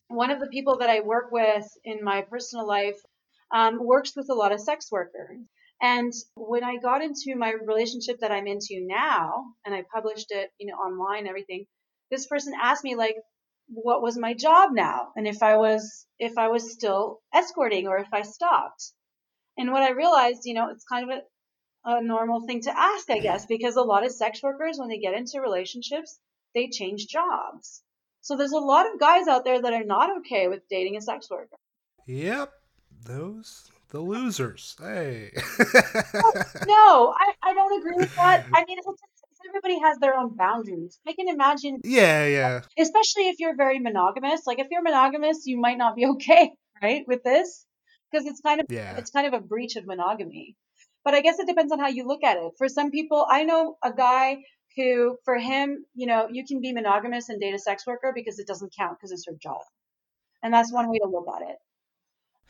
one 0.09 0.31
of 0.31 0.41
the 0.41 0.47
people 0.47 0.79
that 0.79 0.91
I 0.91 1.01
work 1.01 1.31
with 1.31 1.67
in 1.85 2.03
my 2.03 2.23
personal 2.23 2.67
life 2.67 2.99
um, 3.55 3.85
works 3.85 4.15
with 4.17 4.29
a 4.31 4.35
lot 4.35 4.53
of 4.53 4.61
sex 4.61 4.91
workers. 4.91 5.39
And 5.83 6.13
when 6.35 6.65
I 6.65 6.77
got 6.77 7.03
into 7.03 7.37
my 7.37 7.53
relationship 7.67 8.21
that 8.21 8.31
I'm 8.31 8.47
into 8.47 8.81
now, 8.81 9.45
and 9.67 9.75
I 9.75 9.85
published 9.93 10.29
it, 10.31 10.51
you 10.59 10.69
know, 10.69 10.77
online, 10.77 11.27
everything, 11.27 11.67
this 12.15 12.27
person 12.27 12.53
asked 12.61 12.85
me 12.85 12.95
like, 12.95 13.17
what 13.69 14.03
was 14.03 14.17
my 14.17 14.35
job 14.35 14.71
now, 14.73 15.09
and 15.17 15.27
if 15.27 15.43
I 15.43 15.57
was 15.57 16.07
if 16.19 16.39
I 16.39 16.49
was 16.49 16.73
still 16.73 17.21
escorting 17.35 17.89
or 17.89 17.99
if 17.99 18.13
I 18.13 18.23
stopped. 18.23 18.93
And 19.57 19.73
what 19.73 19.83
I 19.83 19.91
realized, 19.91 20.43
you 20.45 20.55
know, 20.55 20.69
it's 20.71 20.85
kind 20.85 21.11
of 21.11 21.19
a, 21.19 21.91
a 21.97 22.03
normal 22.03 22.47
thing 22.47 22.61
to 22.63 22.79
ask, 22.79 23.11
I 23.11 23.19
guess, 23.19 23.47
because 23.47 23.77
a 23.77 23.83
lot 23.83 24.05
of 24.05 24.13
sex 24.13 24.43
workers, 24.43 24.79
when 24.79 24.89
they 24.89 24.99
get 24.99 25.15
into 25.15 25.41
relationships, 25.41 26.19
they 26.55 26.69
change 26.69 27.07
jobs. 27.07 27.83
So 28.21 28.37
there's 28.37 28.53
a 28.53 28.59
lot 28.59 28.93
of 28.93 29.01
guys 29.01 29.29
out 29.29 29.45
there 29.45 29.61
that 29.61 29.73
are 29.73 29.85
not 29.85 30.19
okay 30.19 30.49
with 30.49 30.69
dating 30.69 30.97
a 30.97 31.01
sex 31.01 31.29
worker. 31.31 31.57
Yep. 32.07 32.53
Those 33.05 33.71
the 33.95 34.01
losers. 34.01 34.75
Hey. 34.81 35.31
no, 36.67 37.15
I, 37.17 37.33
I 37.43 37.55
don't 37.55 37.79
agree 37.81 37.97
with 37.97 38.15
that. 38.17 38.45
I 38.53 38.65
mean, 38.65 38.79
it's, 38.79 38.89
everybody 39.55 39.81
has 39.81 39.99
their 39.99 40.17
own 40.17 40.37
boundaries. 40.37 40.99
I 41.07 41.13
can 41.13 41.29
imagine. 41.29 41.81
Yeah, 41.85 42.27
yeah. 42.27 42.61
Especially 42.79 43.29
if 43.29 43.39
you're 43.39 43.57
very 43.57 43.79
monogamous. 43.79 44.47
Like 44.47 44.59
if 44.59 44.69
you're 44.71 44.83
monogamous, 44.83 45.47
you 45.47 45.59
might 45.59 45.79
not 45.79 45.97
be 45.97 46.07
okay, 46.15 46.53
right, 46.83 47.05
with 47.07 47.23
this, 47.23 47.67
because 48.11 48.27
it's 48.27 48.41
kind 48.41 48.61
of 48.61 48.67
yeah. 48.69 48.97
it's 48.97 49.11
kind 49.11 49.27
of 49.27 49.35
a 49.35 49.41
breach 49.41 49.77
of 49.77 49.87
monogamy. 49.87 50.57
But 51.05 51.15
I 51.15 51.21
guess 51.21 51.39
it 51.39 51.47
depends 51.47 51.73
on 51.73 51.79
how 51.79 51.89
you 51.89 52.07
look 52.07 52.25
at 52.25 52.39
it. 52.39 52.53
For 52.57 52.69
some 52.69 52.91
people, 52.91 53.27
I 53.29 53.45
know 53.45 53.77
a 53.83 53.93
guy 53.93 54.39
who, 54.75 55.19
for 55.25 55.39
him, 55.39 55.85
you 55.95 56.07
know, 56.07 56.29
you 56.31 56.47
can 56.47 56.61
be 56.61 56.73
monogamous 56.73 57.29
and 57.29 57.41
date 57.41 57.55
a 57.55 57.59
sex 57.59 57.87
worker 57.87 58.13
because 58.15 58.39
it 58.39 58.47
doesn't 58.47 58.73
count 58.77 58.97
because 58.99 59.13
it's 59.13 59.27
her 59.27 59.37
job, 59.41 59.61
and 60.43 60.53
that's 60.53 60.73
one 60.73 60.89
way 60.91 60.99
to 60.99 61.09
look 61.09 61.27
at 61.37 61.49
it. 61.49 61.57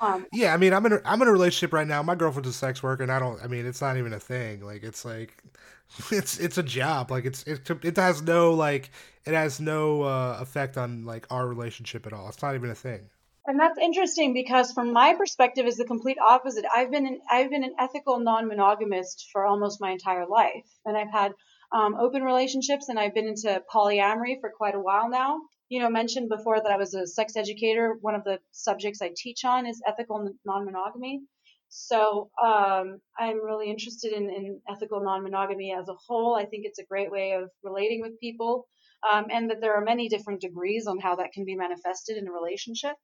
Um, 0.01 0.27
yeah, 0.33 0.53
I 0.53 0.57
mean, 0.57 0.73
I'm 0.73 0.85
in 0.87 0.95
a, 0.95 1.01
I'm 1.05 1.23
in 1.23 1.29
a 1.29 1.33
relationship 1.33 1.73
right 1.73 1.87
now. 1.87 2.03
My 2.03 2.15
girlfriend's 2.15 2.49
a 2.49 2.53
sex 2.53 2.83
worker, 2.83 3.03
and 3.03 3.12
I 3.12 3.19
don't. 3.19 3.43
I 3.43 3.47
mean, 3.47 3.66
it's 3.66 3.81
not 3.81 3.97
even 3.97 4.12
a 4.12 4.21
thing. 4.21 4.61
Like, 4.61 4.83
it's 4.83 5.05
like, 5.05 5.43
it's 6.11 6.39
it's 6.39 6.59
a 6.59 6.62
job. 6.62 7.11
Like, 7.11 7.25
it's 7.25 7.45
it 7.45 7.69
it 7.83 7.97
has 7.97 8.23
no 8.23 8.53
like 8.55 8.91
it 9.25 9.35
has 9.35 9.61
no 9.61 10.03
uh, 10.03 10.39
effect 10.41 10.77
on 10.77 11.05
like 11.05 11.27
our 11.31 11.47
relationship 11.47 12.07
at 12.07 12.12
all. 12.12 12.29
It's 12.29 12.43
not 12.43 12.55
even 12.55 12.71
a 12.71 12.75
thing. 12.75 13.09
And 13.47 13.61
that's 13.61 13.79
interesting 13.79 14.33
because 14.33 14.73
from 14.73 14.93
my 14.93 15.15
perspective 15.15 15.66
is 15.66 15.77
the 15.77 15.85
complete 15.85 16.19
opposite. 16.19 16.65
I've 16.75 16.91
been 16.91 17.07
an, 17.07 17.21
I've 17.31 17.51
been 17.51 17.62
an 17.62 17.75
ethical 17.79 18.19
non-monogamist 18.19 19.29
for 19.31 19.45
almost 19.45 19.83
my 19.83 19.91
entire 19.91 20.27
life, 20.27 20.65
and 20.87 20.97
I've 20.97 21.12
had 21.12 21.33
um, 21.71 21.95
open 21.95 22.23
relationships, 22.23 22.89
and 22.89 22.99
I've 22.99 23.15
been 23.15 23.29
into 23.29 23.62
polyamory 23.73 24.41
for 24.41 24.51
quite 24.57 24.75
a 24.75 24.81
while 24.81 25.11
now 25.11 25.41
you 25.69 25.81
know, 25.81 25.91
mentioned 25.91 26.28
before 26.28 26.61
that 26.61 26.70
I 26.70 26.77
was 26.77 26.95
a 26.95 27.07
sex 27.07 27.36
educator. 27.36 27.97
One 28.01 28.15
of 28.15 28.24
the 28.24 28.39
subjects 28.53 29.01
I 29.03 29.12
teach 29.16 29.45
on 29.45 29.66
is 29.66 29.82
ethical 29.86 30.28
non-monogamy. 30.45 31.23
So 31.69 32.31
um, 32.43 33.01
I'm 33.19 33.45
really 33.45 33.69
interested 33.69 34.12
in, 34.12 34.31
in 34.31 34.61
ethical 34.69 35.03
non-monogamy 35.03 35.74
as 35.77 35.89
a 35.89 35.95
whole. 36.07 36.36
I 36.36 36.45
think 36.45 36.65
it's 36.66 36.78
a 36.78 36.85
great 36.85 37.11
way 37.11 37.32
of 37.32 37.51
relating 37.65 38.01
with 38.01 38.20
people, 38.20 38.66
um, 39.11 39.27
and 39.31 39.51
that 39.51 39.61
there 39.61 39.74
are 39.74 39.85
many 39.85 40.09
different 40.09 40.41
degrees 40.41 40.86
on 40.86 41.01
how 41.01 41.16
that 41.16 41.32
can 41.32 41.45
be 41.45 41.57
manifested 41.57 42.16
in 42.16 42.28
a 42.28 42.32
relationship. 42.32 42.95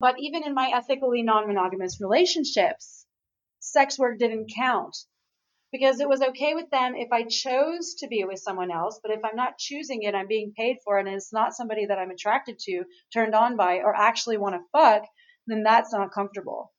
But 0.00 0.16
even 0.18 0.44
in 0.44 0.54
my 0.54 0.70
ethically 0.74 1.22
non-monogamous 1.22 1.98
relationships, 2.00 3.06
sex 3.60 3.98
work 3.98 4.18
didn't 4.18 4.52
count 4.54 4.96
because 5.72 6.00
it 6.00 6.08
was 6.08 6.22
okay 6.22 6.54
with 6.54 6.70
them 6.70 6.94
if 6.96 7.12
I 7.12 7.24
chose 7.24 7.94
to 7.98 8.08
be 8.08 8.24
with 8.24 8.40
someone 8.40 8.70
else. 8.70 8.98
But 9.02 9.12
if 9.12 9.20
I'm 9.24 9.36
not 9.36 9.58
choosing 9.58 10.02
it, 10.02 10.14
I'm 10.14 10.26
being 10.26 10.52
paid 10.56 10.78
for 10.84 10.98
it, 10.98 11.06
and 11.06 11.14
it's 11.14 11.32
not 11.32 11.54
somebody 11.54 11.86
that 11.86 11.98
I'm 11.98 12.10
attracted 12.10 12.58
to, 12.60 12.84
turned 13.12 13.34
on 13.34 13.56
by, 13.56 13.76
or 13.76 13.94
actually 13.94 14.38
want 14.38 14.56
to 14.56 14.78
fuck, 14.78 15.02
then 15.46 15.62
that's 15.62 15.92
not 15.92 16.12
comfortable. 16.12 16.72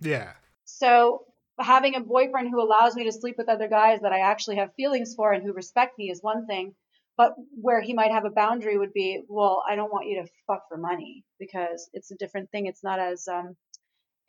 Yeah. 0.00 0.32
So 0.64 1.24
having 1.58 1.94
a 1.94 2.00
boyfriend 2.00 2.48
who 2.50 2.60
allows 2.60 2.96
me 2.96 3.04
to 3.04 3.12
sleep 3.12 3.36
with 3.38 3.48
other 3.48 3.68
guys 3.68 4.00
that 4.02 4.12
I 4.12 4.20
actually 4.20 4.56
have 4.56 4.74
feelings 4.74 5.14
for 5.14 5.32
and 5.32 5.42
who 5.42 5.52
respect 5.52 5.98
me 5.98 6.10
is 6.10 6.20
one 6.22 6.46
thing. 6.46 6.74
But 7.16 7.34
where 7.60 7.82
he 7.82 7.92
might 7.92 8.10
have 8.10 8.24
a 8.24 8.30
boundary 8.30 8.78
would 8.78 8.94
be, 8.94 9.22
well, 9.28 9.62
I 9.68 9.76
don't 9.76 9.92
want 9.92 10.08
you 10.08 10.22
to 10.22 10.30
fuck 10.46 10.62
for 10.68 10.78
money 10.78 11.24
because 11.38 11.88
it's 11.92 12.10
a 12.10 12.16
different 12.16 12.50
thing. 12.50 12.66
It's 12.66 12.82
not 12.82 12.98
as 12.98 13.28
um, 13.28 13.54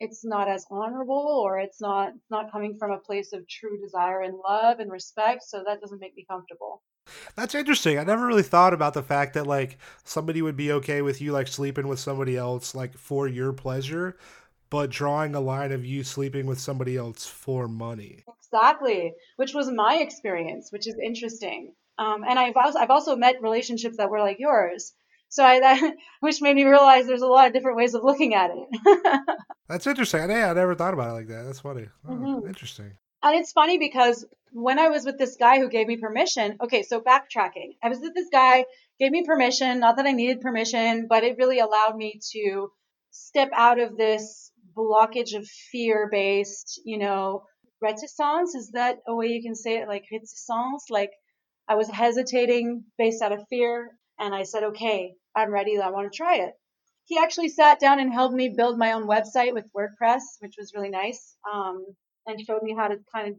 it's 0.04 0.24
not 0.24 0.48
as 0.48 0.66
honorable 0.70 1.42
or 1.44 1.58
it's 1.58 1.80
not 1.80 2.12
not 2.30 2.52
coming 2.52 2.76
from 2.78 2.92
a 2.92 2.98
place 2.98 3.32
of 3.32 3.48
true 3.48 3.80
desire 3.80 4.22
and 4.22 4.34
love 4.46 4.78
and 4.78 4.90
respect 4.90 5.42
so 5.42 5.62
that 5.66 5.80
doesn't 5.80 6.00
make 6.00 6.14
me 6.16 6.24
comfortable. 6.28 6.82
That's 7.36 7.54
interesting. 7.54 7.98
I 7.98 8.04
never 8.04 8.26
really 8.26 8.42
thought 8.42 8.72
about 8.72 8.94
the 8.94 9.02
fact 9.02 9.34
that 9.34 9.46
like 9.46 9.78
somebody 10.04 10.42
would 10.42 10.56
be 10.56 10.72
okay 10.72 11.02
with 11.02 11.20
you 11.20 11.32
like 11.32 11.48
sleeping 11.48 11.88
with 11.88 11.98
somebody 11.98 12.36
else 12.36 12.74
like 12.74 12.96
for 12.96 13.26
your 13.28 13.52
pleasure 13.52 14.16
but 14.70 14.90
drawing 14.90 15.34
a 15.34 15.40
line 15.40 15.70
of 15.72 15.84
you 15.84 16.02
sleeping 16.02 16.46
with 16.46 16.58
somebody 16.58 16.96
else 16.96 17.26
for 17.26 17.68
money. 17.68 18.24
Exactly 18.38 19.12
which 19.36 19.54
was 19.54 19.70
my 19.70 19.96
experience 19.96 20.70
which 20.70 20.86
is 20.86 20.96
interesting. 21.02 21.74
Um, 21.96 22.24
and 22.26 22.38
I've 22.38 22.56
also, 22.56 22.78
I've 22.78 22.90
also 22.90 23.14
met 23.14 23.40
relationships 23.40 23.98
that 23.98 24.10
were 24.10 24.20
like 24.20 24.38
yours 24.40 24.92
so 25.34 25.44
I, 25.44 25.58
that, 25.58 25.94
which 26.20 26.40
made 26.40 26.54
me 26.54 26.62
realize 26.62 27.06
there's 27.06 27.22
a 27.22 27.26
lot 27.26 27.48
of 27.48 27.52
different 27.52 27.76
ways 27.76 27.94
of 27.94 28.04
looking 28.04 28.34
at 28.34 28.52
it. 28.52 29.18
That's 29.68 29.84
interesting. 29.84 30.30
Yeah, 30.30 30.52
I 30.52 30.54
never 30.54 30.76
thought 30.76 30.94
about 30.94 31.10
it 31.10 31.14
like 31.14 31.26
that. 31.26 31.42
That's 31.42 31.58
funny. 31.58 31.88
Oh, 32.08 32.12
mm-hmm. 32.12 32.46
Interesting. 32.46 32.92
And 33.20 33.40
it's 33.40 33.50
funny 33.50 33.76
because 33.78 34.24
when 34.52 34.78
I 34.78 34.90
was 34.90 35.04
with 35.04 35.18
this 35.18 35.34
guy 35.34 35.58
who 35.58 35.68
gave 35.68 35.88
me 35.88 35.96
permission, 35.96 36.56
okay, 36.62 36.84
so 36.84 37.00
backtracking. 37.00 37.74
I 37.82 37.88
was 37.88 37.98
with 37.98 38.14
this 38.14 38.28
guy, 38.30 38.64
gave 39.00 39.10
me 39.10 39.24
permission, 39.26 39.80
not 39.80 39.96
that 39.96 40.06
I 40.06 40.12
needed 40.12 40.40
permission, 40.40 41.08
but 41.08 41.24
it 41.24 41.36
really 41.36 41.58
allowed 41.58 41.96
me 41.96 42.20
to 42.32 42.70
step 43.10 43.50
out 43.56 43.80
of 43.80 43.96
this 43.96 44.52
blockage 44.76 45.36
of 45.36 45.48
fear 45.48 46.08
based, 46.12 46.80
you 46.84 46.98
know, 46.98 47.42
reticence. 47.82 48.54
Is 48.54 48.70
that 48.74 48.98
a 49.08 49.16
way 49.16 49.26
you 49.26 49.42
can 49.42 49.56
say 49.56 49.78
it? 49.78 49.88
Like 49.88 50.04
reticence? 50.12 50.84
Like 50.90 51.10
I 51.66 51.74
was 51.74 51.90
hesitating 51.90 52.84
based 52.98 53.20
out 53.20 53.32
of 53.32 53.42
fear. 53.50 53.90
And 54.18 54.34
I 54.34 54.44
said, 54.44 54.64
okay, 54.64 55.14
I'm 55.34 55.50
ready. 55.50 55.78
I 55.78 55.90
want 55.90 56.10
to 56.10 56.16
try 56.16 56.36
it. 56.36 56.54
He 57.06 57.18
actually 57.18 57.48
sat 57.48 57.80
down 57.80 58.00
and 58.00 58.12
helped 58.12 58.34
me 58.34 58.54
build 58.56 58.78
my 58.78 58.92
own 58.92 59.06
website 59.06 59.52
with 59.52 59.70
WordPress, 59.76 60.22
which 60.40 60.54
was 60.58 60.72
really 60.74 60.88
nice, 60.88 61.36
um, 61.52 61.84
and 62.26 62.40
showed 62.40 62.62
me 62.62 62.74
how 62.74 62.88
to 62.88 62.96
kind 63.14 63.28
of 63.28 63.34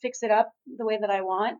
fix 0.00 0.22
it 0.22 0.30
up 0.30 0.52
the 0.78 0.86
way 0.86 0.98
that 1.00 1.10
I 1.10 1.22
want. 1.22 1.58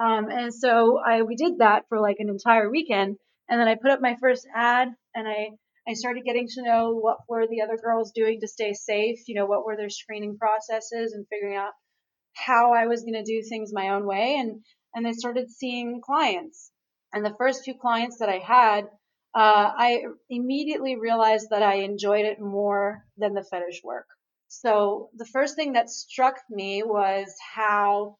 Um, 0.00 0.28
and 0.30 0.52
so 0.52 0.98
I 0.98 1.22
we 1.22 1.36
did 1.36 1.58
that 1.58 1.84
for 1.88 2.00
like 2.00 2.16
an 2.18 2.28
entire 2.28 2.70
weekend, 2.70 3.16
and 3.48 3.60
then 3.60 3.68
I 3.68 3.74
put 3.76 3.90
up 3.90 4.00
my 4.00 4.16
first 4.20 4.46
ad, 4.54 4.88
and 5.14 5.28
I 5.28 5.50
I 5.88 5.94
started 5.94 6.24
getting 6.24 6.48
to 6.48 6.62
know 6.62 6.94
what 6.94 7.18
were 7.28 7.46
the 7.46 7.62
other 7.62 7.76
girls 7.76 8.12
doing 8.12 8.40
to 8.40 8.48
stay 8.48 8.72
safe. 8.74 9.20
You 9.28 9.36
know, 9.36 9.46
what 9.46 9.64
were 9.64 9.76
their 9.76 9.90
screening 9.90 10.36
processes, 10.36 11.12
and 11.12 11.26
figuring 11.28 11.56
out 11.56 11.72
how 12.34 12.72
I 12.72 12.86
was 12.86 13.02
going 13.02 13.14
to 13.14 13.22
do 13.22 13.42
things 13.42 13.72
my 13.72 13.90
own 13.90 14.06
way, 14.06 14.36
and 14.38 14.62
and 14.94 15.06
I 15.06 15.12
started 15.12 15.50
seeing 15.50 16.00
clients. 16.04 16.70
And 17.12 17.24
the 17.24 17.34
first 17.38 17.64
few 17.64 17.74
clients 17.74 18.18
that 18.18 18.28
I 18.28 18.38
had, 18.38 18.84
uh, 19.34 19.72
I 19.76 20.02
immediately 20.28 20.96
realized 20.96 21.48
that 21.50 21.62
I 21.62 21.76
enjoyed 21.76 22.26
it 22.26 22.40
more 22.40 23.04
than 23.16 23.34
the 23.34 23.44
fetish 23.44 23.82
work. 23.82 24.06
So 24.48 25.10
the 25.14 25.26
first 25.26 25.56
thing 25.56 25.74
that 25.74 25.90
struck 25.90 26.36
me 26.50 26.82
was 26.82 27.34
how 27.54 28.16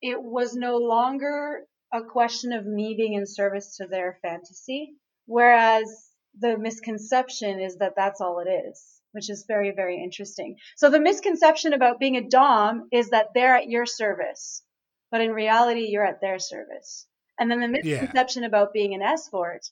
it 0.00 0.22
was 0.22 0.54
no 0.54 0.76
longer 0.76 1.66
a 1.92 2.02
question 2.02 2.52
of 2.52 2.66
me 2.66 2.94
being 2.96 3.14
in 3.14 3.26
service 3.26 3.76
to 3.76 3.86
their 3.86 4.18
fantasy, 4.22 4.94
whereas 5.26 6.10
the 6.38 6.58
misconception 6.58 7.60
is 7.60 7.76
that 7.76 7.94
that's 7.96 8.20
all 8.20 8.40
it 8.40 8.50
is, 8.50 9.00
which 9.12 9.30
is 9.30 9.44
very, 9.46 9.70
very 9.70 10.02
interesting. 10.02 10.56
So 10.76 10.90
the 10.90 11.00
misconception 11.00 11.72
about 11.72 12.00
being 12.00 12.16
a 12.16 12.28
Dom 12.28 12.88
is 12.92 13.10
that 13.10 13.28
they're 13.34 13.56
at 13.56 13.68
your 13.68 13.86
service, 13.86 14.62
but 15.10 15.20
in 15.20 15.32
reality, 15.32 15.88
you're 15.88 16.06
at 16.06 16.20
their 16.20 16.38
service. 16.38 17.06
And 17.38 17.50
then 17.50 17.60
the 17.60 17.68
misconception 17.68 18.42
yeah. 18.42 18.48
about 18.48 18.72
being 18.72 18.94
an 18.94 19.02
escort 19.02 19.66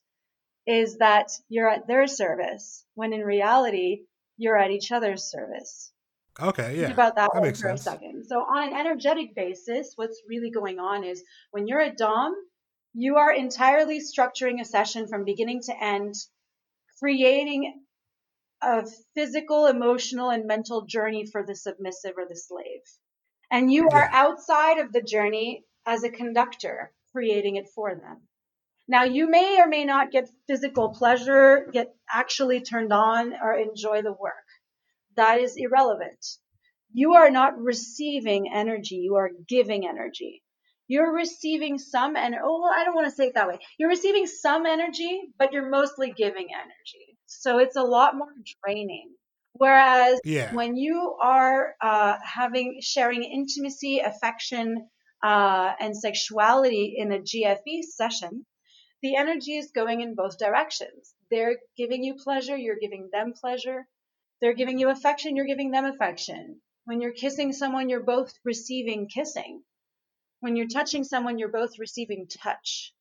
is 0.66 0.99
that 0.99 1.31
you're 1.49 1.69
at 1.69 1.86
their 1.86 2.07
service 2.07 2.85
when 2.95 3.12
in 3.12 3.20
reality 3.20 4.03
you're 4.36 4.59
at 4.59 4.70
each 4.70 4.93
other's 4.93 5.24
service. 5.24 5.93
Okay, 6.41 6.77
yeah. 6.77 6.86
Think 6.86 6.95
about 6.95 7.16
that, 7.16 7.31
that 7.32 7.41
one 7.41 7.51
for 7.51 7.57
sense. 7.57 7.81
a 7.81 7.85
second. 7.85 8.24
So 8.27 8.41
on 8.41 8.69
an 8.69 8.74
energetic 8.74 9.35
basis, 9.36 9.93
what's 9.95 10.20
really 10.28 10.51
going 10.51 10.81
on 10.81 11.05
is 11.05 11.23
when 11.53 11.69
you're 11.69 11.81
a 11.81 11.95
Dom, 11.95 12.35
you 12.93 13.16
are 13.16 13.32
entirely 13.32 14.01
structuring 14.01 14.61
a 14.61 14.65
session 14.65 15.07
from 15.07 15.24
beginning 15.24 15.61
to 15.62 15.82
end, 15.82 16.15
creating 16.99 17.82
a 18.62 18.85
physical, 19.15 19.66
emotional, 19.66 20.31
and 20.31 20.47
mental 20.47 20.86
journey 20.86 21.27
for 21.27 21.45
the 21.45 21.55
submissive 21.55 22.15
or 22.16 22.27
the 22.28 22.36
slave. 22.36 22.82
And 23.51 23.73
you 23.73 23.89
are 23.91 24.09
outside 24.12 24.78
of 24.78 24.93
the 24.93 25.03
journey 25.03 25.65
as 25.86 26.03
a 26.03 26.11
conductor 26.11 26.93
creating 27.15 27.57
it 27.57 27.69
for 27.74 27.95
them. 27.95 28.23
Now 28.89 29.05
you 29.05 29.31
may 29.31 29.61
or 29.61 29.69
may 29.69 29.85
not 29.85 30.11
get 30.11 30.28
physical 30.47 30.91
pleasure, 30.91 31.69
get 31.73 31.95
actually 32.11 32.61
turned 32.61 32.93
on 32.93 33.32
or 33.41 33.55
enjoy 33.55 34.03
the 34.03 34.12
work. 34.12 34.49
That 35.16 35.41
is 35.41 35.55
irrelevant. 35.57 36.24
You 36.93 37.15
are 37.15 37.31
not 37.31 37.59
receiving 37.59 38.51
energy. 38.53 38.97
You 38.97 39.15
are 39.16 39.31
giving 39.49 39.86
energy. 39.86 40.43
You're 40.86 41.15
receiving 41.15 41.78
some 41.78 42.15
and 42.15 42.35
oh, 42.35 42.61
well, 42.61 42.73
I 42.77 42.85
don't 42.85 42.95
want 42.95 43.07
to 43.07 43.15
say 43.15 43.28
it 43.28 43.35
that 43.35 43.49
way. 43.49 43.59
You're 43.78 43.89
receiving 43.89 44.27
some 44.27 44.66
energy, 44.66 45.20
but 45.39 45.53
you're 45.53 45.70
mostly 45.70 46.12
giving 46.12 46.49
energy. 46.53 47.16
So 47.27 47.59
it's 47.59 47.77
a 47.77 47.82
lot 47.82 48.16
more 48.16 48.32
draining. 48.62 49.15
Whereas 49.55 50.20
yeah. 50.24 50.53
when 50.53 50.77
you 50.77 51.16
are 51.23 51.74
uh, 51.81 52.16
having 52.23 52.81
sharing 52.82 53.23
intimacy, 53.23 54.01
affection, 54.01 54.89
uh, 55.24 55.72
and 55.80 55.96
sexuality 55.96 56.96
in 56.98 57.10
a 57.10 57.18
GFE 57.18 57.82
session, 57.82 58.44
the 59.02 59.16
energy 59.16 59.56
is 59.56 59.72
going 59.74 60.02
in 60.02 60.14
both 60.14 60.38
directions. 60.38 61.14
They're 61.30 61.56
giving 61.78 62.05
you 62.05 62.16
pleasure, 62.16 62.56
you're 62.56 62.78
giving 62.78 63.09
them 63.10 63.32
pleasure. 63.32 63.86
They're 64.42 64.52
giving 64.52 64.78
you 64.78 64.90
affection, 64.90 65.34
you're 65.34 65.46
giving 65.46 65.70
them 65.70 65.86
affection. 65.86 66.60
When 66.84 67.01
you're 67.01 67.12
kissing 67.12 67.55
someone, 67.55 67.88
you're 67.88 68.02
both 68.02 68.34
receiving 68.44 69.09
kissing. 69.09 69.62
When 70.40 70.56
you're 70.56 70.68
touching 70.68 71.05
someone, 71.05 71.38
you're 71.38 71.48
both 71.48 71.78
receiving 71.78 72.26
touch. 72.28 72.92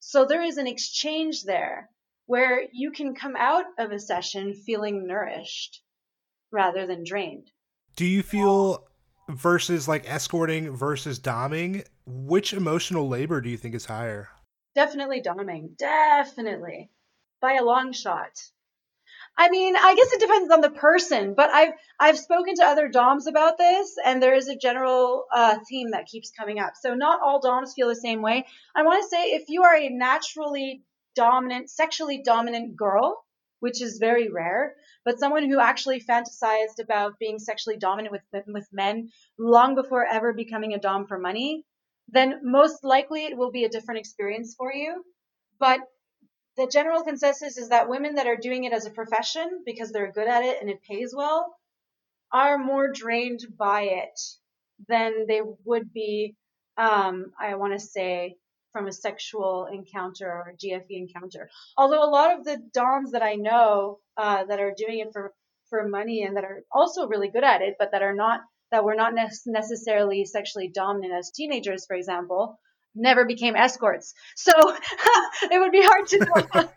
So 0.00 0.26
there 0.26 0.42
is 0.42 0.58
an 0.58 0.66
exchange 0.66 1.44
there 1.44 1.88
where 2.26 2.62
you 2.72 2.90
can 2.90 3.14
come 3.14 3.36
out 3.36 3.64
of 3.78 3.90
a 3.90 3.98
session 3.98 4.52
feeling 4.52 5.06
nourished 5.06 5.82
rather 6.52 6.86
than 6.86 7.04
drained. 7.04 7.50
Do 7.96 8.04
you 8.04 8.22
feel 8.22 8.86
versus 9.28 9.88
like 9.88 10.08
escorting 10.10 10.76
versus 10.76 11.18
doming, 11.18 11.86
which 12.06 12.52
emotional 12.52 13.08
labor 13.08 13.40
do 13.40 13.48
you 13.48 13.56
think 13.56 13.74
is 13.74 13.86
higher? 13.86 14.28
Definitely 14.74 15.22
doming. 15.22 15.76
Definitely. 15.76 16.90
By 17.40 17.54
a 17.54 17.64
long 17.64 17.92
shot. 17.92 18.30
I 19.36 19.50
mean, 19.50 19.74
I 19.76 19.94
guess 19.96 20.12
it 20.12 20.20
depends 20.20 20.52
on 20.52 20.60
the 20.60 20.70
person, 20.70 21.34
but 21.34 21.50
I've 21.50 21.72
I've 21.98 22.18
spoken 22.18 22.54
to 22.56 22.64
other 22.64 22.88
DOMs 22.88 23.26
about 23.26 23.58
this, 23.58 23.96
and 24.04 24.22
there 24.22 24.34
is 24.34 24.48
a 24.48 24.56
general 24.56 25.24
uh, 25.34 25.56
theme 25.68 25.90
that 25.90 26.06
keeps 26.06 26.30
coming 26.30 26.60
up. 26.60 26.74
So 26.80 26.94
not 26.94 27.20
all 27.20 27.40
DOMs 27.40 27.74
feel 27.74 27.88
the 27.88 27.96
same 27.96 28.22
way. 28.22 28.46
I 28.76 28.82
want 28.82 29.02
to 29.02 29.08
say 29.08 29.32
if 29.32 29.48
you 29.48 29.64
are 29.64 29.76
a 29.76 29.88
naturally 29.88 30.82
dominant, 31.16 31.68
sexually 31.68 32.22
dominant 32.24 32.76
girl, 32.76 33.23
which 33.64 33.80
is 33.80 33.96
very 33.98 34.28
rare, 34.28 34.74
but 35.06 35.18
someone 35.18 35.48
who 35.48 35.58
actually 35.58 36.00
fantasized 36.00 36.78
about 36.82 37.18
being 37.18 37.38
sexually 37.38 37.78
dominant 37.78 38.12
with 38.12 38.44
with 38.46 38.68
men 38.70 39.08
long 39.38 39.74
before 39.74 40.04
ever 40.04 40.34
becoming 40.34 40.74
a 40.74 40.78
dom 40.78 41.06
for 41.06 41.18
money, 41.18 41.64
then 42.08 42.40
most 42.42 42.84
likely 42.84 43.24
it 43.24 43.38
will 43.38 43.50
be 43.50 43.64
a 43.64 43.70
different 43.70 44.00
experience 44.00 44.54
for 44.54 44.70
you. 44.70 45.02
But 45.58 45.80
the 46.58 46.66
general 46.66 47.02
consensus 47.04 47.56
is 47.56 47.70
that 47.70 47.88
women 47.88 48.16
that 48.16 48.26
are 48.26 48.36
doing 48.36 48.64
it 48.64 48.74
as 48.74 48.84
a 48.84 48.98
profession 49.00 49.62
because 49.64 49.90
they're 49.90 50.12
good 50.12 50.28
at 50.28 50.44
it 50.44 50.58
and 50.60 50.68
it 50.68 50.82
pays 50.82 51.14
well 51.16 51.56
are 52.30 52.58
more 52.58 52.92
drained 52.92 53.46
by 53.56 53.82
it 54.02 54.20
than 54.88 55.26
they 55.26 55.40
would 55.64 55.90
be, 55.90 56.36
um, 56.76 57.32
I 57.40 57.54
want 57.54 57.72
to 57.72 57.78
say, 57.78 58.36
from 58.74 58.88
a 58.88 58.92
sexual 58.92 59.68
encounter 59.72 60.26
or 60.26 60.50
a 60.52 60.56
GFE 60.56 60.84
encounter. 60.90 61.48
Although 61.78 62.02
a 62.02 62.10
lot 62.10 62.36
of 62.36 62.44
the 62.44 62.58
DOMs 62.74 63.12
that 63.12 63.22
I 63.22 63.36
know 63.36 64.00
uh, 64.16 64.44
that 64.44 64.58
are 64.58 64.74
doing 64.76 64.98
it 64.98 65.12
for, 65.12 65.32
for 65.70 65.88
money 65.88 66.24
and 66.24 66.36
that 66.36 66.44
are 66.44 66.62
also 66.72 67.06
really 67.06 67.28
good 67.28 67.44
at 67.44 67.62
it, 67.62 67.76
but 67.78 67.92
that 67.92 68.02
are 68.02 68.14
not, 68.14 68.40
that 68.72 68.84
were 68.84 68.96
not 68.96 69.14
ne- 69.14 69.28
necessarily 69.46 70.24
sexually 70.24 70.72
dominant 70.74 71.14
as 71.14 71.30
teenagers, 71.30 71.86
for 71.86 71.94
example, 71.94 72.58
never 72.96 73.24
became 73.24 73.54
escorts. 73.54 74.12
So 74.36 74.52
it 75.42 75.60
would 75.60 75.72
be 75.72 75.82
hard 75.82 76.08
to 76.08 76.18
know 76.18 76.68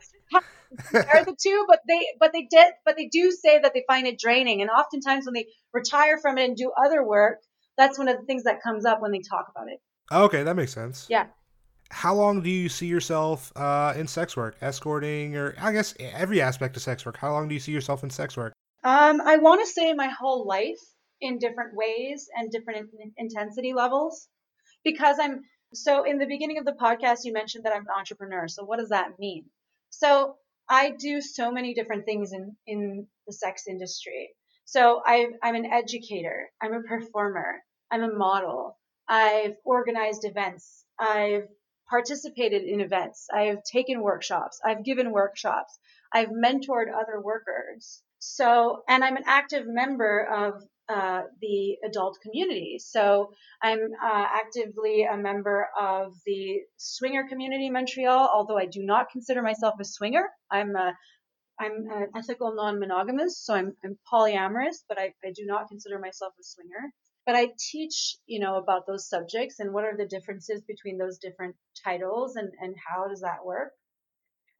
compare 0.69 1.24
the 1.26 1.36
two, 1.41 1.65
but 1.68 1.80
they 1.88 1.99
but 2.19 2.34
they 2.34 2.48
did 2.49 2.68
but 2.86 2.95
they 2.98 3.07
do 3.07 3.32
say 3.32 3.60
that 3.60 3.74
they 3.74 3.84
find 3.88 4.07
it 4.07 4.19
draining. 4.19 4.61
And 4.61 4.69
oftentimes 4.69 5.26
when 5.26 5.34
they 5.34 5.48
retire 5.74 6.18
from 6.18 6.38
it 6.38 6.45
and 6.45 6.56
do 6.56 6.72
other 6.72 7.03
work, 7.03 7.40
that's 7.78 7.98
one 7.98 8.07
of 8.07 8.18
the 8.19 8.26
things 8.26 8.44
that 8.44 8.61
comes 8.61 8.86
up 8.86 9.02
when 9.02 9.11
they 9.11 9.22
talk 9.22 9.48
about 9.49 9.68
it. 9.69 9.80
Okay, 10.11 10.44
that 10.44 10.56
makes 10.56 10.74
sense. 10.74 11.06
Yeah. 11.10 11.28
How 11.89 12.14
long 12.14 12.41
do 12.41 12.49
you 12.49 12.69
see 12.69 12.88
yourself 12.88 13.51
uh, 13.55 13.93
in 13.95 14.07
sex 14.07 14.35
work, 14.35 14.57
escorting, 14.61 15.35
or 15.35 15.55
I 15.59 15.72
guess 15.72 15.93
every 15.99 16.41
aspect 16.41 16.76
of 16.76 16.81
sex 16.81 17.05
work? 17.05 17.18
How 17.18 17.31
long 17.31 17.47
do 17.47 17.53
you 17.53 17.59
see 17.59 17.72
yourself 17.72 18.03
in 18.03 18.09
sex 18.09 18.35
work? 18.35 18.53
Um, 18.84 19.22
I 19.22 19.38
want 19.38 19.61
to 19.61 19.68
say 19.68 19.93
my 19.93 20.07
whole 20.07 20.45
life 20.45 20.80
in 21.22 21.39
different 21.39 21.76
ways 21.76 22.30
and 22.35 22.51
different 22.51 22.89
in- 22.99 23.14
intensity 23.18 23.73
levels 23.73 24.27
because 24.84 25.18
I'm 25.19 25.41
so 25.73 26.03
in 26.03 26.18
the 26.18 26.26
beginning 26.26 26.57
of 26.57 26.65
the 26.65 26.73
podcast, 26.73 27.19
you 27.23 27.34
mentioned 27.34 27.65
that 27.65 27.73
I'm 27.73 27.81
an 27.81 27.97
entrepreneur. 27.97 28.47
So 28.47 28.64
what 28.64 28.80
does 28.80 28.89
that 28.89 29.19
mean? 29.19 29.45
So 29.89 30.35
I 30.69 30.91
do 30.91 31.22
so 31.22 31.51
many 31.51 31.73
different 31.73 32.05
things 32.05 32.34
in, 32.34 32.55
in 32.65 33.07
the 33.26 33.34
sex 33.34 33.64
industry. 33.68 34.30
So 34.65 35.01
i 35.05 35.27
am 35.43 35.55
an 35.55 35.65
educator. 35.65 36.49
I'm 36.61 36.73
a 36.73 36.81
performer. 36.81 37.64
I'm 37.89 38.03
a 38.03 38.14
model. 38.14 38.77
I've 39.07 39.55
organized 39.64 40.26
events. 40.26 40.84
I've 40.99 41.47
participated 41.89 42.64
in 42.64 42.81
events. 42.81 43.27
I've 43.34 43.64
taken 43.64 44.01
workshops. 44.01 44.59
I've 44.64 44.84
given 44.84 45.11
workshops. 45.11 45.77
I've 46.14 46.30
mentored 46.30 46.88
other 46.93 47.22
workers. 47.22 48.01
So, 48.19 48.84
and 48.88 49.03
I'm 49.03 49.18
an 49.18 49.23
active 49.26 49.65
member 49.68 50.26
of 50.26 50.64
uh, 50.89 51.23
the 51.41 51.77
adult 51.85 52.18
community. 52.22 52.77
So 52.80 53.31
I'm 53.61 53.80
uh, 53.80 54.26
actively 54.41 55.03
a 55.03 55.18
member 55.18 55.68
of 55.80 56.14
the 56.26 56.61
swinger 56.77 57.27
community 57.27 57.68
in 57.68 57.73
Montreal, 57.73 58.30
although 58.34 58.57
I 58.57 58.68
do 58.68 58.84
not 58.84 59.09
consider 59.11 59.41
myself 59.41 59.76
a 59.80 59.85
swinger. 59.85 60.30
I'm 60.49 60.76
a 60.76 60.93
I'm 61.59 61.89
an 61.91 62.09
ethical 62.15 62.53
non-monogamous, 62.53 63.43
so 63.43 63.55
I'm, 63.55 63.73
I'm 63.84 63.97
polyamorous, 64.14 64.84
but 64.88 64.99
I, 64.99 65.14
I 65.26 65.31
do 65.35 65.43
not 65.45 65.68
consider 65.68 65.97
myself 65.97 66.34
a 66.39 66.43
swinger. 66.43 66.91
But 67.28 67.36
I 67.36 67.49
teach, 67.60 68.16
you 68.26 68.40
know, 68.40 68.56
about 68.56 68.88
those 68.88 69.10
subjects 69.10 69.60
and 69.60 69.74
what 69.74 69.84
are 69.84 69.98
the 69.98 70.08
differences 70.08 70.62
between 70.62 70.98
those 70.98 71.20
different 71.20 71.56
titles 71.84 72.38
and, 72.38 72.49
and 72.62 72.74
how 72.88 73.10
does 73.10 73.20
that 73.20 73.45
work. 73.45 73.74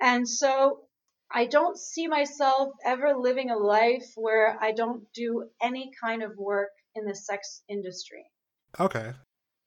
And 0.02 0.27
so 0.27 0.81
I 1.31 1.45
don't 1.45 1.77
see 1.77 2.07
myself 2.07 2.73
ever 2.85 3.15
living 3.18 3.49
a 3.49 3.57
life 3.57 4.06
where 4.15 4.57
I 4.61 4.73
don't 4.73 5.03
do 5.14 5.49
any 5.61 5.91
kind 6.03 6.22
of 6.23 6.38
work 6.38 6.69
in 6.94 7.06
the 7.06 7.15
sex 7.15 7.64
industry. 7.69 8.26
Okay. 8.77 9.14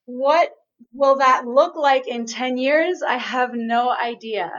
What 0.05 0.51
will 0.93 1.19
that 1.19 1.47
look 1.47 1.77
like 1.77 2.07
in 2.07 2.27
10 2.27 2.59
years? 2.59 3.03
I 3.03 3.17
have 3.17 3.51
no 3.55 3.91
idea. 3.91 4.51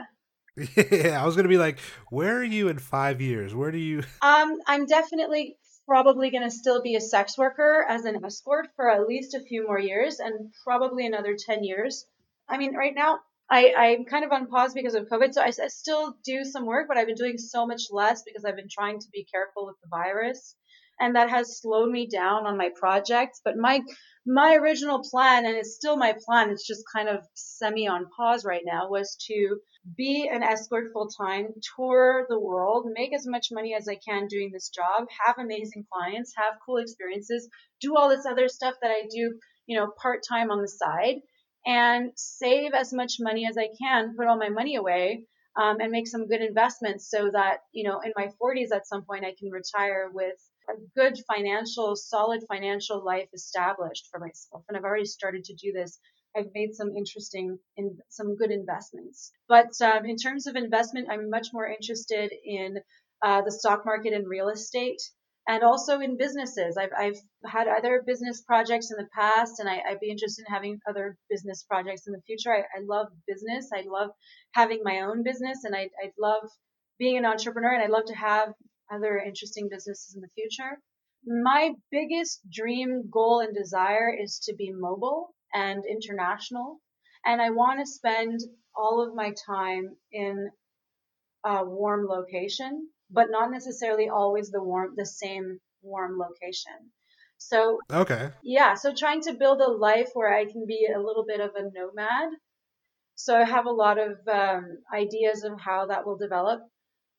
Yeah, 0.76 1.22
I 1.22 1.24
was 1.24 1.34
going 1.34 1.44
to 1.44 1.48
be 1.48 1.56
like, 1.56 1.78
where 2.10 2.36
are 2.36 2.44
you 2.44 2.68
in 2.68 2.78
5 2.78 3.22
years? 3.22 3.54
Where 3.54 3.70
do 3.70 3.78
you 3.78 4.02
Um 4.20 4.58
I'm 4.66 4.84
definitely 4.84 5.56
probably 5.86 6.30
going 6.30 6.44
to 6.44 6.50
still 6.50 6.82
be 6.82 6.96
a 6.96 7.00
sex 7.00 7.36
worker 7.36 7.84
as 7.88 8.04
an 8.04 8.24
escort 8.24 8.68
for 8.76 8.90
at 8.90 9.06
least 9.06 9.34
a 9.34 9.40
few 9.40 9.66
more 9.66 9.78
years 9.78 10.20
and 10.20 10.52
probably 10.64 11.06
another 11.06 11.36
10 11.38 11.64
years. 11.64 12.06
I 12.48 12.58
mean, 12.58 12.74
right 12.74 12.94
now 12.94 13.20
I, 13.50 13.74
I'm 13.76 14.04
kind 14.04 14.24
of 14.24 14.32
on 14.32 14.46
pause 14.46 14.74
because 14.74 14.94
of 14.94 15.08
COVID. 15.08 15.34
So 15.34 15.42
I, 15.42 15.46
I 15.46 15.68
still 15.68 16.16
do 16.24 16.44
some 16.44 16.66
work, 16.66 16.88
but 16.88 16.96
I've 16.96 17.06
been 17.06 17.16
doing 17.16 17.38
so 17.38 17.66
much 17.66 17.82
less 17.90 18.22
because 18.22 18.44
I've 18.44 18.56
been 18.56 18.68
trying 18.70 19.00
to 19.00 19.06
be 19.12 19.26
careful 19.30 19.66
with 19.66 19.76
the 19.82 19.88
virus. 19.88 20.56
And 21.00 21.16
that 21.16 21.30
has 21.30 21.60
slowed 21.60 21.90
me 21.90 22.06
down 22.06 22.46
on 22.46 22.56
my 22.56 22.70
projects. 22.74 23.40
But 23.44 23.56
my 23.56 23.80
my 24.24 24.54
original 24.54 25.02
plan, 25.02 25.46
and 25.46 25.56
it's 25.56 25.74
still 25.74 25.96
my 25.96 26.14
plan, 26.24 26.50
it's 26.50 26.66
just 26.66 26.84
kind 26.94 27.08
of 27.08 27.26
semi 27.34 27.88
on 27.88 28.06
pause 28.16 28.44
right 28.44 28.62
now, 28.64 28.88
was 28.88 29.16
to 29.26 29.58
be 29.96 30.30
an 30.32 30.44
escort 30.44 30.92
full 30.92 31.08
time, 31.08 31.48
tour 31.76 32.26
the 32.28 32.38
world, 32.38 32.86
make 32.94 33.12
as 33.12 33.26
much 33.26 33.48
money 33.50 33.74
as 33.74 33.88
I 33.88 33.96
can 33.96 34.28
doing 34.28 34.50
this 34.52 34.68
job, 34.68 35.08
have 35.26 35.38
amazing 35.38 35.84
clients, 35.92 36.34
have 36.36 36.54
cool 36.64 36.76
experiences, 36.76 37.48
do 37.80 37.96
all 37.96 38.08
this 38.08 38.24
other 38.24 38.48
stuff 38.48 38.74
that 38.80 38.92
I 38.92 39.08
do, 39.10 39.38
you 39.66 39.76
know, 39.76 39.92
part 40.00 40.20
time 40.28 40.52
on 40.52 40.62
the 40.62 40.68
side 40.68 41.16
and 41.66 42.12
save 42.16 42.74
as 42.74 42.92
much 42.92 43.14
money 43.20 43.46
as 43.46 43.56
I 43.56 43.68
can, 43.80 44.14
put 44.16 44.26
all 44.26 44.38
my 44.38 44.48
money 44.48 44.76
away, 44.76 45.26
um, 45.56 45.80
and 45.80 45.90
make 45.90 46.08
some 46.08 46.26
good 46.26 46.40
investments 46.40 47.10
so 47.10 47.30
that, 47.32 47.58
you 47.72 47.88
know, 47.88 48.00
in 48.00 48.12
my 48.16 48.28
40s 48.40 48.74
at 48.74 48.86
some 48.86 49.04
point 49.04 49.24
I 49.24 49.34
can 49.38 49.50
retire 49.50 50.10
with 50.12 50.36
a 50.68 50.74
good 50.96 51.18
financial, 51.26 51.96
solid 51.96 52.42
financial 52.48 53.04
life 53.04 53.28
established 53.34 54.08
for 54.10 54.20
myself. 54.20 54.64
And 54.68 54.76
I've 54.76 54.84
already 54.84 55.04
started 55.04 55.44
to 55.44 55.54
do 55.54 55.72
this. 55.72 55.98
I've 56.36 56.50
made 56.54 56.74
some 56.74 56.96
interesting, 56.96 57.58
in, 57.76 57.98
some 58.08 58.36
good 58.36 58.50
investments. 58.50 59.32
But 59.48 59.70
um, 59.82 60.06
in 60.06 60.16
terms 60.16 60.46
of 60.46 60.56
investment, 60.56 61.08
I'm 61.10 61.28
much 61.28 61.48
more 61.52 61.66
interested 61.66 62.32
in 62.44 62.78
uh, 63.22 63.42
the 63.42 63.52
stock 63.52 63.84
market 63.84 64.12
and 64.14 64.26
real 64.28 64.48
estate 64.48 65.00
and 65.48 65.64
also 65.64 66.00
in 66.00 66.16
businesses. 66.16 66.76
I've, 66.76 66.92
I've 66.96 67.18
had 67.44 67.66
other 67.66 68.02
business 68.06 68.42
projects 68.42 68.90
in 68.90 68.96
the 68.96 69.08
past, 69.14 69.58
and 69.58 69.68
I, 69.68 69.80
would 69.90 70.00
be 70.00 70.10
interested 70.10 70.44
in 70.46 70.54
having 70.54 70.78
other 70.88 71.16
business 71.28 71.64
projects 71.64 72.06
in 72.06 72.12
the 72.12 72.22
future. 72.26 72.52
I, 72.52 72.60
I 72.60 72.82
love 72.86 73.08
business. 73.26 73.70
I 73.74 73.82
love 73.86 74.10
having 74.52 74.82
my 74.84 75.00
own 75.00 75.22
business, 75.22 75.64
and 75.64 75.74
I, 75.74 75.90
I 76.02 76.12
love 76.18 76.48
being 76.98 77.18
an 77.18 77.26
entrepreneur, 77.26 77.72
and 77.72 77.82
I'd 77.82 77.90
love 77.90 78.06
to 78.06 78.14
have 78.14 78.52
other 78.92 79.18
interesting 79.18 79.68
businesses 79.70 80.14
in 80.14 80.20
the 80.20 80.28
future. 80.34 80.78
My 81.24 81.72
biggest 81.90 82.40
dream, 82.50 83.08
goal, 83.10 83.40
and 83.40 83.54
desire 83.54 84.12
is 84.12 84.40
to 84.44 84.54
be 84.54 84.72
mobile 84.72 85.34
and 85.54 85.84
international. 85.88 86.80
And 87.24 87.40
I 87.40 87.50
want 87.50 87.80
to 87.80 87.86
spend 87.86 88.40
all 88.74 89.06
of 89.06 89.14
my 89.14 89.32
time 89.46 89.96
in 90.10 90.50
a 91.44 91.64
warm 91.64 92.06
location 92.06 92.88
but 93.12 93.30
not 93.30 93.50
necessarily 93.50 94.08
always 94.08 94.50
the 94.50 94.62
warm, 94.62 94.94
the 94.96 95.06
same 95.06 95.58
warm 95.82 96.18
location. 96.18 96.90
So, 97.38 97.78
okay. 97.92 98.30
Yeah. 98.42 98.74
So 98.74 98.94
trying 98.94 99.20
to 99.22 99.34
build 99.34 99.60
a 99.60 99.70
life 99.70 100.10
where 100.14 100.34
I 100.34 100.44
can 100.44 100.64
be 100.66 100.88
a 100.94 100.98
little 100.98 101.24
bit 101.26 101.40
of 101.40 101.50
a 101.56 101.62
nomad. 101.62 102.30
So 103.16 103.36
I 103.36 103.44
have 103.44 103.66
a 103.66 103.70
lot 103.70 103.98
of 103.98 104.16
um, 104.32 104.78
ideas 104.92 105.44
of 105.44 105.60
how 105.60 105.86
that 105.86 106.06
will 106.06 106.16
develop, 106.16 106.60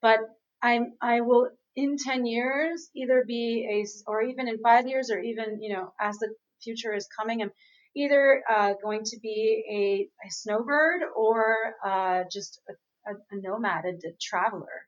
but 0.02 0.20
I'm, 0.62 0.94
I 1.02 1.22
will 1.22 1.50
in 1.76 1.98
10 1.98 2.26
years 2.26 2.90
either 2.96 3.24
be 3.28 3.68
a, 3.70 4.10
or 4.10 4.22
even 4.22 4.48
in 4.48 4.60
five 4.60 4.88
years, 4.88 5.10
or 5.10 5.20
even, 5.20 5.62
you 5.62 5.74
know, 5.74 5.94
as 6.00 6.18
the 6.18 6.34
future 6.62 6.94
is 6.94 7.08
coming, 7.08 7.42
I'm 7.42 7.52
either 7.96 8.44
uh, 8.50 8.74
going 8.82 9.04
to 9.04 9.20
be 9.22 9.64
a, 9.70 10.28
a 10.28 10.32
snowbird 10.32 11.02
or 11.16 11.76
uh, 11.86 12.24
just 12.32 12.60
a, 12.70 13.12
a, 13.12 13.16
a 13.32 13.42
nomad, 13.42 13.86
a, 13.86 13.90
a 14.08 14.14
traveler. 14.22 14.88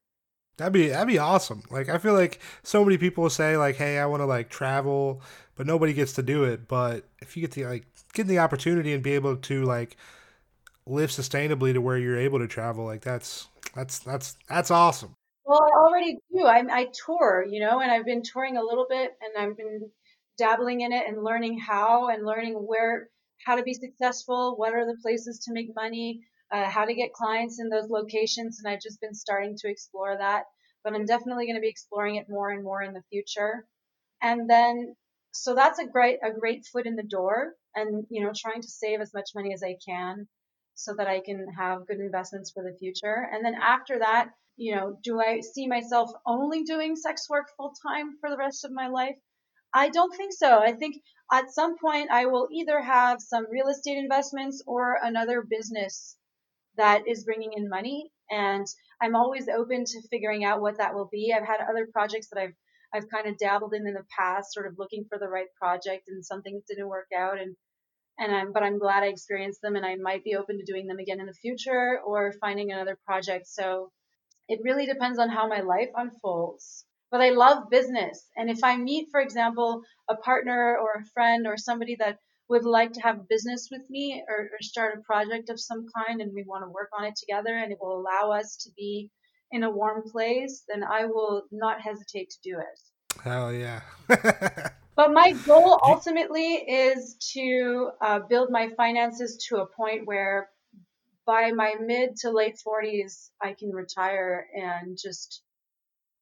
That'd 0.58 0.72
be 0.72 0.88
that'd 0.88 1.08
be 1.08 1.18
awesome. 1.18 1.64
Like 1.70 1.90
I 1.90 1.98
feel 1.98 2.14
like 2.14 2.40
so 2.64 2.86
many 2.86 2.98
people 2.98 3.30
say 3.30 3.58
like, 3.58 3.76
"Hey, 3.76 4.00
I 4.00 4.06
want 4.06 4.22
to 4.22 4.26
like 4.26 4.50
travel," 4.50 5.22
but 5.56 5.68
nobody 5.68 5.92
gets 5.92 6.14
to 6.14 6.24
do 6.24 6.46
it. 6.46 6.70
But 6.70 7.04
if 7.22 7.36
you 7.36 7.42
get 7.42 7.52
the 7.52 7.66
like 7.66 7.86
get 8.14 8.28
the 8.28 8.40
opportunity 8.40 8.94
and 8.94 9.04
be 9.04 9.12
able 9.12 9.36
to 9.36 9.64
like 9.66 9.98
live 10.86 11.10
sustainably 11.10 11.74
to 11.74 11.82
where 11.82 11.98
you're 11.98 12.18
able 12.18 12.40
to 12.40 12.48
travel, 12.48 12.86
like 12.86 13.02
that's 13.02 13.50
that's 13.76 14.00
that's 14.00 14.38
that's 14.48 14.72
awesome. 14.72 15.16
Well, 15.46 15.62
I 15.64 15.78
already 15.78 16.20
do. 16.34 16.44
I, 16.46 16.64
I 16.72 16.88
tour, 17.06 17.46
you 17.50 17.60
know, 17.62 17.80
and 17.80 17.92
I've 17.92 18.06
been 18.06 18.24
touring 18.24 18.58
a 18.58 18.64
little 18.64 18.86
bit, 18.90 19.12
and 19.22 19.34
I've 19.38 19.58
been 19.58 19.92
dabbling 20.38 20.82
in 20.82 20.92
it 20.92 21.08
and 21.08 21.24
learning 21.24 21.60
how 21.60 22.10
and 22.10 22.26
learning 22.26 22.54
where 22.56 23.10
how 23.46 23.56
to 23.56 23.64
be 23.64 23.74
successful, 23.74 24.56
what 24.58 24.74
are 24.74 24.86
the 24.86 24.98
places 25.02 25.40
to 25.46 25.54
make 25.54 25.76
money, 25.76 26.22
uh, 26.52 26.70
how 26.70 26.86
to 26.86 26.94
get 26.94 27.14
clients 27.14 27.60
in 27.60 27.70
those 27.70 27.90
locations, 27.90 28.60
and 28.60 28.72
I've 28.72 28.82
just 28.82 29.02
been 29.02 29.14
starting 29.14 29.56
to 29.58 29.70
explore 29.70 30.18
that. 30.18 30.46
But 30.84 30.94
I'm 30.94 31.06
definitely 31.06 31.46
going 31.46 31.56
to 31.56 31.62
be 31.62 31.70
exploring 31.70 32.16
it 32.16 32.30
more 32.30 32.50
and 32.52 32.64
more 32.64 32.82
in 32.82 32.94
the 32.94 33.04
future. 33.12 33.66
And 34.22 34.50
then, 34.50 34.96
so 35.32 35.56
that's 35.56 35.80
a 35.80 35.88
great 35.88 36.20
a 36.24 36.32
great 36.32 36.66
foot 36.66 36.88
in 36.88 36.96
the 36.96 37.04
door, 37.04 37.54
and 37.76 38.06
you 38.10 38.24
know, 38.24 38.32
trying 38.36 38.62
to 38.62 38.68
save 38.70 39.02
as 39.02 39.14
much 39.14 39.32
money 39.36 39.54
as 39.54 39.64
I 39.64 39.78
can 39.86 40.28
so 40.76 40.94
that 40.98 41.08
I 41.08 41.22
can 41.22 41.48
have 41.58 41.88
good 41.88 42.00
investments 42.00 42.52
for 42.52 42.64
the 42.64 42.78
future. 42.78 43.30
And 43.32 43.46
then 43.46 43.56
after 43.56 44.00
that, 44.00 44.30
you 44.58 44.76
know, 44.76 44.98
do 45.04 45.20
I 45.20 45.42
see 45.42 45.68
myself 45.68 46.12
only 46.26 46.64
doing 46.64 46.96
sex 46.96 47.30
work 47.30 47.48
full 47.58 47.74
time 47.86 48.18
for 48.20 48.30
the 48.30 48.38
rest 48.38 48.66
of 48.66 48.72
my 48.72 48.88
life? 48.88 49.18
I 49.74 49.90
don't 49.90 50.16
think 50.16 50.32
so. 50.34 50.60
I 50.60 50.72
think 50.72 50.96
at 51.32 51.52
some 51.52 51.78
point 51.78 52.10
I 52.12 52.28
will 52.28 52.48
either 52.52 52.82
have 52.82 53.20
some 53.22 53.46
real 53.52 53.68
estate 53.68 53.98
investments 53.98 54.64
or 54.66 54.98
another 55.02 55.42
business 55.42 56.18
that 56.78 57.08
is 57.08 57.26
bringing 57.26 57.54
in 57.54 57.70
money. 57.70 58.12
And 58.30 58.66
I'm 59.02 59.16
always 59.16 59.50
open 59.50 59.84
to 59.86 60.08
figuring 60.10 60.46
out 60.46 60.62
what 60.62 60.78
that 60.78 60.94
will 60.96 61.10
be. 61.12 61.34
I've 61.36 61.48
had 61.48 61.60
other 61.62 61.88
projects 61.92 62.30
that 62.30 62.40
I've 62.40 62.54
I've 62.94 63.10
kind 63.10 63.28
of 63.28 63.38
dabbled 63.38 63.74
in 63.74 63.86
in 63.86 63.94
the 63.94 64.06
past, 64.18 64.54
sort 64.54 64.68
of 64.68 64.76
looking 64.78 65.06
for 65.10 65.20
the 65.20 65.28
right 65.28 65.48
project, 65.62 66.08
and 66.08 66.26
some 66.26 66.42
things 66.42 66.64
didn't 66.68 66.88
work 66.88 67.08
out. 67.16 67.40
And 67.40 67.56
and 68.18 68.34
I'm 68.34 68.54
but 68.54 68.64
I'm 68.64 68.80
glad 68.80 69.04
I 69.04 69.08
experienced 69.08 69.62
them, 69.62 69.76
and 69.76 69.86
I 69.86 69.96
might 69.96 70.24
be 70.24 70.36
open 70.36 70.58
to 70.58 70.66
doing 70.66 70.88
them 70.88 71.00
again 71.00 71.20
in 71.20 71.26
the 71.26 71.34
future 71.34 72.00
or 72.06 72.34
finding 72.40 72.72
another 72.72 72.98
project. 73.06 73.48
So 73.48 73.92
it 74.48 74.60
really 74.64 74.86
depends 74.86 75.20
on 75.20 75.30
how 75.30 75.48
my 75.48 75.62
life 75.62 75.90
unfolds. 75.96 76.86
But 77.12 77.22
I 77.22 77.30
love 77.30 77.70
business, 77.70 78.30
and 78.36 78.50
if 78.50 78.64
I 78.64 78.78
meet, 78.78 79.10
for 79.12 79.22
example, 79.22 79.84
a 80.10 80.16
partner 80.16 80.78
or 80.78 81.00
a 81.00 81.06
friend 81.14 81.48
or 81.48 81.56
somebody 81.56 81.96
that 82.00 82.18
would 82.50 82.66
like 82.66 82.94
to 82.94 83.02
have 83.02 83.30
business 83.30 83.70
with 83.72 83.90
me 83.90 84.24
or, 84.28 84.44
or 84.44 84.62
start 84.62 84.98
a 84.98 85.02
project 85.02 85.50
of 85.50 85.60
some 85.60 85.86
kind, 85.96 86.20
and 86.22 86.34
we 86.34 86.44
want 86.44 86.64
to 86.64 86.70
work 86.70 86.90
on 86.98 87.06
it 87.06 87.16
together, 87.16 87.56
and 87.56 87.72
it 87.72 87.78
will 87.80 88.00
allow 88.00 88.32
us 88.32 88.58
to 88.58 88.70
be 88.76 89.10
in 89.52 89.64
a 89.64 89.70
warm 89.70 90.04
place, 90.12 90.64
then 90.68 90.84
I 90.84 91.06
will 91.06 91.44
not 91.52 91.80
hesitate 91.80 92.32
to 92.32 92.38
do 92.44 92.60
it. 92.60 93.22
Hell 93.22 93.54
yeah. 93.54 93.82
But 94.96 95.12
my 95.12 95.34
goal 95.46 95.78
ultimately 95.84 96.54
is 96.54 97.18
to 97.34 97.90
uh, 98.02 98.20
build 98.30 98.50
my 98.50 98.70
finances 98.78 99.46
to 99.50 99.58
a 99.58 99.66
point 99.66 100.08
where 100.08 100.50
by 101.26 101.52
my 101.52 101.76
mid 101.80 102.16
to 102.18 102.32
late 102.32 102.60
40s, 102.66 103.30
I 103.42 103.54
can 103.54 103.72
retire 103.72 104.48
and 104.54 104.98
just 105.02 105.42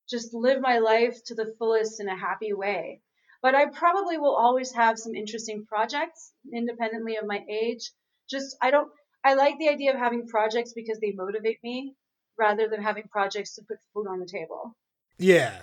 just 0.10 0.34
live 0.34 0.60
my 0.62 0.80
life 0.80 1.18
to 1.26 1.36
the 1.36 1.54
fullest 1.58 2.02
in 2.02 2.10
a 2.10 2.18
happy 2.18 2.54
way. 2.54 3.02
But 3.42 3.56
I 3.56 3.66
probably 3.68 4.18
will 4.18 4.36
always 4.36 4.74
have 4.74 5.00
some 5.00 5.16
interesting 5.16 5.66
projects 5.66 6.32
independently 6.54 7.16
of 7.18 7.26
my 7.26 7.44
age. 7.50 7.92
Just 8.30 8.56
I 8.62 8.72
don't 8.72 8.90
I 9.24 9.36
like 9.36 9.58
the 9.60 9.70
idea 9.70 9.94
of 9.94 9.98
having 10.00 10.28
projects 10.28 10.74
because 10.74 11.00
they 11.00 11.12
motivate 11.12 11.60
me 11.64 11.96
rather 12.38 12.68
than 12.68 12.82
having 12.82 13.04
projects 13.10 13.56
to 13.56 13.62
put 13.68 13.78
food 13.94 14.08
on 14.08 14.20
the 14.20 14.26
table. 14.26 14.76
Yeah. 15.18 15.62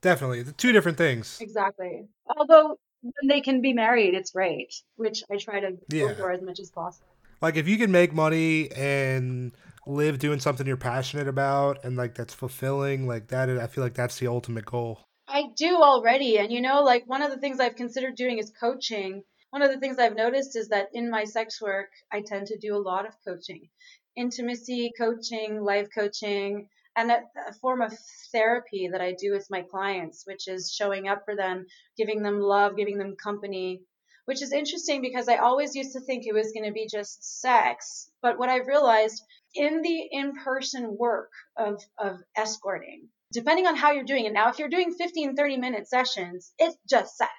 Definitely. 0.00 0.42
The 0.42 0.52
two 0.52 0.72
different 0.72 0.96
things. 0.98 1.38
Exactly. 1.40 2.06
Although 2.36 2.78
when 3.02 3.28
they 3.28 3.40
can 3.40 3.60
be 3.60 3.72
married, 3.72 4.14
it's 4.14 4.30
great, 4.30 4.74
which 4.96 5.22
I 5.30 5.36
try 5.36 5.60
to 5.60 5.76
Yeah. 5.88 6.14
for 6.14 6.30
as 6.30 6.42
much 6.42 6.60
as 6.60 6.70
possible. 6.70 7.06
Like 7.40 7.56
if 7.56 7.68
you 7.68 7.78
can 7.78 7.92
make 7.92 8.12
money 8.12 8.70
and 8.72 9.52
live 9.86 10.18
doing 10.18 10.40
something 10.40 10.66
you're 10.66 10.76
passionate 10.76 11.28
about 11.28 11.84
and 11.84 11.96
like 11.96 12.14
that's 12.14 12.34
fulfilling, 12.34 13.06
like 13.06 13.28
that 13.28 13.48
I 13.48 13.66
feel 13.66 13.84
like 13.84 13.94
that's 13.94 14.18
the 14.18 14.26
ultimate 14.26 14.64
goal. 14.64 15.00
I 15.28 15.44
do 15.56 15.76
already. 15.76 16.38
And 16.38 16.52
you 16.52 16.60
know, 16.60 16.82
like 16.82 17.04
one 17.06 17.22
of 17.22 17.30
the 17.30 17.38
things 17.38 17.60
I've 17.60 17.76
considered 17.76 18.16
doing 18.16 18.38
is 18.38 18.52
coaching. 18.60 19.22
One 19.50 19.62
of 19.62 19.70
the 19.70 19.78
things 19.78 19.98
I've 19.98 20.16
noticed 20.16 20.56
is 20.56 20.68
that 20.68 20.88
in 20.92 21.10
my 21.10 21.24
sex 21.24 21.60
work, 21.60 21.88
I 22.12 22.22
tend 22.22 22.48
to 22.48 22.58
do 22.58 22.76
a 22.76 22.78
lot 22.78 23.06
of 23.06 23.14
coaching, 23.26 23.68
intimacy 24.16 24.92
coaching, 24.98 25.62
life 25.62 25.88
coaching, 25.94 26.68
and 26.96 27.10
a, 27.10 27.20
a 27.48 27.52
form 27.54 27.80
of 27.80 27.96
therapy 28.32 28.88
that 28.90 29.00
I 29.00 29.14
do 29.18 29.32
with 29.32 29.46
my 29.48 29.62
clients, 29.62 30.24
which 30.26 30.48
is 30.48 30.72
showing 30.72 31.08
up 31.08 31.22
for 31.24 31.36
them, 31.36 31.66
giving 31.96 32.22
them 32.22 32.40
love, 32.40 32.76
giving 32.76 32.98
them 32.98 33.16
company, 33.22 33.82
which 34.28 34.42
is 34.42 34.52
interesting 34.52 35.00
because 35.00 35.26
I 35.26 35.36
always 35.36 35.74
used 35.74 35.94
to 35.94 36.00
think 36.00 36.26
it 36.26 36.34
was 36.34 36.52
going 36.52 36.66
to 36.66 36.70
be 36.70 36.86
just 36.86 37.40
sex. 37.40 38.10
But 38.20 38.38
what 38.38 38.50
I've 38.50 38.66
realized 38.66 39.24
in 39.54 39.80
the 39.80 40.06
in 40.12 40.34
person 40.34 40.98
work 40.98 41.30
of, 41.56 41.82
of 41.96 42.20
escorting, 42.36 43.08
depending 43.32 43.66
on 43.66 43.74
how 43.74 43.92
you're 43.92 44.04
doing 44.04 44.26
it. 44.26 44.34
Now, 44.34 44.50
if 44.50 44.58
you're 44.58 44.68
doing 44.68 44.92
15, 44.92 45.34
30 45.34 45.56
minute 45.56 45.88
sessions, 45.88 46.52
it's 46.58 46.76
just 46.86 47.16
sex. 47.16 47.32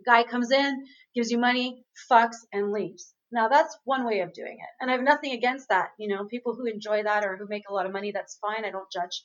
The 0.00 0.10
guy 0.10 0.24
comes 0.24 0.50
in, 0.50 0.84
gives 1.14 1.30
you 1.30 1.38
money, 1.38 1.84
fucks, 2.10 2.38
and 2.52 2.72
leaves. 2.72 3.14
Now, 3.30 3.46
that's 3.46 3.78
one 3.84 4.04
way 4.04 4.18
of 4.18 4.32
doing 4.32 4.58
it. 4.58 4.68
And 4.80 4.90
I 4.90 4.94
have 4.94 5.04
nothing 5.04 5.34
against 5.34 5.68
that. 5.68 5.90
You 5.96 6.08
know, 6.08 6.24
people 6.24 6.56
who 6.56 6.66
enjoy 6.66 7.04
that 7.04 7.24
or 7.24 7.36
who 7.36 7.46
make 7.46 7.68
a 7.70 7.72
lot 7.72 7.86
of 7.86 7.92
money, 7.92 8.10
that's 8.10 8.38
fine. 8.38 8.64
I 8.64 8.72
don't 8.72 8.90
judge. 8.90 9.24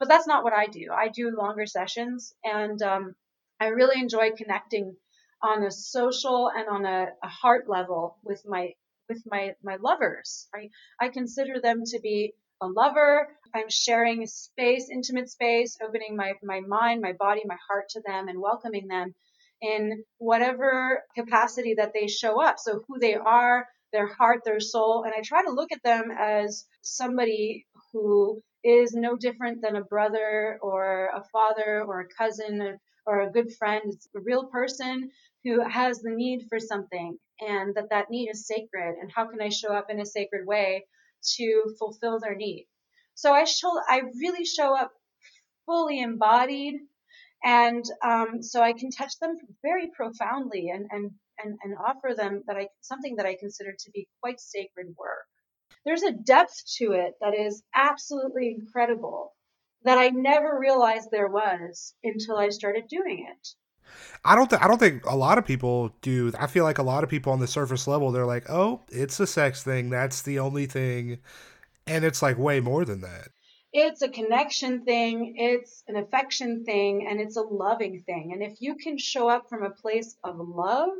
But 0.00 0.08
that's 0.08 0.26
not 0.26 0.42
what 0.42 0.52
I 0.52 0.66
do. 0.66 0.88
I 0.92 1.10
do 1.14 1.30
longer 1.30 1.66
sessions, 1.66 2.34
and 2.42 2.82
um, 2.82 3.14
I 3.60 3.68
really 3.68 4.00
enjoy 4.00 4.32
connecting 4.32 4.96
on 5.42 5.62
a 5.64 5.70
social 5.70 6.50
and 6.54 6.68
on 6.68 6.84
a, 6.84 7.08
a 7.22 7.28
heart 7.28 7.68
level 7.68 8.18
with 8.24 8.42
my 8.46 8.72
with 9.08 9.22
my 9.30 9.54
my 9.62 9.76
lovers. 9.76 10.48
I 10.54 10.70
I 11.00 11.08
consider 11.08 11.60
them 11.60 11.82
to 11.86 12.00
be 12.00 12.34
a 12.62 12.66
lover. 12.66 13.28
I'm 13.54 13.68
sharing 13.68 14.26
space, 14.26 14.88
intimate 14.90 15.30
space, 15.30 15.76
opening 15.82 16.16
my 16.16 16.34
my 16.42 16.60
mind, 16.60 17.02
my 17.02 17.12
body, 17.12 17.42
my 17.44 17.56
heart 17.68 17.88
to 17.90 18.02
them, 18.06 18.28
and 18.28 18.40
welcoming 18.40 18.88
them 18.88 19.14
in 19.60 20.04
whatever 20.18 21.02
capacity 21.16 21.74
that 21.74 21.92
they 21.94 22.08
show 22.08 22.42
up. 22.42 22.56
So 22.58 22.82
who 22.86 22.98
they 22.98 23.14
are, 23.14 23.66
their 23.92 24.06
heart, 24.06 24.42
their 24.44 24.60
soul, 24.60 25.04
and 25.04 25.14
I 25.16 25.22
try 25.22 25.42
to 25.44 25.52
look 25.52 25.72
at 25.72 25.82
them 25.82 26.10
as 26.18 26.66
somebody 26.82 27.66
who 27.92 28.40
is 28.64 28.92
no 28.94 29.16
different 29.16 29.62
than 29.62 29.76
a 29.76 29.84
brother 29.84 30.58
or 30.60 31.10
a 31.14 31.22
father 31.32 31.84
or 31.86 32.00
a 32.00 32.08
cousin 32.18 32.78
or 33.06 33.20
a 33.20 33.30
good 33.30 33.52
friend. 33.54 33.82
It's 33.86 34.08
a 34.14 34.20
real 34.20 34.46
person 34.46 35.10
who 35.44 35.60
has 35.60 36.00
the 36.00 36.10
need 36.10 36.46
for 36.48 36.58
something 36.58 37.18
and 37.40 37.74
that 37.74 37.90
that 37.90 38.10
need 38.10 38.28
is 38.28 38.46
sacred 38.46 38.96
and 39.00 39.10
how 39.14 39.26
can 39.26 39.40
I 39.40 39.48
show 39.48 39.72
up 39.72 39.90
in 39.90 40.00
a 40.00 40.06
sacred 40.06 40.46
way 40.46 40.86
to 41.36 41.74
fulfill 41.78 42.18
their 42.18 42.34
need. 42.34 42.66
So 43.14 43.32
I 43.32 43.44
show 43.44 43.70
I 43.88 44.02
really 44.20 44.44
show 44.44 44.76
up 44.76 44.92
fully 45.66 46.00
embodied 46.00 46.80
and 47.44 47.84
um, 48.02 48.42
so 48.42 48.60
I 48.62 48.72
can 48.72 48.90
touch 48.90 49.18
them 49.20 49.36
very 49.62 49.88
profoundly 49.88 50.70
and, 50.70 50.86
and, 50.90 51.10
and, 51.42 51.58
and 51.62 51.76
offer 51.78 52.14
them 52.16 52.42
that 52.46 52.56
I 52.56 52.68
something 52.80 53.16
that 53.16 53.26
I 53.26 53.36
consider 53.36 53.72
to 53.72 53.90
be 53.92 54.08
quite 54.20 54.40
sacred 54.40 54.94
work. 54.98 55.26
There's 55.84 56.02
a 56.02 56.12
depth 56.12 56.62
to 56.78 56.92
it 56.92 57.14
that 57.20 57.34
is 57.34 57.62
absolutely 57.74 58.56
incredible 58.58 59.35
that 59.86 59.98
I 59.98 60.10
never 60.10 60.58
realized 60.58 61.10
there 61.10 61.28
was 61.28 61.94
until 62.04 62.36
I 62.36 62.50
started 62.50 62.88
doing 62.88 63.26
it. 63.28 63.48
I 64.24 64.34
don't 64.34 64.50
th- 64.50 64.60
I 64.60 64.68
don't 64.68 64.78
think 64.78 65.04
a 65.06 65.16
lot 65.16 65.38
of 65.38 65.46
people 65.46 65.94
do. 66.02 66.32
I 66.38 66.46
feel 66.46 66.64
like 66.64 66.78
a 66.78 66.82
lot 66.82 67.04
of 67.04 67.10
people 67.10 67.32
on 67.32 67.40
the 67.40 67.46
surface 67.46 67.86
level 67.86 68.10
they're 68.10 68.26
like, 68.26 68.50
"Oh, 68.50 68.82
it's 68.90 69.20
a 69.20 69.26
sex 69.26 69.62
thing. 69.62 69.90
That's 69.90 70.22
the 70.22 70.38
only 70.38 70.66
thing." 70.66 71.18
And 71.86 72.04
it's 72.04 72.22
like 72.22 72.36
way 72.36 72.60
more 72.60 72.84
than 72.84 73.00
that. 73.02 73.28
It's 73.72 74.00
a 74.02 74.08
connection 74.08 74.84
thing, 74.84 75.34
it's 75.36 75.84
an 75.86 75.96
affection 75.96 76.64
thing, 76.64 77.06
and 77.06 77.20
it's 77.20 77.36
a 77.36 77.42
loving 77.42 78.02
thing. 78.06 78.32
And 78.32 78.42
if 78.42 78.60
you 78.60 78.76
can 78.76 78.96
show 78.96 79.28
up 79.28 79.50
from 79.50 79.62
a 79.62 79.70
place 79.70 80.16
of 80.24 80.38
love, 80.38 80.96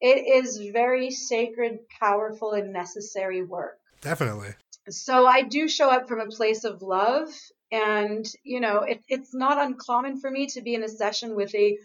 it 0.00 0.26
is 0.26 0.58
very 0.72 1.10
sacred, 1.10 1.88
powerful, 2.00 2.52
and 2.52 2.72
necessary 2.72 3.42
work. 3.42 3.78
Definitely. 4.00 4.54
So 4.88 5.26
I 5.26 5.42
do 5.42 5.68
show 5.68 5.90
up 5.90 6.08
from 6.08 6.20
a 6.20 6.26
place 6.26 6.64
of 6.64 6.82
love. 6.82 7.28
And, 7.72 8.24
you 8.44 8.60
know, 8.60 8.80
it, 8.80 9.02
it's 9.08 9.34
not 9.34 9.64
uncommon 9.64 10.20
for 10.20 10.30
me 10.30 10.46
to 10.48 10.60
be 10.60 10.74
in 10.74 10.84
a 10.84 10.88
session 10.88 11.34
with 11.34 11.54
a 11.54 11.78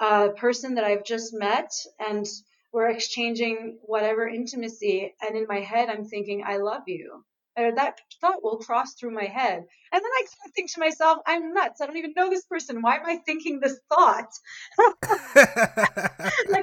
uh, 0.00 0.28
person 0.28 0.74
that 0.74 0.84
I've 0.84 1.04
just 1.04 1.34
met 1.34 1.72
and 1.98 2.26
we're 2.72 2.90
exchanging 2.90 3.78
whatever 3.82 4.28
intimacy. 4.28 5.14
And 5.22 5.36
in 5.36 5.46
my 5.48 5.60
head, 5.60 5.88
I'm 5.88 6.04
thinking, 6.04 6.44
I 6.46 6.58
love 6.58 6.82
you. 6.86 7.24
Or 7.56 7.74
that 7.74 7.98
thought 8.20 8.42
will 8.42 8.58
cross 8.58 8.94
through 8.94 9.10
my 9.10 9.24
head. 9.24 9.64
And 9.92 10.02
then 10.02 10.02
I 10.04 10.26
think 10.54 10.72
to 10.72 10.80
myself, 10.80 11.18
I'm 11.26 11.54
nuts. 11.54 11.80
I 11.80 11.86
don't 11.86 11.96
even 11.96 12.12
know 12.16 12.30
this 12.30 12.44
person. 12.44 12.82
Why 12.82 12.96
am 12.96 13.06
I 13.06 13.16
thinking 13.16 13.58
this 13.58 13.80
thought? 13.88 14.30
like, 14.78 15.06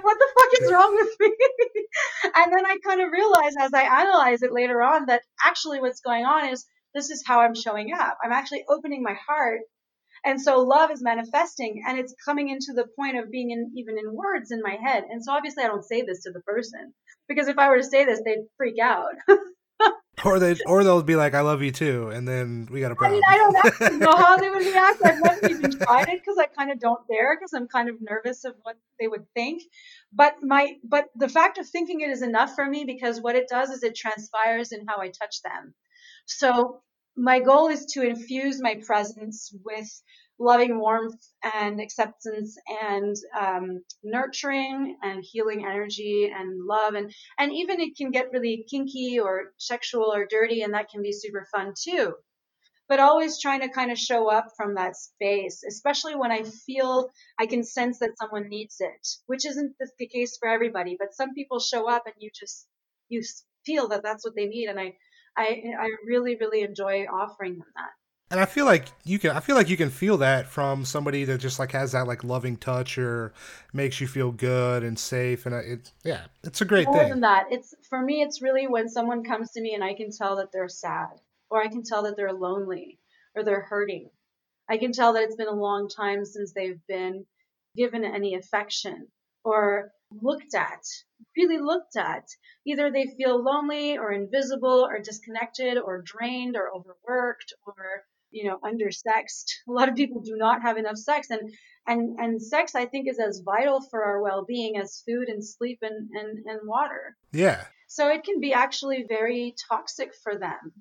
what 0.03 0.18
the 0.19 0.27
fuck 0.38 0.61
is 0.61 0.72
wrong 0.72 0.95
with 0.95 1.15
me? 1.19 1.35
and 2.35 2.53
then 2.53 2.65
I 2.65 2.77
kind 2.84 3.02
of 3.02 3.11
realize 3.11 3.56
as 3.60 3.73
I 3.73 4.02
analyze 4.02 4.41
it 4.41 4.53
later 4.53 4.81
on 4.81 5.07
that 5.07 5.23
actually 5.43 5.81
what's 5.81 5.99
going 5.99 6.23
on 6.23 6.49
is 6.49 6.65
this 6.95 7.11
is 7.11 7.23
how 7.26 7.41
I'm 7.41 7.53
showing 7.53 7.93
up. 7.93 8.17
I'm 8.23 8.31
actually 8.31 8.65
opening 8.69 9.03
my 9.03 9.15
heart. 9.27 9.61
And 10.23 10.41
so 10.41 10.61
love 10.61 10.89
is 10.89 11.03
manifesting 11.03 11.84
and 11.88 11.99
it's 11.99 12.15
coming 12.26 12.49
into 12.49 12.73
the 12.73 12.88
point 12.95 13.17
of 13.17 13.30
being 13.30 13.51
in, 13.51 13.72
even 13.76 13.95
in 13.99 14.15
words 14.15 14.49
in 14.51 14.61
my 14.61 14.77
head. 14.81 15.03
And 15.09 15.23
so 15.23 15.34
obviously 15.34 15.63
I 15.63 15.67
don't 15.67 15.84
say 15.85 16.01
this 16.01 16.23
to 16.23 16.31
the 16.31 16.39
person 16.39 16.93
because 17.27 17.47
if 17.47 17.59
I 17.59 17.69
were 17.69 17.77
to 17.77 17.84
say 17.84 18.05
this, 18.05 18.22
they'd 18.26 18.47
freak 18.57 18.80
out. 18.81 19.09
or 20.23 20.39
they 20.39 20.55
or 20.65 20.84
they'll 20.84 21.03
be 21.03 21.15
like, 21.15 21.34
"I 21.34 21.41
love 21.41 21.61
you 21.61 21.72
too," 21.72 22.09
and 22.09 22.27
then 22.27 22.67
we 22.72 22.80
got 22.80 22.91
a 22.91 22.95
problem. 22.95 23.22
I 23.27 23.38
mean, 23.38 23.53
I 23.53 23.89
don't 23.89 23.99
know 23.99 24.15
how 24.15 24.38
they 24.38 24.49
would 24.49 24.65
react. 24.65 25.01
I've 25.03 25.22
never 25.22 25.47
even 25.47 25.72
tried 25.72 26.07
it 26.09 26.22
because 26.22 26.38
I 26.39 26.45
kind 26.45 26.72
of 26.72 26.80
don't 26.80 27.05
dare 27.07 27.35
because 27.35 27.53
I'm 27.53 27.67
kind 27.67 27.89
of 27.89 27.95
nervous 27.99 28.45
of 28.45 28.55
what 28.63 28.77
they 28.99 29.07
would 29.07 29.26
think. 29.34 29.63
But 30.13 30.35
my 30.41 30.76
but 30.84 31.05
the 31.15 31.30
fact 31.30 31.57
of 31.57 31.67
thinking 31.67 32.01
it 32.01 32.09
is 32.09 32.22
enough 32.22 32.55
for 32.55 32.65
me 32.65 32.85
because 32.85 33.19
what 33.19 33.35
it 33.35 33.47
does 33.49 33.69
is 33.69 33.84
it 33.84 33.95
transpires 33.95 34.72
in 34.72 34.85
how 34.88 35.01
I 35.01 35.09
touch 35.09 35.41
them. 35.43 35.73
So 36.26 36.81
my 37.15 37.39
goal 37.39 37.67
is 37.67 37.85
to 37.93 38.01
infuse 38.01 38.61
my 38.61 38.75
presence 38.85 39.53
with 39.63 39.89
loving 40.37 40.79
warmth 40.79 41.25
and 41.53 41.79
acceptance 41.79 42.57
and 42.83 43.15
um, 43.39 43.83
nurturing 44.03 44.97
and 45.01 45.23
healing 45.23 45.65
energy 45.65 46.31
and 46.33 46.65
love. 46.65 46.93
And 46.93 47.13
and 47.37 47.53
even 47.53 47.79
it 47.79 47.95
can 47.95 48.11
get 48.11 48.31
really 48.33 48.65
kinky 48.69 49.19
or 49.19 49.53
sexual 49.57 50.13
or 50.13 50.25
dirty 50.29 50.61
and 50.61 50.73
that 50.73 50.89
can 50.89 51.01
be 51.01 51.13
super 51.13 51.47
fun 51.53 51.73
too. 51.81 52.13
But 52.87 52.99
always 52.99 53.41
trying 53.41 53.61
to 53.61 53.69
kind 53.69 53.91
of 53.91 53.97
show 53.97 54.29
up 54.29 54.49
from 54.55 54.75
that 54.75 54.95
space 54.95 55.63
especially 55.67 56.15
when 56.15 56.31
i 56.31 56.43
feel 56.43 57.09
i 57.39 57.47
can 57.47 57.63
sense 57.63 57.97
that 57.97 58.15
someone 58.19 58.47
needs 58.47 58.75
it 58.79 59.07
which 59.25 59.43
isn't 59.43 59.75
the 59.97 60.07
case 60.07 60.37
for 60.37 60.47
everybody 60.47 60.95
but 60.99 61.15
some 61.15 61.33
people 61.33 61.59
show 61.59 61.89
up 61.89 62.03
and 62.05 62.13
you 62.19 62.29
just 62.31 62.67
you 63.09 63.23
feel 63.65 63.87
that 63.89 64.03
that's 64.03 64.23
what 64.23 64.35
they 64.35 64.45
need. 64.45 64.67
And 64.67 64.79
i 64.79 64.93
i 65.38 65.64
i 65.80 65.90
really 66.06 66.36
really 66.36 66.62
enjoy 66.62 67.06
offering 67.06 67.53
them 67.53 67.68
that 67.76 67.91
and 68.32 68.40
I 68.40 68.45
feel 68.45 68.66
like 68.66 68.88
you 69.03 69.20
can 69.20 69.32
I 69.32 69.40
feel 69.40 69.56
like 69.56 69.70
you 69.70 69.78
can 69.78 69.91
feel 69.91 70.18
that 70.18 70.48
from 70.48 70.84
somebody 70.84 71.26
that 71.26 71.38
just 71.38 71.60
like 71.60 71.72
has 71.74 71.91
that 71.91 72.07
like 72.07 72.24
loving 72.24 72.57
touch 72.57 72.98
or 72.98 73.34
makes 73.72 74.02
you 74.02 74.07
feel 74.07 74.32
good 74.32 74.84
and 74.84 74.98
safe 74.98 75.45
and 75.45 75.53
it 75.53 75.91
yeah, 76.03 76.26
it's 76.44 76.62
a 76.62 76.66
great 76.66 76.88
More 76.88 76.98
thing. 76.98 77.10
than 77.10 77.22
that, 77.22 77.45
it's 77.52 77.76
for 77.88 78.02
me 78.02 78.24
it's 78.24 78.41
really 78.41 78.68
when 78.68 78.90
someone 78.90 79.24
comes 79.24 79.52
to 79.52 79.62
me 79.62 79.76
and 79.76 79.84
I 79.84 79.94
can 79.94 80.10
tell 80.12 80.38
that 80.38 80.52
they're 80.52 80.68
sad 80.68 81.10
or 81.52 81.62
I 81.62 81.68
can 81.68 81.84
tell 81.84 82.03
that 82.03 82.18
they're 82.18 82.34
lonely 82.34 82.99
or 83.36 83.44
they're 83.44 83.62
hurting. 83.62 84.10
I 84.68 84.78
can 84.78 84.91
tell 84.91 85.14
that 85.14 85.24
it's 85.24 85.36
been 85.36 85.48
a 85.48 85.53
long 85.53 85.88
time 85.88 86.26
since 86.26 86.52
they've 86.52 86.82
been 86.88 87.26
given 87.78 88.03
any 88.03 88.34
affection 88.34 89.07
or 89.44 89.91
looked 90.21 90.55
at, 90.55 90.83
really 91.37 91.59
looked 91.59 91.95
at. 91.95 92.27
Either 92.65 92.91
they 92.91 93.07
feel 93.17 93.43
lonely 93.43 93.97
or 93.97 94.11
invisible 94.11 94.85
or 94.89 94.99
disconnected 94.99 95.77
or 95.77 96.01
drained 96.01 96.55
or 96.55 96.71
overworked 96.73 97.53
or 97.65 98.05
you 98.35 98.43
know, 98.49 98.59
undersexed. 98.63 99.45
A 99.67 99.71
lot 99.71 99.87
of 99.87 99.95
people 99.95 100.21
do 100.21 100.35
not 100.35 100.61
have 100.61 100.77
enough 100.77 100.97
sex 100.97 101.29
and 101.29 101.53
and 101.87 102.19
and 102.19 102.41
sex 102.41 102.75
I 102.75 102.85
think 102.85 103.07
is 103.07 103.17
as 103.17 103.41
vital 103.45 103.79
for 103.89 104.03
our 104.03 104.21
well-being 104.21 104.77
as 104.77 105.01
food 105.07 105.29
and 105.29 105.43
sleep 105.43 105.79
and 105.81 106.09
and, 106.11 106.45
and 106.45 106.59
water. 106.67 107.15
Yeah. 107.31 107.63
So 107.87 108.09
it 108.09 108.25
can 108.25 108.41
be 108.41 108.51
actually 108.51 109.05
very 109.07 109.55
toxic 109.69 110.13
for 110.21 110.37
them 110.37 110.73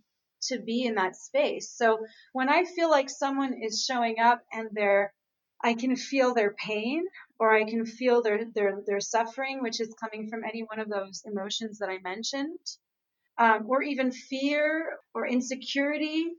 to 0.49 0.59
be 0.59 0.85
in 0.85 0.97
that 0.97 1.15
space. 1.17 1.71
So 1.71 2.05
when 2.33 2.49
I 2.49 2.65
feel 2.65 2.91
like 2.91 3.09
someone 3.09 3.55
is 3.63 3.85
showing 3.85 4.19
up 4.19 4.43
and 4.53 4.69
they're 4.73 5.13
I 5.63 5.75
can 5.75 5.95
feel 5.97 6.35
their 6.35 6.55
pain 6.55 7.05
or 7.39 7.53
I 7.55 7.65
can 7.65 7.85
feel 7.87 8.23
their 8.23 8.45
their 8.55 8.81
their 8.87 9.01
suffering, 9.01 9.63
which 9.63 9.81
is 9.81 9.95
coming 9.95 10.29
from 10.29 10.45
any 10.45 10.63
one 10.63 10.81
of 10.81 10.89
those 10.89 11.23
emotions 11.27 11.79
that 11.79 11.89
I 11.89 11.99
mentioned, 12.03 12.59
um, 13.39 13.67
or 13.69 13.83
even 13.83 14.13
fear 14.13 14.99
or 15.15 15.27
insecurity 15.27 16.33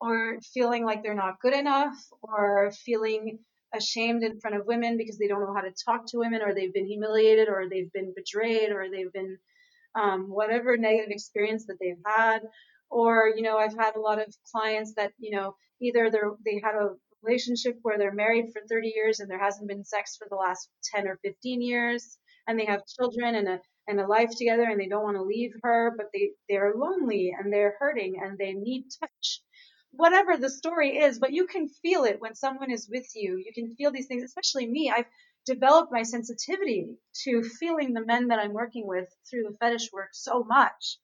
or 0.00 0.38
feeling 0.52 0.84
like 0.84 1.02
they're 1.02 1.14
not 1.14 1.40
good 1.40 1.54
enough 1.54 1.94
or 2.22 2.72
feeling 2.84 3.38
ashamed 3.74 4.22
in 4.22 4.40
front 4.40 4.56
of 4.56 4.66
women 4.66 4.98
because 4.98 5.16
they 5.18 5.28
don't 5.28 5.40
know 5.40 5.54
how 5.54 5.62
to 5.62 5.72
talk 5.84 6.04
to 6.06 6.18
women 6.18 6.42
or 6.42 6.54
they've 6.54 6.74
been 6.74 6.86
humiliated 6.86 7.48
or 7.48 7.68
they've 7.68 7.92
been 7.92 8.12
betrayed 8.14 8.70
or 8.72 8.90
they've 8.90 9.12
been 9.12 9.38
um, 9.94 10.28
whatever 10.28 10.76
negative 10.76 11.10
experience 11.10 11.66
that 11.66 11.76
they've 11.80 12.02
had. 12.04 12.40
Or 12.90 13.32
you 13.34 13.40
know 13.40 13.56
i've 13.56 13.74
had 13.74 13.96
a 13.96 14.00
lot 14.00 14.20
of 14.20 14.34
clients 14.52 14.92
that 14.96 15.12
you 15.18 15.34
know 15.34 15.56
either 15.80 16.10
they 16.44 16.60
had 16.62 16.74
a 16.74 16.90
relationship 17.22 17.78
where 17.82 17.98
they're 17.98 18.12
married 18.12 18.52
for 18.52 18.62
30 18.68 18.92
years 18.94 19.20
and 19.20 19.30
there 19.30 19.38
hasn't 19.42 19.68
been 19.68 19.84
sex 19.84 20.16
for 20.16 20.26
the 20.28 20.36
last 20.36 20.68
10 20.94 21.06
or 21.08 21.18
15 21.24 21.62
years 21.62 22.18
and 22.46 22.58
they 22.58 22.66
have 22.66 22.86
children 22.86 23.34
and 23.34 23.48
a 23.48 23.60
and 23.88 24.00
a 24.00 24.06
life 24.06 24.30
together 24.36 24.62
and 24.62 24.80
they 24.80 24.86
don't 24.86 25.02
want 25.02 25.16
to 25.16 25.22
leave 25.22 25.52
her 25.62 25.92
but 25.96 26.06
they 26.12 26.30
they're 26.48 26.74
lonely 26.76 27.34
and 27.36 27.52
they're 27.52 27.76
hurting 27.78 28.20
and 28.22 28.38
they 28.38 28.52
need 28.52 28.84
touch 29.00 29.42
whatever 29.92 30.36
the 30.36 30.50
story 30.50 30.98
is, 30.98 31.18
but 31.18 31.32
you 31.32 31.46
can 31.46 31.68
feel 31.68 32.04
it 32.04 32.20
when 32.20 32.34
someone 32.34 32.70
is 32.70 32.88
with 32.90 33.06
you. 33.14 33.36
You 33.36 33.52
can 33.54 33.74
feel 33.76 33.90
these 33.90 34.06
things, 34.06 34.22
especially 34.24 34.66
me. 34.66 34.92
I've 34.94 35.06
developed 35.46 35.92
my 35.92 36.02
sensitivity 36.02 36.86
to 37.24 37.42
feeling 37.42 37.92
the 37.92 38.04
men 38.04 38.28
that 38.28 38.38
I'm 38.38 38.52
working 38.52 38.86
with 38.86 39.08
through 39.28 39.44
the 39.44 39.56
fetish 39.58 39.92
work 39.92 40.10
so 40.12 40.44
much 40.44 40.98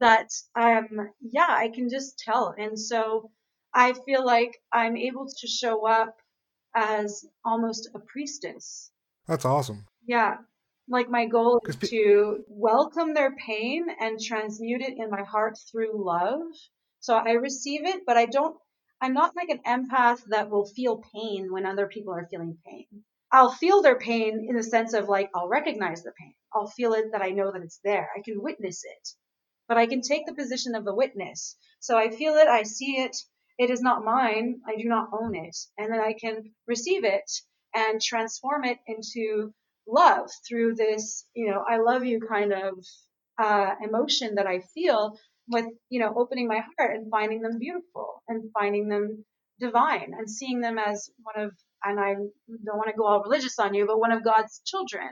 that 0.00 0.28
um 0.54 1.10
yeah, 1.20 1.46
I 1.48 1.70
can 1.74 1.88
just 1.88 2.18
tell. 2.18 2.54
And 2.58 2.78
so 2.78 3.30
I 3.76 3.92
feel 3.92 4.24
like 4.26 4.58
I'm 4.72 4.96
able 4.96 5.26
to 5.26 5.46
show 5.46 5.86
up 5.86 6.16
as 6.74 7.24
almost 7.44 7.90
a 7.94 8.00
priestess. 8.00 8.90
That's 9.28 9.44
awesome. 9.44 9.86
Yeah. 10.06 10.38
Like 10.88 11.08
my 11.08 11.26
goal 11.26 11.60
is 11.66 11.76
to 11.90 12.44
welcome 12.48 13.14
their 13.14 13.34
pain 13.36 13.86
and 14.00 14.20
transmute 14.20 14.82
it 14.82 14.98
in 14.98 15.10
my 15.10 15.22
heart 15.22 15.58
through 15.70 16.04
love 16.04 16.40
so 17.06 17.14
I 17.14 17.34
receive 17.34 17.86
it, 17.86 18.02
but 18.04 18.16
I 18.16 18.26
don't, 18.26 18.56
I'm 19.00 19.12
not 19.12 19.36
like 19.36 19.48
an 19.48 19.60
empath 19.64 20.24
that 20.30 20.50
will 20.50 20.66
feel 20.66 21.04
pain 21.14 21.52
when 21.52 21.64
other 21.64 21.86
people 21.86 22.12
are 22.12 22.26
feeling 22.28 22.58
pain. 22.66 22.86
I'll 23.30 23.52
feel 23.52 23.80
their 23.80 23.98
pain 23.98 24.44
in 24.48 24.56
the 24.56 24.64
sense 24.64 24.92
of 24.92 25.08
like, 25.08 25.30
I'll 25.32 25.46
recognize 25.46 26.02
the 26.02 26.10
pain. 26.18 26.34
I'll 26.52 26.66
feel 26.66 26.94
it 26.94 27.12
that 27.12 27.22
I 27.22 27.30
know 27.30 27.52
that 27.52 27.62
it's 27.62 27.78
there. 27.84 28.08
I 28.16 28.22
can 28.22 28.42
witness 28.42 28.82
it, 28.82 29.08
but 29.68 29.78
I 29.78 29.86
can 29.86 30.00
take 30.00 30.26
the 30.26 30.34
position 30.34 30.74
of 30.74 30.84
the 30.84 30.96
witness. 30.96 31.56
So 31.78 31.96
I 31.96 32.10
feel 32.10 32.34
it. 32.34 32.48
I 32.48 32.64
see 32.64 32.96
it. 32.96 33.16
It 33.58 33.70
is 33.70 33.80
not 33.80 34.04
mine. 34.04 34.60
I 34.66 34.76
do 34.76 34.88
not 34.88 35.08
own 35.12 35.34
it. 35.34 35.56
And 35.78 35.92
then 35.92 36.00
I 36.00 36.14
can 36.20 36.52
receive 36.66 37.04
it 37.04 37.30
and 37.74 38.00
transform 38.00 38.64
it 38.64 38.78
into 38.86 39.52
love 39.86 40.28
through 40.48 40.74
this, 40.74 41.26
you 41.34 41.50
know, 41.50 41.64
I 41.68 41.78
love 41.78 42.04
you 42.04 42.20
kind 42.20 42.52
of 42.52 42.84
uh, 43.38 43.74
emotion 43.82 44.36
that 44.36 44.46
I 44.46 44.60
feel 44.74 45.18
with 45.48 45.66
you 45.90 46.00
know 46.00 46.12
opening 46.16 46.48
my 46.48 46.60
heart 46.76 46.96
and 46.96 47.10
finding 47.10 47.40
them 47.40 47.58
beautiful 47.58 48.22
and 48.28 48.50
finding 48.52 48.88
them 48.88 49.24
divine 49.60 50.12
and 50.18 50.28
seeing 50.28 50.60
them 50.60 50.78
as 50.78 51.08
one 51.22 51.44
of 51.44 51.52
and 51.84 52.00
I 52.00 52.14
don't 52.14 52.76
want 52.76 52.88
to 52.88 52.96
go 52.96 53.06
all 53.06 53.22
religious 53.22 53.58
on 53.58 53.74
you, 53.74 53.86
but 53.86 54.00
one 54.00 54.10
of 54.10 54.24
God's 54.24 54.60
children. 54.64 55.08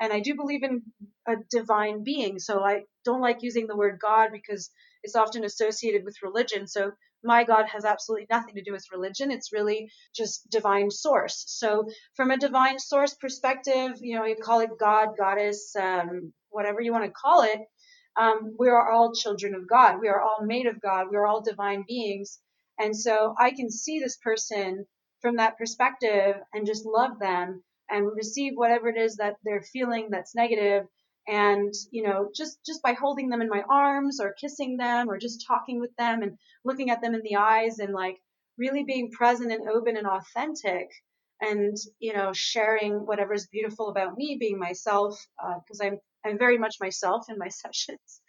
And 0.00 0.12
I 0.12 0.20
do 0.20 0.34
believe 0.34 0.64
in 0.64 0.82
a 1.28 1.34
divine 1.50 2.02
being. 2.02 2.38
So 2.38 2.64
I 2.64 2.82
don't 3.04 3.20
like 3.20 3.42
using 3.42 3.66
the 3.66 3.76
word 3.76 3.98
God 4.00 4.30
because 4.32 4.70
it's 5.04 5.14
often 5.14 5.44
associated 5.44 6.04
with 6.04 6.16
religion. 6.22 6.66
So 6.66 6.90
my 7.24 7.44
God 7.44 7.66
has 7.68 7.84
absolutely 7.84 8.26
nothing 8.30 8.54
to 8.54 8.62
do 8.62 8.72
with 8.72 8.84
religion. 8.92 9.30
It's 9.30 9.52
really 9.52 9.90
just 10.14 10.48
divine 10.50 10.90
source. 10.90 11.44
So 11.48 11.88
from 12.14 12.30
a 12.30 12.38
divine 12.38 12.78
source 12.78 13.14
perspective, 13.14 13.92
you 14.00 14.16
know, 14.16 14.24
you 14.24 14.36
call 14.36 14.60
it 14.60 14.70
God, 14.78 15.10
goddess, 15.18 15.74
um, 15.76 16.32
whatever 16.50 16.80
you 16.80 16.92
want 16.92 17.04
to 17.04 17.10
call 17.10 17.42
it 17.42 17.60
um, 18.16 18.56
we 18.58 18.68
are 18.68 18.90
all 18.90 19.14
children 19.14 19.54
of 19.54 19.68
God. 19.68 20.00
We 20.00 20.08
are 20.08 20.20
all 20.20 20.44
made 20.44 20.66
of 20.66 20.80
God. 20.80 21.08
We 21.10 21.16
are 21.16 21.26
all 21.26 21.42
divine 21.42 21.84
beings. 21.86 22.38
And 22.78 22.96
so 22.96 23.34
I 23.38 23.50
can 23.50 23.70
see 23.70 24.00
this 24.00 24.16
person 24.16 24.86
from 25.20 25.36
that 25.36 25.58
perspective 25.58 26.36
and 26.52 26.66
just 26.66 26.86
love 26.86 27.18
them 27.18 27.62
and 27.90 28.10
receive 28.16 28.52
whatever 28.54 28.88
it 28.88 28.96
is 28.98 29.16
that 29.16 29.36
they're 29.44 29.62
feeling 29.62 30.08
that's 30.10 30.34
negative 30.34 30.86
and 31.28 31.72
you 31.90 32.02
know 32.02 32.28
just 32.34 32.58
just 32.64 32.82
by 32.82 32.92
holding 32.92 33.28
them 33.28 33.42
in 33.42 33.48
my 33.48 33.62
arms 33.68 34.20
or 34.20 34.34
kissing 34.40 34.76
them 34.76 35.08
or 35.08 35.18
just 35.18 35.44
talking 35.46 35.80
with 35.80 35.94
them 35.96 36.22
and 36.22 36.38
looking 36.64 36.90
at 36.90 37.02
them 37.02 37.14
in 37.14 37.22
the 37.22 37.36
eyes 37.36 37.78
and 37.78 37.92
like 37.92 38.16
really 38.58 38.84
being 38.84 39.10
present 39.10 39.52
and 39.52 39.68
open 39.68 39.96
and 39.96 40.06
authentic 40.06 40.88
and 41.40 41.76
you 41.98 42.12
know 42.12 42.32
sharing 42.32 43.06
whatever's 43.06 43.46
beautiful 43.48 43.88
about 43.88 44.16
me 44.16 44.36
being 44.38 44.58
myself 44.58 45.26
because 45.64 45.80
uh, 45.80 45.84
i'm 45.84 45.98
I'm 46.26 46.38
very 46.38 46.58
much 46.58 46.76
myself 46.80 47.26
in 47.28 47.38
my 47.38 47.48
sessions, 47.50 48.20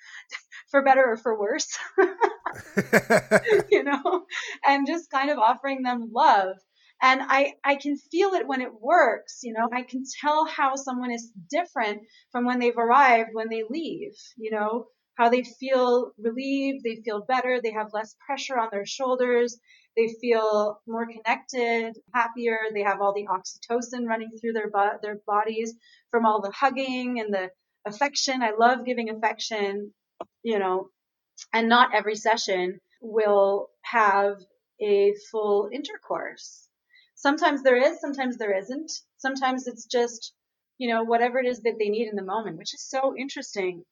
for 0.70 0.84
better 0.84 1.04
or 1.06 1.18
for 1.18 1.38
worse, 1.38 1.68
you 3.72 3.84
know, 3.84 4.26
and 4.66 4.88
just 4.88 5.10
kind 5.10 5.30
of 5.30 5.40
offering 5.40 5.82
them 5.84 6.12
love. 6.14 6.56
And 7.02 7.22
I, 7.24 7.54
I 7.64 7.76
can 7.76 7.96
feel 7.98 8.34
it 8.34 8.48
when 8.48 8.62
it 8.62 8.74
works, 8.74 9.42
you 9.44 9.54
know, 9.54 9.70
I 9.72 9.84
can 9.84 10.04
tell 10.20 10.46
how 10.46 10.76
someone 10.76 11.12
is 11.12 11.32
different 11.50 12.02
from 12.32 12.46
when 12.46 12.60
they've 12.60 12.78
arrived, 12.78 13.30
when 13.34 13.50
they 13.50 13.64
leave, 13.70 14.14
you 14.38 14.52
know, 14.52 14.88
how 15.16 15.30
they 15.30 15.44
feel 15.44 16.12
relieved, 16.18 16.84
they 16.84 17.02
feel 17.04 17.24
better, 17.26 17.60
they 17.62 17.72
have 17.72 17.94
less 17.94 18.16
pressure 18.26 18.58
on 18.60 18.70
their 18.72 18.86
shoulders, 18.86 19.60
they 19.96 20.08
feel 20.22 20.80
more 20.88 21.06
connected, 21.08 21.94
happier, 22.14 22.58
they 22.74 22.84
have 22.84 23.02
all 23.02 23.14
the 23.14 23.28
oxytocin 23.28 24.06
running 24.08 24.32
through 24.40 24.54
their, 24.54 24.70
bo- 24.70 24.98
their 25.02 25.20
bodies 25.28 25.74
from 26.12 26.26
all 26.26 26.42
the 26.42 26.52
hugging 26.52 27.20
and 27.20 27.34
the 27.34 27.52
affection. 27.86 28.42
I 28.42 28.52
love 28.58 28.86
giving 28.86 29.10
affection, 29.10 29.94
you 30.44 30.60
know, 30.60 30.90
and 31.54 31.70
not 31.70 31.96
every 31.96 32.16
session 32.16 32.80
will 33.02 33.70
have 33.84 34.38
a 34.82 35.14
full 35.32 35.70
intercourse. 35.72 36.67
Sometimes 37.18 37.64
there 37.64 37.76
is, 37.76 38.00
sometimes 38.00 38.38
there 38.38 38.58
isn't. 38.58 38.92
Sometimes 39.18 39.68
it's 39.68 39.86
just, 39.86 40.34
you 40.78 40.88
know, 40.88 41.04
whatever 41.04 41.40
it 41.40 41.48
is 41.48 41.60
that 41.62 41.76
they 41.78 41.90
need 41.90 42.08
in 42.08 42.16
the 42.16 42.24
moment, 42.24 42.58
which 42.58 42.74
is 42.74 42.88
so 42.88 43.16
interesting. 43.18 43.84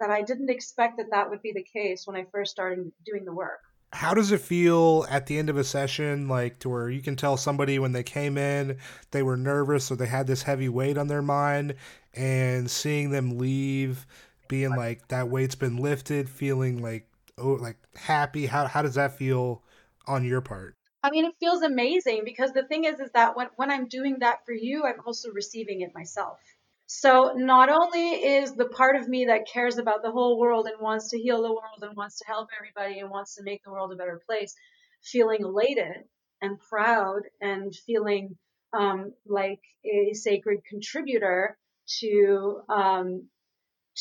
that 0.00 0.10
I 0.10 0.22
didn't 0.22 0.50
expect 0.50 0.98
that 0.98 1.10
that 1.10 1.30
would 1.30 1.42
be 1.42 1.52
the 1.52 1.64
case 1.64 2.06
when 2.06 2.16
I 2.16 2.26
first 2.32 2.50
started 2.50 2.92
doing 3.06 3.24
the 3.24 3.32
work. 3.32 3.60
How 3.92 4.12
does 4.12 4.32
it 4.32 4.40
feel 4.40 5.06
at 5.08 5.26
the 5.26 5.38
end 5.38 5.48
of 5.48 5.56
a 5.56 5.62
session, 5.62 6.28
like 6.28 6.58
to 6.60 6.68
where 6.68 6.90
you 6.90 7.00
can 7.00 7.14
tell 7.14 7.36
somebody 7.36 7.78
when 7.78 7.92
they 7.92 8.02
came 8.02 8.36
in, 8.36 8.78
they 9.12 9.22
were 9.22 9.36
nervous 9.36 9.90
or 9.90 9.96
they 9.96 10.06
had 10.06 10.26
this 10.26 10.42
heavy 10.42 10.68
weight 10.68 10.98
on 10.98 11.06
their 11.06 11.22
mind, 11.22 11.76
and 12.12 12.68
seeing 12.68 13.10
them 13.10 13.38
leave, 13.38 14.04
being 14.48 14.74
like 14.74 15.06
that 15.08 15.28
weight's 15.28 15.54
been 15.54 15.76
lifted, 15.76 16.28
feeling 16.28 16.82
like 16.82 17.08
oh, 17.38 17.52
like 17.52 17.78
happy. 17.94 18.46
How 18.46 18.66
how 18.66 18.82
does 18.82 18.96
that 18.96 19.16
feel 19.16 19.62
on 20.08 20.24
your 20.24 20.40
part? 20.40 20.74
I 21.04 21.10
mean, 21.10 21.26
it 21.26 21.34
feels 21.38 21.60
amazing 21.60 22.22
because 22.24 22.52
the 22.52 22.62
thing 22.62 22.84
is, 22.84 22.98
is 22.98 23.10
that 23.12 23.36
when, 23.36 23.48
when 23.56 23.70
I'm 23.70 23.88
doing 23.88 24.20
that 24.20 24.46
for 24.46 24.54
you, 24.54 24.84
I'm 24.84 25.00
also 25.04 25.30
receiving 25.32 25.82
it 25.82 25.94
myself. 25.94 26.38
So 26.86 27.34
not 27.36 27.68
only 27.68 28.08
is 28.08 28.54
the 28.54 28.64
part 28.64 28.96
of 28.96 29.06
me 29.06 29.26
that 29.26 29.46
cares 29.46 29.76
about 29.76 30.02
the 30.02 30.10
whole 30.10 30.38
world 30.38 30.66
and 30.66 30.80
wants 30.80 31.10
to 31.10 31.18
heal 31.18 31.42
the 31.42 31.50
world 31.50 31.82
and 31.82 31.94
wants 31.94 32.20
to 32.20 32.24
help 32.26 32.48
everybody 32.58 33.00
and 33.00 33.10
wants 33.10 33.34
to 33.34 33.42
make 33.42 33.62
the 33.62 33.70
world 33.70 33.92
a 33.92 33.96
better 33.96 34.22
place, 34.26 34.54
feeling 35.02 35.42
elated 35.42 36.04
and 36.40 36.58
proud 36.58 37.24
and 37.38 37.74
feeling 37.86 38.38
um, 38.72 39.12
like 39.26 39.60
a 39.84 40.14
sacred 40.14 40.60
contributor 40.66 41.58
to 42.00 42.62
um, 42.70 43.28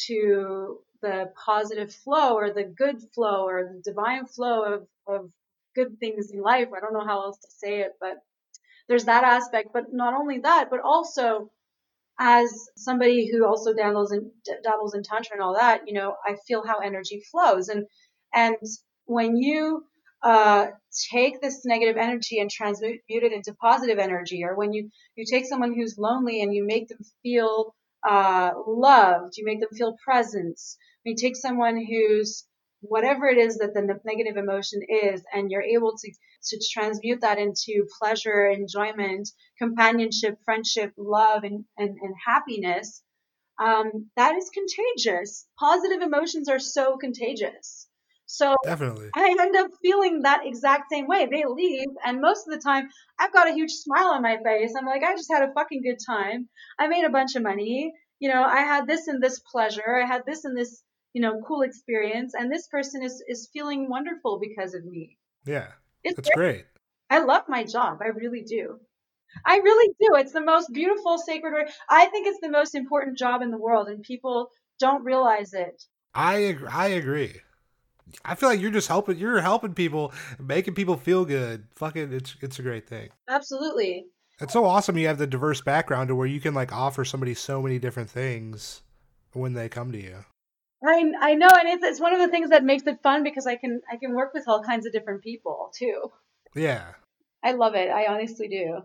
to 0.08 0.80
the 1.02 1.34
positive 1.46 1.94
flow 1.94 2.36
or 2.36 2.54
the 2.54 2.64
good 2.64 3.02
flow 3.14 3.46
or 3.46 3.74
the 3.74 3.82
divine 3.84 4.26
flow 4.26 4.64
of, 4.74 4.88
of 5.06 5.30
good 5.76 6.00
things 6.00 6.32
in 6.32 6.42
life. 6.42 6.70
I 6.76 6.80
don't 6.80 6.94
know 6.94 7.06
how 7.06 7.24
else 7.24 7.40
to 7.40 7.48
say 7.52 7.82
it, 7.82 7.94
but 8.00 8.18
there's 8.88 9.06
that 9.06 9.24
aspect. 9.24 9.70
But 9.74 9.94
not 9.94 10.14
only 10.14 10.40
that, 10.40 10.70
but 10.70 10.80
also 10.82 11.50
as 12.20 12.70
somebody 12.78 13.30
who 13.32 13.46
also 13.46 13.74
dabbles 13.74 14.12
in 14.12 14.32
dabbles 14.64 14.94
in 14.94 15.04
tantra 15.04 15.36
and 15.36 15.42
all 15.44 15.56
that, 15.56 15.82
you 15.88 15.94
know, 15.94 16.16
I 16.26 16.36
feel 16.48 16.66
how 16.66 16.80
energy 16.80 17.24
flows, 17.32 17.70
and 17.70 17.86
and 18.34 18.58
when 19.06 19.38
you 19.38 19.84
uh, 20.24 20.68
take 21.12 21.42
this 21.42 21.66
negative 21.66 21.98
energy 21.98 22.40
and 22.40 22.50
transmute 22.50 23.02
it 23.08 23.34
into 23.34 23.54
positive 23.56 24.00
energy, 24.00 24.44
or 24.44 24.56
when 24.56 24.74
you 24.74 24.90
you 25.16 25.26
take 25.30 25.46
someone 25.46 25.74
who's 25.74 25.98
lonely 25.98 26.42
and 26.42 26.54
you 26.54 26.66
make 26.66 26.88
them 26.88 27.00
feel 27.24 27.76
uh, 28.08 28.52
loved, 28.68 29.34
you 29.38 29.46
make 29.46 29.60
them 29.60 29.70
feel 29.74 29.98
presence. 30.04 30.78
When 31.04 31.12
you 31.12 31.18
take 31.18 31.36
someone 31.36 31.78
who's 31.78 32.46
whatever 32.84 33.28
it 33.28 33.38
is 33.38 33.58
that 33.58 33.74
the 33.74 34.00
negative 34.06 34.38
emotion 34.38 34.82
is, 34.88 35.24
and 35.34 35.50
you're 35.50 35.64
able 35.64 35.96
to, 35.98 36.12
to 36.50 36.60
transmute 36.72 37.22
that 37.22 37.40
into 37.40 37.86
pleasure, 38.00 38.48
enjoyment, 38.48 39.30
companionship, 39.58 40.38
friendship, 40.46 40.94
love, 40.98 41.44
and, 41.44 41.66
and, 41.78 41.98
and 42.02 42.14
happiness, 42.26 43.02
um, 43.60 44.10
that 44.18 44.36
is 44.36 44.50
contagious. 44.50 45.48
Positive 45.60 46.02
emotions 46.02 46.50
are 46.50 46.60
so 46.60 46.98
contagious. 46.98 47.88
So 48.26 48.56
definitely, 48.64 49.10
I 49.16 49.36
end 49.40 49.56
up 49.56 49.68
feeling 49.82 50.22
that 50.22 50.42
exact 50.46 50.92
same 50.92 51.08
way. 51.08 51.28
They 51.30 51.44
leave, 51.46 51.90
and 52.04 52.20
most 52.20 52.48
of 52.48 52.54
the 52.54 52.60
time, 52.60 52.90
I've 53.20 53.34
got 53.34 53.50
a 53.50 53.54
huge 53.54 53.72
smile 53.72 54.08
on 54.08 54.24
my 54.24 54.38
face. 54.44 54.74
I'm 54.78 54.86
like, 54.88 55.04
I 55.04 55.14
just 55.14 55.32
had 55.32 55.44
a 55.44 55.54
fucking 55.54 55.84
good 55.84 56.00
time. 56.06 56.50
I 56.80 56.88
made 56.88 57.04
a 57.04 57.12
bunch 57.12 57.36
of 57.36 57.44
money. 57.44 57.94
You 58.20 58.30
know, 58.30 58.44
I 58.44 58.62
had 58.62 58.88
this 58.88 59.08
and 59.08 59.22
this 59.22 59.40
pleasure. 59.40 60.02
I 60.02 60.08
had 60.08 60.24
this 60.26 60.46
and 60.46 60.58
this 60.58 60.82
you 61.14 61.22
know, 61.22 61.42
cool 61.48 61.62
experience. 61.62 62.34
And 62.34 62.52
this 62.52 62.68
person 62.68 63.04
is, 63.04 63.24
is 63.28 63.50
feeling 63.54 63.90
wonderful 63.90 64.40
because 64.40 64.74
of 64.74 64.86
me. 64.86 65.18
Yeah. 65.46 65.68
It's 66.04 66.16
that's 66.16 66.30
great. 66.30 66.54
great. 66.54 66.66
I 67.10 67.20
love 67.20 67.44
my 67.48 67.64
job. 67.64 68.00
I 68.02 68.08
really 68.08 68.42
do. 68.42 68.80
I 69.46 69.58
really 69.58 69.94
do. 70.00 70.16
It's 70.16 70.32
the 70.32 70.42
most 70.42 70.72
beautiful, 70.74 71.18
sacred 71.18 71.54
work. 71.54 71.70
I 71.90 72.06
think 72.08 72.28
it's 72.28 72.40
the 72.42 72.50
most 72.50 72.76
important 72.76 73.18
job 73.18 73.42
in 73.42 73.52
the 73.52 73.58
world, 73.58 73.88
and 73.88 74.04
people 74.04 74.50
don't 74.80 75.04
realize 75.04 75.54
it. 75.54 75.84
I 76.14 76.36
agree. 76.36 76.68
I 76.70 76.88
agree. 76.88 77.34
I 78.24 78.36
feel 78.36 78.50
like 78.50 78.60
you're 78.60 78.72
just 78.72 78.88
helping. 78.88 79.18
You're 79.18 79.42
helping 79.42 79.74
people, 79.74 80.14
making 80.40 80.76
people 80.76 80.98
feel 80.98 81.26
good. 81.26 81.66
Fucking, 81.76 82.14
it's 82.14 82.36
it's 82.42 82.60
a 82.60 82.62
great 82.62 82.88
thing. 82.88 83.10
Absolutely. 83.28 84.06
It's 84.40 84.54
so 84.54 84.66
awesome. 84.66 84.98
You 84.98 85.08
have 85.08 85.18
the 85.18 85.28
diverse 85.28 85.62
background 85.62 86.10
to 86.10 86.16
where 86.16 86.28
you 86.28 86.40
can 86.40 86.54
like 86.54 86.72
offer 86.72 87.06
somebody 87.06 87.34
so 87.34 87.62
many 87.62 87.80
different 87.80 88.10
things 88.10 88.82
when 89.32 89.54
they 89.54 89.70
come 89.70 89.92
to 89.92 90.02
you. 90.02 90.26
I, 90.86 91.12
I 91.22 91.36
know, 91.36 91.48
and 91.48 91.70
it's, 91.70 91.84
it's 91.84 92.00
one 92.00 92.14
of 92.14 92.20
the 92.20 92.28
things 92.28 92.50
that 92.50 92.64
makes 92.64 92.86
it 92.88 93.02
fun 93.02 93.24
because 93.24 93.48
I 93.48 93.56
can 93.56 93.82
I 93.92 93.98
can 93.98 94.14
work 94.14 94.34
with 94.34 94.48
all 94.48 94.64
kinds 94.64 94.86
of 94.86 94.92
different 94.92 95.24
people 95.24 95.72
too. 95.78 96.12
Yeah, 96.56 96.84
I 97.44 97.54
love 97.54 97.76
it. 97.76 97.90
I 97.90 98.08
honestly 98.08 98.48
do. 98.48 98.84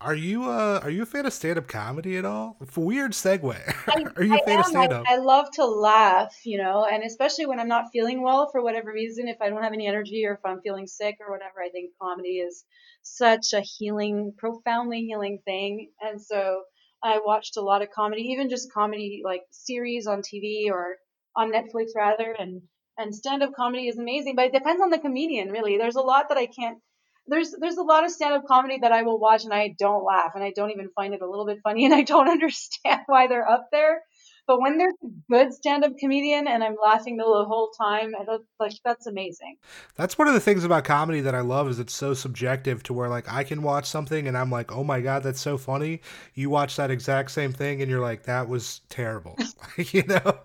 Are 0.00 0.14
you 0.14 0.44
uh 0.44 0.80
are 0.82 0.90
you 0.90 1.02
a 1.02 1.06
fan 1.06 1.24
of 1.24 1.32
stand 1.32 1.56
up 1.56 1.66
comedy 1.66 2.16
at 2.16 2.24
all? 2.24 2.58
Weird 2.76 3.12
segue. 3.12 3.56
I, 3.88 4.04
are 4.16 4.24
you 4.24 4.34
a 4.34 4.44
fan 4.44 4.54
am. 4.54 4.60
of 4.60 4.66
stand 4.66 4.92
up? 4.92 5.04
I, 5.08 5.14
I, 5.14 5.16
love 5.18 5.50
to 5.52 5.64
laugh, 5.64 6.34
you 6.44 6.58
know, 6.58 6.84
and 6.84 7.02
especially 7.02 7.46
when 7.46 7.58
I'm 7.58 7.68
not 7.68 7.86
feeling 7.92 8.22
well 8.22 8.50
for 8.50 8.62
whatever 8.62 8.92
reason, 8.92 9.28
if 9.28 9.40
I 9.40 9.48
don't 9.48 9.62
have 9.62 9.72
any 9.72 9.86
energy 9.86 10.26
or 10.26 10.34
if 10.34 10.44
I'm 10.44 10.60
feeling 10.60 10.86
sick 10.86 11.16
or 11.20 11.30
whatever, 11.30 11.62
I 11.64 11.70
think 11.70 11.92
comedy 12.00 12.38
is 12.38 12.64
such 13.02 13.54
a 13.54 13.60
healing, 13.60 14.34
profoundly 14.36 15.02
healing 15.02 15.38
thing. 15.44 15.90
And 16.00 16.20
so 16.20 16.64
I 17.02 17.20
watched 17.24 17.56
a 17.56 17.62
lot 17.62 17.80
of 17.80 17.90
comedy, 17.90 18.22
even 18.32 18.50
just 18.50 18.72
comedy 18.72 19.22
like 19.24 19.42
series 19.50 20.06
on 20.06 20.20
TV 20.20 20.70
or 20.70 20.96
on 21.36 21.52
Netflix 21.52 21.90
rather, 21.96 22.32
and 22.32 22.62
and 22.98 23.14
stand 23.14 23.42
up 23.42 23.54
comedy 23.54 23.88
is 23.88 23.98
amazing, 23.98 24.36
but 24.36 24.46
it 24.46 24.52
depends 24.52 24.82
on 24.82 24.90
the 24.90 24.98
comedian 24.98 25.50
really. 25.50 25.78
There's 25.78 25.96
a 25.96 26.00
lot 26.02 26.28
that 26.28 26.38
I 26.38 26.46
can't. 26.46 26.78
There's 27.26 27.54
there's 27.58 27.78
a 27.78 27.82
lot 27.82 28.04
of 28.04 28.10
stand 28.10 28.34
up 28.34 28.46
comedy 28.46 28.78
that 28.82 28.92
I 28.92 29.02
will 29.02 29.18
watch 29.18 29.44
and 29.44 29.52
I 29.52 29.74
don't 29.78 30.04
laugh 30.04 30.32
and 30.34 30.44
I 30.44 30.52
don't 30.54 30.70
even 30.72 30.90
find 30.94 31.14
it 31.14 31.22
a 31.22 31.28
little 31.28 31.46
bit 31.46 31.60
funny 31.64 31.84
and 31.86 31.94
I 31.94 32.02
don't 32.02 32.28
understand 32.36 33.00
why 33.06 33.26
they're 33.26 33.48
up 33.48 33.68
there. 33.72 34.02
But 34.46 34.60
when 34.60 34.76
there's 34.76 34.94
a 35.02 35.08
good 35.30 35.54
stand-up 35.54 35.96
comedian 35.98 36.46
and 36.46 36.62
I'm 36.62 36.76
laughing 36.82 37.16
the 37.16 37.24
whole 37.24 37.70
time, 37.70 38.12
like 38.60 38.72
that's 38.84 39.06
amazing. 39.06 39.56
That's 39.96 40.18
one 40.18 40.28
of 40.28 40.34
the 40.34 40.40
things 40.40 40.64
about 40.64 40.84
comedy 40.84 41.20
that 41.22 41.34
I 41.34 41.40
love 41.40 41.68
is 41.68 41.78
it's 41.78 41.94
so 41.94 42.12
subjective 42.12 42.82
to 42.84 42.92
where 42.92 43.08
like 43.08 43.32
I 43.32 43.42
can 43.44 43.62
watch 43.62 43.86
something 43.86 44.28
and 44.28 44.36
I'm 44.36 44.50
like, 44.50 44.70
oh 44.70 44.84
my 44.84 45.00
god, 45.00 45.22
that's 45.22 45.40
so 45.40 45.56
funny. 45.56 46.02
You 46.34 46.50
watch 46.50 46.76
that 46.76 46.90
exact 46.90 47.30
same 47.30 47.52
thing 47.52 47.80
and 47.80 47.90
you're 47.90 48.00
like, 48.00 48.24
that 48.24 48.48
was 48.48 48.82
terrible. 48.90 49.36
you 49.76 50.02
know. 50.04 50.38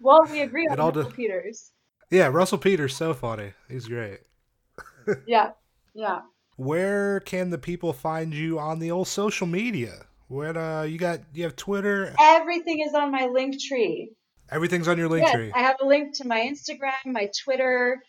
well, 0.00 0.26
we 0.30 0.40
agree 0.40 0.66
on 0.66 0.78
Russell 0.78 1.10
de- 1.10 1.10
Peters. 1.10 1.72
Yeah, 2.10 2.28
Russell 2.28 2.58
Peters 2.58 2.96
so 2.96 3.12
funny. 3.14 3.52
He's 3.68 3.88
great. 3.88 4.20
yeah, 5.26 5.50
yeah. 5.94 6.20
Where 6.56 7.20
can 7.20 7.50
the 7.50 7.58
people 7.58 7.92
find 7.92 8.32
you 8.32 8.58
on 8.58 8.78
the 8.78 8.90
old 8.90 9.08
social 9.08 9.46
media? 9.46 10.06
What 10.28 10.56
uh 10.56 10.86
you 10.88 10.98
got 10.98 11.20
you 11.34 11.44
have 11.44 11.56
Twitter? 11.56 12.14
Everything 12.18 12.80
is 12.80 12.94
on 12.94 13.12
my 13.12 13.26
link 13.26 13.56
tree. 13.60 14.10
Everything's 14.50 14.88
on 14.88 14.98
your 14.98 15.08
link 15.08 15.26
yes, 15.26 15.34
tree. 15.34 15.52
I 15.54 15.60
have 15.60 15.76
a 15.80 15.86
link 15.86 16.16
to 16.18 16.26
my 16.26 16.40
Instagram, 16.40 17.12
my 17.12 17.30
Twitter, 17.44 18.02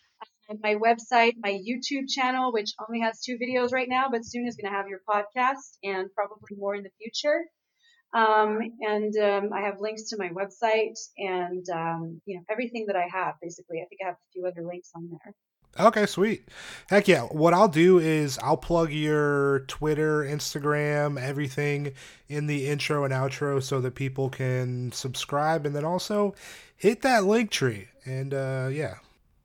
uh, 0.49 0.55
my 0.61 0.75
website, 0.75 1.33
my 1.39 1.51
YouTube 1.51 2.09
channel, 2.09 2.51
which 2.51 2.71
only 2.87 3.01
has 3.01 3.21
two 3.21 3.37
videos 3.37 3.71
right 3.71 3.87
now, 3.89 4.09
but 4.11 4.25
soon 4.25 4.47
is 4.47 4.55
going 4.55 4.71
to 4.71 4.77
have 4.77 4.87
your 4.87 4.99
podcast 5.09 5.77
and 5.83 6.09
probably 6.13 6.57
more 6.57 6.75
in 6.75 6.83
the 6.83 6.89
future. 7.01 7.45
Um, 8.13 8.59
and 8.81 9.13
um, 9.17 9.53
I 9.53 9.61
have 9.61 9.81
links 9.81 10.09
to 10.09 10.17
my 10.17 10.29
website 10.29 10.97
and 11.17 11.65
um, 11.69 12.21
you 12.25 12.37
know 12.37 12.43
everything 12.49 12.85
that 12.87 12.95
I 12.95 13.07
have. 13.11 13.35
Basically, 13.41 13.79
I 13.79 13.85
think 13.87 14.01
I 14.03 14.07
have 14.07 14.15
a 14.15 14.31
few 14.31 14.45
other 14.45 14.65
links 14.65 14.91
on 14.95 15.09
there. 15.09 15.33
Okay, 15.77 16.05
sweet. 16.05 16.47
Heck 16.89 17.07
yeah. 17.07 17.23
What 17.23 17.53
I'll 17.53 17.67
do 17.67 17.99
is 17.99 18.37
I'll 18.39 18.55
plug 18.55 18.91
your 18.91 19.59
Twitter, 19.67 20.23
Instagram, 20.23 21.21
everything 21.21 21.93
in 22.29 22.47
the 22.47 22.67
intro 22.67 23.03
and 23.03 23.13
outro 23.13 23.61
so 23.61 23.81
that 23.81 23.93
people 23.95 24.29
can 24.29 24.93
subscribe 24.93 25.65
and 25.65 25.75
then 25.75 25.83
also 25.83 26.33
hit 26.77 27.01
that 27.01 27.25
link 27.25 27.51
tree. 27.51 27.89
And 28.05 28.33
uh, 28.33 28.69
yeah. 28.71 28.95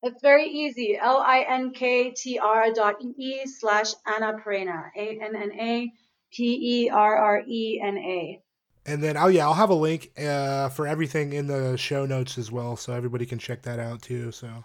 It's 0.03 0.23
very 0.23 0.47
easy. 0.49 0.97
L 1.01 1.19
I 1.19 1.45
N 1.49 1.73
K 1.73 2.11
T 2.13 2.39
R 2.39 2.73
dot 2.73 2.97
E 3.19 3.45
slash 3.47 3.93
Anna 4.07 4.35
Perrena. 4.39 4.91
A 4.97 5.19
N 5.21 5.35
N 5.35 5.53
A 5.53 5.93
P 6.33 6.85
E 6.85 6.91
R 6.91 7.17
R 7.17 7.43
E 7.47 7.81
N 7.83 7.99
A. 7.99 8.41
And 8.87 9.03
then, 9.03 9.17
oh 9.17 9.27
yeah, 9.27 9.45
I'll 9.45 9.55
have 9.55 9.71
a 9.71 9.75
link 9.75 10.11
uh, 10.19 10.71
for 10.71 10.87
everything 10.87 11.33
in 11.33 11.49
the 11.49 11.77
show 11.77 12.07
notes 12.07 12.39
as 12.39 12.51
well, 12.51 12.77
so 12.77 12.95
everybody 12.95 13.27
can 13.27 13.39
check 13.39 13.63
that 13.63 13.79
out 13.79 14.01
too. 14.01 14.33
So, 14.33 14.65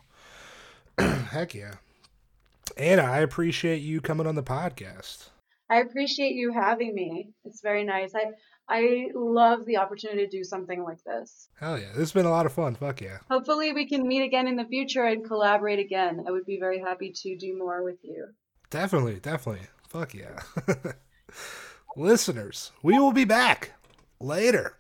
Heck 1.30 1.54
yeah. 1.54 1.76
Anna, 2.78 3.04
I 3.04 3.20
appreciate 3.20 3.82
you 3.82 4.02
coming 4.02 4.28
on 4.28 4.36
the 4.36 4.44
podcast. 4.44 5.30
I 5.70 5.78
appreciate 5.78 6.36
you 6.36 6.54
having 6.54 6.94
me. 6.94 7.30
It's 7.44 7.62
very 7.62 7.84
nice. 7.84 8.14
I 8.16 8.32
I 8.68 9.10
love 9.14 9.66
the 9.66 9.78
opportunity 9.78 10.26
to 10.26 10.38
do 10.38 10.44
something 10.44 10.84
like 10.84 11.04
this. 11.04 11.50
Hell 11.60 11.78
yeah. 11.78 11.90
This 11.90 12.00
has 12.00 12.12
been 12.12 12.26
a 12.26 12.32
lot 12.32 12.46
of 12.46 12.54
fun. 12.54 12.76
Fuck 12.76 13.02
yeah. 13.02 13.20
Hopefully 13.30 13.74
we 13.74 13.88
can 13.88 14.08
meet 14.08 14.24
again 14.24 14.48
in 14.48 14.56
the 14.56 14.66
future 14.66 15.04
and 15.04 15.24
collaborate 15.24 15.80
again. 15.80 16.24
I 16.28 16.32
would 16.32 16.46
be 16.46 16.60
very 16.60 16.80
happy 16.80 17.12
to 17.12 17.38
do 17.38 17.58
more 17.58 17.84
with 17.84 18.00
you. 18.04 18.28
Definitely, 18.70 19.20
definitely. 19.20 19.68
Fuck 19.88 20.16
yeah. 20.16 20.42
Listeners, 21.96 22.72
we 22.82 22.98
will 23.00 23.14
be 23.14 23.26
back 23.26 23.74
later. 24.20 24.78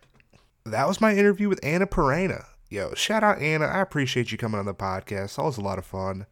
That 0.66 0.88
was 0.88 1.00
my 1.00 1.14
interview 1.16 1.48
with 1.48 1.64
Anna 1.64 1.86
Perrena. 1.86 2.46
Yo, 2.76 2.94
shout 2.94 3.24
out 3.24 3.42
Anna. 3.42 3.64
I 3.64 3.80
appreciate 3.80 4.34
you 4.34 4.38
coming 4.38 4.60
on 4.60 4.66
the 4.66 4.74
podcast. 4.74 5.38
That 5.38 5.44
was 5.44 5.58
a 5.58 5.62
lot 5.62 5.78
of 5.78 5.86
fun. 5.86 6.26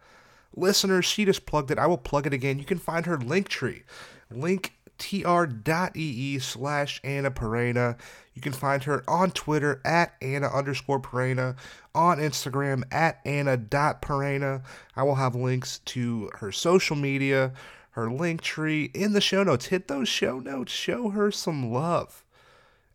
Listeners, 0.53 1.05
she 1.05 1.23
just 1.23 1.45
plugged 1.45 1.71
it. 1.71 1.79
I 1.79 1.87
will 1.87 1.97
plug 1.97 2.27
it 2.27 2.33
again. 2.33 2.59
You 2.59 2.65
can 2.65 2.79
find 2.79 3.05
her 3.05 3.17
link 3.17 3.47
tree. 3.47 3.83
Link 4.29 4.73
tr.ee 4.97 6.39
slash 6.39 6.99
Anna 7.01 7.31
Perrena. 7.31 7.97
You 8.33 8.41
can 8.41 8.51
find 8.51 8.83
her 8.83 9.05
on 9.07 9.31
Twitter 9.31 9.79
at 9.85 10.15
Anna 10.21 10.47
underscore 10.47 10.99
Perrena, 10.99 11.55
on 11.95 12.17
Instagram 12.17 12.83
at 12.91 13.21
Anna.Perrena. 13.23 14.63
I 14.97 15.03
will 15.03 15.15
have 15.15 15.35
links 15.35 15.79
to 15.85 16.29
her 16.39 16.51
social 16.51 16.97
media, 16.97 17.53
her 17.91 18.11
link 18.11 18.41
tree 18.41 18.91
in 18.93 19.13
the 19.13 19.21
show 19.21 19.43
notes. 19.43 19.67
Hit 19.67 19.87
those 19.87 20.09
show 20.09 20.39
notes, 20.39 20.73
show 20.73 21.11
her 21.11 21.31
some 21.31 21.71
love. 21.71 22.22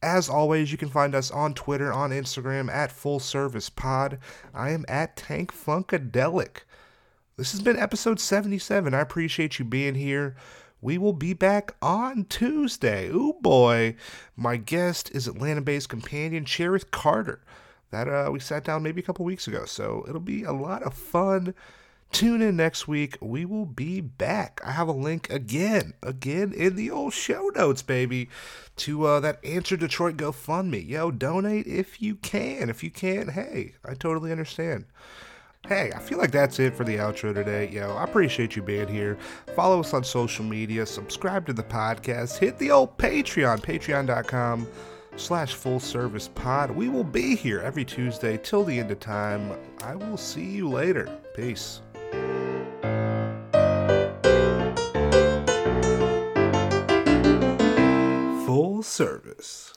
As 0.03 0.29
always, 0.29 0.71
you 0.71 0.79
can 0.79 0.89
find 0.89 1.15
us 1.15 1.31
on 1.31 1.55
Twitter, 1.55 1.93
on 1.93 2.11
Instagram 2.11 2.71
at 2.71 2.93
Full 2.93 3.19
Service 3.19 3.69
Pod. 3.69 4.19
I 4.55 4.71
am 4.71 4.85
at 4.87 5.17
Tank 5.17 5.53
Funkadelic. 5.53 6.59
This 7.37 7.51
has 7.51 7.61
been 7.61 7.77
episode 7.77 8.21
77. 8.21 8.95
I 8.95 9.01
appreciate 9.01 9.59
you 9.59 9.65
being 9.65 9.97
here. 9.97 10.37
We 10.81 10.99
will 10.99 11.13
be 11.13 11.33
back 11.33 11.75
on 11.83 12.27
Tuesday. 12.29 13.09
Ooh 13.09 13.37
boy. 13.41 13.97
My 14.37 14.57
guest 14.57 15.11
is 15.13 15.27
Atlanta 15.27 15.63
based 15.63 15.89
companion 15.89 16.45
Cherith 16.45 16.93
Carter. 16.93 17.41
That 17.91 18.09
uh, 18.09 18.31
we 18.31 18.39
sat 18.39 18.65
down 18.65 18.85
maybe 18.85 19.01
a 19.01 19.05
couple 19.05 19.25
weeks 19.25 19.49
ago. 19.49 19.65
So 19.65 20.05
it'll 20.09 20.21
be 20.21 20.45
a 20.45 20.53
lot 20.53 20.85
of 20.85 20.95
fun. 20.95 21.55
Tune 22.11 22.41
in 22.41 22.57
next 22.57 22.89
week. 22.89 23.19
We 23.21 23.45
will 23.45 23.67
be 23.67 24.01
back. 24.01 24.61
I 24.65 24.73
have 24.73 24.89
a 24.89 24.93
link 24.93 25.31
again, 25.31 25.93
again 26.03 26.53
in 26.53 26.75
the 26.75 26.91
old 26.91 27.13
show 27.13 27.51
notes, 27.55 27.83
baby, 27.83 28.29
to 28.77 29.05
uh, 29.05 29.21
that 29.21 29.45
Answer 29.45 29.77
Detroit 29.77 30.17
GoFundMe. 30.17 30.89
Yo, 30.89 31.11
donate 31.11 31.67
if 31.67 32.01
you 32.01 32.17
can. 32.17 32.71
If 32.71 32.83
you 32.83 32.91
can't, 32.91 33.31
hey, 33.31 33.75
I 33.85 33.95
totally 33.95 34.33
understand. 34.33 34.87
Hey, 35.67 35.93
I 35.95 35.99
feel 35.99 36.19
like 36.19 36.31
that's 36.31 36.59
it 36.61 36.75
for 36.75 36.85
the 36.85 36.97
outro 36.97 37.35
today. 37.35 37.69
Yo, 37.69 37.95
I 37.95 38.05
appreciate 38.05 38.57
you 38.57 38.63
being 38.63 38.89
here. 38.89 39.19
Follow 39.55 39.81
us 39.81 39.93
on 39.93 40.03
social 40.03 40.45
media, 40.45 40.87
subscribe 40.87 41.47
to 41.47 41.53
the 41.53 41.63
podcast, 41.63 42.39
hit 42.39 42.59
the 42.59 42.71
old 42.71 42.97
Patreon, 42.97 43.61
patreon.com 43.61 44.67
slash 45.17 45.55
full 45.55 45.81
service 45.81 46.29
pod. 46.29 46.71
We 46.71 46.89
will 46.89 47.05
be 47.05 47.37
here 47.37 47.61
every 47.61 47.85
Tuesday 47.85 48.39
till 48.39 48.65
the 48.65 48.79
end 48.79 48.91
of 48.91 49.01
time. 49.01 49.59
I 49.83 49.95
will 49.95 50.17
see 50.17 50.45
you 50.45 50.71
later. 50.71 51.07
Peace. 51.35 51.83
Service. 58.83 59.73